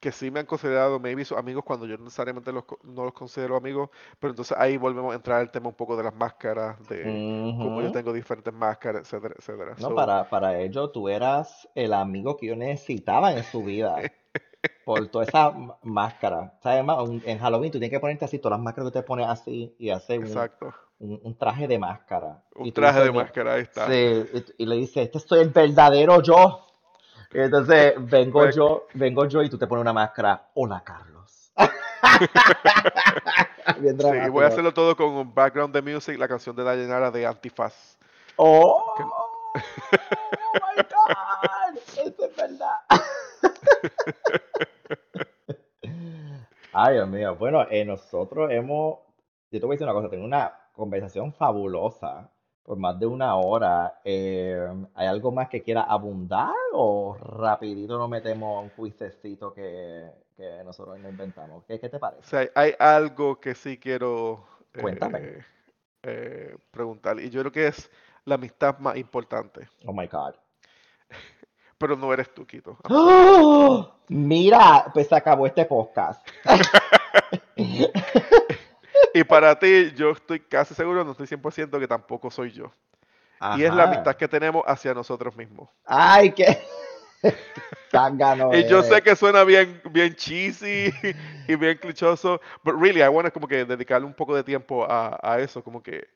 que 0.00 0.12
sí 0.12 0.30
me 0.30 0.40
han 0.40 0.46
considerado 0.46 0.98
maybe 0.98 1.24
sus 1.26 1.36
amigos 1.36 1.62
cuando 1.62 1.86
yo 1.86 1.98
necesariamente 1.98 2.50
los, 2.52 2.64
no 2.82 3.04
los 3.04 3.12
considero 3.12 3.54
amigos, 3.54 3.90
pero 4.18 4.30
entonces 4.30 4.56
ahí 4.58 4.78
volvemos 4.78 5.12
a 5.12 5.16
entrar 5.16 5.40
al 5.40 5.50
tema 5.50 5.68
un 5.68 5.74
poco 5.74 5.94
de 5.94 6.02
las 6.02 6.14
máscaras, 6.14 6.78
de 6.88 7.02
cómo 7.58 7.82
yo 7.82 7.92
tengo 7.92 8.10
diferentes 8.12 8.52
máscaras, 8.54 9.02
etcétera, 9.02 9.34
etcétera. 9.38 9.74
No, 9.78 9.94
para, 9.94 10.28
para 10.30 10.58
ello 10.58 10.90
tú 10.90 11.10
eras 11.10 11.68
el 11.74 11.92
amigo 11.92 12.38
que 12.38 12.46
yo 12.46 12.56
necesitaba 12.56 13.32
en 13.32 13.44
su 13.44 13.62
vida. 13.62 13.96
por 14.90 15.06
toda 15.06 15.24
esa 15.24 15.52
máscara. 15.84 16.52
¿Sabes? 16.60 16.84
En 17.24 17.38
Halloween 17.38 17.70
tú 17.70 17.78
tienes 17.78 17.90
que 17.90 18.00
ponerte 18.00 18.24
así, 18.24 18.40
todas 18.40 18.58
las 18.58 18.64
máscaras 18.64 18.90
que 18.90 18.98
te 18.98 19.06
pones 19.06 19.28
así 19.28 19.72
y 19.78 19.90
hacer 19.90 20.18
un, 20.98 21.20
un, 21.22 21.38
traje 21.38 21.68
de 21.68 21.78
máscara. 21.78 22.42
Un 22.56 22.72
traje 22.72 23.04
de 23.04 23.12
máscara, 23.12 23.54
ahí 23.54 23.62
está. 23.62 23.86
Sí, 23.86 24.24
y, 24.58 24.66
le 24.66 24.74
dices, 24.74 25.04
este 25.04 25.20
soy 25.20 25.42
el 25.42 25.50
verdadero 25.50 26.20
yo. 26.22 26.66
Y 27.32 27.38
entonces 27.38 27.94
vengo 27.98 28.40
pues 28.40 28.56
yo, 28.56 28.88
vengo 28.94 29.26
yo 29.26 29.44
y 29.44 29.48
tú 29.48 29.56
te 29.56 29.68
pones 29.68 29.82
una 29.82 29.92
máscara. 29.92 30.48
Hola, 30.54 30.82
Carlos. 30.84 31.52
sí, 33.80 34.30
voy 34.30 34.44
a 34.44 34.48
hacerlo 34.48 34.74
todo 34.74 34.96
con 34.96 35.10
un 35.10 35.32
background 35.32 35.72
de 35.72 35.82
music, 35.82 36.18
la 36.18 36.26
canción 36.26 36.56
de 36.56 36.64
Dayanara 36.64 37.12
de 37.12 37.26
Antifaz. 37.26 37.96
Oh, 38.34 38.92
oh 38.98 39.52
my 40.54 40.82
God, 40.82 41.78
eso 41.78 42.24
es 42.24 42.36
verdad. 42.36 42.80
Ay, 46.72 46.94
Dios 46.94 47.08
mío. 47.08 47.36
Bueno, 47.36 47.66
eh, 47.70 47.84
nosotros 47.84 48.50
hemos, 48.50 48.98
yo 49.50 49.60
te 49.60 49.66
voy 49.66 49.74
a 49.74 49.76
decir 49.76 49.86
una 49.86 49.94
cosa, 49.94 50.08
tengo 50.08 50.24
una 50.24 50.52
conversación 50.72 51.32
fabulosa 51.32 52.30
por 52.62 52.78
más 52.78 52.98
de 52.98 53.06
una 53.06 53.36
hora. 53.36 54.00
Eh, 54.04 54.68
¿hay 54.94 55.06
algo 55.06 55.32
más 55.32 55.48
que 55.48 55.62
quiera 55.62 55.82
abundar 55.82 56.54
o 56.72 57.16
rapidito 57.18 57.98
nos 57.98 58.08
metemos 58.08 58.62
un 58.62 58.70
juicecito 58.70 59.52
que, 59.52 60.10
que 60.36 60.62
nosotros 60.64 60.98
nos 61.00 61.10
inventamos? 61.10 61.64
¿Qué, 61.64 61.78
te 61.78 61.98
parece? 61.98 62.50
hay 62.54 62.74
algo 62.78 63.40
que 63.40 63.54
sí 63.54 63.78
quiero 63.78 64.44
Cuéntame. 64.80 65.44
Eh, 66.02 66.56
preguntar 66.70 67.20
y 67.20 67.28
yo 67.28 67.40
creo 67.40 67.52
que 67.52 67.66
es 67.66 67.90
la 68.24 68.36
amistad 68.36 68.78
más 68.78 68.96
importante. 68.96 69.68
Oh 69.84 69.92
my 69.92 70.06
God. 70.06 70.34
Pero 71.80 71.96
no 71.96 72.12
eres 72.12 72.28
tú, 72.34 72.46
Quito. 72.46 72.76
¡Oh! 72.90 73.90
Mira, 74.08 74.84
pues 74.92 75.08
se 75.08 75.14
acabó 75.14 75.46
este 75.46 75.64
podcast. 75.64 76.28
y 79.14 79.24
para 79.24 79.58
ti, 79.58 79.90
yo 79.96 80.10
estoy 80.10 80.40
casi 80.40 80.74
seguro, 80.74 81.02
no 81.04 81.12
estoy 81.12 81.26
100% 81.26 81.80
que 81.80 81.88
tampoco 81.88 82.30
soy 82.30 82.52
yo. 82.52 82.70
Y 83.56 83.62
es 83.64 83.72
la 83.72 83.84
amistad 83.84 84.14
que 84.14 84.28
tenemos 84.28 84.62
hacia 84.66 84.92
nosotros 84.92 85.34
mismos. 85.34 85.70
Ay, 85.86 86.32
qué... 86.32 86.62
y 88.52 88.68
yo 88.68 88.82
sé 88.82 89.00
que 89.00 89.16
suena 89.16 89.42
bien, 89.44 89.80
bien 89.90 90.14
cheesy 90.14 90.92
y 91.48 91.56
bien 91.56 91.78
clichoso, 91.78 92.42
pero 92.62 92.78
really, 92.78 93.00
I 93.00 93.08
want 93.08 93.32
como 93.32 93.48
que 93.48 93.64
dedicarle 93.64 94.06
un 94.06 94.14
poco 94.14 94.36
de 94.36 94.44
tiempo 94.44 94.84
a, 94.84 95.18
a 95.22 95.38
eso, 95.40 95.64
como 95.64 95.82
que 95.82 96.08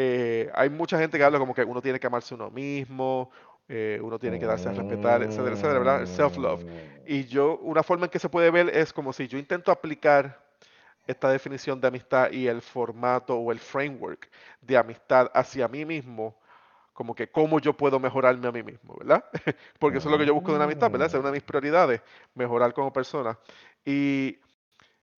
eh, 0.00 0.48
hay 0.54 0.70
mucha 0.70 0.96
gente 0.96 1.18
que 1.18 1.24
habla 1.24 1.40
como 1.40 1.52
que 1.52 1.64
uno 1.64 1.82
tiene 1.82 1.98
que 1.98 2.06
amarse 2.06 2.32
uno 2.32 2.50
mismo, 2.50 3.32
eh, 3.68 4.00
uno 4.02 4.18
tiene 4.18 4.38
que 4.38 4.46
darse 4.46 4.68
a 4.68 4.72
respetar, 4.72 5.22
etcétera, 5.22 5.54
etcétera, 5.54 5.78
¿verdad? 5.78 6.06
Self-love. 6.06 6.64
Y 7.06 7.24
yo, 7.26 7.58
una 7.58 7.82
forma 7.82 8.06
en 8.06 8.10
que 8.10 8.18
se 8.18 8.28
puede 8.28 8.50
ver 8.50 8.70
es 8.70 8.92
como 8.92 9.12
si 9.12 9.28
yo 9.28 9.38
intento 9.38 9.70
aplicar 9.70 10.42
esta 11.06 11.30
definición 11.30 11.80
de 11.80 11.88
amistad 11.88 12.30
y 12.30 12.46
el 12.46 12.60
formato 12.60 13.34
o 13.34 13.50
el 13.50 13.58
framework 13.58 14.28
de 14.60 14.76
amistad 14.76 15.30
hacia 15.34 15.66
mí 15.68 15.84
mismo, 15.84 16.36
como 16.92 17.14
que 17.14 17.30
cómo 17.30 17.60
yo 17.60 17.72
puedo 17.74 17.98
mejorarme 17.98 18.48
a 18.48 18.52
mí 18.52 18.62
mismo, 18.62 18.96
¿verdad? 18.98 19.24
Porque 19.78 19.98
eso 19.98 20.08
es 20.08 20.12
lo 20.12 20.18
que 20.18 20.26
yo 20.26 20.34
busco 20.34 20.50
de 20.50 20.56
una 20.56 20.64
amistad, 20.64 20.90
¿verdad? 20.90 21.06
Esa 21.06 21.16
es 21.16 21.20
una 21.20 21.30
de 21.30 21.36
mis 21.36 21.44
prioridades, 21.44 22.02
mejorar 22.34 22.74
como 22.74 22.92
persona. 22.92 23.38
Y, 23.84 24.38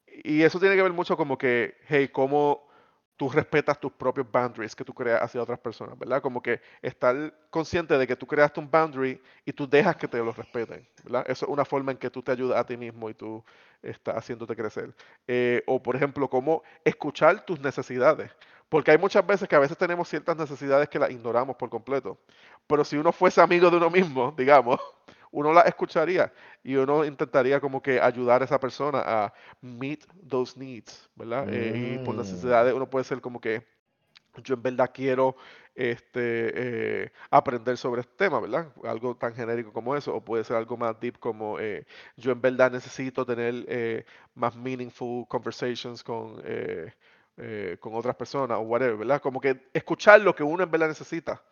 y 0.07 0.43
eso 0.43 0.61
tiene 0.61 0.77
que 0.77 0.83
ver 0.83 0.93
mucho 0.93 1.17
como 1.17 1.39
que, 1.39 1.77
hey, 1.89 2.09
cómo 2.09 2.70
tú 3.21 3.29
respetas 3.29 3.79
tus 3.79 3.93
propios 3.93 4.27
boundaries 4.33 4.75
que 4.75 4.83
tú 4.83 4.95
creas 4.95 5.21
hacia 5.21 5.43
otras 5.43 5.59
personas, 5.59 5.99
¿verdad? 5.99 6.23
Como 6.23 6.41
que 6.43 6.59
estar 6.81 7.15
consciente 7.51 7.99
de 7.99 8.07
que 8.07 8.17
tú 8.17 8.27
creaste 8.27 8.59
un 8.59 8.71
boundary 8.71 9.21
y 9.45 9.53
tú 9.53 9.69
dejas 9.69 9.95
que 9.97 10.09
te 10.09 10.17
lo 10.17 10.33
respeten, 10.33 10.89
¿verdad? 11.05 11.27
Eso 11.29 11.45
es 11.45 11.53
una 11.53 11.67
forma 11.67 11.93
en 11.93 11.99
que 11.99 12.09
tú 12.09 12.23
te 12.23 12.33
ayudas 12.33 12.59
a 12.59 12.65
ti 12.65 12.79
mismo 12.79 13.11
y 13.11 13.15
tú 13.15 13.45
estás 13.83 14.17
haciéndote 14.17 14.57
crecer. 14.57 14.95
Eh, 15.29 15.63
o, 15.67 15.83
por 15.83 15.97
ejemplo, 15.97 16.31
cómo 16.31 16.63
escuchar 16.83 17.45
tus 17.45 17.61
necesidades. 17.61 18.31
Porque 18.71 18.91
hay 18.93 18.97
muchas 18.97 19.27
veces 19.27 19.47
que 19.47 19.55
a 19.55 19.59
veces 19.59 19.77
tenemos 19.77 20.09
ciertas 20.09 20.39
necesidades 20.39 20.89
que 20.89 20.99
las 20.99 21.11
ignoramos 21.11 21.57
por 21.57 21.69
completo. 21.69 22.17
Pero 22.67 22.87
si 22.87 22.97
uno 22.97 23.13
fuese 23.13 23.43
amigo 23.43 23.69
de 23.69 23.77
uno 23.77 23.91
mismo, 23.91 24.33
digamos, 24.35 24.81
uno 25.33 25.53
la 25.53 25.63
escucharía 25.63 26.33
y 26.63 26.75
uno 26.77 27.05
intentaría 27.05 27.61
como 27.61 27.83
que 27.83 28.01
ayudar 28.01 28.43
a 28.43 28.45
esa 28.45 28.59
persona 28.59 29.03
a 29.05 29.33
meet 29.61 30.05
those 30.29 30.59
needs, 30.59 31.09
¿verdad? 31.15 31.49
Eh, 31.53 31.95
y 31.95 32.05
por 32.05 32.15
mm. 32.15 32.19
necesidades 32.19 32.75
uno 32.75 32.89
puede 32.89 33.05
ser 33.05 33.21
como 33.21 33.41
que 33.41 33.65
yo 34.45 34.55
en 34.55 34.63
verdad 34.63 34.91
quiero 34.93 35.37
este, 35.75 37.03
eh, 37.05 37.13
aprender 37.31 37.77
sobre 37.77 38.03
este 38.03 38.15
tema, 38.17 38.41
¿verdad? 38.41 38.73
Algo 38.85 39.17
tan 39.17 39.35
genérico 39.35 39.73
como 39.73 39.97
eso, 39.97 40.15
o 40.15 40.25
puede 40.25 40.45
ser 40.45 40.57
algo 40.57 40.77
más 40.77 40.99
deep 41.01 41.19
como 41.19 41.59
eh, 41.59 41.87
yo 42.17 42.33
en 42.33 42.41
verdad 42.41 42.71
necesito 42.71 43.25
tener 43.25 44.05
más 44.35 44.57
meaningful 44.57 45.27
conversations 45.29 46.03
con, 46.03 46.43
con 47.81 47.95
otras 47.95 48.17
personas 48.17 48.59
o 48.59 48.63
whatever, 48.63 48.97
¿verdad? 48.97 49.21
Como 49.21 49.41
que 49.41 49.69
escuchar 49.73 50.21
lo 50.21 50.35
que 50.35 50.43
uno 50.43 50.63
en 50.63 50.71
verdad 50.71 50.89
necesita. 50.89 51.43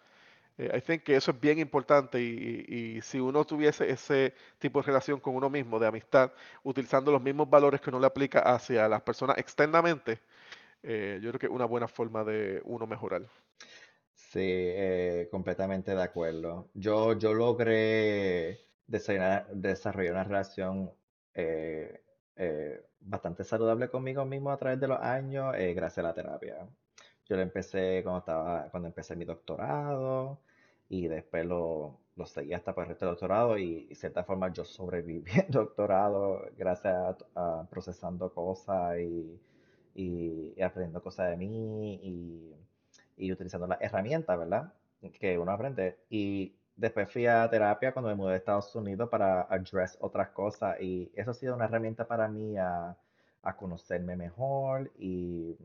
Eh, 0.58 0.76
I 0.76 0.80
think 0.80 1.04
que 1.04 1.14
eso 1.16 1.30
es 1.30 1.40
bien 1.40 1.58
importante 1.60 2.20
y, 2.20 3.00
si 3.02 3.20
uno 3.20 3.44
tuviese 3.44 3.88
ese 3.88 4.34
tipo 4.58 4.80
de 4.80 4.86
relación 4.86 5.20
con 5.20 5.36
uno 5.36 5.48
mismo, 5.48 5.78
de 5.78 5.86
amistad, 5.86 6.32
utilizando 6.64 7.12
los 7.12 7.22
mismos 7.22 7.48
valores 7.48 7.80
que 7.80 7.90
uno 7.90 8.00
le 8.00 8.06
aplica 8.06 8.40
hacia 8.40 8.88
las 8.88 9.00
personas 9.02 9.38
externamente, 9.38 10.20
eh, 10.82 11.20
yo 11.22 11.30
creo 11.30 11.40
que 11.40 11.46
es 11.46 11.52
una 11.52 11.64
buena 11.64 11.86
forma 11.86 12.24
de 12.24 12.60
uno 12.64 12.86
mejorar. 12.86 13.22
Sí, 14.14 14.40
eh, 14.42 15.28
completamente 15.30 15.94
de 15.94 16.02
acuerdo. 16.02 16.68
Yo, 16.74 17.16
yo 17.16 17.32
logré 17.32 18.58
desarrollar, 18.86 20.12
una 20.12 20.24
relación 20.24 20.92
bastante 23.00 23.44
saludable 23.44 23.88
conmigo 23.88 24.24
mismo 24.24 24.50
a 24.50 24.58
través 24.58 24.80
de 24.80 24.88
los 24.88 25.00
años 25.00 25.54
gracias 25.56 25.98
a 25.98 26.02
la 26.02 26.14
terapia. 26.14 26.68
Yo 27.28 27.36
lo 27.36 27.42
empecé 27.42 28.02
cuando 28.02 28.20
estaba, 28.20 28.68
cuando 28.70 28.88
empecé 28.88 29.14
mi 29.16 29.24
doctorado 29.24 30.40
y 30.88 31.08
después 31.08 31.44
lo, 31.46 31.98
lo 32.16 32.26
seguí 32.26 32.54
hasta 32.54 32.74
por 32.74 32.84
el 32.84 32.90
resto 32.90 33.04
del 33.06 33.14
doctorado 33.14 33.58
y, 33.58 33.86
de 33.86 33.94
cierta 33.94 34.24
forma 34.24 34.52
yo 34.52 34.64
sobreviví 34.64 35.30
el 35.46 35.50
doctorado 35.50 36.42
gracias 36.56 37.16
a, 37.34 37.66
procesando 37.70 38.32
cosas 38.32 38.98
y, 38.98 39.40
y, 39.94 40.60
aprendiendo 40.62 41.02
cosas 41.02 41.30
de 41.30 41.36
mí 41.36 41.94
y, 42.02 42.54
y, 43.16 43.32
utilizando 43.32 43.66
las 43.66 43.80
herramientas, 43.80 44.38
¿verdad? 44.38 44.72
Que 45.20 45.38
uno 45.38 45.52
aprende. 45.52 45.98
Y 46.10 46.54
después 46.76 47.10
fui 47.12 47.26
a 47.26 47.48
terapia 47.50 47.92
cuando 47.92 48.08
me 48.10 48.14
mudé 48.16 48.34
a 48.34 48.36
Estados 48.36 48.74
Unidos 48.74 49.08
para 49.10 49.42
address 49.42 49.98
otras 50.00 50.30
cosas 50.30 50.80
y 50.80 51.10
eso 51.14 51.32
ha 51.32 51.34
sido 51.34 51.54
una 51.54 51.66
herramienta 51.66 52.06
para 52.06 52.28
mí 52.28 52.56
a, 52.56 52.96
a 53.42 53.56
conocerme 53.56 54.16
mejor 54.16 54.90
y 54.98 55.56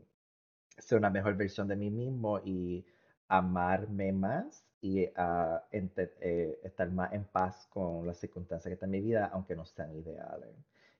ser 0.78 0.98
una 0.98 1.10
mejor 1.10 1.36
versión 1.36 1.68
de 1.68 1.76
mí 1.76 1.90
mismo 1.90 2.40
y 2.44 2.84
amarme 3.28 4.12
más 4.12 4.64
y 4.80 5.06
a 5.16 5.64
eh, 5.72 6.60
estar 6.62 6.90
más 6.90 7.12
en 7.12 7.24
paz 7.24 7.66
con 7.70 8.06
las 8.06 8.18
circunstancias 8.18 8.68
que 8.70 8.74
están 8.74 8.94
en 8.94 9.00
mi 9.02 9.08
vida, 9.08 9.30
aunque 9.32 9.56
no 9.56 9.64
sean 9.64 9.94
ideales. 9.96 10.50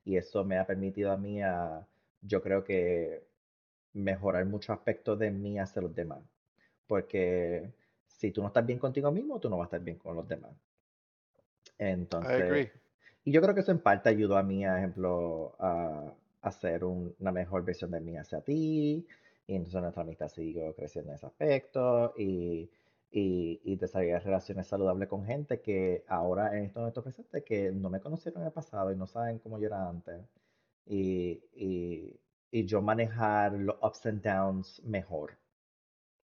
Y 0.05 0.17
eso 0.17 0.45
me 0.45 0.59
ha 0.59 0.67
permitido 0.67 1.13
a 1.13 1.17
mí, 1.17 1.43
a, 1.43 1.87
yo 2.23 2.43
creo 2.43 2.65
que, 2.65 3.25
mejorar 3.95 4.45
muchos 4.45 4.71
aspectos 4.71 5.19
de 5.19 5.31
mí 5.31 5.59
hacia 5.59 5.83
los 5.83 5.95
demás. 5.95 6.21
Porque 6.87 7.73
si 8.07 8.31
tú 8.31 8.43
no 8.43 8.49
estás 8.49 8.67
bien 8.67 8.79
contigo 8.79 9.11
mismo, 9.11 9.41
tú 9.41 9.49
no 9.49 9.57
vas 9.57 9.67
a 9.67 9.77
estar 9.77 9.81
bien 9.81 9.99
con 9.99 10.17
los 10.17 10.29
demás. 10.29 10.53
Entonces, 11.79 12.71
y 13.25 13.33
yo 13.33 13.41
creo 13.41 13.55
que 13.55 13.61
eso 13.61 13.73
en 13.73 13.81
parte 13.81 14.09
ayudó 14.09 14.37
a 14.37 14.43
mí, 14.43 14.65
por 14.65 14.79
ejemplo, 14.79 15.57
a, 15.59 16.13
hacer 16.43 16.85
un- 16.85 17.15
una 17.21 17.33
mejor 17.33 17.65
versión 17.65 17.91
de 17.91 18.01
mí 18.01 18.17
hacia 18.19 18.41
ti. 18.43 19.07
Y 19.47 19.57
entonces 19.57 19.81
nuestra 19.83 20.03
amistad 20.03 20.29
siguió 20.29 20.75
creciendo 20.75 21.11
en 21.13 21.17
ese 21.17 21.27
aspecto 21.27 22.15
y, 22.17 22.71
y, 23.11 23.61
y 23.65 23.77
desarrollar 23.77 24.25
relaciones 24.25 24.67
saludables 24.67 25.09
con 25.09 25.25
gente 25.25 25.61
que 25.61 26.05
ahora 26.09 26.57
en 26.57 26.65
este 26.65 26.79
momento 26.79 27.03
presente 27.03 27.45
que 27.45 27.71
no 27.73 27.91
me 27.91 28.01
conocieron 28.01 28.43
en 28.43 28.49
el 28.49 28.53
pasado 28.53 28.91
y 28.93 28.97
no 28.97 29.07
saben 29.07 29.39
cómo 29.39 29.59
yo 29.59 29.67
era 29.67 29.89
antes. 29.89 30.23
Y, 30.87 31.43
y, 31.55 32.21
y 32.51 32.67
yo 32.67 32.81
manejar 32.83 33.53
los 33.55 33.77
ups 33.83 34.07
and 34.07 34.23
downs 34.23 34.83
mejor. 34.85 35.39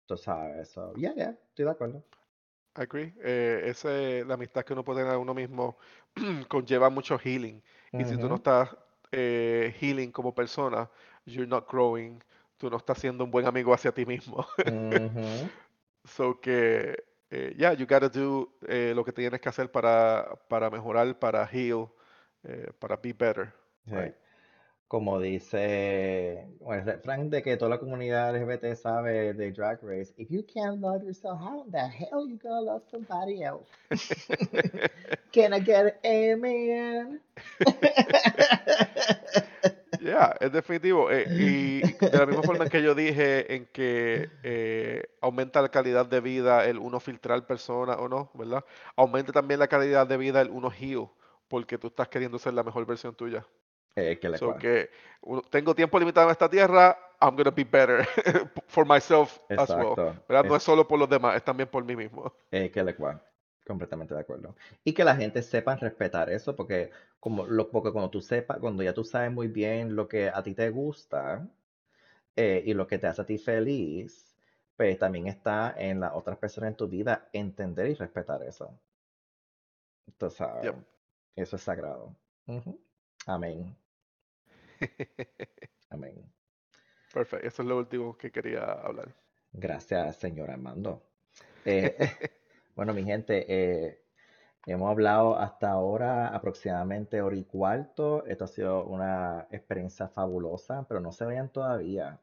Tú 0.06 0.16
sabes, 0.16 0.68
so, 0.70 0.94
yeah, 0.94 1.14
yeah, 1.14 1.30
estoy 1.48 1.64
de 1.64 1.70
acuerdo. 1.70 2.04
Agree. 2.74 3.14
Eh, 3.22 3.62
ese, 3.66 4.24
la 4.24 4.34
amistad 4.34 4.64
que 4.64 4.72
uno 4.72 4.84
puede 4.84 5.00
tener 5.00 5.14
a 5.14 5.18
uno 5.18 5.32
mismo 5.34 5.76
conlleva 6.48 6.90
mucho 6.90 7.18
healing. 7.18 7.62
Y 7.96 8.04
si 8.04 8.18
tú 8.18 8.28
no 8.28 8.36
estás 8.36 8.76
eh, 9.12 9.72
healing 9.78 10.10
como 10.10 10.34
persona, 10.34 10.90
you're 11.24 11.46
not 11.46 11.70
growing. 11.70 12.20
Tú 12.64 12.70
no 12.70 12.78
estás 12.78 12.96
siendo 12.96 13.24
un 13.24 13.30
buen 13.30 13.44
amigo 13.44 13.74
hacia 13.74 13.92
ti 13.92 14.06
mismo. 14.06 14.46
So 16.06 16.40
que, 16.40 16.96
eh, 17.30 17.54
yeah, 17.58 17.74
you 17.74 17.86
gotta 17.86 18.08
do 18.08 18.56
eh, 18.66 18.94
lo 18.96 19.04
que 19.04 19.12
tienes 19.12 19.38
que 19.42 19.50
hacer 19.50 19.70
para, 19.70 20.38
para 20.48 20.70
mejorar, 20.70 21.18
para 21.18 21.44
heal, 21.44 21.90
eh, 22.42 22.70
para 22.78 22.96
be 22.96 23.12
better, 23.12 23.52
sí. 23.86 23.94
right? 23.94 24.14
Como 24.88 25.20
dice 25.20 26.46
bueno, 26.60 26.80
el 26.80 26.86
refrán 26.86 27.28
de 27.28 27.42
que 27.42 27.58
toda 27.58 27.70
la 27.70 27.78
comunidad 27.78 28.34
LGBT 28.34 28.74
sabe 28.76 29.34
de 29.34 29.52
Drag 29.52 29.82
Race, 29.82 30.14
if 30.16 30.30
you 30.30 30.42
can't 30.42 30.80
love 30.80 31.02
yourself, 31.02 31.38
how 31.38 31.66
the 31.70 31.86
hell 31.86 32.26
you 32.26 32.38
gonna 32.38 32.62
love 32.62 32.82
somebody 32.90 33.42
else? 33.42 33.68
Can 35.32 35.52
I 35.52 35.60
get 35.60 36.00
an 36.02 36.40
amen? 36.42 37.20
Yeah, 40.14 40.36
es 40.38 40.52
definitivo. 40.52 41.10
eh, 41.10 41.26
y 41.28 41.80
de 42.00 42.18
la 42.18 42.24
misma 42.26 42.42
forma 42.42 42.68
que 42.68 42.80
yo 42.82 42.94
dije 42.94 43.52
en 43.52 43.66
que 43.66 44.30
eh, 44.44 45.02
aumenta 45.20 45.60
la 45.60 45.68
calidad 45.68 46.06
de 46.06 46.20
vida 46.20 46.64
el 46.66 46.78
uno 46.78 47.00
filtrar 47.00 47.44
personas 47.46 47.96
o 47.98 48.08
no, 48.08 48.30
¿verdad? 48.34 48.64
Aumenta 48.94 49.32
también 49.32 49.58
la 49.58 49.66
calidad 49.66 50.06
de 50.06 50.16
vida 50.16 50.40
el 50.40 50.50
uno 50.50 50.70
heal, 50.70 51.08
porque 51.48 51.78
tú 51.78 51.88
estás 51.88 52.06
queriendo 52.08 52.38
ser 52.38 52.54
la 52.54 52.62
mejor 52.62 52.86
versión 52.86 53.14
tuya. 53.14 53.44
Eh, 53.96 54.18
que 54.20 54.38
So 54.38 54.56
que 54.56 54.90
tengo 55.50 55.74
tiempo 55.74 55.98
limitado 55.98 56.28
en 56.28 56.32
esta 56.32 56.48
tierra, 56.48 56.96
I'm 57.20 57.34
gonna 57.36 57.50
be 57.50 57.64
better 57.64 58.06
for 58.68 58.86
myself 58.86 59.40
as 59.50 59.68
well. 59.70 59.88
Exacto. 59.88 59.96
¿Verdad? 60.28 60.44
No 60.44 60.54
Es, 60.54 60.62
es 60.62 60.62
solo 60.62 60.86
por 60.86 60.98
los 61.00 61.08
demás, 61.08 61.36
es 61.36 61.42
también 61.42 61.68
por 61.68 61.84
mí 61.84 61.96
mismo. 61.96 62.32
eh, 62.52 62.70
que 62.70 62.84
le 62.84 62.94
cual. 62.94 63.20
Completamente 63.66 64.14
de 64.14 64.20
acuerdo. 64.20 64.54
Y 64.84 64.92
que 64.94 65.04
la 65.04 65.16
gente 65.16 65.42
sepa 65.42 65.76
respetar 65.76 66.30
eso, 66.30 66.54
porque 66.54 66.90
como 67.20 67.46
lo, 67.46 67.70
porque 67.70 67.92
cuando 67.92 68.10
tú 68.10 68.20
sepas, 68.20 68.58
cuando 68.58 68.82
ya 68.82 68.92
tú 68.94 69.04
sabes 69.04 69.32
muy 69.32 69.48
bien 69.48 69.96
lo 69.96 70.06
que 70.08 70.28
a 70.28 70.42
ti 70.42 70.54
te 70.54 70.68
gusta 70.70 71.48
eh, 72.36 72.62
y 72.66 72.74
lo 72.74 72.86
que 72.86 72.98
te 72.98 73.06
hace 73.08 73.22
a 73.22 73.26
ti 73.26 73.38
feliz, 73.38 74.36
pues 74.76 74.98
también 74.98 75.28
está 75.28 75.74
en 75.78 76.00
las 76.00 76.12
otras 76.14 76.38
personas 76.38 76.70
en 76.70 76.76
tu 76.76 76.88
vida 76.88 77.28
entender 77.32 77.88
y 77.88 77.94
respetar 77.94 78.42
eso. 78.42 78.78
Sabes, 80.30 80.64
Yep. 80.64 80.74
eso 81.36 81.56
es 81.56 81.62
sagrado. 81.62 82.16
Amén. 83.26 83.76
Amén. 85.90 86.32
Perfecto, 87.12 87.46
eso 87.46 87.62
es 87.62 87.68
lo 87.68 87.78
último 87.78 88.16
que 88.18 88.30
quería 88.30 88.62
hablar. 88.72 89.14
Gracias, 89.54 90.16
señor 90.16 90.50
Armando. 90.50 91.02
Eh, 91.64 91.96
bueno, 92.76 92.92
mi 92.94 93.04
gente, 93.04 93.44
eh, 93.48 94.00
hemos 94.66 94.90
hablado 94.90 95.36
hasta 95.38 95.70
ahora 95.70 96.28
aproximadamente 96.28 97.22
hora 97.22 97.36
y 97.36 97.44
cuarto. 97.44 98.24
Esto 98.26 98.44
ha 98.44 98.48
sido 98.48 98.84
una 98.84 99.46
experiencia 99.50 100.08
fabulosa, 100.08 100.84
pero 100.88 101.00
no 101.00 101.12
se 101.12 101.24
vayan 101.24 101.50
todavía, 101.50 102.18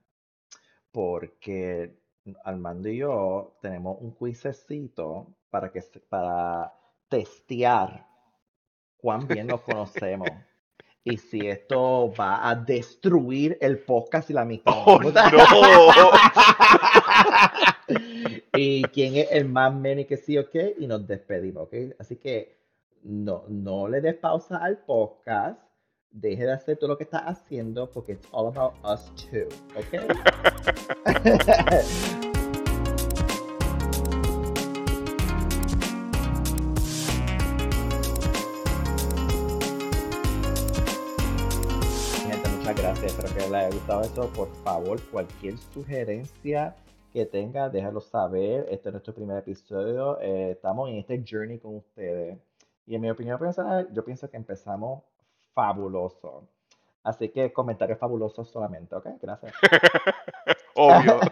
porque 0.92 2.02
Armando 2.44 2.90
y 2.90 2.98
yo 2.98 3.58
tenemos 3.62 3.98
un 4.00 4.16
quizecito 4.16 5.28
para 5.50 5.72
que 5.72 5.82
para 6.08 6.74
testear 7.10 8.06
cuán 8.98 9.28
bien 9.28 9.48
nos 9.48 9.62
conocemos. 9.62 10.30
Y 11.04 11.18
si 11.18 11.48
esto 11.48 12.14
va 12.14 12.48
a 12.48 12.54
destruir 12.54 13.58
el 13.60 13.80
podcast 13.80 14.30
y 14.30 14.34
la 14.34 14.42
amistad. 14.42 14.72
¡Oh, 14.86 15.00
no! 15.02 15.12
Y 18.64 18.84
quién 18.84 19.16
es 19.16 19.32
el 19.32 19.46
más 19.46 19.74
meni 19.74 20.06
que 20.06 20.18
sí 20.18 20.38
o 20.38 20.48
qué, 20.48 20.76
y 20.78 20.86
nos 20.86 21.08
despedimos, 21.08 21.64
¿ok? 21.64 21.74
Así 21.98 22.18
que 22.18 22.60
no, 23.02 23.44
no 23.48 23.88
le 23.88 24.02
des 24.02 24.14
pausa 24.14 24.58
al 24.58 24.78
podcast, 24.78 25.60
deje 26.12 26.46
de 26.46 26.52
hacer 26.52 26.78
todo 26.78 26.90
lo 26.90 26.98
que 26.98 27.06
está 27.06 27.18
haciendo, 27.20 27.90
porque 27.90 28.12
it's 28.12 28.28
all 28.32 28.46
about 28.46 28.74
us 28.86 29.12
too, 29.16 29.48
¿ok? 29.76 29.94
Gente, 42.28 42.50
muchas 42.50 42.76
gracias. 42.76 43.06
Espero 43.06 43.34
que 43.34 43.40
les 43.40 43.54
haya 43.54 43.70
gustado 43.72 44.02
esto. 44.04 44.30
Por 44.34 44.50
favor, 44.64 45.02
cualquier 45.10 45.58
sugerencia 45.74 46.76
que 47.12 47.26
tenga, 47.26 47.70
déjalo 47.70 48.02
saber. 48.02 48.66
Este 48.70 48.90
es 48.90 48.94
nuestro 48.94 49.14
primer 49.14 49.38
episodio. 49.38 50.20
Eh, 50.22 50.52
estamos 50.52 50.90
en 50.90 50.96
este 50.98 51.24
journey 51.28 51.60
con 51.60 51.78
ustedes. 51.78 52.40
Y 52.88 52.96
en 52.96 53.02
mi 53.02 53.10
opinión 53.10 53.38
personal, 53.38 53.88
yo 53.94 54.04
pienso 54.04 54.30
que 54.30 54.38
empezamos 54.38 55.04
fabuloso. 55.54 56.48
Así 57.04 57.30
que 57.30 57.52
comentarios 57.52 58.00
fabulosos 58.00 58.50
solamente, 58.50 58.96
¿ok? 58.96 59.08
Gracias. 59.22 59.54
Obvio. 60.76 61.20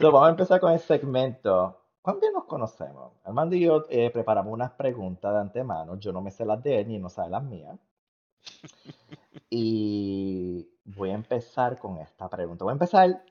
So, 0.00 0.12
vamos 0.12 0.28
a 0.28 0.30
empezar 0.30 0.60
con 0.60 0.72
el 0.72 0.78
segmento. 0.78 1.76
¿Cuán 2.02 2.20
bien 2.20 2.32
nos 2.32 2.44
conocemos? 2.44 3.14
Armando 3.24 3.56
y 3.56 3.60
yo 3.60 3.84
eh, 3.88 4.10
preparamos 4.10 4.52
unas 4.52 4.70
preguntas 4.72 5.32
de 5.32 5.40
antemano. 5.40 5.98
Yo 5.98 6.12
no 6.12 6.20
me 6.20 6.30
sé 6.30 6.44
las 6.44 6.62
de 6.62 6.80
él 6.80 6.88
ni 6.88 6.98
no 6.98 7.08
sabe 7.08 7.30
las 7.30 7.42
mías. 7.42 7.76
Y 9.50 10.68
voy 10.96 11.10
a 11.10 11.14
empezar 11.14 11.78
con 11.78 11.98
esta 11.98 12.28
pregunta. 12.28 12.64
Voy 12.64 12.72
a 12.72 12.74
empezar 12.74 13.22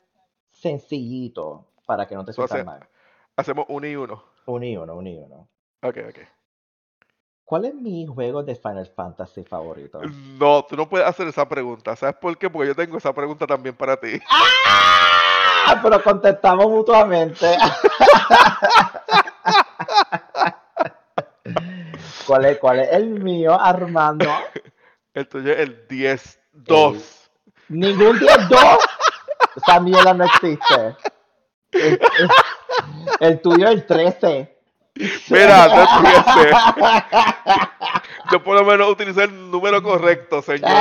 sencillito 0.50 1.66
para 1.86 2.08
que 2.08 2.16
no 2.16 2.24
te 2.26 2.34
sientas 2.34 2.66
mal. 2.66 2.88
hacemos 3.36 3.66
uno 3.70 3.88
y 3.88 3.96
uno. 3.96 4.24
Uno 4.46 4.66
y 4.66 4.78
uno, 4.78 4.96
uno 4.96 5.10
y 5.10 5.18
uno. 5.18 5.48
Ok, 5.82 5.98
ok. 6.10 6.20
¿Cuál 7.44 7.66
es 7.66 7.74
mi 7.76 8.06
juego 8.06 8.44
de 8.44 8.56
Final 8.56 8.88
Fantasy 8.88 9.44
favorito? 9.44 10.02
No, 10.38 10.66
tú 10.66 10.76
no 10.76 10.90
puedes 10.90 11.08
hacer 11.08 11.28
esa 11.28 11.48
pregunta. 11.48 11.96
¿Sabes 11.96 12.16
por 12.18 12.38
qué? 12.38 12.50
Porque 12.50 12.68
yo 12.68 12.76
tengo 12.76 12.98
esa 12.98 13.14
pregunta 13.14 13.48
también 13.48 13.76
para 13.76 13.98
ti. 13.98 14.20
¡Ah! 14.30 15.80
Pero 15.82 16.04
contestamos 16.04 16.68
mutuamente. 16.68 17.46
¿Cuál 22.26 22.46
es, 22.46 22.58
¿Cuál 22.58 22.80
es 22.82 22.92
el 22.92 23.10
mío, 23.22 23.60
Armando? 23.60 24.30
El 25.14 25.28
tuyo 25.30 25.54
es 25.54 25.60
el 25.60 25.88
10, 25.88 26.40
2. 27.70 27.78
Ningún 27.78 28.20
10-2. 28.20 28.78
Esa 29.58 29.80
mierda 29.80 30.14
no 30.14 30.26
existe. 30.26 30.96
El, 31.72 31.94
el- 31.94 32.00
el 33.20 33.42
tuyo 33.42 33.66
es 33.68 33.72
el 33.74 33.86
13. 33.86 34.58
Mira, 35.30 35.68
no 35.68 35.82
empiece. 36.08 36.52
Yo 38.32 38.44
por 38.44 38.56
lo 38.56 38.66
menos 38.66 38.90
utilicé 38.92 39.24
el 39.24 39.52
número 39.52 39.82
correcto, 39.84 40.42
señor. 40.42 40.70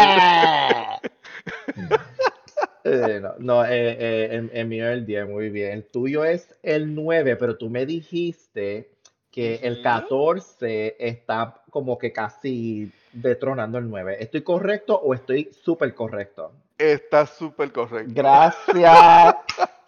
Eh, 2.89 3.19
no, 3.21 3.35
no 3.39 3.65
eh, 3.65 3.97
eh, 3.99 4.29
el, 4.31 4.51
el 4.55 4.67
mío 4.69 4.87
es 4.87 4.93
el 4.93 5.07
10, 5.07 5.29
muy 5.29 5.51
bien. 5.51 5.73
El 5.73 5.85
tuyo 5.87 6.25
es 6.25 6.55
el 6.63 6.95
9, 6.95 7.35
pero 7.35 7.57
tú 7.57 7.69
me 7.69 7.85
dijiste 7.85 8.93
que 9.33 9.57
el 9.65 9.75
Ujú. 9.75 9.83
14 9.83 10.95
está 11.01 11.63
como 11.71 11.99
que 11.99 12.13
casi 12.13 12.93
detronando 13.13 13.79
el 13.79 13.91
9. 13.91 14.19
¿Estoy 14.21 14.43
correcto 14.43 14.95
o 15.01 15.15
estoy 15.15 15.51
súper 15.65 15.97
correcto? 15.97 16.53
Está 16.79 17.27
súper 17.27 17.73
correcto. 17.73 18.13
Gracias. 18.15 19.37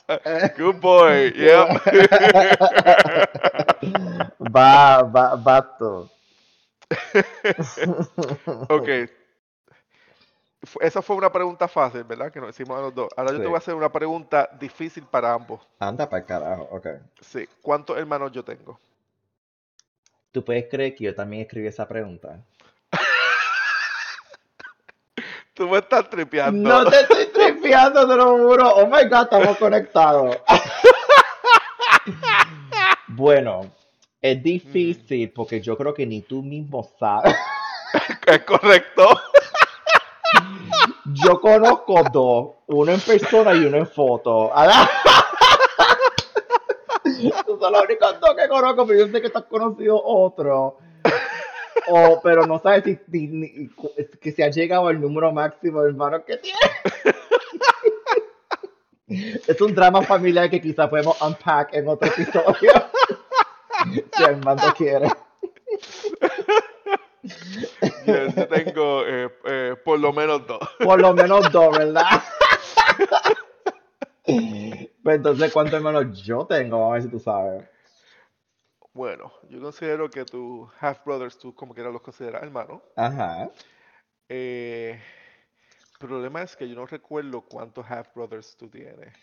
Good 0.58 0.80
boy. 0.80 1.32
Yep. 1.34 1.68
Va, 4.54 5.02
va, 5.02 5.34
va 5.36 5.76
tú. 5.76 6.08
ok. 8.68 8.88
Esa 10.80 11.02
fue 11.02 11.16
una 11.16 11.30
pregunta 11.30 11.68
fácil, 11.68 12.04
¿verdad? 12.04 12.32
Que 12.32 12.40
nos 12.40 12.50
hicimos 12.50 12.78
a 12.78 12.82
los 12.82 12.94
dos. 12.94 13.08
Ahora 13.16 13.32
yo 13.32 13.40
te 13.40 13.46
voy 13.46 13.54
a 13.54 13.58
hacer 13.58 13.74
una 13.74 13.92
pregunta 13.92 14.48
difícil 14.58 15.04
para 15.04 15.32
ambos. 15.32 15.60
Anda 15.78 16.08
para 16.08 16.20
el 16.20 16.26
carajo, 16.26 16.68
ok. 16.70 16.86
Sí. 17.20 17.48
¿Cuántos 17.62 17.96
hermanos 17.98 18.32
yo 18.32 18.42
tengo? 18.42 18.78
¿Tú 20.32 20.44
puedes 20.44 20.66
creer 20.68 20.94
que 20.94 21.04
yo 21.04 21.14
también 21.14 21.42
escribí 21.42 21.66
esa 21.66 21.86
pregunta? 21.86 22.40
Tú 25.58 25.68
me 25.68 25.78
estás 25.78 26.08
tripeando. 26.08 26.68
No 26.68 26.88
te 26.88 27.00
estoy 27.00 27.26
tripeando, 27.26 28.06
te 28.06 28.14
lo 28.14 28.38
juro. 28.38 28.76
Oh 28.76 28.86
my 28.86 29.08
god, 29.08 29.22
estamos 29.22 29.56
conectados. 29.58 30.36
bueno, 33.08 33.62
es 34.22 34.40
difícil 34.40 35.32
porque 35.32 35.60
yo 35.60 35.76
creo 35.76 35.92
que 35.92 36.06
ni 36.06 36.22
tú 36.22 36.44
mismo 36.44 36.88
sabes. 36.98 37.34
Es 38.26 38.44
correcto. 38.44 39.08
Yo 41.06 41.40
conozco 41.40 42.02
dos, 42.12 42.56
uno 42.66 42.92
en 42.92 43.00
persona 43.00 43.54
y 43.54 43.64
uno 43.64 43.78
en 43.78 43.86
foto. 43.86 44.52
Esos 47.04 47.58
son 47.58 47.72
los 47.72 47.82
únicos 47.82 48.20
dos 48.20 48.34
que 48.36 48.46
conozco, 48.46 48.86
pero 48.86 49.06
yo 49.06 49.08
sé 49.10 49.22
que 49.22 49.30
tú 49.30 49.38
has 49.38 49.44
conocido 49.46 50.00
otro. 50.04 50.76
O, 51.90 52.20
pero 52.22 52.46
no 52.46 52.58
sabes 52.58 52.84
si, 52.84 52.98
si- 53.10 53.70
que 54.20 54.32
se 54.32 54.44
ha 54.44 54.50
llegado 54.50 54.88
al 54.88 55.00
número 55.00 55.32
máximo 55.32 55.82
de 55.82 55.90
hermanos 55.90 56.22
que 56.26 56.36
tiene. 56.38 56.58
Es 59.46 59.58
un 59.62 59.74
drama 59.74 60.02
familiar 60.02 60.50
que 60.50 60.60
quizá 60.60 60.88
podemos 60.90 61.20
unpack 61.22 61.72
en 61.74 61.88
otro 61.88 62.08
episodio. 62.08 62.72
Si 64.16 64.24
Armando 64.24 64.74
quiere. 64.76 65.06
Yes, 67.22 68.34
yo 68.34 68.48
tengo 68.48 69.06
eh, 69.06 69.28
eh, 69.44 69.76
por 69.84 70.00
lo 70.00 70.12
menos 70.12 70.44
dos. 70.46 70.58
Por 70.80 71.00
lo 71.00 71.14
menos 71.14 71.50
dos, 71.52 71.78
¿verdad? 71.78 72.04
Pues 75.02 75.16
entonces, 75.16 75.50
¿cuántos 75.52 75.74
hermanos 75.74 76.22
yo 76.22 76.44
tengo? 76.44 76.78
Vamos 76.80 76.90
a 76.90 76.94
ver 76.94 77.02
si 77.04 77.08
tú 77.08 77.18
sabes. 77.18 77.64
Bueno, 78.92 79.32
yo 79.48 79.60
considero 79.60 80.10
que 80.10 80.24
tus 80.24 80.68
half 80.80 81.04
brothers, 81.04 81.38
tú 81.38 81.54
como 81.54 81.74
quiera 81.74 81.90
los 81.90 82.02
consideras 82.02 82.42
hermanos. 82.42 82.82
Ajá. 82.96 83.50
Eh, 84.28 85.00
el 85.92 85.98
problema 85.98 86.42
es 86.42 86.56
que 86.56 86.68
yo 86.68 86.74
no 86.74 86.86
recuerdo 86.86 87.42
cuántos 87.42 87.88
half 87.90 88.12
brothers 88.14 88.56
tú 88.56 88.68
tienes. 88.68 89.14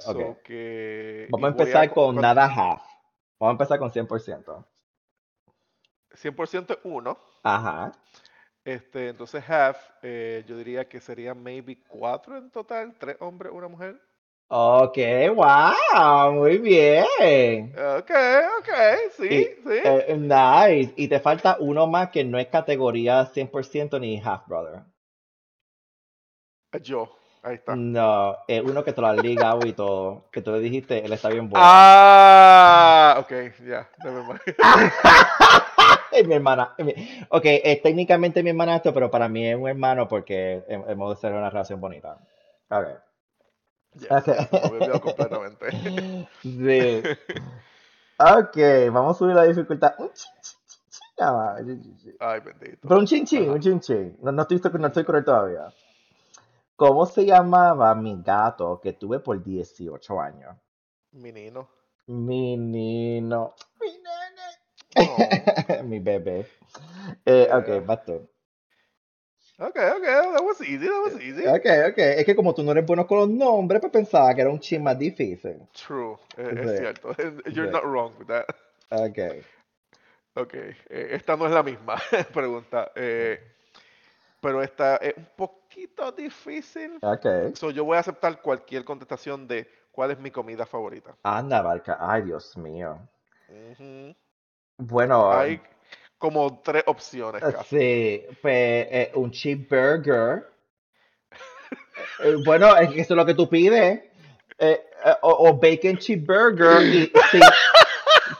So 0.00 0.18
ok. 0.18 0.42
que, 0.44 1.28
Vamos 1.30 1.48
a 1.48 1.50
empezar 1.50 1.88
co- 1.88 1.94
con 1.96 2.14
con 2.14 2.22
nada 2.22 2.44
half. 2.44 2.82
Vamos 3.38 3.50
a 3.50 3.50
empezar 3.52 3.78
con 3.78 3.90
100%. 3.90 4.64
100% 6.12 6.74
es 6.74 6.78
uno. 6.84 7.18
Ajá. 7.42 7.92
Este, 8.64 9.08
entonces 9.08 9.42
half, 9.48 9.78
eh, 10.02 10.44
yo 10.46 10.56
diría 10.56 10.88
que 10.88 11.00
serían 11.00 11.42
maybe 11.42 11.82
cuatro 11.88 12.36
en 12.36 12.50
total, 12.50 12.94
tres 12.98 13.16
hombres, 13.20 13.52
una 13.52 13.68
mujer. 13.68 14.00
Ok, 14.52 14.98
wow, 15.36 16.32
muy 16.32 16.58
bien. 16.58 17.04
Ok, 17.98 18.10
ok, 18.58 18.70
sí, 19.16 19.24
Y, 19.26 19.44
sí. 19.44 19.78
eh, 19.84 20.16
nice. 20.18 20.92
Y 20.96 21.06
te 21.06 21.20
falta 21.20 21.56
uno 21.60 21.86
más 21.86 22.10
que 22.10 22.24
no 22.24 22.36
es 22.38 22.48
categoría 22.48 23.26
100% 23.26 24.00
ni 24.00 24.20
half 24.20 24.48
brother. 24.48 24.80
Yo, 26.82 27.10
ahí 27.44 27.54
está. 27.54 27.76
No, 27.76 28.36
es 28.48 28.60
uno 28.62 28.82
que 28.82 28.92
te 28.92 29.00
lo 29.00 29.06
has 29.06 29.22
ligado 29.22 29.60
y 29.66 29.72
todo. 29.72 30.24
Que 30.32 30.42
tú 30.42 30.50
le 30.50 30.58
dijiste, 30.58 31.04
él 31.04 31.12
está 31.12 31.28
bien 31.28 31.48
bueno. 31.48 31.64
Ah, 31.68 33.16
ok, 33.20 33.30
ya, 33.66 33.88
never 34.02 34.24
mind. 34.24 34.40
Es 36.12 36.26
mi 36.26 36.34
hermana. 36.34 36.74
Ok, 37.28 37.44
es 37.44 37.82
técnicamente 37.82 38.42
mi 38.42 38.50
hermanastro, 38.50 38.92
pero 38.92 39.08
para 39.12 39.28
mí 39.28 39.46
es 39.46 39.54
un 39.56 39.68
hermano 39.68 40.08
porque 40.08 40.64
hem- 40.68 40.84
hemos 40.90 41.14
de 41.14 41.20
ser 41.20 41.32
una 41.32 41.48
relación 41.50 41.80
bonita. 41.80 42.18
Ok. 42.68 42.86
Yes, 42.88 43.09
Ok. 44.10 44.26
yes, 44.26 44.62
me 44.72 45.00
completamente. 45.00 45.66
Sí. 46.42 47.02
Ok, 48.18 48.56
vamos 48.92 49.16
a 49.16 49.18
subir 49.18 49.34
la 49.34 49.44
dificultad. 49.44 49.94
Un 49.98 50.12
chin, 50.12 50.30
chin, 50.42 50.58
chin, 50.90 51.08
nada 51.18 51.32
más. 51.32 51.58
Ay, 52.20 52.40
bendito. 52.40 52.88
Pero 52.88 53.00
un 53.00 53.06
chin 53.06 53.24
chin, 53.24 53.44
Ajá. 53.44 53.52
un 53.52 53.60
chin 53.60 53.80
chin. 53.80 54.18
No, 54.20 54.30
no 54.30 54.42
estoy, 54.42 54.60
no 54.78 54.86
estoy 54.86 55.04
correcto 55.04 55.32
todavía. 55.32 55.72
¿Cómo 56.76 57.06
se 57.06 57.24
llamaba 57.24 57.94
mi 57.94 58.22
gato 58.22 58.80
que 58.80 58.92
tuve 58.92 59.20
por 59.20 59.42
18 59.42 60.20
años? 60.20 60.56
Mi 61.12 61.32
nino. 61.32 61.68
Mi 62.06 62.56
nene. 62.56 63.52
Oh. 64.96 65.16
Mi 65.84 65.98
bebé. 65.98 66.46
Eh, 67.24 67.48
ok, 67.52 67.86
vas 67.86 68.04
tú. 68.04 68.28
Ok, 69.62 69.76
ok, 69.76 70.02
that 70.04 70.42
was 70.42 70.60
easy, 70.62 70.86
that 70.88 71.02
was 71.04 71.20
easy. 71.20 71.46
Ok, 71.46 71.66
ok. 71.90 71.98
Es 71.98 72.24
que 72.24 72.34
como 72.34 72.54
tú 72.54 72.62
no 72.62 72.72
eres 72.72 72.86
bueno 72.86 73.06
con 73.06 73.18
los 73.18 73.28
nombres, 73.28 73.80
pues 73.80 73.92
pensaba 73.92 74.34
que 74.34 74.40
era 74.40 74.48
un 74.50 74.58
chin 74.58 74.82
más 74.82 74.98
difícil. 74.98 75.58
True, 75.86 76.16
eh, 76.38 76.54
es 76.62 76.70
Sí. 76.70 76.76
cierto. 76.78 77.10
You're 77.52 77.66
Sí. 77.66 77.72
not 77.72 77.82
wrong 77.84 78.12
with 78.18 78.26
that. 78.28 78.46
Ok. 78.90 79.44
Ok, 80.34 80.54
eh, 80.54 81.08
esta 81.10 81.36
no 81.36 81.44
es 81.46 81.52
la 81.52 81.62
misma 81.62 81.96
pregunta, 82.32 82.90
eh, 82.94 83.38
pero 84.40 84.62
esta 84.62 84.96
es 84.96 85.14
un 85.16 85.28
poquito 85.36 86.10
difícil. 86.12 86.98
Ok. 87.02 87.54
So, 87.54 87.70
yo 87.70 87.84
voy 87.84 87.96
a 87.96 88.00
aceptar 88.00 88.40
cualquier 88.40 88.84
contestación 88.84 89.46
de 89.46 89.68
cuál 89.92 90.12
es 90.12 90.18
mi 90.18 90.30
comida 90.30 90.64
favorita. 90.64 91.14
Anda, 91.22 91.60
Barca. 91.60 91.98
Ay, 92.00 92.22
Dios 92.22 92.56
mío. 92.56 92.98
Ujú. 93.48 94.14
Bueno, 94.78 95.30
Hay 95.32 95.60
como 96.20 96.60
tres 96.62 96.84
opciones 96.86 97.42
casi. 97.42 97.78
sí, 97.78 98.22
pues 98.42 98.86
eh, 98.90 99.10
un 99.14 99.30
cheeseburger. 99.30 100.46
Eh, 102.22 102.36
bueno, 102.44 102.76
eso 102.76 102.92
es 102.98 103.10
lo 103.10 103.24
que 103.24 103.32
tú 103.32 103.48
pides. 103.48 104.00
Eh, 104.58 104.84
eh, 105.04 105.14
o, 105.22 105.48
o 105.48 105.54
bacon 105.54 105.96
cheeseburger 105.96 106.82
y 106.82 107.12
sin, 107.30 107.40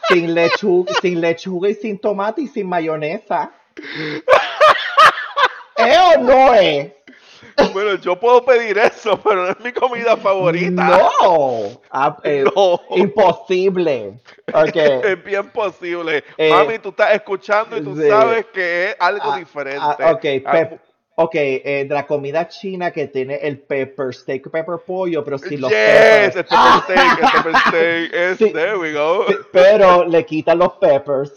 sin, 0.09 0.35
lechuga, 0.35 0.93
sin 1.01 1.21
lechuga 1.23 1.71
y 1.71 1.75
sin 1.75 1.99
tomate 1.99 2.43
y 2.43 2.49
sin 2.49 2.69
mayonesa. 2.69 3.51
¿Eh 5.77 5.97
o 6.15 6.21
no 6.21 6.55
es? 6.55 6.93
Bueno, 7.73 7.95
yo 7.97 8.17
puedo 8.19 8.45
pedir 8.45 8.79
eso, 8.79 9.19
pero 9.23 9.45
no 9.47 9.51
es 9.51 9.61
mi 9.61 9.73
comida 9.73 10.17
favorita. 10.17 10.71
No. 11.23 11.81
Ah, 11.91 12.17
eh, 12.25 12.45
No. 12.57 12.81
Imposible. 12.97 14.15
Ok. 14.53 14.77
Es 15.05 15.25
bien 15.25 15.49
posible. 15.51 16.25
Eh, 16.37 16.51
Mami, 16.51 16.79
tú 16.79 16.91
estás 16.91 17.15
escuchando 17.15 17.77
y 17.77 17.83
tú 17.83 17.97
sí. 17.97 18.09
sabes 18.09 18.47
que 18.53 18.91
es 18.91 18.97
algo 18.99 19.33
Ah, 19.33 19.37
diferente. 19.39 19.81
ah, 19.81 20.13
ok, 20.13 20.25
Hay 20.25 20.41
pep- 20.41 20.71
mu- 20.73 20.79
ok, 21.17 21.35
eh, 21.35 21.85
de 21.89 21.95
la 21.95 22.07
comida 22.07 22.49
china 22.49 22.91
que 22.91 23.07
tiene 23.09 23.35
el 23.37 23.59
pepper 23.59 24.15
steak, 24.15 24.51
pepper 24.51 24.79
pollo, 24.87 25.23
pero 25.25 25.39
sin 25.39 25.61
los 25.61 25.71
yes, 25.71 25.79
peppers. 25.79 26.37
el 26.37 26.45
pepper 26.45 26.59
Ah, 26.59 26.81
steak, 26.85 27.19
el 27.21 27.31
pepper 27.43 27.61
steak. 27.69 28.13
Es, 28.15 28.39
Sí. 28.39 28.51
There 28.53 28.77
we 28.79 28.93
go. 28.93 29.27
pe- 29.27 29.37
Pero 29.53 30.05
le 30.07 30.25
quitan 30.25 30.59
los 30.59 30.73
peppers. 30.75 31.33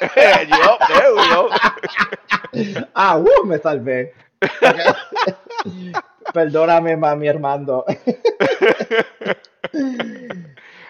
Yup, 0.00 0.78
there 0.88 1.12
we 1.14 1.28
go. 1.34 1.48
Ah, 2.94 3.16
uh, 3.18 3.44
me 3.44 3.58
salvé. 3.58 4.12
Perdóname, 6.32 6.96
mami 6.96 7.28
Armando. 7.28 7.84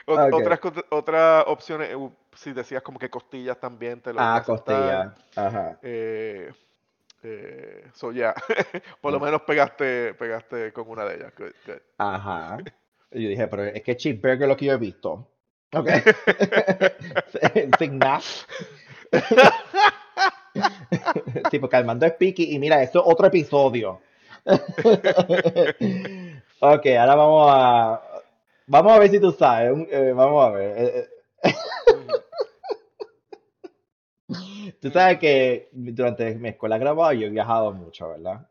Otras, 0.07 0.61
otras 0.91 1.45
opciones, 1.47 1.91
eh, 1.91 2.11
si 2.35 2.53
decías 2.53 2.83
como 2.83 2.99
que 2.99 3.09
costillas 3.09 3.59
también 3.59 4.03
te 4.03 4.13
lo 4.13 4.21
Ah, 4.21 4.37
aceptar. 4.37 4.57
costilla. 4.57 5.15
Ajá. 5.35 5.79
Eh, 5.83 6.53
eh, 7.23 7.87
so 7.95 8.13
yeah, 8.13 8.35
por 9.01 9.13
lo 9.13 9.21
menos 9.21 9.41
pegaste, 9.43 10.13
pegaste 10.15 10.73
con 10.75 10.91
una 10.91 11.07
de 11.07 11.15
ellas. 11.17 11.33
Good, 11.37 11.53
good. 11.67 11.81
Ajá. 11.99 12.59
Y 13.17 13.23
yo 13.23 13.29
dije, 13.29 13.47
pero 13.47 13.63
es 13.65 13.81
que 13.85 13.97
cheeseburger 13.97 14.43
es 14.43 14.49
lo 14.49 14.57
que 14.57 14.65
yo 14.65 14.73
he 14.73 14.77
visto. 14.77 15.31
Ok. 15.73 15.89
Sin 17.79 17.97
nada. 18.01 18.19
Sí, 21.49 21.59
porque 21.61 21.77
Armando 21.77 22.07
es 22.07 22.13
picky 22.15 22.57
y 22.57 22.59
mira, 22.59 22.83
esto 22.83 22.99
es 22.99 23.05
otro 23.07 23.29
episodio. 23.29 24.01
Ok, 26.61 26.87
ahora 26.99 27.15
vamos 27.15 27.51
a. 27.53 28.03
Vamos 28.67 28.93
a 28.93 28.99
ver 28.99 29.11
si 29.11 29.21
tú 29.21 29.33
sabes. 29.33 29.87
eh, 29.91 30.13
vamos 30.15 30.47
a 30.47 30.51
ver. 30.51 30.79
Eh, 30.79 31.09
eh, 31.43 31.55
Tú 34.81 34.91
sabes 34.91 35.19
que 35.19 35.69
durante 35.73 36.35
mi 36.37 36.49
escuela 36.49 36.79
grabada 36.79 37.13
yo 37.13 37.27
he 37.27 37.31
viajado 37.31 37.71
mucho, 37.73 38.09
¿verdad? 38.09 38.49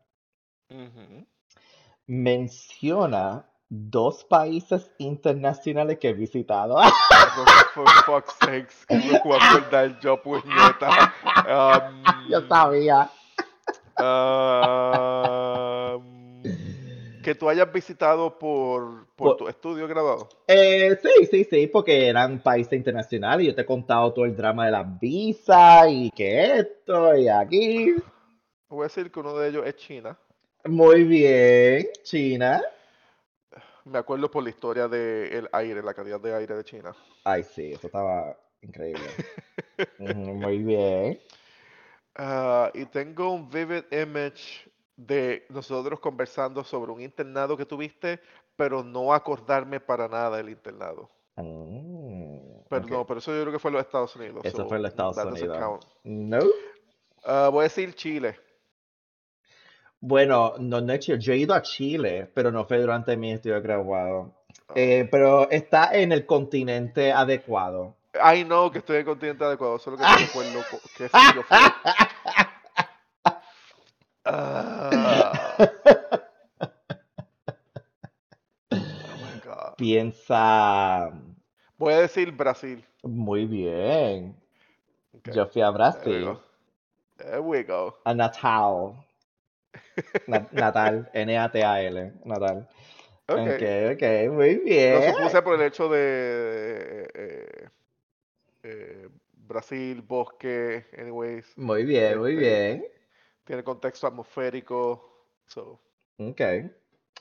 Menciona 2.06 3.46
dos 3.68 4.24
países 4.24 4.88
internacionales 4.98 5.98
que 5.98 6.10
he 6.10 6.14
visitado. 6.14 6.78
For, 7.74 7.88
fuck's 8.06 8.36
sakes, 8.38 8.86
que 8.86 8.94
me 8.96 9.16
a 9.16 9.18
acordar 9.18 9.98
yo, 9.98 10.22
puñeta. 10.22 11.12
Um, 11.48 12.04
Yo 12.30 12.40
sabía. 12.46 13.10
um, 13.98 15.33
que 17.24 17.34
tú 17.34 17.48
hayas 17.48 17.72
visitado 17.72 18.38
por, 18.38 19.06
por 19.16 19.28
Por- 19.30 19.36
tu 19.38 19.48
estudio 19.48 19.88
graduado. 19.88 20.28
Eh, 20.46 20.96
sí, 21.02 21.26
sí, 21.30 21.44
sí, 21.44 21.66
porque 21.66 22.08
eran 22.08 22.42
países 22.42 22.74
internacionales 22.74 23.44
y 23.44 23.48
yo 23.48 23.54
te 23.54 23.62
he 23.62 23.66
contado 23.66 24.12
todo 24.12 24.26
el 24.26 24.36
drama 24.36 24.66
de 24.66 24.72
las 24.72 25.00
visas 25.00 25.86
y 25.88 26.10
que 26.10 26.58
esto 26.58 27.16
y 27.16 27.28
aquí. 27.28 27.94
Voy 28.68 28.80
a 28.80 28.84
decir 28.84 29.10
que 29.10 29.20
uno 29.20 29.36
de 29.38 29.48
ellos 29.48 29.66
es 29.66 29.76
China. 29.76 30.18
Muy 30.66 31.04
bien, 31.04 31.88
China. 32.02 32.62
Me 33.84 33.98
acuerdo 33.98 34.30
por 34.30 34.42
la 34.42 34.50
historia 34.50 34.86
del 34.88 35.48
aire, 35.52 35.82
la 35.82 35.94
calidad 35.94 36.20
de 36.20 36.34
aire 36.34 36.54
de 36.56 36.64
China. 36.64 36.94
Ay, 37.24 37.42
sí, 37.42 37.72
eso 37.72 37.86
estaba 37.86 38.36
increíble. 38.62 39.06
Muy 39.98 40.58
bien. 40.58 41.20
Ah, 42.16 42.70
y 42.74 42.84
tengo 42.86 43.30
un 43.30 43.48
vivid 43.50 43.84
image 43.90 44.68
de 44.96 45.44
nosotros 45.48 46.00
conversando 46.00 46.62
sobre 46.64 46.92
un 46.92 47.00
internado 47.00 47.56
que 47.56 47.66
tuviste, 47.66 48.20
pero 48.56 48.82
no 48.82 49.12
acordarme 49.12 49.80
para 49.80 50.08
nada 50.08 50.36
del 50.36 50.50
internado. 50.50 51.10
Mm, 51.36 52.62
Pero 52.68 52.84
ok. 52.84 52.90
no, 52.90 53.06
pero 53.06 53.18
eso 53.18 53.34
yo 53.34 53.40
creo 53.42 53.52
que 53.52 53.58
fue 53.58 53.70
en 53.70 53.76
los 53.76 53.84
Estados 53.86 54.14
Unidos. 54.16 54.44
Eso 54.44 54.58
so 54.58 54.68
fue 54.68 54.76
en 54.76 54.82
los 54.84 54.90
Estados 54.92 55.16
Unidos. 55.16 55.80
No. 56.04 56.38
Ah, 57.24 57.48
voy 57.50 57.60
a 57.60 57.62
decir 57.64 57.94
Chile. 57.94 58.38
Bueno, 60.00 60.54
no, 60.58 60.80
no 60.80 60.92
hecho, 60.92 61.14
yo 61.16 61.32
he 61.32 61.38
ido 61.38 61.54
a 61.54 61.62
Chile, 61.62 62.30
pero 62.34 62.52
no 62.52 62.64
fue 62.66 62.78
durante 62.78 63.16
mi 63.16 63.32
estudio 63.32 63.60
graduado. 63.62 64.34
Ah. 64.68 64.72
Eh, 64.76 65.08
pero 65.10 65.48
está 65.50 65.94
en 65.94 66.12
el 66.12 66.26
continente 66.26 67.10
adecuado. 67.10 67.96
I 68.14 68.44
know 68.44 68.70
que 68.70 68.78
estoy 68.78 68.96
en 68.96 69.00
el 69.00 69.06
continente 69.06 69.44
adecuado, 69.44 69.78
solo 69.78 69.96
que 69.96 70.04
no 70.04 70.16
recuerdo 70.16 70.60
co- 70.70 70.80
qué 70.96 71.08
sitio 71.08 71.42
fue. 71.42 71.56
Piensa 79.94 81.12
Voy 81.78 81.92
a 81.94 82.00
decir 82.00 82.32
Brasil. 82.32 82.84
muy 83.04 83.46
bien. 83.46 84.34
Okay, 85.16 85.34
Yo 85.34 85.46
fui 85.46 85.62
a 85.62 85.70
Brasil, 85.70 86.24
go. 86.24 86.40
There 87.18 87.40
we 87.42 87.62
go. 87.64 87.94
a 88.04 88.14
Natal. 88.14 88.96
Na- 90.26 90.48
Natal, 90.52 91.08
N-A-T-A-L, 91.12 92.12
Natal. 92.24 92.66
Okay. 93.28 93.56
Ok, 93.56 93.62
ok, 93.94 94.02
muy 94.32 94.56
Lo 94.88 95.00
bien. 95.00 95.02
supuse 95.02 95.42
por 95.42 95.54
el 95.54 95.62
hecho 95.62 95.88
de 95.88 97.08
eh, 97.14 97.68
eh, 98.62 99.08
Brasil, 99.32 100.02
bosque, 100.02 100.86
anyways. 100.98 101.46
Muy 101.56 101.84
bien, 101.84 102.18
muy 102.18 102.36
Este, 102.36 102.36
bien. 102.36 102.84
tiene 103.44 103.64
contexto 103.64 104.06
atmosférico. 104.06 105.26
So, 105.46 105.80
Ok. 106.18 106.40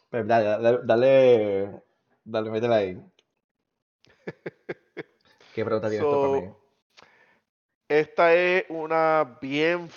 Pues 0.09 0.27
dale, 0.27 0.45
dale, 0.45 0.79
dale, 0.85 1.83
dale, 2.25 2.49
métela 2.49 2.77
ahí. 2.77 2.97
¿Qué 5.53 5.63
pregunta 5.63 5.89
tienes 5.89 6.09
tú 6.09 6.19
para 6.19 6.33
mí? 6.33 6.47
so, 6.47 6.57
esta 7.87 8.33
es 8.33 8.65
una 8.69 9.37
bien 9.41 9.89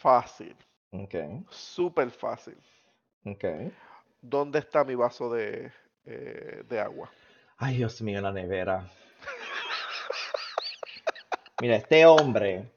fácil, 0.00 0.56
Ok, 0.92 1.14
súper 1.50 2.10
fácil. 2.10 2.56
ok. 3.24 3.44
¿Dónde 4.20 4.58
está 4.58 4.84
mi 4.84 4.94
vaso 4.94 5.32
de, 5.32 5.70
eh, 6.04 6.64
de 6.68 6.80
agua? 6.80 7.10
Ay, 7.58 7.76
Dios 7.76 8.00
mío, 8.02 8.20
la 8.20 8.32
nevera. 8.32 8.90
Mira, 11.60 11.76
este 11.76 12.06
hombre 12.06 12.70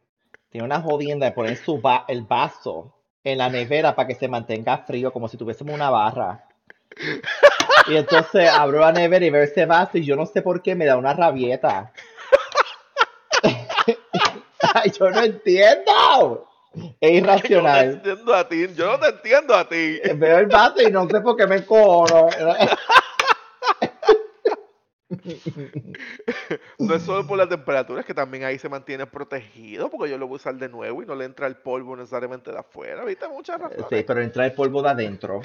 tiene 0.49 0.65
una 0.65 0.81
jodienda 0.81 1.27
de 1.27 1.31
poner 1.33 1.55
su 1.55 1.81
va- 1.81 2.05
el 2.07 2.23
vaso 2.23 2.93
en 3.23 3.37
la 3.37 3.49
nevera 3.49 3.95
para 3.95 4.07
que 4.07 4.15
se 4.15 4.27
mantenga 4.27 4.79
frío, 4.79 5.13
como 5.13 5.27
si 5.27 5.37
tuviésemos 5.37 5.73
una 5.73 5.89
barra. 5.89 6.47
Y 7.91 7.97
entonces 7.97 8.49
abro 8.49 8.79
la 8.79 8.91
nevera 8.91 9.25
y 9.25 9.29
veo 9.29 9.43
ese 9.43 9.65
vaso 9.65 9.97
y 9.97 10.05
yo 10.05 10.15
no 10.15 10.25
sé 10.25 10.41
por 10.41 10.61
qué 10.61 10.75
me 10.75 10.85
da 10.85 10.97
una 10.97 11.13
rabieta. 11.13 11.91
Ay, 14.73 14.91
yo 14.99 15.09
no 15.09 15.21
entiendo. 15.23 16.47
Es 16.73 16.81
Yo 16.81 16.87
no 16.87 16.95
te 16.99 17.11
irracional. 17.11 17.89
entiendo 17.91 18.33
a 18.33 18.47
ti, 18.47 18.67
yo 18.75 18.85
no 18.93 18.99
te 18.99 19.07
entiendo 19.09 19.55
a 19.55 19.67
ti. 19.67 19.99
Veo 20.15 20.37
el 20.39 20.47
vaso 20.47 20.81
y 20.81 20.89
no 20.91 21.07
sé 21.09 21.19
por 21.19 21.35
qué 21.35 21.47
me 21.47 21.57
encojono. 21.57 22.29
No 26.79 26.95
es 26.95 27.03
solo 27.03 27.27
por 27.27 27.37
la 27.37 27.47
temperatura, 27.47 27.99
es 27.99 28.05
que 28.05 28.13
también 28.13 28.43
ahí 28.45 28.57
se 28.57 28.69
mantiene 28.69 29.05
protegido, 29.05 29.89
porque 29.89 30.09
yo 30.09 30.17
lo 30.17 30.27
voy 30.27 30.35
a 30.35 30.37
usar 30.37 30.55
de 30.55 30.69
nuevo 30.69 31.03
y 31.03 31.05
no 31.05 31.15
le 31.15 31.25
entra 31.25 31.47
el 31.47 31.57
polvo 31.57 31.95
necesariamente 31.95 32.51
de 32.51 32.57
afuera, 32.59 33.03
¿viste? 33.03 33.27
Muchas 33.27 33.59
razones. 33.59 33.85
Sí, 33.89 34.03
pero 34.07 34.21
entra 34.21 34.45
el 34.45 34.53
polvo 34.53 34.81
de 34.81 34.89
adentro. 34.89 35.41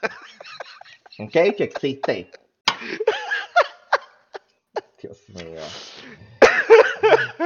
¿Ok? 1.18 1.32
Que 1.32 1.64
existe. 1.64 2.30
Dios 5.02 5.18
mío. 5.28 5.60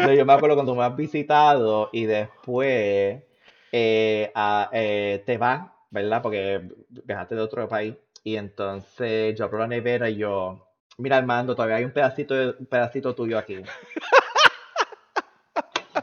No, 0.00 0.12
yo 0.12 0.24
me 0.24 0.32
acuerdo 0.32 0.56
cuando 0.56 0.74
me 0.74 0.84
has 0.84 0.96
visitado 0.96 1.90
y 1.92 2.06
después 2.06 3.22
eh, 3.70 4.32
a- 4.34 4.70
eh, 4.72 5.22
te 5.26 5.36
vas, 5.38 5.68
¿verdad? 5.90 6.22
Porque 6.22 6.62
viajaste 6.88 7.34
de 7.34 7.40
otro 7.42 7.68
país. 7.68 7.94
Y 8.24 8.36
entonces 8.36 9.36
yo 9.38 9.44
abro 9.44 9.58
la 9.58 9.66
nevera 9.66 10.08
y 10.08 10.16
yo, 10.16 10.66
mira 10.98 11.18
Armando, 11.18 11.54
todavía 11.54 11.76
hay 11.76 11.84
un 11.84 11.92
pedacito, 11.92 12.34
de- 12.34 12.54
un 12.58 12.66
pedacito 12.66 13.14
tuyo 13.14 13.38
aquí. 13.38 13.62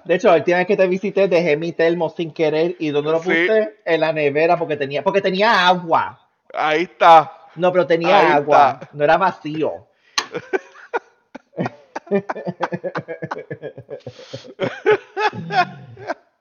De 0.06 0.16
hecho, 0.16 0.28
la 0.30 0.36
última 0.36 0.58
vez 0.58 0.68
que 0.68 0.78
te 0.78 0.88
visité 0.88 1.28
dejé 1.28 1.58
mi 1.58 1.72
termo 1.72 2.10
sin 2.10 2.32
querer 2.32 2.76
y 2.80 2.90
¿dónde 2.90 3.12
lo 3.12 3.20
Sí. 3.20 3.30
puse? 3.30 3.78
En 3.86 4.02
la 4.02 4.14
nevera 4.14 4.58
porque 4.58 4.78
tenía, 4.78 5.04
porque 5.04 5.22
tenía 5.22 5.68
agua. 5.68 6.20
Ahí 6.54 6.84
está. 6.84 7.32
No, 7.60 7.72
pero 7.74 7.86
tenía 7.86 8.20
Ahí 8.20 8.26
agua, 8.32 8.80
está. 8.82 8.90
no 8.94 9.04
era 9.04 9.18
vacío. 9.18 9.88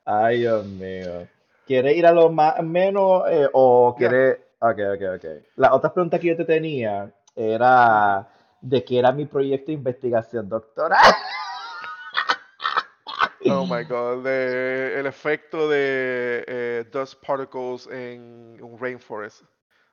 Ay, 0.04 0.38
Dios 0.40 0.64
mío. 0.64 1.26
¿Quieres 1.66 1.96
ir 1.96 2.06
a 2.06 2.12
lo 2.12 2.30
más 2.30 2.62
menos 2.62 3.24
eh, 3.30 3.48
o 3.52 3.94
quieres... 3.96 4.38
Ok, 4.60 4.78
ok, 4.94 5.02
ok. 5.16 5.24
La 5.56 5.74
otra 5.74 5.92
pregunta 5.92 6.18
que 6.18 6.28
yo 6.28 6.36
te 6.36 6.44
tenía 6.44 7.12
era 7.36 8.26
de 8.60 8.84
qué 8.84 8.98
era 8.98 9.12
mi 9.12 9.26
proyecto 9.26 9.66
de 9.66 9.74
investigación 9.74 10.48
doctoral. 10.48 10.98
Oh 13.50 13.64
my 13.66 13.84
god, 13.84 14.24
de- 14.24 14.98
el 14.98 15.06
efecto 15.06 15.68
de 15.68 16.44
eh, 16.46 16.84
dust 16.90 17.22
particles 17.24 17.86
en 17.86 18.58
un 18.60 18.76
rainforest. 18.80 19.42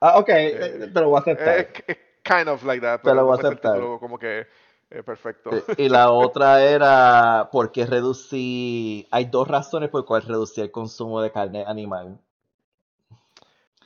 Ah, 0.08 0.20
ok, 0.20 0.30
Eh, 0.30 0.52
eh, 0.52 0.92
te 0.94 1.02
lo 1.02 1.10
voy 1.10 1.18
a 1.18 1.22
aceptar. 1.22 1.60
Eh, 1.60 1.70
es 1.88 1.98
kind 2.24 2.48
of 2.48 2.64
like 2.64 2.82
that, 2.82 2.98
Te 2.98 3.04
pero 3.04 3.16
lo 3.16 3.22
no 3.22 3.28
voy 3.28 3.38
a 3.38 3.42
aceptar. 3.42 3.80
como 4.00 4.20
que 4.20 4.46
eh, 4.92 5.04
perfecto. 5.04 5.52
Eh, 5.52 5.64
Y 5.78 5.90
la 5.90 6.12
otra 6.12 6.64
era 6.64 7.50
por 7.52 7.72
qué 7.72 7.86
reducí. 7.86 9.08
Hay 9.12 9.26
dos 9.26 9.48
razones 9.48 9.90
por 9.90 10.06
cuales 10.06 10.28
reducí 10.28 10.62
el 10.62 10.72
consumo 10.72 11.22
de 11.22 11.32
carne 11.32 11.64
animal. 11.66 12.20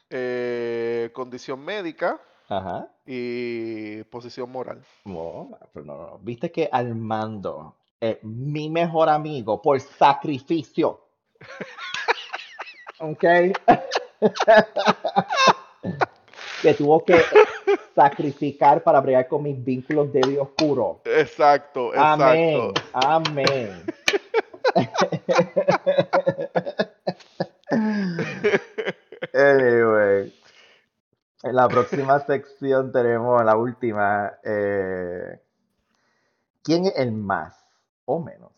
Eh, 0.09 1.11
condición 1.13 1.63
médica 1.63 2.19
Ajá. 2.49 2.87
y 3.05 4.03
posición 4.05 4.51
moral. 4.51 4.83
No, 5.05 5.49
pero 5.73 5.85
no, 5.85 5.97
no. 5.97 6.19
Viste 6.19 6.51
que 6.51 6.67
Armando 6.71 7.75
es 7.99 8.17
mi 8.23 8.69
mejor 8.69 9.09
amigo 9.09 9.61
por 9.61 9.79
sacrificio. 9.79 11.01
¿Ok? 12.99 13.23
que 16.61 16.73
tuvo 16.73 17.03
que 17.03 17.21
sacrificar 17.95 18.83
para 18.83 18.99
bregar 19.01 19.27
con 19.27 19.43
mis 19.43 19.63
vínculos 19.63 20.11
débiles 20.11 20.35
y 20.35 20.39
oscuros. 20.39 20.97
Exacto, 21.05 21.91
Amén. 21.95 22.71
exacto. 22.73 22.81
Amén. 22.93 23.83
Anyway, 29.33 30.33
en 31.43 31.55
la 31.55 31.67
próxima 31.67 32.19
sección 32.21 32.91
tenemos 32.91 33.43
la 33.43 33.55
última. 33.55 34.33
eh, 34.43 35.39
¿quién 36.63 36.85
es 36.85 36.97
el 36.97 37.11
más 37.11 37.65
o 38.05 38.19
menos? 38.19 38.51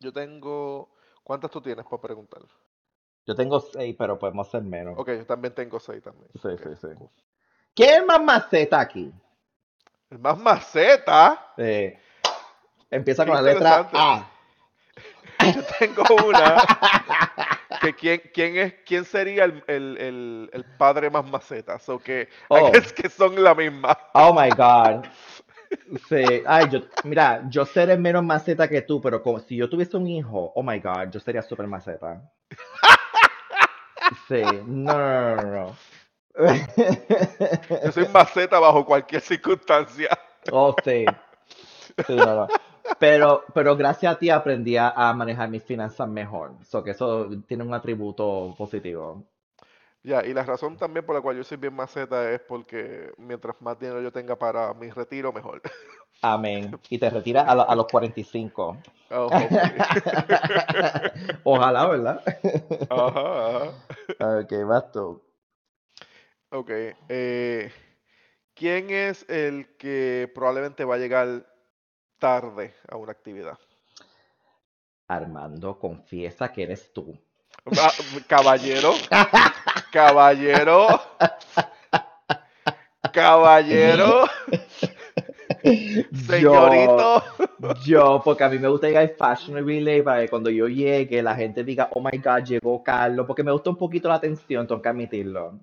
Yo 0.00 0.12
tengo. 0.12 0.90
¿Cuántas 1.22 1.50
tú 1.50 1.60
tienes 1.60 1.84
para 1.86 2.02
preguntar? 2.02 2.42
Yo 3.26 3.34
tengo 3.34 3.60
seis, 3.60 3.94
pero 3.98 4.18
podemos 4.18 4.50
ser 4.50 4.62
menos. 4.62 4.94
Ok, 4.98 5.08
yo 5.08 5.26
también 5.26 5.54
tengo 5.54 5.80
seis 5.80 6.02
también. 6.02 6.28
Sí, 6.34 6.48
sí, 6.62 6.70
sí. 6.80 6.88
¿Quién 7.74 8.02
es 8.02 8.06
más 8.06 8.22
maceta 8.22 8.80
aquí? 8.80 9.12
El 10.10 10.18
más 10.18 10.38
maceta. 10.38 11.52
Eh, 11.56 11.98
empieza 12.90 13.24
Qué 13.24 13.30
con 13.32 13.42
la 13.44 13.52
letra. 13.52 13.88
A. 13.92 14.30
Yo 15.54 15.62
tengo 15.78 16.04
una. 16.26 16.62
que 17.80 17.94
quién, 17.94 18.22
quién 18.32 18.56
es, 18.56 18.74
quién 18.86 19.04
sería 19.04 19.44
el, 19.44 19.64
el, 19.66 19.98
el, 19.98 20.50
el 20.52 20.64
padre 20.76 21.10
más 21.10 21.28
maceta. 21.28 21.78
So 21.78 21.98
que, 21.98 22.28
Oh. 22.48 22.70
es 22.72 22.92
que 22.92 23.08
son 23.08 23.42
la 23.42 23.54
misma. 23.54 23.98
Oh 24.14 24.32
my 24.32 24.50
God. 24.50 25.04
Sí. 26.08 26.22
Ay, 26.46 26.68
yo, 26.70 26.82
mira, 27.02 27.42
yo 27.48 27.66
seré 27.66 27.96
menos 27.96 28.22
maceta 28.22 28.68
que 28.68 28.82
tú, 28.82 29.00
pero 29.00 29.20
como 29.20 29.40
si 29.40 29.56
yo 29.56 29.68
tuviese 29.68 29.96
un 29.96 30.06
hijo, 30.06 30.52
oh 30.54 30.62
my 30.62 30.78
God, 30.78 31.10
yo 31.10 31.18
sería 31.18 31.42
súper 31.42 31.66
maceta. 31.66 32.30
Sí, 34.28 34.42
no, 34.66 34.98
no, 34.98 35.36
no, 35.36 35.52
no. 35.52 35.76
Yo 37.84 37.92
soy 37.92 38.08
maceta 38.08 38.58
bajo 38.58 38.84
cualquier 38.84 39.20
circunstancia. 39.20 40.08
Oh, 40.50 40.74
sí. 40.84 41.04
Sí, 42.06 42.16
no, 42.16 42.34
no. 42.34 42.48
Pero, 42.98 43.44
pero 43.54 43.76
gracias 43.76 44.14
a 44.14 44.18
ti 44.18 44.30
aprendí 44.30 44.76
a, 44.76 44.90
a 44.90 45.14
manejar 45.14 45.48
mis 45.48 45.62
finanzas 45.62 46.08
mejor. 46.08 46.52
So 46.64 46.82
que 46.82 46.90
eso 46.90 47.28
tiene 47.46 47.64
un 47.64 47.72
atributo 47.74 48.54
positivo. 48.56 49.24
Ya, 50.04 50.22
y 50.24 50.34
la 50.34 50.42
razón 50.44 50.76
también 50.76 51.04
por 51.06 51.14
la 51.14 51.22
cual 51.22 51.36
yo 51.36 51.44
soy 51.44 51.56
bien 51.56 51.74
maceta 51.74 52.30
es 52.30 52.40
porque 52.40 53.10
mientras 53.16 53.60
más 53.62 53.78
dinero 53.78 54.02
yo 54.02 54.12
tenga 54.12 54.36
para 54.38 54.74
mi 54.74 54.90
retiro, 54.90 55.32
mejor. 55.32 55.62
Amén. 56.22 56.78
Y 56.90 56.98
te 56.98 57.10
retiras 57.10 57.48
a, 57.48 57.54
lo- 57.54 57.68
a 57.68 57.74
los 57.74 57.86
45. 57.88 58.76
Oh, 59.10 59.26
hopefully. 59.26 59.78
Ojalá, 61.44 61.86
¿verdad? 61.86 62.22
Ajá, 62.90 63.48
ajá. 63.48 64.40
Ok, 64.40 64.52
vas 64.66 64.90
tú. 64.92 65.22
Ok. 66.50 66.70
eh, 67.08 67.72
¿quién 68.54 68.90
es 68.90 69.28
el 69.28 69.76
que 69.76 70.30
probablemente 70.34 70.84
va 70.84 70.96
a 70.96 70.98
llegar 70.98 71.46
tarde 72.18 72.74
a 72.88 72.96
una 72.96 73.12
actividad? 73.12 73.58
Armando, 75.08 75.78
confiesa 75.78 76.52
que 76.52 76.62
eres 76.64 76.92
tú. 76.92 77.18
Ah, 77.76 77.92
caballero, 78.26 78.92
caballero, 79.90 80.88
caballero, 83.12 84.26
señorito. 86.12 87.22
Yo, 87.58 87.74
yo, 87.84 88.22
porque 88.24 88.44
a 88.44 88.48
mí 88.48 88.58
me 88.58 88.68
gusta 88.68 88.88
llegar 88.88 89.02
al 89.04 89.10
Fashion 89.16 89.64
Relay 89.66 90.02
para 90.02 90.22
que 90.22 90.28
cuando 90.28 90.50
yo 90.50 90.68
llegue 90.68 91.22
la 91.22 91.34
gente 91.34 91.64
diga, 91.64 91.88
oh 91.92 92.00
my 92.00 92.18
God, 92.18 92.44
llegó 92.44 92.82
Carlos, 92.82 93.26
porque 93.26 93.42
me 93.42 93.52
gusta 93.52 93.70
un 93.70 93.76
poquito 93.76 94.08
la 94.08 94.16
atención, 94.16 94.66
tengo 94.66 94.82
que 94.82 94.88
admitirlo. 94.88 95.60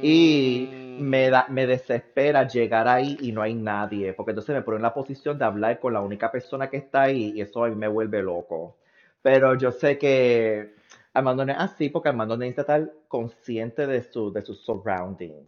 Y 0.00 0.78
Mm, 0.96 0.96
me 0.96 1.30
da, 1.30 1.46
me 1.50 1.66
desespera 1.66 2.46
llegar 2.48 2.88
ahí 2.88 3.16
y 3.20 3.32
no 3.32 3.42
hay 3.42 3.54
nadie, 3.54 4.14
porque 4.14 4.32
entonces 4.32 4.54
me 4.54 4.62
pone 4.62 4.76
en 4.78 4.82
la 4.82 4.94
posición 4.94 5.38
de 5.38 5.44
hablar 5.46 5.80
con 5.80 5.92
la 5.94 6.00
única 6.02 6.30
persona 6.32 6.70
que 6.70 6.78
está 6.78 7.02
ahí 7.02 7.32
y 7.36 7.40
eso 7.42 7.64
a 7.64 7.68
mí 7.68 7.76
me 7.76 7.88
vuelve 7.88 8.22
loco. 8.22 8.76
Pero 9.22 9.56
yo 9.56 9.72
sé 9.72 9.98
que 9.98 10.74
Armando 11.14 11.44
no 11.44 11.52
es 11.52 11.58
así 11.58 11.88
porque 11.90 12.08
Armando 12.08 12.36
necesita 12.36 12.62
estar 12.62 12.92
consciente 13.08 13.86
de 13.86 14.02
su, 14.02 14.32
de 14.32 14.42
sus 14.42 14.60
surroundings. 14.64 15.46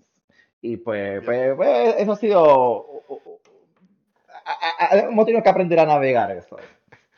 Y 0.61 0.77
pues, 0.78 1.23
pues, 1.24 1.55
pues, 1.57 1.95
eso 1.99 2.12
ha 2.12 2.16
sido... 2.16 3.03
a- 4.45 4.85
a- 4.85 4.95
a- 4.95 4.99
Hemos 5.01 5.24
tenido 5.24 5.43
que 5.43 5.49
aprender 5.49 5.78
a 5.81 5.86
navegar 5.86 6.31
eso. 6.31 6.57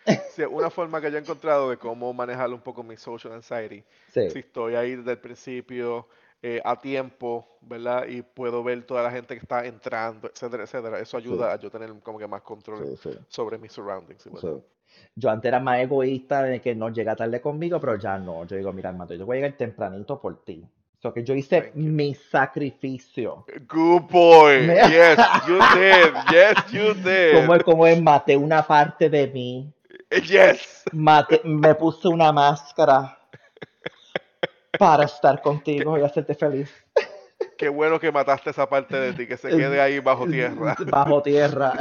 Sí, 0.31 0.43
una 0.45 0.71
forma 0.71 1.01
que 1.01 1.11
yo 1.11 1.17
he 1.17 1.21
encontrado 1.21 1.71
de 1.71 1.79
cómo 1.79 2.13
manejar 2.13 2.49
un 2.53 2.61
poco 2.61 2.85
mi 2.85 2.97
social 2.97 3.33
anxiety. 3.33 3.83
Si 4.31 4.39
estoy 4.39 4.77
ahí 4.77 4.95
desde 4.95 5.11
el 5.13 5.19
principio 5.19 6.07
eh, 6.43 6.61
a 6.65 6.77
tiempo, 6.81 7.57
¿verdad? 7.63 8.07
Y 8.07 8.23
puedo 8.23 8.63
ver 8.63 8.85
toda 8.85 9.03
la 9.03 9.11
gente 9.11 9.35
que 9.35 9.41
está 9.41 9.65
entrando, 9.67 10.29
etcétera, 10.29 10.63
etcétera. 10.63 11.01
Eso 11.01 11.19
sí, 11.19 11.27
ayuda 11.27 11.53
a 11.55 11.57
yo 11.59 11.71
tener 11.71 11.93
como 12.05 12.19
que 12.19 12.27
más 12.29 12.43
control 12.43 12.85
sobre 13.29 13.59
mis 13.59 13.73
surroundings. 13.73 14.29
Yo 15.15 15.31
antes 15.31 15.49
era 15.49 15.61
más 15.61 15.79
egoísta 15.81 16.43
de 16.43 16.61
que 16.61 16.75
no 16.75 16.91
llega 16.91 17.17
tarde 17.17 17.41
conmigo, 17.41 17.81
pero 17.81 17.97
ya 17.97 18.19
no. 18.19 18.45
Yo 18.47 18.57
digo, 18.57 18.73
mira, 18.73 18.91
Armando, 18.91 19.15
yo 19.15 19.25
voy 19.27 19.39
a 19.39 19.41
llegar 19.41 19.57
tempranito 19.57 20.21
por 20.21 20.45
ti. 20.45 20.65
So 20.99 21.13
que 21.13 21.23
yo 21.25 21.35
hice 21.35 21.73
mi 21.75 22.15
sacrificio. 22.15 23.45
Good 23.69 24.03
boy. 24.11 24.67
Me- 24.67 24.75
Yes, 24.89 25.19
you 25.47 25.59
did. 25.75 26.15
Yes, 26.31 26.73
you 26.73 26.95
Como 27.35 27.55
did. 27.55 27.63
como 27.63 27.87
es, 27.87 28.01
maté 28.03 28.37
una 28.37 28.63
parte 28.67 29.09
de 29.09 29.27
mí. 29.29 29.73
Yes. 30.23 30.85
Maté, 30.93 31.41
me 31.45 31.75
puse 31.75 32.09
una 32.09 32.33
máscara 32.33 33.19
para 34.79 35.05
estar 35.05 35.41
contigo 35.41 35.99
y 35.99 36.03
hacerte 36.03 36.35
feliz. 36.35 36.71
Qué 37.59 37.69
bueno 37.69 37.99
que 37.99 38.13
mataste 38.13 38.51
esa 38.51 38.69
parte 38.69 38.97
de 38.99 39.13
ti, 39.13 39.27
que 39.27 39.37
se 39.37 39.49
quede 39.49 39.81
ahí 39.81 39.99
bajo 40.01 40.27
tierra. 40.27 40.75
Bajo 40.87 41.23
tierra, 41.23 41.73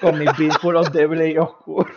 con 0.00 0.18
mis 0.18 0.36
vínculos 0.36 0.92
débiles 0.92 1.34
y 1.34 1.38
oscuros. 1.38 1.90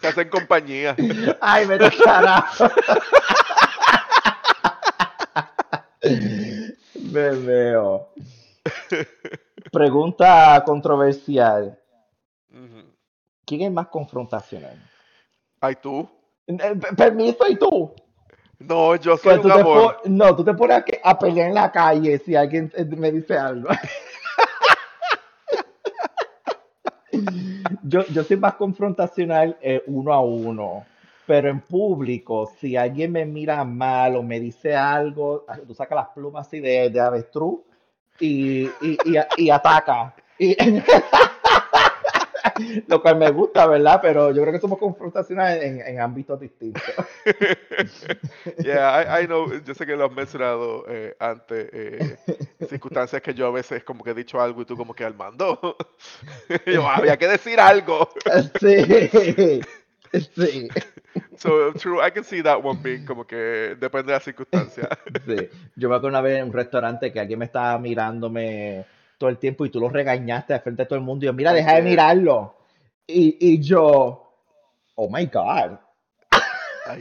Se 0.00 0.08
hacen 0.08 0.28
compañía. 0.28 0.94
Ay, 1.40 1.66
me 1.66 1.78
carajo. 1.78 2.68
Me 7.12 7.30
veo. 7.30 8.08
Pregunta 9.72 10.62
controversial. 10.64 11.78
¿Quién 13.44 13.62
es 13.62 13.72
más 13.72 13.88
confrontacional? 13.88 14.76
Ay, 15.60 15.76
tú. 15.76 16.08
Eh, 16.46 16.74
Permiso, 16.96 17.46
¿y 17.48 17.56
tú? 17.56 17.94
No, 18.58 18.96
yo 18.96 19.16
soy 19.16 19.38
un 19.38 19.50
amor. 19.52 20.00
no, 20.04 20.34
tú 20.34 20.44
te 20.44 20.52
pones 20.54 20.78
a, 20.78 20.84
que- 20.84 21.00
a 21.02 21.18
pelear 21.18 21.48
en 21.48 21.54
la 21.54 21.70
calle 21.70 22.18
si 22.18 22.34
alguien 22.34 22.72
eh, 22.74 22.84
me 22.84 23.10
dice 23.12 23.38
algo. 23.38 23.68
Yo, 27.82 28.04
yo 28.06 28.24
soy 28.24 28.36
más 28.36 28.54
confrontacional 28.54 29.56
eh, 29.60 29.82
uno 29.86 30.12
a 30.12 30.20
uno, 30.20 30.84
pero 31.26 31.48
en 31.50 31.60
público, 31.60 32.50
si 32.58 32.76
alguien 32.76 33.12
me 33.12 33.24
mira 33.26 33.62
mal 33.64 34.16
o 34.16 34.22
me 34.22 34.40
dice 34.40 34.74
algo, 34.74 35.44
tú 35.66 35.74
sacas 35.74 35.96
las 35.96 36.08
plumas 36.08 36.46
así 36.46 36.60
de, 36.60 36.88
de 36.90 37.00
avestruz 37.00 37.60
y, 38.20 38.62
y, 38.66 38.98
y, 39.04 39.16
y 39.36 39.50
ataca. 39.50 40.14
Y- 40.38 40.56
lo 42.88 43.02
cual 43.02 43.16
me 43.16 43.30
gusta, 43.30 43.66
¿verdad? 43.66 43.98
Pero 44.02 44.32
yo 44.32 44.42
creo 44.42 44.52
que 44.52 44.60
somos 44.60 44.78
confrontacionales 44.78 45.64
en, 45.64 45.80
en 45.80 46.00
ámbitos 46.00 46.40
distintos. 46.40 46.82
Yeah, 48.58 49.20
I, 49.20 49.24
I 49.24 49.26
know, 49.26 49.46
yo 49.64 49.74
sé 49.74 49.86
que 49.86 49.96
lo 49.96 50.04
has 50.06 50.12
mencionado 50.12 50.84
eh, 50.88 51.14
antes, 51.20 51.68
eh, 51.72 52.18
circunstancias 52.68 53.22
que 53.22 53.34
yo 53.34 53.46
a 53.46 53.50
veces 53.50 53.84
como 53.84 54.02
que 54.02 54.10
he 54.10 54.14
dicho 54.14 54.40
algo 54.40 54.62
y 54.62 54.64
tú 54.64 54.76
como 54.76 54.94
que 54.94 55.04
Armando, 55.04 55.76
yo 56.66 56.88
había 56.88 57.16
que 57.16 57.28
decir 57.28 57.60
algo. 57.60 58.08
Sí, 58.60 59.60
sí, 60.12 60.68
So, 61.36 61.72
true, 61.74 62.00
I 62.00 62.10
can 62.10 62.24
see 62.24 62.42
that 62.42 62.62
one 62.62 62.80
being 62.82 63.04
como 63.04 63.24
que 63.26 63.76
depende 63.78 64.12
de 64.12 64.18
la 64.18 64.20
circunstancia. 64.20 64.88
sí. 65.26 65.48
Yo 65.76 65.88
me 65.88 65.96
acuerdo 65.96 66.08
una 66.08 66.20
vez 66.20 66.38
en 66.40 66.46
un 66.46 66.52
restaurante 66.52 67.12
que 67.12 67.20
alguien 67.20 67.38
me 67.38 67.44
estaba 67.44 67.78
mirándome 67.78 68.86
todo 69.18 69.28
el 69.28 69.38
tiempo 69.38 69.66
y 69.66 69.70
tú 69.70 69.80
lo 69.80 69.88
regañaste 69.88 70.54
al 70.54 70.60
frente 70.60 70.82
de 70.82 70.86
todo 70.86 70.98
el 70.98 71.04
mundo 71.04 71.24
y 71.24 71.26
yo, 71.26 71.32
mira, 71.32 71.52
deja 71.52 71.74
de 71.74 71.82
mirarlo. 71.82 72.54
Y, 73.06 73.36
y 73.40 73.60
yo, 73.60 74.32
oh 74.94 75.10
my 75.10 75.26
God. 75.26 75.78
I. 76.86 76.98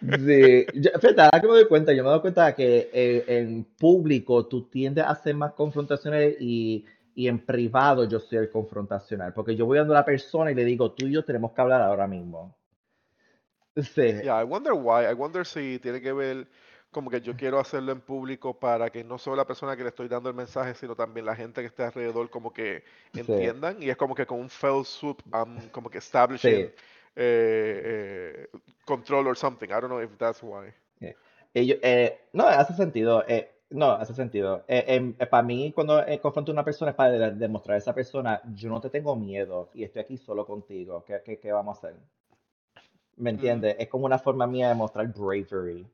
Sí, 0.00 0.66
yo, 0.80 0.90
fíjate, 0.98 1.20
ahora 1.20 1.40
que 1.40 1.46
me 1.46 1.52
doy 1.54 1.68
cuenta, 1.68 1.92
yo 1.92 2.04
me 2.04 2.10
doy 2.10 2.20
cuenta 2.20 2.54
que 2.54 2.88
eh, 2.92 3.24
en 3.26 3.64
público 3.64 4.46
tú 4.46 4.62
tiendes 4.68 5.04
a 5.04 5.14
ser 5.14 5.34
más 5.34 5.52
confrontacional 5.52 6.36
y, 6.40 6.86
y 7.14 7.28
en 7.28 7.38
privado 7.44 8.04
yo 8.04 8.20
soy 8.20 8.38
el 8.38 8.50
confrontacional, 8.50 9.34
porque 9.34 9.56
yo 9.56 9.66
voy 9.66 9.78
dando 9.78 9.94
a 9.94 9.98
la 9.98 10.04
persona 10.04 10.52
y 10.52 10.54
le 10.54 10.64
digo, 10.64 10.92
tú 10.92 11.06
y 11.06 11.12
yo 11.12 11.24
tenemos 11.24 11.52
que 11.52 11.60
hablar 11.60 11.82
ahora 11.82 12.06
mismo. 12.06 12.54
Sí, 13.76 14.22
Yeah, 14.24 14.40
I 14.40 14.44
wonder 14.44 14.72
why. 14.72 15.04
I 15.04 15.12
wonder 15.12 15.44
si 15.44 15.78
tiene 15.80 16.00
que 16.00 16.12
ver 16.12 16.46
como 16.96 17.10
que 17.10 17.20
yo 17.20 17.36
quiero 17.36 17.60
hacerlo 17.60 17.92
en 17.92 18.00
público 18.00 18.58
para 18.58 18.88
que 18.90 19.04
no 19.04 19.18
solo 19.18 19.36
la 19.36 19.46
persona 19.46 19.76
que 19.76 19.82
le 19.82 19.90
estoy 19.90 20.08
dando 20.08 20.30
el 20.30 20.34
mensaje, 20.34 20.74
sino 20.74 20.96
también 20.96 21.26
la 21.26 21.36
gente 21.36 21.60
que 21.60 21.66
esté 21.68 21.82
alrededor 21.84 22.30
como 22.30 22.52
que 22.54 22.84
sí, 23.12 23.20
entiendan. 23.20 23.82
Y 23.82 23.90
es 23.90 23.96
como 23.98 24.14
que 24.14 24.24
con 24.26 24.40
un 24.40 24.48
fell 24.48 24.82
swoop, 24.84 25.20
I'm 25.32 25.68
como 25.70 25.90
que 25.90 25.98
establishing 25.98 26.64
sí. 26.68 26.74
eh, 27.16 28.46
eh, 28.54 28.58
control 28.86 29.26
or 29.26 29.36
something. 29.36 29.68
I 29.68 29.72
don't 29.80 29.88
know 29.88 30.00
if 30.02 30.16
that's 30.16 30.42
why. 30.42 30.72
Eh, 31.00 31.14
ellos- 31.54 31.78
eh, 31.82 32.18
no, 32.32 32.46
hace 32.46 32.74
sentido. 32.74 33.24
eh, 33.28 33.50
no, 33.70 33.92
hace 33.92 34.14
sentido. 34.14 34.64
para 35.30 35.42
mí, 35.42 35.72
cuando 35.72 36.00
eh, 36.06 36.20
confronto 36.20 36.52
a 36.52 36.54
una 36.54 36.64
persona 36.64 36.90
es 36.92 36.96
para 36.96 37.10
de- 37.12 37.30
demostrar 37.34 37.74
a 37.76 37.78
esa 37.78 37.94
persona, 37.94 38.40
yo 38.54 38.68
no 38.70 38.80
te 38.80 38.90
tengo 38.90 39.16
miedo 39.16 39.70
y 39.74 39.84
estoy 39.84 40.02
aquí 40.02 40.16
solo 40.16 40.46
contigo. 40.46 41.04
¿Qué, 41.04 41.20
qué, 41.24 41.38
qué 41.38 41.52
vamos 41.52 41.76
a 41.76 41.88
hacer? 41.88 42.00
¿Me 43.16 43.30
Mm, 43.36 43.36
entiendes? 43.36 43.76
Es 43.78 43.88
como 43.88 44.06
una 44.06 44.18
forma 44.18 44.46
mía 44.46 44.68
de 44.68 44.74
mostrar 44.74 45.08
bravery. 45.12 45.86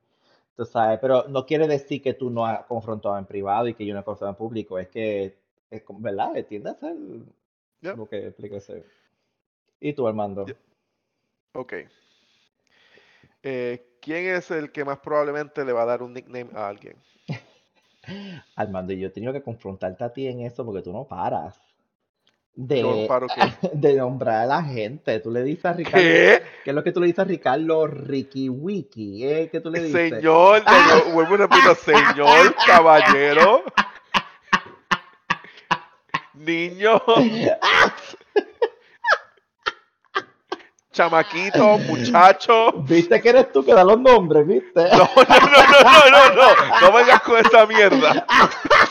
Tú 0.56 0.64
sabes, 0.64 0.98
pero 1.00 1.26
no 1.28 1.46
quiere 1.46 1.66
decir 1.66 2.02
que 2.02 2.14
tú 2.14 2.30
no 2.30 2.44
has 2.44 2.64
confrontado 2.66 3.18
en 3.18 3.24
privado 3.24 3.68
y 3.68 3.74
que 3.74 3.86
yo 3.86 3.94
no 3.94 4.00
he 4.00 4.04
confrontado 4.04 4.30
en 4.30 4.36
público. 4.36 4.78
Es 4.78 4.88
que, 4.88 5.38
es 5.70 5.82
¿verdad? 5.88 6.32
Tiende 6.46 6.70
a 6.70 6.74
ser 6.74 6.94
yeah, 7.80 7.94
lo 7.94 8.06
que. 8.06 8.34
¿Y 9.80 9.92
tú, 9.94 10.06
Armando? 10.06 10.46
yeah. 10.46 10.56
Ok. 11.54 11.74
Eh, 13.42 13.98
¿quién 14.00 14.26
es 14.26 14.50
el 14.50 14.70
que 14.70 14.84
más 14.84 14.98
probablemente 15.00 15.64
le 15.64 15.72
va 15.72 15.82
a 15.82 15.86
dar 15.86 16.02
un 16.02 16.12
nickname 16.12 16.50
a 16.54 16.68
alguien? 16.68 16.96
Armando, 18.56 18.92
yo 18.92 19.08
he 19.08 19.10
tenido 19.10 19.32
que 19.32 19.42
confrontarte 19.42 20.04
a 20.04 20.12
ti 20.12 20.26
en 20.28 20.40
eso 20.40 20.64
porque 20.64 20.82
tú 20.82 20.92
no 20.92 21.06
paras 21.06 21.60
de, 23.72 23.94
nombrar 23.96 24.42
a 24.42 24.46
la 24.46 24.62
gente. 24.62 25.20
Tú 25.20 25.30
le 25.30 25.42
dices 25.42 25.64
a 25.64 25.72
Ricardo, 25.72 25.98
¿Qué? 25.98 26.42
¿qué 26.64 26.70
es 26.70 26.74
lo 26.74 26.84
que 26.84 26.92
tú 26.92 27.00
le 27.00 27.06
dices 27.06 27.20
a 27.20 27.24
Ricardo 27.24 27.86
Ricky 27.86 28.48
Wiki? 28.48 29.24
¿Eh? 29.24 29.48
¿Qué 29.50 29.60
tú 29.60 29.70
le 29.70 29.82
dices? 29.82 30.10
Señor, 30.10 30.62
de 30.64 31.10
vuelvo 31.12 31.34
y 31.34 31.38
repito, 31.38 31.74
señor, 31.74 32.54
caballero, 32.66 33.64
niño, 36.34 37.02
chamaquito, 40.92 41.78
muchacho. 41.78 42.72
¿Viste 42.82 43.20
que 43.20 43.30
eres 43.30 43.50
tú 43.50 43.64
que 43.64 43.72
da 43.72 43.82
los 43.82 43.98
nombres, 43.98 44.46
viste? 44.46 44.82
No, 44.90 44.98
no, 44.98 45.06
no, 45.16 45.26
no, 45.26 46.10
no, 46.10 46.10
no, 46.10 46.34
no, 46.34 46.80
no 46.80 46.92
vengas 46.92 47.22
con 47.22 47.38
esa 47.38 47.66
mierda. 47.66 48.26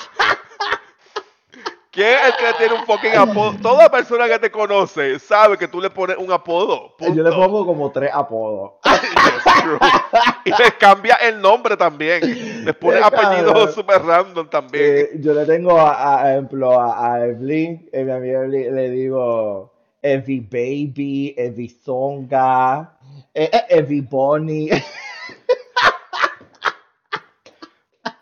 ¿Quién 1.92 2.08
es 2.26 2.36
que 2.38 2.54
tiene 2.58 2.74
un 2.74 2.86
fucking 2.86 3.18
apodo? 3.18 3.54
Toda 3.62 3.92
persona 3.92 4.26
que 4.30 4.40
te 4.40 4.50
conoce 4.50 5.20
sabe 5.20 5.58
que 5.58 5.68
tú 5.68 5.82
le 5.82 5.90
pones 5.90 6.16
un 6.16 6.32
apodo. 6.32 6.96
Yo 7.00 7.22
le 7.22 7.32
pongo 7.32 7.66
como 7.66 7.92
tres 7.92 8.12
apodos. 8.14 8.74
Y 10.46 10.50
les 10.50 10.74
cambia 10.80 11.16
el 11.16 11.40
nombre 11.42 11.76
también. 11.78 12.66
Les 12.66 12.76
pone 12.76 13.00
apellidos 13.00 13.76
super 13.76 14.02
random 14.02 14.50
también. 14.50 14.84
Eh, 14.86 15.10
yo 15.20 15.34
le 15.34 15.46
tengo, 15.46 15.78
a, 15.78 16.22
a 16.24 16.32
ejemplo, 16.32 16.80
a, 16.80 17.14
a 17.14 17.26
Evelyn, 17.26 17.90
eh, 17.92 18.04
mi 18.04 18.12
amiga 18.12 18.40
Evelyn, 18.44 18.76
le 18.76 18.90
digo 18.90 19.74
Evie 20.02 20.42
Baby, 20.42 21.36
Evie 21.38 21.70
Songa, 21.70 22.98
eh, 23.34 23.50
eh, 23.52 23.66
Evie 23.70 24.02
Bonnie. 24.02 24.72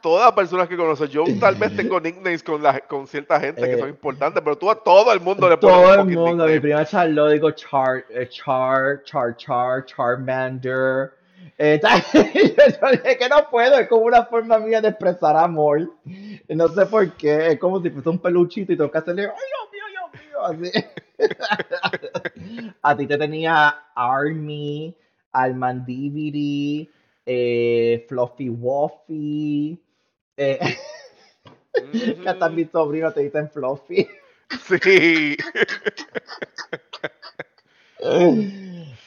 todas 0.02 0.26
las 0.26 0.34
personas 0.34 0.68
que 0.68 0.78
conoces. 0.78 1.10
Yo 1.10 1.24
tal 1.40 1.56
vez 1.56 1.76
tengo 1.76 2.00
nicknames 2.00 2.44
con, 2.44 2.62
la, 2.62 2.80
con 2.82 3.08
cierta 3.08 3.40
gente 3.40 3.62
que 3.62 3.74
Eh, 3.74 3.80
son 3.80 3.90
importantes, 3.90 4.42
pero 4.44 4.58
tú 4.58 4.70
a 4.70 4.76
todo 4.76 5.12
el 5.14 5.20
mundo 5.20 5.50
le 5.50 5.58
pones 5.58 5.76
Todo 5.76 5.94
el 5.94 6.06
mundo, 6.06 6.46
mi 6.46 6.54
nickname. 6.54 6.62
prima 6.62 6.86
Charlotte, 6.86 7.34
digo 7.34 7.52
Char, 7.52 8.06
eh, 8.10 8.28
Char, 8.30 9.04
Char, 9.04 9.36
Char, 9.38 9.86
Charmander. 9.86 11.12
Eh, 11.58 11.80
yo 12.14 12.92
dije 12.92 13.18
que 13.18 13.30
no 13.30 13.50
puedo, 13.52 13.78
es 13.80 13.88
como 13.90 14.04
una 14.04 14.24
forma 14.26 14.60
mía 14.60 14.80
de 14.82 14.90
expresar 14.90 15.36
amor. 15.36 15.92
No 16.48 16.68
sé 16.70 16.86
por 16.86 17.12
qué, 17.14 17.48
es 17.48 17.60
como 17.60 17.82
si 17.82 17.90
fuese 17.90 18.10
un 18.10 18.20
peluchito 18.20 18.72
y 18.72 18.78
tengo 18.78 18.90
que 18.90 18.98
hacerle, 18.98 19.24
¡ay, 19.24 19.30
Dios 19.50 19.70
mío, 19.74 19.84
Dios 20.48 20.58
mío! 20.58 20.72
Así. 20.72 20.86
A 22.82 22.96
ti 22.96 23.06
te 23.08 23.18
tenía 23.18 23.76
Army, 23.94 24.96
Almandiviri, 25.34 26.90
eh, 27.26 28.06
Fluffy 28.08 28.50
Woffy. 28.50 29.82
Eh, 31.82 32.50
mis 32.52 32.70
sobrinos 32.72 33.14
te 33.14 33.22
dicen 33.22 33.50
Fluffy. 33.50 34.08
Sí. 34.68 35.38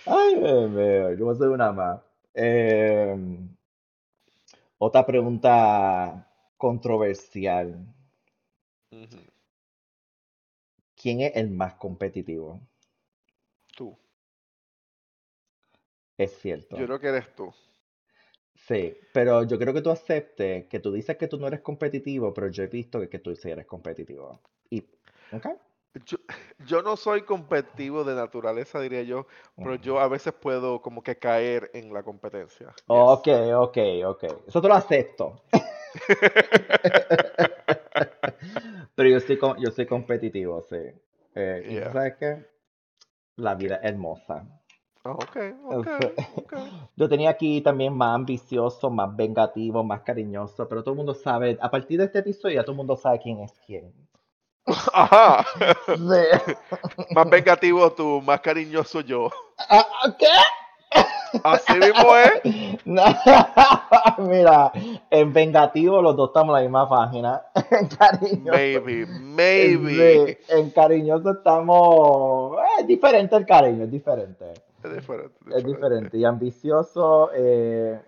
Ay, 0.07 0.35
bebé, 0.41 1.17
yo 1.19 1.25
voy 1.25 1.33
a 1.33 1.37
hacer 1.37 1.49
una 1.49 1.73
más. 1.73 2.01
Eh, 2.35 3.17
otra 4.79 5.05
pregunta 5.05 6.27
controversial. 6.57 7.87
¿Quién 10.95 11.21
es 11.21 11.33
el 11.35 11.51
más 11.51 11.75
competitivo? 11.75 12.61
Tú. 13.77 13.99
Es 16.17 16.39
cierto. 16.39 16.77
Yo 16.77 16.87
creo 16.87 17.01
que 17.01 17.09
eres 17.09 17.35
tú. 17.35 17.53
Sí, 18.67 18.97
pero 19.13 19.43
yo 19.43 19.59
creo 19.59 19.75
que 19.75 19.83
tú 19.83 19.91
aceptes 19.91 20.67
que 20.67 20.79
tú 20.79 20.93
dices 20.93 21.17
que 21.17 21.27
tú 21.27 21.37
no 21.39 21.49
eres 21.49 21.61
competitivo, 21.61 22.33
pero 22.33 22.49
yo 22.49 22.63
he 22.63 22.69
visto 22.69 23.01
que, 23.01 23.09
que 23.09 23.19
tú 23.19 23.35
sí 23.35 23.51
eres 23.51 23.67
competitivo. 23.67 24.39
Y, 24.71 24.87
¿ok? 25.33 25.47
Yo, 26.07 26.17
yo 26.67 26.81
no 26.83 26.97
soy 26.97 27.23
competitivo 27.23 28.05
de 28.05 28.15
naturaleza, 28.15 28.81
diría 28.81 29.03
yo, 29.03 29.27
pero 29.57 29.75
yo 29.75 29.99
a 29.99 30.07
veces 30.09 30.33
puedo 30.33 30.81
como 30.81 31.03
que 31.03 31.17
caer 31.17 31.71
en 31.75 31.93
la 31.93 32.03
competencia. 32.05 32.69
Yes. 32.69 32.85
Ok, 32.87 33.29
ok, 33.57 33.79
ok. 34.07 34.25
Eso 34.47 34.63
te 34.63 34.69
lo 34.69 34.75
acepto. 34.75 35.43
Pero 38.95 39.09
yo 39.09 39.21
soy, 39.21 39.39
yo 39.59 39.71
soy 39.71 39.87
competitivo, 39.87 40.63
sí. 40.63 40.77
Eh, 41.35 41.67
Yeah. 41.69 41.93
sabes 41.93 42.15
qué? 42.19 42.47
La 43.37 43.55
vida 43.55 43.77
es 43.77 43.85
hermosa. 43.91 44.47
Ah, 45.05 45.13
ok, 45.13 45.37
ok, 45.71 45.89
Sí. 46.01 46.09
ok. 46.37 46.53
Yo 46.97 47.09
tenía 47.09 47.31
aquí 47.31 47.61
también 47.61 47.93
más 47.97 48.15
ambicioso, 48.15 48.89
más 48.91 49.15
vengativo, 49.17 49.83
más 49.83 50.03
cariñoso, 50.03 50.69
pero 50.69 50.83
todo 50.83 50.93
el 50.93 50.99
mundo 50.99 51.15
sabe, 51.15 51.59
a 51.61 51.71
partir 51.71 51.99
de 51.99 52.05
este 52.07 52.21
episodio 52.21 52.57
ya 52.57 52.63
todo 52.63 52.73
el 52.73 52.77
mundo 52.77 52.97
sabe 52.97 53.19
quién 53.21 53.41
es 53.41 53.53
quién. 53.67 53.93
Ajá. 54.93 55.45
Sí. 55.89 56.55
Más 57.17 57.29
vengativo 57.29 57.91
tú, 57.93 58.23
más 58.23 58.41
cariñoso 58.41 59.01
yo. 59.01 59.29
Ah, 59.69 59.85
¿Qué? 60.17 60.27
Así 61.43 61.73
mismo 61.79 62.15
es. 62.17 62.87
No, 62.87 63.03
Mira, 64.19 64.71
en 65.11 65.33
vengativo 65.33 66.01
los 66.01 66.15
dos 66.15 66.29
estamos 66.31 66.51
en 66.51 66.55
la 66.55 66.61
misma 66.61 66.89
página. 66.89 67.43
En 67.71 67.89
cariñoso. 67.89 68.53
Maybe, 68.57 69.07
maybe. 69.07 70.39
Sí, 70.47 70.53
en 70.55 70.71
cariñoso 70.71 71.31
estamos. 71.33 72.59
eh, 72.59 72.81
Es 72.83 72.87
diferente 72.87 73.35
el 73.35 73.47
cariño, 73.47 73.85
es 73.85 73.91
diferente. 73.91 74.53
Es 74.85 74.95
diferente, 74.95 75.35
Es 75.57 75.65
diferente. 75.65 76.19
Y 76.19 76.25
ambicioso, 76.25 77.31
eh, 77.35 78.01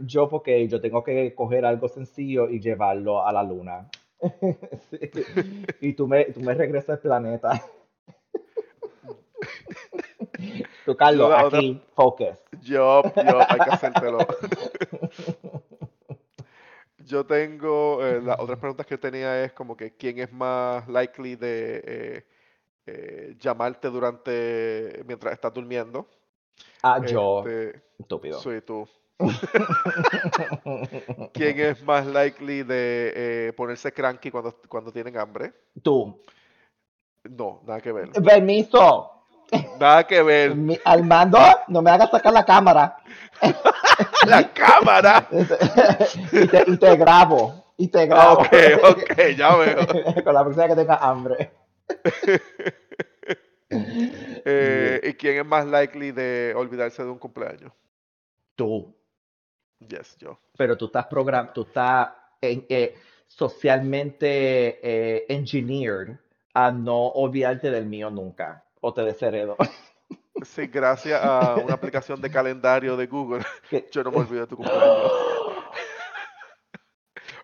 yo 0.00 0.28
porque 0.28 0.66
yo 0.68 0.80
tengo 0.80 1.02
que 1.02 1.34
coger 1.34 1.64
algo 1.64 1.88
sencillo 1.88 2.48
y 2.48 2.60
llevarlo 2.60 3.26
a 3.26 3.32
la 3.32 3.42
luna. 3.42 3.88
Sí. 4.90 4.98
Y 5.80 5.92
tú 5.94 6.06
me, 6.06 6.26
tú 6.26 6.40
me 6.40 6.52
regresas 6.52 6.90
al 6.90 6.98
planeta. 7.00 7.50
Tú, 10.84 10.96
Carlos, 10.96 11.28
Yo 11.28 11.46
aquí, 11.46 11.82
focus. 11.94 12.38
Yo, 12.62 13.02
yo, 13.02 13.40
hay 13.48 13.60
que 13.60 13.70
hacértelo. 13.70 14.18
Yo 16.98 17.26
tengo, 17.26 18.04
eh, 18.06 18.20
las 18.22 18.38
otras 18.38 18.58
preguntas 18.58 18.86
que 18.86 18.96
tenía 18.96 19.44
es 19.44 19.52
como 19.52 19.76
que 19.76 19.96
quién 19.96 20.18
es 20.18 20.32
más 20.32 20.86
likely 20.88 21.36
de 21.36 21.82
eh, 21.84 22.24
eh, 22.92 23.36
llamarte 23.38 23.88
durante, 23.88 25.02
mientras 25.06 25.32
estás 25.32 25.52
durmiendo. 25.54 26.08
Ah, 26.82 27.00
yo, 27.06 27.44
Este, 27.46 27.82
estúpido. 27.98 28.40
soy 28.40 28.60
tú. 28.62 28.88
¿Quién 31.32 31.60
es 31.60 31.82
más 31.82 32.06
likely 32.06 32.62
de 32.62 33.12
eh, 33.14 33.52
ponerse 33.56 33.92
cranky 33.92 34.30
cuando, 34.30 34.54
cuando 34.68 34.90
tienen 34.92 35.16
hambre? 35.18 35.52
Tú. 35.82 36.20
No, 37.24 37.60
nada 37.66 37.80
que 37.80 37.92
ver. 37.92 38.10
Permiso. 38.12 39.10
Nada 39.78 40.06
que 40.06 40.22
ver. 40.22 40.54
Mi- 40.54 40.78
Armando, 40.84 41.38
no 41.68 41.82
me 41.82 41.90
hagas 41.90 42.10
sacar 42.10 42.32
la 42.32 42.44
cámara. 42.44 42.96
La 44.26 44.52
cámara. 44.52 45.26
y, 46.32 46.46
te, 46.46 46.64
y 46.66 46.76
te 46.76 46.96
grabo. 46.96 47.64
Y 47.78 47.88
te 47.88 48.02
Ah, 48.02 48.06
grabo. 48.06 48.40
ok, 48.40 48.48
ok, 48.82 49.20
ya 49.36 49.56
veo. 49.56 49.86
Con 50.24 50.34
la 50.34 50.44
persona 50.44 50.68
que 50.68 50.74
tenga 50.76 50.96
hambre. 50.96 51.50
Eh, 53.72 55.00
¿Y 55.04 55.12
quién 55.14 55.38
es 55.38 55.46
más 55.46 55.66
likely 55.66 56.10
de 56.12 56.52
olvidarse 56.56 57.02
de 57.04 57.10
un 57.10 57.18
cumpleaños? 57.18 57.72
Tú. 58.56 58.94
Yes, 59.86 60.16
yo. 60.18 60.38
Pero 60.56 60.76
tú 60.76 60.86
estás 60.86 61.06
program 61.06 61.52
tú 61.52 61.62
estás 61.62 62.10
en- 62.40 62.66
eh, 62.68 62.94
socialmente 63.26 64.80
eh, 64.82 65.26
engineered 65.28 66.16
a 66.54 66.70
no 66.72 67.06
olvidarte 67.08 67.70
del 67.70 67.86
mío 67.86 68.10
nunca. 68.10 68.64
O 68.80 68.92
te 68.92 69.02
desheredo. 69.02 69.56
Sí, 70.42 70.66
gracias 70.66 71.20
a 71.22 71.56
una 71.62 71.74
aplicación 71.74 72.20
de 72.20 72.30
calendario 72.30 72.96
de 72.96 73.06
Google, 73.06 73.44
yo 73.92 74.02
no 74.02 74.10
me 74.10 74.18
olvido 74.18 74.40
de 74.42 74.46
tu 74.46 74.56
cumpleaños. 74.56 75.12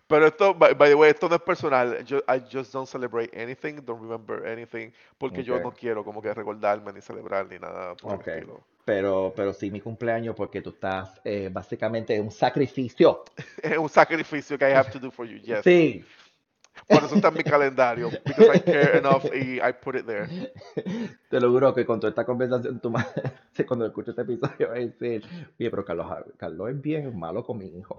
Pero 0.07 0.25
esto, 0.27 0.53
by, 0.53 0.73
by 0.73 0.89
the 0.89 0.95
way, 0.95 1.09
esto 1.09 1.27
no 1.27 1.35
es 1.35 1.41
personal. 1.41 2.03
Yo, 2.05 2.19
I 2.29 2.41
just 2.49 2.71
don't 2.71 2.87
celebrate 2.87 3.29
anything, 3.33 3.81
don't 3.83 4.01
remember 4.01 4.47
anything, 4.47 4.91
porque 5.17 5.43
yo 5.43 5.59
no 5.59 5.71
quiero 5.71 6.03
como 6.05 6.21
que 6.21 6.33
recordarme 6.33 6.93
ni 6.93 7.01
celebrar 7.01 7.45
ni 7.47 7.59
nada 7.59 7.93
por 7.95 8.13
Ok. 8.13 8.27
el 8.27 8.33
estilo. 8.35 8.61
Pero, 8.85 9.33
pero 9.35 9.51
sí 9.53 9.69
mi 9.69 9.81
cumpleaños 9.81 10.33
porque 10.33 10.61
tú 10.61 10.69
estás 10.69 11.19
eh, 11.25 11.49
básicamente 11.51 12.15
en 12.15 12.23
un 12.23 12.31
sacrificio. 12.31 13.25
Es 13.61 13.77
un 13.77 13.89
sacrificio 13.89 14.57
que 14.57 14.69
I 14.69 14.73
have 14.73 14.89
to 14.91 14.99
do 14.99 15.11
for 15.11 15.25
you, 15.25 15.39
yes. 15.39 15.61
Sí. 15.63 16.05
Por 16.87 17.03
eso 17.03 17.15
está 17.15 17.27
en 17.27 17.33
mi 17.33 17.43
calendario, 17.43 18.09
because 18.23 18.55
I 18.55 18.59
care 18.61 18.99
enough 18.99 19.25
y 19.33 19.59
I 19.59 19.73
put 19.73 19.95
it 19.95 20.05
there. 20.05 20.27
Te 21.29 21.41
lo 21.41 21.51
juro 21.51 21.73
que 21.73 21.85
con 21.85 21.99
toda 21.99 22.11
esta 22.11 22.23
conversación, 22.23 22.79
tu 22.79 22.91
madre, 22.91 23.11
cuando 23.67 23.85
escuches 23.87 24.09
este 24.17 24.21
episodio, 24.21 24.69
va 24.69 24.75
a 24.75 24.79
decir, 24.79 25.21
oye, 25.59 25.69
pero 25.69 25.83
Carlos, 25.83 26.07
Carlos 26.37 26.69
es 26.69 26.81
bien 26.81 27.17
malo 27.19 27.43
con 27.43 27.57
mi 27.57 27.65
hijo. 27.65 27.95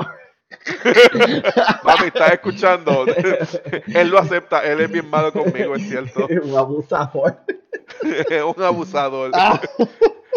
Mami, 1.84 2.06
estás 2.06 2.32
escuchando. 2.32 3.04
él 3.94 4.08
lo 4.08 4.18
acepta, 4.18 4.62
él 4.64 4.80
es 4.80 4.90
bien 4.90 5.08
malo 5.08 5.32
conmigo, 5.32 5.74
es 5.74 5.88
cierto. 5.88 6.26
un 6.42 6.56
abusador. 6.56 7.36
Un 8.02 8.62
abusador. 8.62 9.30
Ah, 9.34 9.60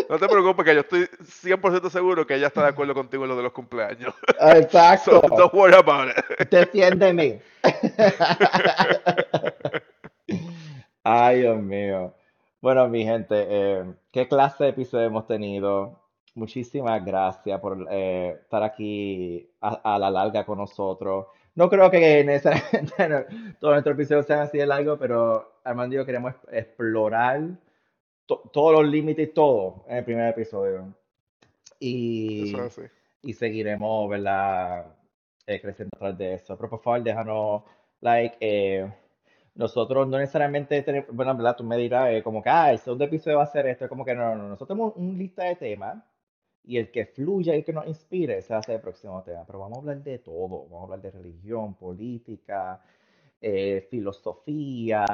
No 0.09 0.19
te 0.19 0.27
preocupes, 0.27 0.65
que 0.65 0.75
yo 0.75 0.81
estoy 0.81 1.01
100% 1.03 1.89
seguro 1.89 2.27
que 2.27 2.35
ella 2.35 2.47
está 2.47 2.63
de 2.63 2.69
acuerdo 2.69 2.93
contigo 2.93 3.23
en 3.23 3.29
lo 3.29 3.37
de 3.37 3.43
los 3.43 3.53
cumpleaños. 3.53 4.13
exacto. 4.39 5.21
So 5.21 5.35
don't 5.35 5.53
worry 5.53 5.75
about 5.75 6.09
it. 6.09 6.49
Defiéndeme. 6.49 7.41
Ay, 11.03 11.39
Dios 11.39 11.61
mío. 11.61 12.13
Bueno, 12.61 12.87
mi 12.89 13.03
gente, 13.03 13.47
eh, 13.49 13.85
¿qué 14.11 14.27
clase 14.27 14.65
de 14.65 14.69
episodio 14.71 15.07
hemos 15.07 15.27
tenido? 15.27 16.00
Muchísimas 16.33 17.03
gracias 17.03 17.59
por 17.59 17.85
eh, 17.91 18.37
estar 18.41 18.63
aquí 18.63 19.49
a, 19.59 19.95
a 19.95 19.99
la 19.99 20.09
larga 20.09 20.45
con 20.45 20.57
nosotros. 20.59 21.27
No 21.55 21.69
creo 21.69 21.91
que 21.91 22.23
necesariamente 22.23 23.53
todos 23.59 23.73
nuestros 23.73 23.95
episodios 23.95 24.25
sean 24.25 24.39
así 24.39 24.57
de 24.57 24.65
largo, 24.65 24.97
pero 24.97 25.59
Armando 25.65 25.95
y 25.95 25.97
yo 25.97 26.05
queremos 26.05 26.33
explorar 26.51 27.41
to- 28.25 28.49
todos 28.53 28.73
los 28.81 28.89
límites 28.89 29.29
y 29.29 29.33
todo 29.33 29.83
en 29.89 29.97
el 29.97 30.05
primer 30.05 30.29
episodio. 30.29 30.93
Y, 31.79 32.55
Eso 32.57 32.81
y 33.21 33.33
seguiremos, 33.33 34.09
¿verdad? 34.09 34.85
Eh, 35.47 35.59
creciendo 35.61 35.91
atrás 35.97 36.17
de 36.17 36.35
eso. 36.35 36.55
Pero 36.55 36.69
por 36.69 36.81
favor, 36.81 37.03
déjanos 37.03 37.63
like. 37.99 38.37
eh, 38.39 38.89
nosotros 39.55 40.07
no 40.07 40.17
necesariamente 40.17 40.81
tenemos, 40.81 41.09
bueno, 41.13 41.35
¿verdad? 41.35 41.57
Tú 41.57 41.63
me 41.65 41.75
dirás, 41.75 42.09
eh, 42.11 42.23
como 42.23 42.41
que, 42.41 42.49
ah, 42.49 42.71
el 42.71 42.79
segundo 42.79 43.03
episodio 43.03 43.37
va 43.37 43.43
a 43.43 43.47
ser 43.47 43.67
esto. 43.67 43.83
Es 43.85 43.89
como 43.89 44.05
que 44.05 44.15
no, 44.15 44.29
no, 44.29 44.43
no. 44.43 44.49
Nosotros 44.49 44.69
tenemos 44.69 44.93
una 44.95 45.17
lista 45.17 45.43
de 45.43 45.55
temas 45.55 46.01
y 46.63 46.77
el 46.77 46.91
que 46.91 47.05
fluya 47.05 47.53
y 47.53 47.59
el 47.59 47.65
que 47.65 47.73
nos 47.73 47.87
inspire, 47.87 48.37
ese 48.37 48.53
va 48.53 48.59
a 48.59 48.63
ser 48.63 48.75
el 48.75 48.81
próximo 48.81 49.21
tema. 49.23 49.43
Pero 49.45 49.59
vamos 49.59 49.77
a 49.77 49.81
hablar 49.81 50.03
de 50.03 50.19
todo. 50.19 50.65
Vamos 50.65 50.81
a 50.81 50.83
hablar 50.83 51.01
de 51.01 51.11
religión, 51.11 51.75
política, 51.75 52.81
eh, 53.41 53.87
filosofía, 53.89 55.05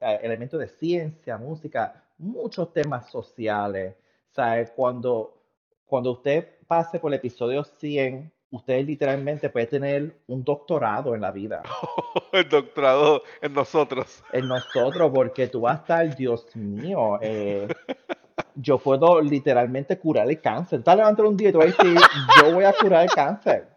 eh, 0.00 0.18
elementos 0.22 0.60
de 0.60 0.68
ciencia, 0.68 1.38
música, 1.38 2.04
muchos 2.18 2.72
temas 2.72 3.10
sociales. 3.10 3.96
¿Sabe? 4.30 4.68
Cuando, 4.76 5.42
cuando 5.86 6.12
usted 6.12 6.46
pase 6.66 6.98
por 6.98 7.12
el 7.12 7.18
episodio 7.18 7.64
100 7.64 8.32
usted 8.50 8.84
literalmente 8.84 9.50
puede 9.50 9.66
tener 9.66 10.20
un 10.26 10.44
doctorado 10.44 11.14
en 11.14 11.20
la 11.20 11.30
vida. 11.30 11.62
el 12.32 12.48
doctorado 12.48 13.22
en 13.40 13.52
nosotros. 13.52 14.22
En 14.32 14.48
nosotros, 14.48 15.10
porque 15.14 15.48
tú 15.48 15.62
vas 15.62 15.78
a 15.78 15.80
estar, 15.80 16.16
Dios 16.16 16.54
mío, 16.54 17.18
eh, 17.20 17.68
yo 18.56 18.78
puedo 18.78 19.20
literalmente 19.20 19.98
curar 19.98 20.28
el 20.28 20.40
cáncer. 20.40 20.80
Estás 20.80 20.96
levantando 20.96 21.30
un 21.30 21.36
día 21.36 21.50
y 21.50 21.52
te 21.52 21.58
voy 21.58 21.66
a 21.66 21.70
decir, 21.70 22.00
yo 22.42 22.52
voy 22.52 22.64
a 22.64 22.72
curar 22.72 23.02
el 23.02 23.10
cáncer. 23.10 23.68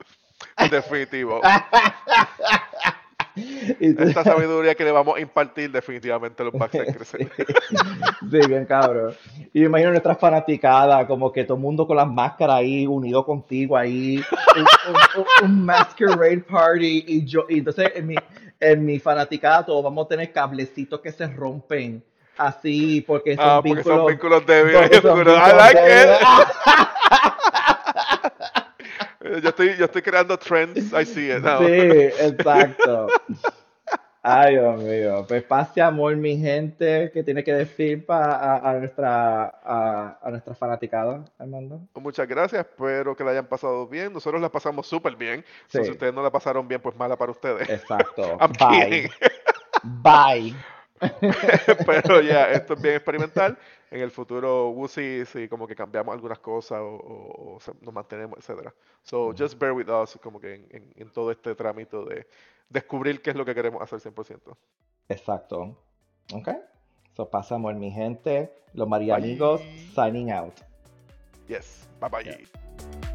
Definitivo. 0.72 1.42
Esta 3.80 4.24
sabiduría 4.24 4.76
que 4.76 4.84
le 4.84 4.92
vamos 4.92 5.18
a 5.18 5.22
impartir 5.22 5.72
definitivamente 5.72 6.44
los 6.44 6.54
va 6.54 6.68
crecer. 6.68 7.30
Sí, 8.32 8.40
bien 8.48 8.66
cabrón. 8.66 9.14
Y 9.54 9.62
me 9.62 9.66
imagino 9.68 9.92
nuestras 9.92 10.20
fanaticadas, 10.20 11.06
como 11.06 11.32
que 11.32 11.44
todo 11.44 11.56
el 11.56 11.62
mundo 11.62 11.88
con 11.88 11.96
las 11.96 12.08
máscaras 12.08 12.58
ahí, 12.58 12.86
unido 12.86 13.26
contigo 13.26 13.78
ahí, 13.78 14.22
un, 15.44 15.66
masquerade 15.66 16.40
party, 16.40 17.06
y 17.08 17.26
yo, 17.26 17.46
y 17.48 17.60
entonces 17.60 17.92
en 17.96 18.08
mi, 18.08 18.16
en 18.60 18.86
mi 18.86 19.00
fanaticada 19.00 19.66
todos 19.66 19.84
vamos 19.84 20.06
a 20.06 20.10
tener 20.10 20.32
cablecitos 20.32 21.00
que 21.00 21.12
se 21.12 21.28
rompen 21.28 22.04
así, 22.40 23.02
porque 23.02 23.36
son, 23.36 23.46
ah, 23.46 23.62
porque 23.64 23.84
son 23.84 24.08
vínculos 24.08 24.46
débiles. 24.46 24.92
I 24.92 25.56
like 25.56 25.80
yo 29.42 29.50
estoy, 29.50 29.76
yo 29.78 29.86
estoy 29.86 30.02
creando 30.02 30.38
trends, 30.38 30.94
I 30.94 31.06
see 31.06 31.30
it 31.30 31.44
now. 31.44 31.60
Sí, 31.60 31.74
exacto. 32.20 33.08
Ay, 34.22 34.56
Dios 34.56 34.82
mío. 34.82 35.26
Pues 35.28 35.44
paz 35.44 35.72
y 35.76 35.80
amor, 35.80 36.16
mi 36.18 36.38
gente, 36.38 37.10
que 37.14 37.24
tiene 37.24 37.44
que 37.44 37.54
decir 37.54 38.06
para 38.06 38.58
a, 38.58 38.74
nuestra 38.74 39.46
a, 39.64 40.30
nuestra 40.30 40.54
fanaticada, 40.56 41.24
Armando. 41.38 41.80
Muchas 41.96 42.28
gracias, 42.28 42.66
espero 42.66 43.16
que 43.16 43.24
la 43.24 43.32
hayan 43.32 43.48
pasado 43.48 43.88
bien. 43.88 44.12
Nosotros 44.12 44.42
la 44.42 44.50
pasamos 44.50 44.88
súper 44.88 45.16
bien. 45.16 45.46
si 45.68 45.80
ustedes 45.80 46.14
no 46.14 46.22
la 46.22 46.32
pasaron 46.32 46.68
bien, 46.68 46.82
pues 46.82 46.96
mala 46.96 47.16
para 47.16 47.32
ustedes. 47.32 47.70
Exacto. 47.70 48.38
Bye. 48.60 49.10
Bye. 49.84 50.56
Pero 51.86 52.22
ya, 52.22 52.52
esto 52.52 52.74
es 52.74 52.82
bien 52.82 52.96
experimental. 52.96 53.58
En 53.92 54.02
el 54.02 54.12
futuro, 54.12 54.76
see 54.88 55.26
si 55.26 55.48
como 55.48 55.68
que 55.68 55.76
cambiamos 55.76 56.14
algunas 56.14 56.40
cosas 56.40 56.80
o, 56.82 57.58
nos 57.82 57.94
mantenemos, 57.94 58.38
etcétera. 58.40 58.74
So, 59.04 59.34
just 59.38 59.58
bear 59.58 59.74
with 59.74 59.90
us 59.90 60.18
como 60.22 60.40
que 60.40 60.68
en, 60.96 61.10
todo 61.10 61.32
este 61.32 61.56
trámite 61.56 61.98
de 61.98 62.28
descubrir 62.70 63.22
qué 63.22 63.32
es 63.32 63.36
lo 63.36 63.46
que 63.46 63.56
queremos 63.56 63.82
hacer 63.82 64.00
100%. 64.00 64.56
Exacto. 65.08 65.76
Ok. 66.34 66.50
So, 67.16 67.30
pasamos 67.30 67.72
en 67.72 67.80
mi 67.80 67.92
gente, 67.92 68.54
los 68.74 68.88
María 68.88 69.16
amigos, 69.16 69.62
signing 69.96 70.32
out. 70.32 70.54
Yes. 71.48 71.88
Bye 72.00 72.10
bye. 72.10 73.09